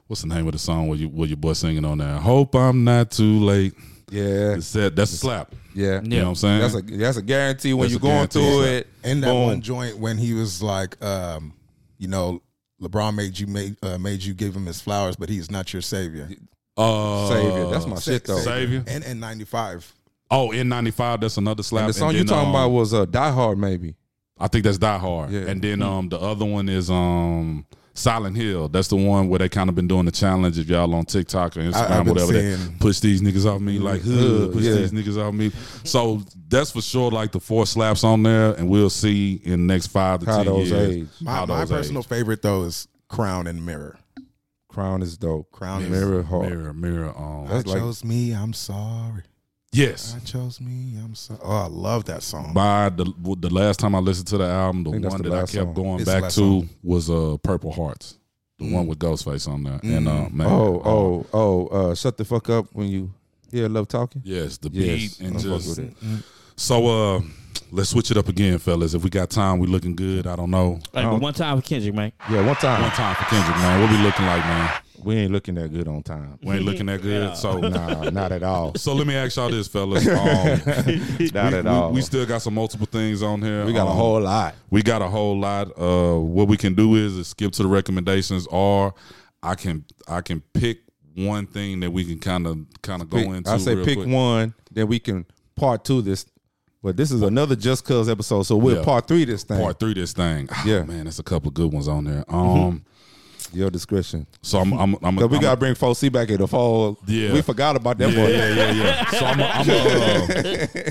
what's 0.07 0.23
the 0.23 0.29
name 0.29 0.47
of 0.47 0.53
the 0.53 0.59
song 0.59 0.89
where 0.89 0.99
you 0.99 1.09
where 1.09 1.27
your 1.29 1.37
boy 1.39 1.53
singing 1.55 1.85
on 1.85 1.99
there? 1.99 2.17
Hope 2.17 2.55
I'm 2.55 2.85
not 2.85 3.11
too 3.11 3.41
late. 3.41 3.73
yeah, 4.11 4.55
It's 4.57 4.73
that 4.73 4.95
that's 4.97 5.13
a 5.13 5.17
slap. 5.17 5.55
yeah, 5.75 6.01
You 6.03 6.09
know 6.09 6.23
what 6.25 6.29
I'm 6.29 6.35
saying? 6.37 6.61
That's 6.61 6.75
a 6.75 6.83
that's 6.83 7.17
a 7.19 7.23
guarantee 7.23 7.73
when 7.75 7.89
That's 7.91 7.93
you're 8.03 8.13
a 8.13 8.15
going 8.17 8.29
through 8.29 8.63
it. 8.65 8.87
And 9.05 9.23
that 9.23 9.29
boom. 9.33 9.43
one 9.47 9.61
joint 9.63 9.99
when 9.99 10.17
he 10.19 10.35
was 10.35 10.63
like, 10.63 11.03
um, 11.03 11.55
you 12.03 12.09
know, 12.09 12.43
LeBron 12.83 13.15
made 13.15 13.39
you 13.39 13.47
made 13.47 13.77
uh, 13.83 13.97
made 13.97 14.23
you 14.25 14.35
give 14.35 14.57
him 14.57 14.67
his 14.67 14.81
flowers, 14.81 15.15
but 15.15 15.29
he's 15.29 15.51
not 15.51 15.73
your 15.73 15.83
savior. 15.83 16.29
uh, 16.77 17.29
Savior. 17.29 17.67
That's 17.71 17.87
my 17.87 17.99
shit 17.99 18.25
though. 18.25 18.39
Savior. 18.39 18.83
And 18.89 19.05
and 19.05 19.21
ninety 19.21 19.45
five. 19.45 19.91
Oh, 20.31 20.51
in 20.51 20.69
'95, 20.69 21.21
that's 21.21 21.37
another 21.37 21.63
slap. 21.63 21.83
And 21.85 21.91
the 21.91 21.99
song 21.99 22.09
And 22.09 22.19
you 22.19 22.25
then, 22.25 22.35
talking 22.35 22.49
um, 22.49 22.55
about 22.55 22.71
was 22.71 22.93
uh, 22.95 23.05
Die 23.05 23.31
Hard, 23.31 23.59
maybe. 23.59 23.95
I 24.39 24.49
think 24.49 24.65
that's 24.65 24.79
Die 24.79 24.99
Hard. 24.99 25.31
Yeah. 25.31 25.43
And 25.43 25.63
then 25.63 25.81
um 25.83 26.09
the 26.09 26.19
other 26.19 26.45
one 26.45 26.69
is 26.69 26.91
um 26.91 27.67
Silent 27.95 28.37
Hill. 28.37 28.69
That's 28.69 28.89
the 28.89 28.97
one 28.97 29.29
where 29.29 29.39
they 29.39 29.49
kind 29.49 29.69
of 29.69 29.75
been 29.75 29.87
doing 29.87 30.07
the 30.07 30.11
challenge. 30.13 30.59
If 30.59 30.69
y'all 30.69 30.95
on 30.95 31.05
TikTok 31.05 31.57
or 31.57 31.61
I- 31.61 31.67
I've 31.67 31.73
Instagram, 31.75 32.09
whatever, 32.09 32.33
they 32.33 32.57
push 32.81 33.01
these 33.01 33.21
niggas 33.21 33.45
off 33.45 33.61
me 33.61 33.79
like 33.79 34.01
hood, 34.01 34.15
Hood, 34.19 34.53
push 34.53 34.63
yeah. 34.65 34.75
these 34.75 34.93
niggas 34.93 35.19
off 35.23 35.35
me. 35.35 35.53
So 35.85 36.23
that's 36.49 36.71
for 36.71 36.81
sure. 36.81 37.11
Like 37.11 37.33
the 37.33 37.41
four 37.41 37.67
slaps 37.67 38.03
on 38.05 38.23
there, 38.23 38.53
and 38.55 38.69
we'll 38.69 38.89
see 38.91 39.41
in 39.45 39.67
the 39.67 39.75
next 39.75 39.89
five 39.89 40.21
to 40.21 40.27
How 40.27 40.37
ten 40.39 40.47
those 40.47 40.71
years. 40.71 40.91
age. 40.97 41.09
My, 41.21 41.33
how 41.33 41.47
my 41.47 41.65
personal 41.67 42.01
age. 42.03 42.09
favorite 42.09 42.41
though 42.43 42.63
is 42.65 42.89
Crown 43.09 43.47
and 43.47 43.65
Mirror. 43.67 43.99
Crown 44.69 45.03
is 45.03 45.19
dope. 45.19 45.51
Crown 45.51 45.83
is 45.83 45.91
Mirror 45.91 46.23
hard. 46.23 46.49
Mirror, 46.49 46.73
mirror. 46.73 47.15
Um, 47.15 47.47
That's 47.47 47.67
I 47.69 47.73
like- 47.75 47.79
chose 47.83 48.05
me, 48.05 48.33
I'm 48.33 48.55
sorry. 48.55 49.23
Yes. 49.73 50.15
I 50.17 50.21
chose 50.25 50.61
me, 50.61 50.95
I'm 51.03 51.15
sorry. 51.15 51.41
Oh, 51.43 51.57
I 51.65 51.67
love 51.67 52.05
that 52.07 52.23
song. 52.23 52.53
By 52.55 52.89
the 52.91 53.05
the 53.39 53.51
last 53.53 53.81
time 53.81 53.95
I 53.95 53.99
listened 53.99 54.29
to 54.29 54.39
the 54.39 54.47
album, 54.47 54.85
the 54.85 54.91
one 54.91 55.23
the 55.23 55.31
that 55.31 55.33
I 55.33 55.41
kept 55.41 55.53
song. 55.53 55.75
going 55.75 56.01
It's 56.01 56.11
back 56.11 56.25
to 56.25 56.31
song. 56.31 56.69
was 56.83 57.11
uh 57.11 57.37
Purple 57.43 57.73
Hearts, 57.73 58.19
the 58.59 58.73
one 58.73 58.87
with 58.87 58.99
Ghostface 58.99 59.49
on 59.49 59.63
there. 59.65 59.81
And 59.83 60.07
uh, 60.09 60.29
man, 60.31 60.47
Oh, 60.49 60.81
uh, 60.81 60.89
oh, 60.89 61.27
oh, 61.33 61.67
uh, 61.69 61.95
shut 61.95 62.17
the 62.17 62.25
fuck 62.25 62.49
up 62.51 62.67
when 62.73 62.89
you 62.89 63.13
hear 63.51 63.69
love 63.69 63.89
talking. 63.89 64.23
yes, 64.25 64.59
the 64.59 64.71
Yes, 64.73 65.17
beat 65.17 65.27
and 65.27 65.39
just. 65.39 65.81
So 66.57 66.87
uh 67.17 67.21
let's 67.71 67.89
switch 67.91 68.11
it 68.11 68.17
up 68.19 68.29
again, 68.29 68.59
fellas. 68.59 68.93
If 68.95 69.03
we 69.03 69.11
got 69.11 69.31
time, 69.31 69.59
we 69.59 69.67
looking 69.67 69.97
good. 69.97 70.27
I 70.27 70.37
don't 70.37 70.51
know. 70.51 70.79
Like, 70.93 71.07
but 71.07 71.21
one 71.21 71.35
time 71.35 71.61
for 71.61 71.67
Kendrick, 71.67 71.95
man. 71.95 72.13
Yeah, 72.31 72.45
one 72.47 72.57
time. 72.57 72.83
One 72.83 72.91
time 72.91 73.15
for 73.17 73.25
Kendrick, 73.25 73.57
man. 73.57 73.81
What 73.81 73.91
we 73.91 73.97
looking 74.05 74.27
like, 74.27 74.45
man? 74.45 74.71
We 75.05 75.17
ain't 75.17 75.33
looking 75.33 75.55
that 75.57 75.73
good 75.73 75.89
on 75.89 76.03
time. 76.03 76.39
We 76.43 76.55
ain't 76.57 76.65
looking 76.65 76.87
that 76.87 77.03
good. 77.03 77.37
So 77.37 77.59
Nah, 77.59 78.11
not 78.11 78.33
at 78.33 78.43
all. 78.43 78.75
so 78.77 78.95
let 78.95 79.07
me 79.07 79.15
ask 79.15 79.37
y'all 79.37 79.51
this, 79.51 79.69
fellas. 79.69 80.07
Um, 80.13 80.17
Not 81.35 81.53
we, 81.53 81.59
at 81.59 81.65
we- 81.65 81.71
all. 81.71 81.93
we 81.93 82.01
still 82.03 82.27
got 82.27 82.43
some 82.43 82.55
multiple 82.55 82.87
things 82.87 83.23
on 83.23 83.41
here. 83.43 83.65
We 83.65 83.73
got 83.73 83.87
a 83.87 83.91
Um, 83.91 83.97
whole 83.97 84.21
lot. 84.21 84.55
We 84.71 84.83
got 84.83 85.03
a 85.03 85.09
whole 85.09 85.39
lot. 85.39 85.69
Uh, 85.79 86.19
what 86.19 86.49
we 86.49 86.57
can 86.57 86.75
do 86.75 86.95
is, 86.97 87.17
is 87.17 87.29
skip 87.29 87.53
to 87.53 87.63
the 87.63 87.69
recommendations, 87.69 88.47
or 88.51 88.95
I 89.43 89.55
can 89.55 89.85
I 90.09 90.21
can 90.21 90.41
pick 90.55 90.81
one 91.17 91.47
thing 91.47 91.81
that 91.81 91.91
we 91.91 92.05
can 92.05 92.19
kind 92.19 92.47
of 92.47 92.59
kind 92.83 93.03
of 93.03 93.11
go 93.11 93.19
Pick- 93.19 93.27
into. 93.29 93.51
I 93.51 93.59
say 93.59 93.75
real 93.75 93.85
pick 93.85 93.99
quick. 93.99 94.09
one, 94.09 94.55
then 94.71 94.89
we 94.89 94.99
can 94.99 95.27
part 95.57 95.85
two 95.85 96.03
this. 96.03 96.27
But 96.85 96.97
this 96.97 97.13
is 97.13 97.23
another 97.23 97.55
Just 97.55 97.85
Cause 97.85 98.09
episode, 98.09 98.43
so 98.43 98.57
we're 98.57 98.79
Yeah. 98.79 98.85
part 98.85 99.07
three 99.07 99.25
this 99.25 99.45
thing. 99.45 99.61
Part 99.61 99.79
three, 99.79 99.95
this 99.95 100.13
thing. 100.13 100.49
Ah, 100.51 100.65
Yeah. 100.67 100.83
man, 100.83 101.05
there's 101.05 101.21
a 101.21 101.23
couple 101.23 101.47
of 101.49 101.55
good 101.55 101.73
ones 101.73 101.87
on 101.87 102.03
there. 102.05 102.25
Um, 102.29 102.85
Your 103.53 103.71
discretion. 103.71 104.27
so 104.43 104.59
I'm 104.59 104.73
I'm 104.73 104.97
I'm, 105.03 105.17
Cause 105.19 105.29
we 105.29 105.37
I'm- 105.37 105.43
gotta 105.43 105.57
bring 105.59 105.75
4C 105.75 106.11
back 106.13 106.31
in 106.31 106.39
the 106.39 106.49
fall. 106.49 106.99
Yeah. 107.07 107.33
We 107.33 107.43
forgot 107.43 107.77
about 107.77 107.99
that 107.99 108.11
yeah, 108.11 108.17
boy. 108.17 108.31
yeah, 108.31 108.55
yeah, 108.55 108.73
yeah. 108.73 109.11
So 109.11 109.27
I'm, 109.27 109.41
a, 109.41 109.45
I'm 109.45 109.71
a, 109.71 110.63
uh, 110.63 110.91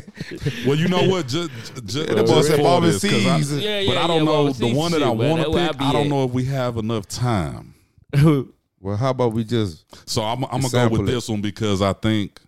well, 0.68 0.76
you 0.78 0.88
know 0.88 1.04
what? 1.08 1.28
Just, 1.28 1.50
just, 1.86 2.08
the 2.08 2.24
boy 2.24 2.42
said 2.42 2.62
Bobby 2.62 2.88
this, 2.92 3.02
'cause 3.02 3.26
I- 3.26 3.38
Seas. 3.42 3.60
Yeah, 3.60 3.84
but 3.88 3.98
I 3.98 4.08
don't 4.08 4.20
yeah, 4.20 4.24
know 4.26 4.50
the 4.52 4.74
one 4.74 4.92
that 4.92 5.02
I 5.04 5.10
shit, 5.10 5.18
man. 5.18 5.30
want 5.30 5.44
to 5.44 5.74
pick. 5.74 5.82
I 5.82 5.92
don't 5.94 6.10
know 6.10 6.24
if 6.26 6.32
we 6.32 6.46
have 6.46 6.78
enough 6.78 7.08
time. 7.08 7.74
Well, 8.84 8.98
how 8.98 9.12
about 9.12 9.34
we 9.34 9.44
just 9.44 9.86
So 10.10 10.24
I'm, 10.24 10.44
I'm 10.46 10.60
gonna 10.62 10.70
go 10.72 10.90
with 10.90 11.02
it. 11.02 11.12
this 11.12 11.30
one 11.30 11.40
because 11.40 11.84
I 11.84 11.94
think 11.94 12.42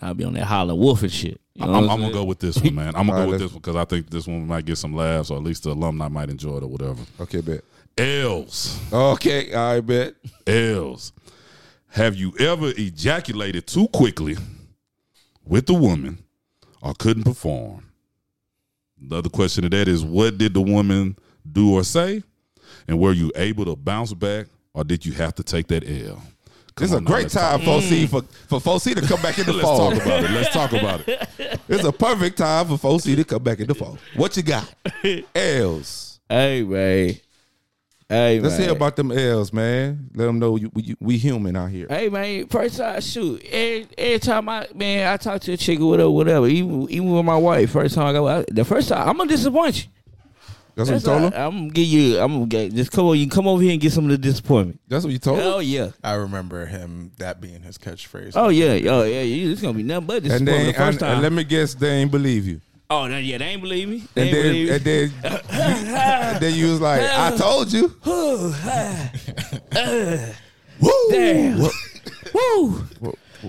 I'll 0.00 0.14
be 0.14 0.22
on 0.22 0.34
that 0.34 0.44
holler 0.44 0.76
wolf 0.76 1.02
and 1.02 1.10
shit. 1.10 1.40
You 1.56 1.66
know 1.66 1.72
I'm, 1.74 1.84
I'm 1.84 1.90
I'm 1.90 2.00
gonna 2.02 2.12
go 2.12 2.22
with 2.22 2.38
this 2.38 2.56
one, 2.60 2.72
man. 2.72 2.94
I'm 2.94 3.08
gonna 3.08 3.12
All 3.12 3.18
right, 3.18 3.24
go 3.24 3.30
with 3.32 3.40
this 3.40 3.50
one 3.50 3.60
because 3.60 3.74
I 3.74 3.84
think 3.84 4.10
this 4.10 4.28
one 4.28 4.46
might 4.46 4.64
get 4.64 4.78
some 4.78 4.94
laughs, 4.94 5.30
or 5.32 5.36
at 5.38 5.42
least 5.42 5.64
the 5.64 5.70
alumni 5.70 6.06
might 6.06 6.30
enjoy 6.30 6.58
it, 6.58 6.62
or 6.62 6.68
whatever. 6.68 7.00
Okay, 7.20 7.40
bet. 7.40 7.64
L's, 7.96 8.78
Okay, 8.92 9.54
I 9.54 9.80
bet. 9.80 10.14
L's. 10.46 11.12
Have 11.90 12.16
you 12.16 12.32
ever 12.40 12.70
ejaculated 12.76 13.66
too 13.68 13.86
quickly 13.88 14.36
with 15.44 15.66
the 15.66 15.74
woman, 15.74 16.18
or 16.82 16.92
couldn't 16.94 17.22
perform? 17.24 17.84
The 19.00 19.18
other 19.18 19.28
question 19.28 19.62
to 19.62 19.68
that 19.70 19.86
is, 19.86 20.02
what 20.04 20.38
did 20.38 20.54
the 20.54 20.60
woman 20.60 21.16
do 21.50 21.74
or 21.74 21.84
say, 21.84 22.22
and 22.88 22.98
were 22.98 23.12
you 23.12 23.30
able 23.36 23.64
to 23.66 23.76
bounce 23.76 24.12
back, 24.12 24.46
or 24.72 24.82
did 24.82 25.06
you 25.06 25.12
have 25.12 25.34
to 25.36 25.42
take 25.44 25.68
that 25.68 25.84
L? 25.88 26.20
This 26.76 26.90
is 26.90 26.90
Come 26.90 26.92
a 26.92 26.96
on 26.96 27.04
now, 27.04 27.10
great 27.10 27.28
time 27.28 27.60
talk- 27.60 27.64
for 27.64 27.80
C 27.82 28.06
for 28.08 28.22
for 28.48 28.58
4C 28.60 28.96
to 29.00 29.06
come 29.06 29.22
back 29.22 29.38
in 29.38 29.46
the 29.56 29.60
fall. 29.60 29.90
Let's 29.90 30.02
talk 30.02 30.06
about 30.06 30.24
it. 30.24 30.30
Let's 30.32 30.52
talk 30.52 30.72
about 30.72 31.08
it. 31.08 31.28
It's 31.68 31.84
a 31.84 31.92
perfect 31.92 32.36
time 32.38 32.66
for 32.66 32.76
4C 32.98 33.16
to 33.16 33.24
come 33.24 33.42
back 33.42 33.60
in 33.60 33.66
the 33.68 33.74
fall. 33.74 33.96
What 34.16 34.36
you 34.36 34.42
got? 34.42 34.74
L's. 35.34 36.18
Hey 36.28 36.62
man. 36.62 37.14
Hey 38.08 38.38
Let's 38.38 38.58
man. 38.58 38.68
hear 38.68 38.76
about 38.76 38.96
them 38.96 39.10
L's, 39.10 39.52
man. 39.52 40.10
Let 40.14 40.26
them 40.26 40.38
know 40.38 40.56
you, 40.56 40.70
we, 40.74 40.94
we 41.00 41.16
human 41.16 41.56
out 41.56 41.70
here. 41.70 41.86
Hey 41.88 42.08
man, 42.10 42.46
first 42.48 42.76
time 42.76 42.96
I 42.96 43.00
shoot. 43.00 43.42
Every, 43.46 43.86
every 43.96 44.18
time 44.18 44.48
I 44.48 44.68
man, 44.74 45.10
I 45.12 45.16
talk 45.16 45.40
to 45.42 45.52
a 45.52 45.56
chick 45.56 45.80
or 45.80 45.86
whatever, 45.88 46.10
whatever. 46.10 46.46
Even 46.46 46.88
even 46.90 47.10
with 47.12 47.24
my 47.24 47.36
wife, 47.36 47.70
first 47.70 47.94
time 47.94 48.06
I 48.06 48.12
go 48.12 48.28
out, 48.28 48.46
the 48.50 48.64
first 48.64 48.90
time 48.90 49.08
I'm 49.08 49.16
gonna 49.16 49.30
disappoint 49.30 49.84
you. 49.86 49.90
That's 50.76 50.90
what 50.90 50.96
you 50.96 51.00
told 51.06 51.22
all- 51.22 51.28
him. 51.28 51.32
I'm 51.34 51.50
gonna 51.62 51.70
get 51.70 51.82
you. 51.86 52.18
I'm 52.18 52.32
gonna 52.34 52.46
get 52.46 52.74
just 52.74 52.92
come 52.92 53.06
on. 53.06 53.16
You 53.18 53.28
come 53.28 53.46
over 53.48 53.62
here 53.62 53.72
and 53.72 53.80
get 53.80 53.92
some 53.92 54.04
of 54.04 54.10
the 54.10 54.18
disappointment. 54.18 54.80
That's 54.88 55.04
what 55.04 55.12
you 55.12 55.18
told 55.18 55.38
Oh 55.38 55.60
him. 55.60 55.66
yeah. 55.68 55.90
I 56.02 56.14
remember 56.14 56.66
him 56.66 57.12
that 57.18 57.40
being 57.40 57.62
his 57.62 57.78
catchphrase. 57.78 58.32
Oh 58.34 58.48
yeah. 58.50 58.72
Oh 58.92 59.04
yeah. 59.04 59.22
you- 59.22 59.50
It's 59.52 59.62
gonna 59.62 59.74
be 59.74 59.82
nothing 59.82 60.06
but 60.06 60.16
And 60.16 60.24
disappointment 60.24 60.56
then 60.58 60.66
the 60.66 60.72
first 60.74 60.88
and, 60.90 60.98
time. 61.00 61.12
and 61.14 61.22
let 61.22 61.32
me 61.32 61.44
guess, 61.44 61.74
they 61.74 61.88
ain't 61.90 62.10
believe 62.10 62.46
you. 62.46 62.60
Oh 62.90 63.06
no, 63.06 63.18
yeah, 63.18 63.38
they 63.38 63.44
ain't 63.46 63.62
believe 63.62 63.88
me. 63.88 64.02
They 64.14 64.28
And 64.28 64.30
ain't 64.30 64.34
then 64.34 64.42
believe 64.52 64.68
me. 64.68 64.74
and 64.74 64.84
then, 64.84 65.12
and 66.32 66.42
then 66.42 66.54
you 66.54 66.70
was 66.70 66.80
like, 66.80 67.00
I 67.02 67.36
told 67.36 67.72
you. 67.72 67.94
Damn. 71.10 71.58
Woo. 72.32 72.86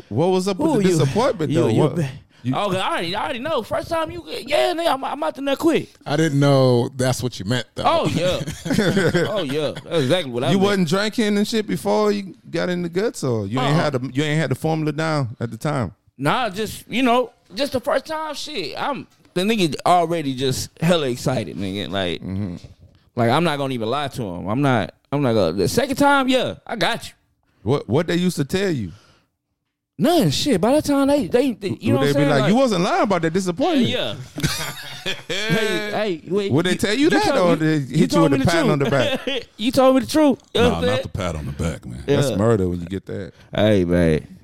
What 0.10 0.28
was 0.28 0.48
up 0.48 0.58
with 0.58 0.72
Ooh, 0.72 0.78
the 0.78 0.84
disappointment 0.84 1.52
you- 1.52 1.60
though? 1.62 1.68
you 1.70 1.80
What- 1.82 1.96
ba- 1.96 2.10
okay, 2.46 2.54
oh, 2.54 2.76
I 2.78 2.90
already, 2.90 3.16
I 3.16 3.24
already 3.24 3.40
know. 3.40 3.64
First 3.64 3.90
time 3.90 4.12
you, 4.12 4.24
yeah, 4.28 4.74
nigga, 4.74 4.94
I'm, 4.94 5.04
I'm 5.04 5.24
out 5.24 5.36
there 5.36 5.56
quick. 5.56 5.90
I 6.06 6.16
didn't 6.18 6.40
know 6.40 6.90
that's 6.96 7.24
what 7.24 7.40
you 7.40 7.46
meant 7.46 7.66
though. 7.76 7.84
Oh 7.86 8.08
yeah, 8.08 8.40
oh 9.30 9.44
yeah, 9.44 9.72
that's 9.84 10.04
exactly 10.04 10.32
what 10.32 10.44
I. 10.44 10.48
you 10.52 10.58
meant. 10.58 10.64
wasn't 10.64 10.88
drinking 10.90 11.38
and 11.38 11.48
shit 11.48 11.66
before 11.66 12.12
you 12.12 12.36
got 12.50 12.70
in 12.70 12.82
the 12.84 12.90
guts, 12.90 13.24
or 13.24 13.48
you 13.48 13.60
ain't 13.60 13.76
Uh-uh. 13.76 13.84
had 13.84 13.94
the 13.94 14.12
you 14.14 14.24
ain't 14.24 14.40
had 14.40 14.52
the 14.52 14.56
formula 14.56 14.92
down 14.92 15.36
at 15.40 15.50
the 15.50 15.58
time. 15.58 15.94
Nah, 16.18 16.50
just 16.50 16.88
you 16.90 17.02
know, 17.04 17.32
just 17.56 17.72
the 17.72 17.80
first 17.80 18.06
time. 18.06 18.36
Shit, 18.36 18.76
I'm 18.80 19.08
the 19.36 19.42
nigga 19.42 19.76
already 19.86 20.34
just 20.34 20.70
hella 20.82 21.08
excited, 21.10 21.56
nigga. 21.56 21.90
Like, 21.90 22.22
Mm-hmm. 22.22 22.56
like 23.16 23.30
I'm 23.30 23.44
not 23.44 23.58
gonna 23.58 23.74
even 23.76 23.90
lie 23.90 24.08
to 24.08 24.24
him. 24.24 24.48
I'm 24.48 24.62
not. 24.64 24.94
I'm 25.12 25.22
not 25.22 25.34
gonna. 25.34 25.54
The 25.54 25.68
second 25.68 25.98
time, 25.98 26.28
yeah, 26.28 26.56
I 26.66 26.76
got 26.76 27.08
you. 27.08 27.14
What 27.64 27.88
what 27.88 28.08
they 28.08 28.16
used 28.16 28.38
to 28.38 28.46
tell 28.46 28.72
you? 28.72 28.92
None 29.98 30.30
shit. 30.30 30.60
By 30.60 30.76
the 30.76 30.82
time 30.82 31.08
they, 31.08 31.28
they, 31.28 31.54
they 31.54 31.70
you 31.80 31.94
know 31.94 32.00
Would 32.02 32.08
what 32.08 32.14
they 32.16 32.24
I'm 32.24 32.28
be 32.28 32.32
saying? 32.34 32.42
like, 32.42 32.50
you 32.50 32.56
wasn't 32.58 32.82
lying 32.84 33.04
about 33.04 33.22
that 33.22 33.32
disappointment? 33.32 33.88
yeah. 33.88 34.16
hey, 35.06 35.22
hey, 36.20 36.22
wait. 36.28 36.52
Would 36.52 36.66
they 36.66 36.76
tell 36.76 36.94
you 36.94 37.10
that, 37.12 37.24
told 37.24 37.62
or 37.62 37.64
me- 37.66 37.78
they 37.78 37.80
hit 37.80 37.98
you 38.00 38.08
told 38.08 38.32
with 38.32 38.40
me 38.42 38.44
a 38.44 38.48
pat 38.48 38.60
truth. 38.66 38.72
on 38.72 38.80
the 38.80 38.90
back? 38.90 39.48
you 39.58 39.72
told 39.72 39.96
me 39.96 40.02
the 40.02 40.08
truth. 40.08 40.40
You 40.54 40.62
know 40.62 40.70
No, 40.70 40.76
what 40.80 40.86
not 40.86 41.04
the 41.04 41.10
pat 41.10 41.36
on 41.38 41.46
the 41.46 41.52
back, 41.54 41.86
man. 41.86 42.04
Yeah. 42.08 42.18
That's 42.22 42.38
murder 42.38 42.68
when 42.68 42.82
you 42.82 42.88
get 42.88 43.06
that. 43.06 43.32
Hey 43.54 43.86
man, 43.86 44.38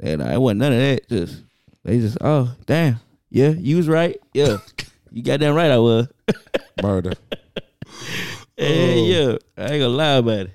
and 0.00 0.22
it 0.22 0.40
wasn't 0.40 0.58
none 0.60 0.72
of 0.72 0.78
that. 0.80 1.08
Just 1.08 1.40
they 1.84 2.00
just 2.00 2.18
oh 2.20 2.52
damn 2.66 2.98
yeah 3.36 3.50
you 3.50 3.76
was 3.76 3.86
right 3.86 4.18
yeah 4.32 4.56
you 5.12 5.22
got 5.22 5.40
that 5.40 5.52
right 5.52 5.70
I 5.70 5.78
was 5.78 6.08
Murder. 6.82 7.12
yeah 8.56 8.66
yeah 8.66 9.36
I 9.58 9.62
ain't 9.72 9.82
gonna 9.82 9.88
lie 9.88 10.14
about 10.14 10.46
it. 10.46 10.50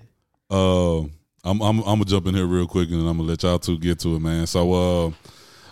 Uh, 0.49 1.01
I'm 1.43 1.61
I'm 1.61 1.79
I'm 1.79 1.83
gonna 1.83 2.05
jump 2.05 2.25
in 2.25 2.35
here 2.35 2.45
real 2.45 2.67
quick 2.67 2.89
and 2.89 3.07
I'm 3.07 3.17
gonna 3.17 3.29
let 3.29 3.43
y'all 3.43 3.59
two 3.59 3.77
get 3.77 3.99
to 3.99 4.15
it, 4.15 4.19
man. 4.19 4.47
So 4.47 4.73
uh, 4.73 5.11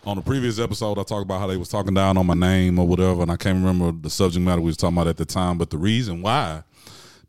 on 0.07 0.17
the 0.17 0.21
previous 0.21 0.59
episode, 0.59 0.99
I 0.99 1.03
talked 1.03 1.23
about 1.23 1.39
how 1.39 1.47
they 1.47 1.57
was 1.57 1.69
talking 1.69 1.95
down 1.95 2.17
on 2.17 2.27
my 2.27 2.35
name 2.35 2.77
or 2.77 2.87
whatever, 2.87 3.23
and 3.23 3.31
I 3.31 3.37
can't 3.37 3.57
remember 3.57 3.91
the 3.91 4.09
subject 4.09 4.45
matter 4.45 4.61
we 4.61 4.67
was 4.67 4.77
talking 4.77 4.95
about 4.95 5.07
at 5.07 5.17
the 5.17 5.25
time. 5.25 5.57
But 5.57 5.71
the 5.71 5.77
reason 5.79 6.21
why 6.21 6.63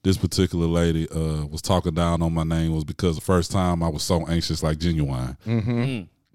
this 0.03 0.18
particular 0.18 0.66
lady 0.66 1.09
uh 1.11 1.47
was 1.47 1.62
talking 1.62 1.95
down 1.95 2.20
on 2.20 2.35
my 2.35 2.45
name 2.45 2.74
was 2.74 2.85
because 2.85 3.16
the 3.16 3.22
first 3.22 3.51
time 3.51 3.83
I 3.83 3.89
was 3.89 4.03
so 4.03 4.26
anxious, 4.26 4.62
like 4.62 4.78
genuine. 4.78 5.39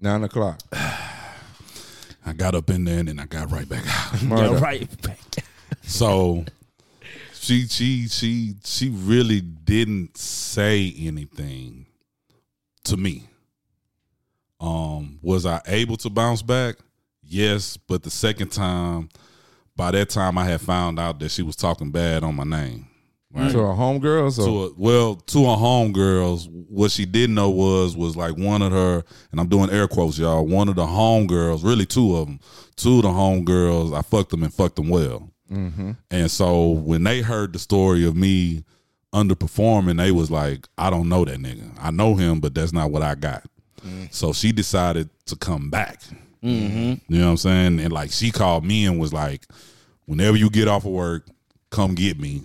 Nine 0.00 0.24
o'clock. 0.24 0.60
I 2.26 2.32
got 2.32 2.56
up 2.56 2.68
in 2.70 2.84
there 2.84 2.98
and 2.98 3.08
then 3.08 3.20
I 3.20 3.26
got 3.26 3.52
right 3.52 3.68
back 3.68 3.84
out. 3.86 4.22
Yeah, 4.22 4.58
right 4.60 5.02
back. 5.02 5.18
So 5.82 6.44
she 7.32 7.66
she 7.68 8.08
she 8.08 8.54
she 8.64 8.90
really 8.90 9.40
didn't 9.40 10.18
say 10.18 10.92
anything 10.98 11.86
to 12.84 12.96
me. 12.96 13.28
Um, 14.58 15.20
was 15.22 15.46
I 15.46 15.60
able 15.66 15.96
to 15.98 16.10
bounce 16.10 16.42
back? 16.42 16.76
Yes, 17.22 17.76
but 17.76 18.02
the 18.02 18.10
second 18.10 18.50
time, 18.50 19.08
by 19.76 19.92
that 19.92 20.10
time 20.10 20.36
I 20.38 20.44
had 20.44 20.60
found 20.60 20.98
out 20.98 21.20
that 21.20 21.30
she 21.30 21.42
was 21.42 21.54
talking 21.54 21.90
bad 21.90 22.24
on 22.24 22.34
my 22.34 22.44
name. 22.44 22.88
Right. 23.36 23.52
To 23.52 23.58
a 23.60 23.74
homegirl, 23.74 24.32
so 24.32 24.46
To 24.46 24.64
a, 24.64 24.70
well, 24.78 25.16
to 25.16 25.38
her 25.44 25.56
homegirls, 25.56 26.48
what 26.68 26.90
she 26.90 27.04
didn't 27.04 27.34
know 27.34 27.50
was 27.50 27.94
was 27.94 28.16
like 28.16 28.36
one 28.38 28.62
of 28.62 28.72
her, 28.72 29.04
and 29.30 29.38
I'm 29.38 29.48
doing 29.48 29.68
air 29.68 29.86
quotes, 29.86 30.18
y'all. 30.18 30.46
One 30.46 30.70
of 30.70 30.76
the 30.76 30.86
homegirls, 30.86 31.62
really 31.62 31.84
two 31.84 32.16
of 32.16 32.26
them, 32.26 32.40
two 32.76 32.96
of 32.96 33.02
the 33.02 33.08
homegirls, 33.08 33.94
I 33.96 34.00
fucked 34.00 34.30
them 34.30 34.42
and 34.42 34.54
fucked 34.54 34.76
them 34.76 34.88
well. 34.88 35.30
Mm-hmm. 35.52 35.92
And 36.10 36.30
so 36.30 36.70
when 36.70 37.04
they 37.04 37.20
heard 37.20 37.52
the 37.52 37.58
story 37.58 38.06
of 38.06 38.16
me 38.16 38.64
underperforming, 39.12 39.98
they 39.98 40.12
was 40.12 40.30
like, 40.30 40.66
I 40.78 40.88
don't 40.88 41.08
know 41.08 41.26
that 41.26 41.38
nigga. 41.38 41.70
I 41.78 41.90
know 41.90 42.14
him, 42.14 42.40
but 42.40 42.54
that's 42.54 42.72
not 42.72 42.90
what 42.90 43.02
I 43.02 43.16
got. 43.16 43.44
Mm. 43.86 44.12
So 44.12 44.32
she 44.32 44.50
decided 44.50 45.10
to 45.26 45.36
come 45.36 45.68
back. 45.68 46.00
Mm-hmm. 46.42 47.12
You 47.12 47.18
know 47.18 47.24
what 47.26 47.30
I'm 47.32 47.36
saying? 47.36 47.80
And 47.80 47.92
like 47.92 48.12
she 48.12 48.30
called 48.30 48.64
me 48.64 48.86
and 48.86 48.98
was 48.98 49.12
like, 49.12 49.46
whenever 50.06 50.36
you 50.36 50.48
get 50.48 50.68
off 50.68 50.84
of 50.84 50.92
work, 50.92 51.26
come 51.70 51.94
get 51.94 52.18
me, 52.18 52.42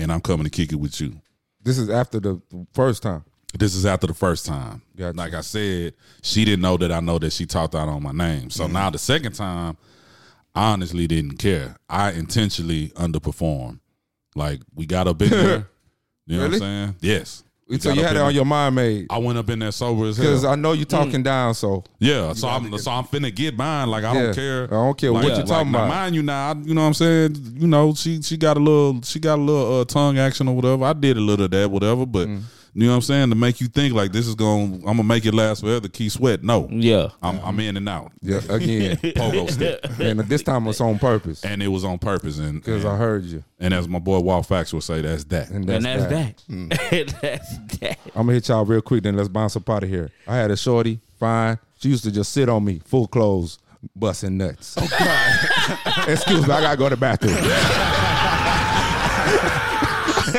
and 0.00 0.10
I'm 0.12 0.20
coming 0.20 0.44
to 0.44 0.50
kick 0.50 0.72
it 0.72 0.76
with 0.76 1.00
you. 1.00 1.20
this 1.62 1.78
is 1.78 1.88
after 1.90 2.18
the 2.20 2.40
first 2.74 3.02
time. 3.02 3.24
This 3.58 3.74
is 3.74 3.84
after 3.84 4.06
the 4.06 4.14
first 4.14 4.46
time. 4.46 4.80
Gotcha. 4.96 5.16
Like 5.16 5.34
I 5.34 5.40
said, 5.40 5.94
she 6.22 6.44
didn't 6.44 6.62
know 6.62 6.76
that 6.76 6.92
I 6.92 7.00
know 7.00 7.18
that 7.18 7.32
she 7.32 7.46
talked 7.46 7.74
out 7.74 7.88
on 7.88 8.02
my 8.02 8.12
name. 8.12 8.48
So 8.50 8.64
Mm-hmm. 8.64 8.72
now 8.74 8.90
the 8.90 8.98
second 8.98 9.32
time, 9.34 9.76
I 10.54 10.72
honestly 10.72 11.06
didn't 11.08 11.38
care. 11.38 11.76
I 11.88 12.12
intentionally 12.12 12.88
underperformed. 12.90 13.80
Like 14.36 14.60
we 14.74 14.86
got 14.86 15.08
up 15.08 15.20
in 15.22 15.30
there. 15.30 15.66
You 16.26 16.36
know 16.36 16.42
Really? 16.44 16.48
what 16.48 16.52
I'm 16.54 16.58
saying? 16.60 16.96
Yes. 17.00 17.42
We 17.70 17.78
So 17.78 17.92
you 17.92 18.02
had 18.02 18.16
it 18.16 18.20
on 18.22 18.34
your 18.34 18.44
mind 18.44 18.74
made. 18.74 19.06
I 19.10 19.18
went 19.18 19.38
up 19.38 19.48
in 19.48 19.60
there 19.60 19.70
sober 19.70 20.06
as 20.06 20.16
hell. 20.16 20.26
Because. 20.26 20.44
I 20.44 20.56
know 20.56 20.72
you 20.72 20.84
talking 20.84 21.22
down, 21.22 21.54
so 21.54 21.84
yeah, 22.00 22.32
so 22.32 22.48
I'm 22.48 22.76
so 22.78 22.90
I'm 22.90 23.04
finna 23.04 23.32
get 23.34 23.56
mine. 23.56 23.88
Like 23.88 24.02
I 24.04 24.12
Yeah. 24.12 24.22
don't 24.24 24.34
care. 24.34 24.64
I 24.64 24.66
don't 24.66 24.98
care 24.98 25.12
what 25.12 25.24
Like- 25.24 25.36
you 25.38 25.44
talking 25.44 25.70
now, 25.70 25.78
about. 25.84 25.88
Mind 25.88 26.14
you, 26.16 26.22
now 26.22 26.50
I- 26.50 26.56
you 26.64 26.74
know 26.74 26.80
what 26.82 26.88
I'm 26.88 26.94
saying. 26.94 27.54
You 27.58 27.68
know, 27.68 27.94
she 27.94 28.20
she 28.22 28.36
got 28.36 28.56
a 28.56 28.60
little 28.60 29.00
she 29.02 29.20
got 29.20 29.38
a 29.38 29.42
little 29.42 29.80
uh, 29.80 29.84
tongue 29.84 30.18
action 30.18 30.48
or 30.48 30.56
whatever. 30.56 30.84
I 30.84 30.92
did 30.92 31.16
a 31.16 31.20
little 31.20 31.44
of 31.44 31.52
that, 31.52 31.70
whatever. 31.70 32.04
But 32.06 32.26
Mm. 32.28 32.40
You 32.72 32.84
know 32.84 32.90
what 32.90 32.96
I'm 32.96 33.02
saying 33.02 33.30
to 33.30 33.34
make 33.34 33.60
you 33.60 33.66
think 33.66 33.94
like 33.94 34.12
this 34.12 34.26
is 34.28 34.34
going. 34.36 34.74
I'm 34.86 34.96
gonna 34.96 35.02
make 35.04 35.24
it 35.26 35.34
last 35.34 35.60
forever. 35.62 35.88
Keith 35.88 36.12
Sweat. 36.12 36.42
No, 36.44 36.68
Yeah, 36.70 37.08
I'm 37.22 37.40
I'm 37.40 37.58
in 37.60 37.76
and 37.76 37.88
out. 37.88 38.12
yeah, 38.22 38.40
again. 38.48 38.96
Pogo 39.02 39.50
stick, 39.50 39.80
and 40.00 40.20
this 40.20 40.42
time 40.44 40.66
it's 40.68 40.80
on 40.80 40.98
purpose. 40.98 41.44
and 41.44 41.62
it 41.62 41.68
was 41.68 41.84
on 41.84 41.98
purpose. 41.98 42.38
And 42.38 42.60
Because 42.62 42.84
I 42.84 42.96
heard 42.96 43.24
you. 43.24 43.42
and 43.58 43.74
as 43.74 43.88
my 43.88 43.98
boy 43.98 44.20
Walt 44.20 44.46
Fax 44.46 44.72
would 44.72 44.84
say, 44.84 45.00
that's 45.00 45.24
that. 45.24 45.50
And 45.50 45.64
that's, 45.68 45.84
and 45.84 46.02
that's 46.02 46.12
that. 46.12 46.36
that. 46.48 46.52
Mm. 47.10 47.20
that's 47.20 47.58
that. 47.80 47.98
I'm 48.14 48.22
gonna 48.26 48.34
hit 48.34 48.48
y'all 48.48 48.64
real 48.64 48.80
quick, 48.82 49.02
then 49.02 49.16
let's 49.16 49.28
bounce 49.28 49.56
up 49.56 49.68
out 49.68 49.82
of 49.82 49.88
here. 49.88 50.10
I 50.28 50.36
had 50.36 50.50
a 50.52 50.56
shorty, 50.56 51.00
fine. 51.18 51.58
She 51.80 51.88
used 51.88 52.04
to 52.04 52.12
just 52.12 52.32
sit 52.32 52.48
on 52.48 52.64
me, 52.64 52.80
full 52.84 53.08
clothes, 53.08 53.58
busting 53.96 54.36
nuts. 54.36 54.76
Oh, 54.78 56.04
Excuse 56.06 56.46
me, 56.46 56.52
I 56.54 56.60
gotta 56.60 56.76
go 56.76 56.88
to 56.88 56.94
the 56.94 57.00
bathroom. 57.00 57.34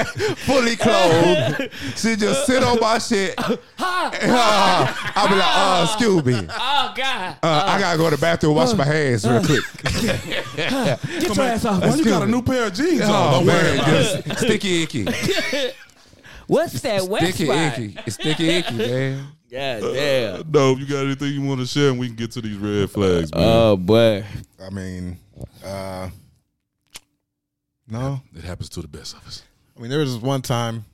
Fully 0.46 0.76
clothed. 0.76 1.70
She 1.96 2.16
just 2.16 2.46
sit 2.46 2.64
on 2.64 2.80
my 2.80 2.98
shit. 2.98 3.36
Uh, 3.38 3.52
I'll 5.16 5.28
be 5.28 5.36
like, 5.36 5.44
uh, 5.46 5.88
excuse 5.90 6.24
me. 6.26 6.48
Oh 6.50 6.94
God! 6.96 7.38
Uh, 7.44 7.64
I 7.68 7.80
gotta 7.80 7.98
go 7.98 8.10
to 8.10 8.16
the 8.16 8.22
bathroom, 8.22 8.56
wash 8.56 8.74
my 8.74 8.86
hands 8.86 9.28
real 9.28 9.44
quick. 9.44 9.64
Get 9.84 11.36
your 11.36 11.46
ass 11.46 11.66
off! 11.66 11.82
Well, 11.82 11.98
you 11.98 12.06
got 12.06 12.24
a 12.24 12.28
new 12.28 12.42
pair 12.42 12.68
of 12.68 12.74
jeans 12.74 13.02
on. 13.02 13.10
Oh 13.12 13.32
Don't 13.38 13.46
worry 13.48 13.78
man, 13.78 13.80
about 13.80 14.28
it. 14.28 14.38
sticky 14.38 14.84
icky. 14.84 15.08
What's 16.48 16.82
that 16.82 17.04
wet 17.04 17.24
Sticky 17.24 17.46
spot? 17.46 17.80
icky. 17.80 17.98
It's 18.06 18.16
sticky 18.16 18.50
icky, 18.50 18.74
man. 18.76 19.28
God 19.52 19.82
damn! 19.82 20.52
No, 20.52 20.76
you 20.78 20.86
got 20.86 21.06
anything 21.06 21.34
you 21.34 21.42
want 21.42 21.60
to 21.60 21.66
share, 21.66 21.90
and 21.90 22.00
we 22.00 22.08
can 22.08 22.16
get 22.16 22.32
to 22.32 22.42
these 22.42 22.58
red 22.58 22.90
flags, 22.90 23.34
man. 23.34 23.44
Oh 23.44 23.76
boy! 23.78 24.24
I 24.62 24.70
mean, 24.70 25.18
uh, 25.66 26.10
no. 27.88 28.22
it 28.36 28.44
happens 28.44 28.70
to 28.70 28.82
the 28.82 28.88
best 28.88 29.16
of 29.16 29.28
us. 29.28 29.44
I 29.82 29.84
mean, 29.84 29.90
there 29.90 30.02
was 30.02 30.14
this 30.14 30.22
one 30.22 30.44
time 30.44 30.86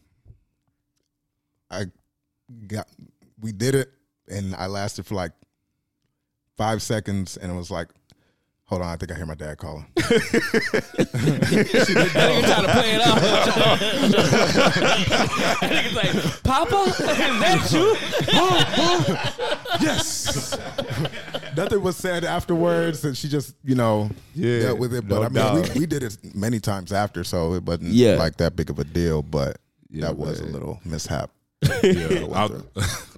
I 1.69 1.87
got, 2.67 2.87
we 3.37 3.51
did 3.51 3.75
it, 3.75 3.91
and 4.29 4.55
I 4.55 4.67
lasted 4.67 5.05
for 5.05 5.15
like 5.15 5.33
five 6.55 6.81
seconds, 6.81 7.35
and 7.35 7.51
it 7.51 7.55
was 7.55 7.69
like, 7.69 7.89
Hold 8.67 8.81
on, 8.81 8.89
I 8.89 8.97
think 8.97 9.11
I 9.13 9.15
hear 9.15 9.25
my 9.25 9.33
dad 9.35 9.57
calling. 9.57 9.85
That 9.95 10.03
nigga 11.63 12.43
trying 12.45 12.65
to 12.65 12.71
play 12.73 12.91
it 12.95 13.01
off. 13.07 13.21
that 15.61 15.71
nigga's 15.71 15.95
like, 15.95 16.43
Papa, 16.43 16.75
is 16.87 16.97
that 16.97 17.71
you? 17.71 17.95
yes. 19.85 20.57
Nothing 21.55 21.81
was 21.81 21.95
said 21.95 22.25
afterwards, 22.25 23.05
and 23.05 23.15
she 23.17 23.29
just, 23.29 23.55
you 23.63 23.75
know, 23.75 24.09
Yeah, 24.35 24.59
dealt 24.63 24.79
with 24.79 24.93
it. 24.93 25.07
But 25.07 25.31
no 25.31 25.47
I 25.47 25.53
mean, 25.55 25.63
we, 25.73 25.79
we 25.81 25.85
did 25.85 26.03
it 26.03 26.17
many 26.35 26.59
times 26.59 26.91
after, 26.91 27.23
so 27.23 27.53
it 27.53 27.63
wasn't 27.63 27.93
Yeah. 27.93 28.15
like 28.15 28.35
that 28.37 28.55
big 28.57 28.69
of 28.69 28.79
a 28.79 28.83
deal. 28.83 29.21
But 29.21 29.57
Yeah, 29.89 30.07
that 30.07 30.17
was 30.17 30.39
a 30.41 30.45
little 30.45 30.79
mishap. 30.83 31.31
Yeah, 31.63 32.27
I- 32.33 32.47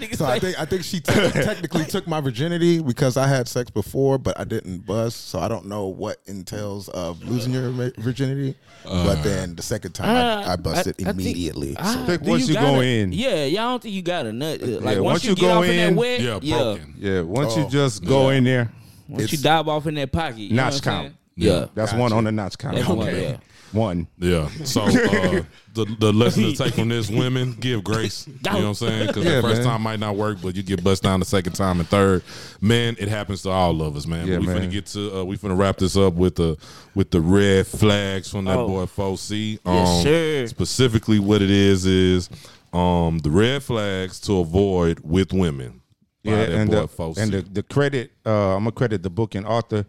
Niggas 0.00 0.16
So 0.16 0.24
I 0.24 0.38
think 0.38 0.58
I 0.58 0.64
think 0.64 0.82
she 0.82 1.00
te- 1.00 1.12
technically 1.30 1.84
took 1.84 2.06
my 2.06 2.20
virginity 2.22 2.80
because 2.82 3.16
I 3.18 3.26
had 3.26 3.48
sex 3.48 3.70
before, 3.70 4.16
but 4.18 4.38
I 4.40 4.44
didn't 4.44 4.86
bust. 4.86 5.28
So 5.28 5.38
I 5.38 5.48
don't 5.48 5.66
know 5.66 5.86
what 5.86 6.18
entails 6.26 6.88
of 6.88 7.22
losing 7.22 7.52
your 7.52 7.70
vi- 7.70 7.92
virginity. 7.98 8.56
but 8.84 9.22
then 9.22 9.54
the 9.56 9.62
second 9.62 9.92
time 9.92 10.08
I, 10.08 10.52
I 10.52 10.56
busted 10.56 10.96
Uh, 11.02 11.06
I- 11.06 11.10
I 11.10 11.12
think- 11.12 11.20
immediately. 11.26 11.74
So 11.74 12.04
think 12.06 12.22
do 12.24 12.30
once 12.30 12.48
you 12.48 12.54
gotta- 12.54 12.66
go 12.66 12.80
in- 12.80 13.12
Yeah, 13.12 13.44
y'all 13.44 13.70
don't 13.72 13.82
think 13.82 13.94
you 13.94 14.02
got 14.02 14.24
a 14.26 14.32
nut. 14.32 14.62
uh, 14.62 14.66
Like 14.66 14.94
Yeah, 14.96 15.00
once, 15.00 15.02
once 15.02 15.24
you, 15.24 15.30
you 15.30 15.36
get 15.36 15.42
go 15.42 15.58
off 15.58 15.64
in, 15.64 15.70
in- 15.72 15.94
that 15.94 15.98
wet, 16.00 16.20
yeah, 16.20 16.38
yeah. 16.42 16.56
broken. 16.56 16.94
Yeah, 16.98 17.20
once 17.22 17.52
Oh, 17.56 17.60
you 17.64 17.68
just 17.68 18.04
go 18.04 18.30
in 18.30 18.44
there, 18.44 18.72
Once 19.08 19.32
you 19.32 19.38
dive 19.38 19.68
off 19.68 19.86
in 19.86 19.94
that 19.96 20.10
pocket, 20.12 20.38
you 20.38 20.50
know 20.54 20.64
Notch 20.64 20.74
what 20.74 20.86
I'm 20.86 20.92
count. 20.92 21.04
saying? 21.08 21.16
Yeah. 21.38 21.66
that's 21.74 21.92
one 21.92 22.12
on 22.14 22.24
the 22.24 22.32
notch 22.32 22.56
count. 22.56 22.76
That's 22.76 22.88
one, 22.88 23.06
yeah. 23.14 23.36
One. 23.72 24.06
Yeah. 24.18 24.48
So 24.64 24.82
uh, 24.84 25.42
the 25.74 25.84
the 25.98 26.12
lesson 26.12 26.44
to 26.44 26.54
take 26.54 26.74
from 26.74 26.88
this: 26.88 27.10
women 27.10 27.52
give 27.60 27.82
grace. 27.84 28.26
You 28.26 28.34
know 28.44 28.52
what 28.58 28.64
I'm 28.64 28.74
saying? 28.74 29.06
Because 29.08 29.24
Yeah, 29.24 29.36
the 29.36 29.42
first 29.42 29.62
man. 29.62 29.64
time 29.66 29.82
might 29.82 29.98
not 30.00 30.16
work, 30.16 30.38
but 30.42 30.54
you 30.54 30.62
get 30.62 30.82
bust 30.84 31.02
down 31.02 31.20
the 31.20 31.26
second 31.26 31.52
time 31.54 31.80
and 31.80 31.88
third. 31.88 32.22
Man, 32.60 32.96
it 32.98 33.08
happens 33.08 33.42
to 33.42 33.50
all 33.50 33.82
of 33.82 33.96
us, 33.96 34.06
man. 34.06 34.26
Yeah, 34.28 34.38
we 34.38 34.46
man. 34.46 34.62
finna 34.62 34.70
get 34.70 34.86
to 34.86 35.18
uh, 35.20 35.24
we 35.24 35.36
finna 35.36 35.58
wrap 35.58 35.76
this 35.78 35.96
up 35.96 36.14
with 36.14 36.36
the 36.36 36.56
with 36.94 37.10
the 37.10 37.20
red 37.20 37.66
flags 37.66 38.30
from 38.30 38.44
that 38.46 38.56
Oh. 38.56 38.68
boy 38.68 38.86
Fo 38.86 39.16
C. 39.16 39.58
Yes, 39.64 40.02
sir. 40.02 40.46
Specifically, 40.46 41.18
what 41.18 41.42
it 41.42 41.50
is 41.50 41.84
is 41.86 42.30
um 42.72 43.18
the 43.18 43.30
red 43.30 43.62
flags 43.62 44.20
to 44.20 44.38
avoid 44.38 45.00
with 45.00 45.32
women. 45.32 45.80
by 46.24 46.30
Yeah, 46.30 46.36
that 46.46 46.50
and 46.50 46.70
boy 46.70 46.80
the, 46.82 46.88
Fo 46.88 47.14
and 47.18 47.32
the, 47.32 47.42
the 47.42 47.62
credit, 47.62 48.12
uh, 48.24 48.54
I'm 48.56 48.60
gonna 48.64 48.72
credit 48.72 49.02
the 49.02 49.10
book 49.10 49.34
and 49.34 49.44
author. 49.46 49.84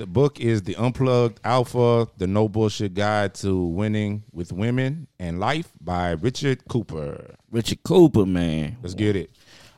The 0.00 0.06
book 0.06 0.40
is 0.40 0.62
the 0.62 0.76
Unplugged 0.76 1.40
Alpha: 1.44 2.08
The 2.16 2.26
No 2.26 2.48
Bullshit 2.48 2.94
Guide 2.94 3.34
to 3.34 3.54
Winning 3.66 4.22
with 4.32 4.50
Women 4.50 5.08
and 5.18 5.38
Life 5.38 5.70
by 5.78 6.12
Richard 6.12 6.66
Cooper. 6.70 7.34
Richard 7.50 7.82
Cooper, 7.82 8.24
man. 8.24 8.78
Let's 8.80 8.94
get 8.94 9.14
it. 9.14 9.28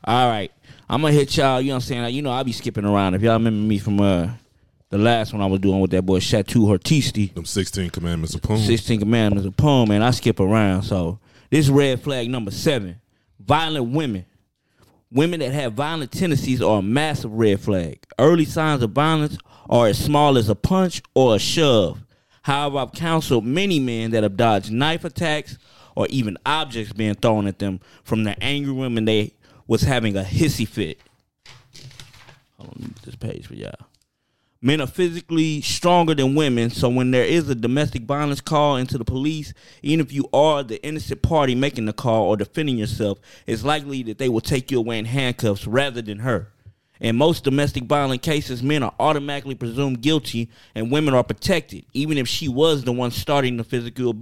All 0.05 0.29
right. 0.29 0.53
I'm 0.89 1.03
gonna 1.03 1.13
hit 1.13 1.37
y'all, 1.37 1.61
you 1.61 1.71
know 1.71 1.73
what 1.73 1.77
I'm 1.79 1.81
saying? 1.89 2.03
Like, 2.03 2.15
you 2.15 2.23
know, 2.23 2.31
I'll 2.31 2.45
be 2.45 2.53
skipping 2.53 2.85
around. 2.85 3.15
If 3.15 3.23
y'all 3.23 3.33
remember 3.33 3.67
me 3.67 3.79
from 3.79 4.01
uh 4.01 4.31
the 4.91 4.99
last 4.99 5.33
one 5.33 5.43
I 5.43 5.47
was 5.47 5.59
doing 5.59 5.81
with 5.81 5.91
that 5.91 6.03
boy 6.03 6.21
Chateau 6.21 6.67
Heartiste. 6.67 7.35
Them 7.35 7.45
16 7.45 7.91
commandments 7.91 8.37
of 8.37 8.43
Poon. 8.43 8.59
16 8.59 9.01
Commandments 9.01 9.49
of 9.49 9.57
Poon, 9.57 9.89
man. 9.89 10.05
I 10.05 10.13
skip 10.13 10.39
around. 10.39 10.83
So 10.83 11.19
this 11.51 11.69
red 11.69 12.01
flag 12.01 12.31
number 12.31 12.53
seven, 12.53 13.01
violent 13.41 13.91
women. 13.91 14.25
Women 15.13 15.41
that 15.41 15.53
have 15.53 15.75
violent 15.75 16.11
tendencies 16.11 16.63
are 16.63 16.79
a 16.79 16.83
massive 16.83 17.33
red 17.33 17.61
flag. 17.61 18.03
Early 18.19 18.47
signs 18.47 18.83
of 18.83 18.93
violence 18.93 19.37
are 19.69 19.87
as 19.87 20.03
small 20.03 20.39
as 20.39 20.49
a 20.49 20.55
punch 20.55 21.03
or 21.15 21.37
a 21.37 21.39
shove. 21.39 22.03
However, 22.43 22.79
I've 22.79 22.93
counseled 22.93 23.45
many 23.45 23.79
men 23.79 24.13
that 24.13 24.23
have 24.23 24.39
dodged 24.39 24.73
knife 24.73 25.05
attacks 25.05 25.59
or 25.95 26.07
even 26.09 26.39
objects 26.47 26.95
being 26.95 27.15
thrown 27.15 27.47
at 27.47 27.59
them 27.59 27.81
from 28.03 28.25
the 28.25 28.43
angry 28.43 28.73
women 28.73 29.05
they 29.05 29.35
was 29.67 29.83
having 29.83 30.17
a 30.17 30.23
hissy 30.23 30.67
fit. 30.67 30.99
Hold 32.57 32.71
on, 32.71 32.95
this 33.05 33.15
page 33.15 33.47
for 33.47 33.55
y'all. 33.55 33.75
Men 34.65 34.81
are 34.81 34.87
physically 34.87 35.61
stronger 35.61 36.15
than 36.15 36.37
women, 36.37 36.71
so 36.71 36.89
when 36.89 37.11
there 37.11 37.25
is 37.25 37.49
a 37.49 37.55
domestic 37.57 38.03
violence 38.03 38.41
call 38.41 38.77
into 38.77 38.97
the 38.97 39.05
police, 39.05 39.53
even 39.83 39.99
if 39.99 40.13
you 40.13 40.29
are 40.33 40.63
the 40.63 40.81
innocent 40.87 41.21
party 41.21 41.57
making 41.57 41.87
the 41.87 41.93
call 41.93 42.29
or 42.29 42.37
defending 42.37 42.79
yourself, 42.79 43.19
it's 43.45 43.65
likely 43.65 44.05
that 44.05 44.19
they 44.19 44.29
will 44.29 44.41
take 44.41 44.71
you 44.71 44.79
away 44.79 45.01
in 45.01 45.05
handcuffs 45.07 45.67
rather 45.67 46.01
than 46.01 46.21
her. 46.21 46.53
In 47.01 47.17
most 47.17 47.43
domestic 47.43 47.83
violent 47.83 48.23
cases, 48.23 48.63
men 48.63 48.85
are 48.85 48.95
automatically 49.01 49.57
presumed 49.57 50.01
guilty 50.01 50.49
and 50.77 50.93
women 50.93 51.13
are 51.15 51.25
protected, 51.25 51.85
even 51.93 52.17
if 52.17 52.29
she 52.29 52.47
was 52.47 52.85
the 52.85 52.93
one 52.93 53.11
starting 53.11 53.57
the 53.57 53.65
physical. 53.65 54.15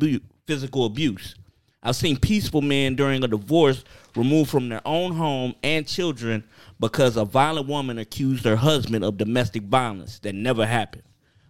Physical 0.47 0.87
abuse. 0.87 1.35
I've 1.83 1.97
seen 1.97 2.17
peaceful 2.17 2.63
men 2.63 2.95
during 2.95 3.23
a 3.23 3.29
divorce 3.29 3.85
removed 4.17 4.51
from 4.51 4.69
their 4.69 4.83
own 4.85 5.13
home 5.13 5.55
and 5.63 5.87
children 5.87 6.45
because 6.79 7.17
a 7.17 7.25
violent 7.25 7.69
woman 7.69 7.99
accused 7.99 8.45
her 8.45 8.57
husband 8.57 9.05
of 9.05 9.17
domestic 9.17 9.63
violence 9.65 10.19
that 10.21 10.35
never 10.35 10.67
happened. 10.67 11.03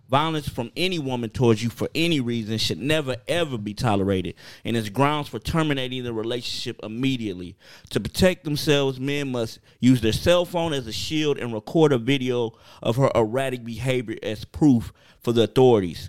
Violence 0.08 0.48
from 0.48 0.72
any 0.76 0.98
woman 0.98 1.30
towards 1.30 1.62
you 1.62 1.70
for 1.70 1.88
any 1.94 2.18
reason 2.18 2.58
should 2.58 2.80
never 2.80 3.14
ever 3.28 3.56
be 3.56 3.72
tolerated 3.72 4.34
and 4.64 4.76
is 4.76 4.88
grounds 4.90 5.28
for 5.28 5.38
terminating 5.38 6.02
the 6.02 6.12
relationship 6.12 6.80
immediately. 6.82 7.56
To 7.90 8.00
protect 8.00 8.42
themselves, 8.42 8.98
men 8.98 9.30
must 9.30 9.60
use 9.78 10.00
their 10.00 10.12
cell 10.12 10.44
phone 10.44 10.72
as 10.72 10.88
a 10.88 10.92
shield 10.92 11.38
and 11.38 11.52
record 11.52 11.92
a 11.92 11.98
video 11.98 12.54
of 12.82 12.96
her 12.96 13.12
erratic 13.14 13.62
behavior 13.62 14.16
as 14.20 14.44
proof 14.44 14.92
for 15.20 15.32
the 15.32 15.44
authorities. 15.44 16.08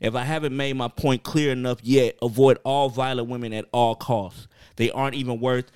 If 0.00 0.14
I 0.14 0.24
haven't 0.24 0.56
made 0.56 0.76
my 0.76 0.88
point 0.88 1.22
clear 1.22 1.52
enough 1.52 1.78
yet, 1.82 2.16
avoid 2.22 2.58
all 2.64 2.88
violent 2.88 3.28
women 3.28 3.52
at 3.52 3.66
all 3.70 3.94
costs. 3.94 4.48
They 4.76 4.90
aren't 4.90 5.14
even 5.14 5.40
worth 5.40 5.70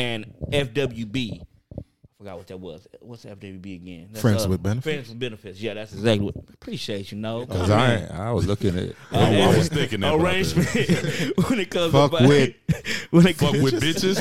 an 0.00 0.34
FWB. 0.50 1.42
I 1.42 2.22
forgot 2.22 2.36
what 2.38 2.46
that 2.48 2.58
was. 2.60 2.86
What's 3.00 3.24
FWB 3.24 3.74
again? 3.76 4.08
That's, 4.10 4.18
uh, 4.18 4.28
Friends 4.28 4.46
with 4.48 4.62
benefits? 4.62 4.84
Friends 4.84 5.08
with 5.08 5.18
benefits. 5.18 5.60
Yeah, 5.60 5.74
that's 5.74 5.92
exactly 5.94 6.26
what. 6.26 6.34
Appreciate 6.52 7.12
you, 7.12 7.18
know. 7.18 7.46
Cause 7.46 7.70
I, 7.70 7.94
ain't- 7.96 8.10
I 8.10 8.32
was 8.32 8.46
looking 8.46 8.78
at. 8.78 8.94
I, 9.12 9.40
I 9.42 9.56
was 9.56 9.68
thinking 9.68 10.00
that. 10.00 10.10
but 10.18 10.26
I 10.26 10.32
didn't. 10.32 10.58
arrangement 10.58 11.38
when 11.48 11.60
it 11.60 11.70
comes 11.70 11.92
Fuck 11.92 12.10
to 12.18 12.28
with- 12.28 12.54
when 13.10 13.26
it 13.26 13.36
Fuck 13.36 13.52
with 13.52 13.80
bitches. 13.82 14.16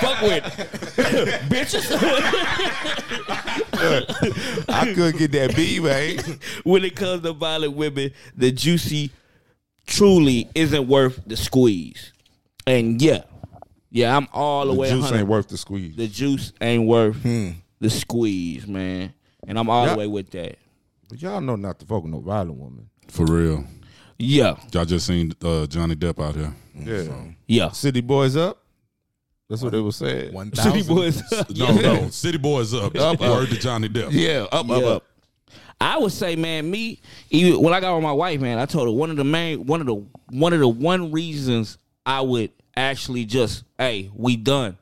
Fuck 0.00 0.22
with 0.22 0.42
bitches 1.48 1.96
I 4.68 4.92
could 4.94 5.16
get 5.18 5.32
that 5.32 5.54
B, 5.56 5.78
man. 5.80 6.18
when 6.64 6.84
it 6.84 6.96
comes 6.96 7.22
to 7.22 7.32
violent 7.32 7.74
women 7.74 8.10
the 8.36 8.50
juicy 8.50 9.10
truly 9.86 10.48
isn't 10.54 10.86
worth 10.88 11.20
the 11.26 11.36
squeeze 11.36 12.12
and 12.66 13.00
yeah 13.00 13.22
yeah 13.90 14.16
i'm 14.16 14.28
all 14.32 14.66
the, 14.66 14.72
way. 14.74 14.88
The 14.88 14.94
way 14.94 15.00
juice 15.00 15.02
100. 15.04 15.18
ain't 15.20 15.28
worth 15.28 15.48
the 15.48 15.56
squeeze. 15.58 15.96
the 15.96 16.06
juice 16.08 16.52
ain't 16.60 16.86
worth 16.86 17.16
Hmm. 17.22 17.50
the 17.80 17.90
squeeze 17.90 18.66
man 18.66 19.12
and 19.46 19.58
i'm 19.58 19.68
all 19.70 19.86
Yeah. 19.86 19.92
the 19.92 19.98
way 19.98 20.06
with 20.06 20.30
that 20.30 20.56
But 21.08 21.22
y'all 21.22 21.40
know 21.40 21.56
not 21.56 21.78
to 21.80 21.86
fuck 21.86 22.02
with 22.02 22.12
no 22.12 22.20
violent 22.20 22.58
woman. 22.58 22.88
For 23.08 23.24
real. 23.24 23.64
yeah 24.18 24.56
Y'all 24.72 24.84
just 24.84 25.06
seen 25.06 25.32
uh, 25.42 25.66
Johnny 25.66 25.94
Depp 25.96 26.22
out 26.22 26.34
here. 26.36 26.54
Yeah. 26.74 27.14
yeah 27.46 27.70
City 27.70 28.00
boys 28.02 28.36
up. 28.36 28.62
That's 29.48 29.62
what 29.62 29.72
they 29.72 29.80
were 29.80 29.92
saying. 29.92 30.34
One 30.34 30.52
city 30.54 30.82
thousand. 30.82 30.94
boys 30.94 31.22
No, 31.56 31.74
no. 31.74 32.08
City 32.10 32.36
Boys 32.36 32.74
up. 32.74 32.94
Up, 32.96 33.18
up. 33.18 33.20
Word 33.20 33.48
to 33.48 33.56
Johnny 33.58 33.88
Depp. 33.88 34.08
Yeah, 34.12 34.46
up, 34.52 34.68
up, 34.68 34.84
up. 34.84 35.04
I 35.80 35.96
would 35.96 36.12
say, 36.12 36.36
man, 36.36 36.70
me 36.70 37.00
even 37.30 37.62
when 37.62 37.72
I 37.72 37.80
got 37.80 37.94
with 37.94 38.02
my 38.04 38.12
wife, 38.12 38.40
man, 38.42 38.58
I 38.58 38.66
told 38.66 38.88
her 38.88 38.92
one 38.92 39.10
of 39.10 39.16
the 39.16 39.24
main, 39.24 39.64
one 39.64 39.80
of 39.80 39.86
the, 39.86 40.04
one 40.30 40.52
of 40.52 40.60
the 40.60 40.68
one 40.68 41.10
reasons 41.12 41.78
I 42.04 42.20
would 42.20 42.50
actually 42.78 43.24
just, 43.24 43.64
hey, 43.78 44.10
we 44.14 44.36
done, 44.36 44.78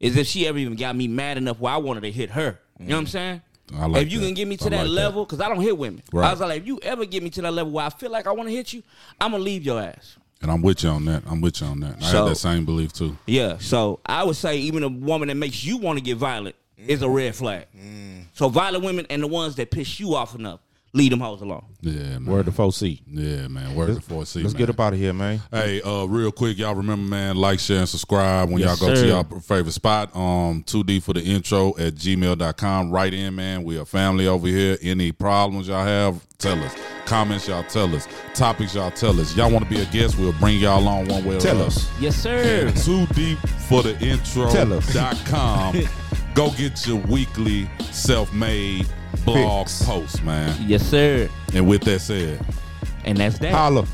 is 0.00 0.16
if 0.16 0.26
she 0.26 0.46
ever 0.46 0.58
even 0.58 0.76
got 0.76 0.94
me 0.94 1.08
mad 1.08 1.38
enough 1.38 1.58
where 1.58 1.72
I 1.72 1.78
wanted 1.78 2.02
to 2.02 2.10
hit 2.10 2.30
her. 2.30 2.58
You 2.78 2.86
know 2.86 2.96
what 2.96 3.00
I'm 3.00 3.06
mm. 3.06 3.08
saying? 3.08 3.42
I 3.74 3.86
like 3.86 4.06
if 4.06 4.12
you 4.12 4.20
that. 4.20 4.26
can 4.26 4.34
get 4.34 4.48
me 4.48 4.56
to 4.56 4.66
I 4.66 4.68
that 4.70 4.86
like 4.86 4.88
level, 4.88 5.24
because 5.24 5.40
I 5.40 5.48
don't 5.48 5.60
hit 5.60 5.76
women. 5.76 6.02
I 6.14 6.30
was 6.30 6.40
like, 6.40 6.60
if 6.60 6.66
you 6.66 6.78
ever 6.82 7.04
get 7.04 7.22
me 7.22 7.30
to 7.30 7.42
that 7.42 7.52
level 7.52 7.72
where 7.72 7.84
I 7.84 7.90
feel 7.90 8.10
like 8.10 8.26
I 8.26 8.32
want 8.32 8.48
to 8.48 8.54
hit 8.54 8.72
you, 8.72 8.82
I'm 9.20 9.32
gonna 9.32 9.42
leave 9.42 9.64
your 9.64 9.80
ass. 9.80 10.16
And 10.40 10.50
I'm 10.50 10.62
with 10.62 10.84
you 10.84 10.90
on 10.90 11.04
that. 11.06 11.24
I'm 11.26 11.40
with 11.40 11.60
you 11.60 11.66
on 11.66 11.80
that. 11.80 11.96
I 12.00 12.10
So- 12.10 12.24
had 12.24 12.32
that 12.32 12.36
same 12.36 12.64
belief 12.64 12.92
too. 12.92 13.16
Yeah. 13.26 13.58
So 13.58 14.00
I 14.06 14.24
would 14.24 14.36
say 14.36 14.58
even 14.58 14.84
a 14.84 14.88
woman 14.88 15.28
that 15.28 15.34
makes 15.34 15.64
you 15.64 15.78
want 15.78 15.98
to 15.98 16.04
get 16.04 16.16
violent 16.16 16.54
is 16.76 17.02
a 17.02 17.08
red 17.08 17.34
flag. 17.34 17.66
Mm. 17.76 18.26
So 18.34 18.48
violent 18.48 18.84
women 18.84 19.06
and 19.10 19.22
the 19.22 19.26
ones 19.26 19.56
that 19.56 19.70
piss 19.70 19.98
you 19.98 20.14
off 20.14 20.34
enough, 20.34 20.60
leave 20.92 21.10
them 21.10 21.20
hoes 21.20 21.40
alone. 21.42 21.64
Yeah, 21.80 22.18
man. 22.18 22.26
Word 22.26 22.46
to 22.46 22.52
4C. 22.52 23.02
Yeah, 23.06 23.48
man. 23.48 23.74
Word 23.74 23.94
to 23.94 24.00
4C. 24.00 24.42
Let's 24.42 24.54
man. 24.54 24.58
get 24.58 24.70
up 24.70 24.80
out 24.80 24.92
of 24.94 24.98
here, 24.98 25.12
man. 25.12 25.40
Hey, 25.52 25.80
uh, 25.82 26.04
real 26.06 26.32
quick, 26.32 26.58
y'all 26.58 26.74
remember, 26.74 27.08
man, 27.08 27.36
like, 27.36 27.60
share, 27.60 27.78
and 27.80 27.88
subscribe 27.88 28.48
when 28.50 28.58
Yes, 28.58 28.80
y'all 28.80 28.88
go 28.88 28.94
sir. 28.94 29.02
to 29.02 29.08
y'all 29.08 29.40
favorite 29.40 29.72
spot. 29.72 30.14
Um, 30.16 30.64
2D 30.64 31.02
for 31.02 31.12
the 31.12 31.22
intro 31.22 31.68
at 31.78 31.94
gmail.com. 31.94 32.90
Write 32.90 33.14
in, 33.14 33.34
man. 33.34 33.62
We 33.64 33.78
are 33.78 33.84
family 33.84 34.26
over 34.26 34.46
here. 34.48 34.76
Any 34.82 35.12
problems 35.12 35.68
y'all 35.68 35.84
have, 35.84 36.26
tell 36.38 36.58
us. 36.64 36.74
Comments, 37.06 37.46
y'all 37.48 37.62
tell 37.64 37.94
us. 37.94 38.06
Topics, 38.34 38.74
y'all 38.74 38.90
tell 38.90 39.18
us. 39.20 39.34
Y'all 39.36 39.50
want 39.50 39.64
to 39.64 39.70
be 39.70 39.80
a 39.80 39.86
guest, 39.86 40.18
we'll 40.18 40.32
bring 40.34 40.58
y'all 40.58 40.86
on 40.88 41.06
one 41.08 41.24
way 41.24 41.36
or 41.36 41.40
Tell 41.40 41.62
us. 41.62 41.88
other. 41.90 42.02
Yes, 42.02 42.16
sir. 42.16 42.70
Too 42.72 43.06
deep 43.14 43.38
for 43.68 43.82
the 43.82 43.98
intro. 44.00 44.50
Tell 44.50 44.72
us. 44.72 44.92
Dot 44.92 45.16
com. 45.26 45.74
Go 46.34 46.50
get 46.50 46.86
your 46.86 46.98
weekly 46.98 47.68
self-made 47.90 48.86
blog 49.32 49.66
Fix. 49.66 49.84
post, 49.84 50.24
man. 50.24 50.54
Yes, 50.66 50.82
sir. 50.82 51.28
And 51.54 51.66
with 51.68 51.82
that 51.82 52.00
said, 52.00 52.44
And 53.04 53.18
that's 53.18 53.38
that. 53.38 53.52
Holla. 53.52 53.86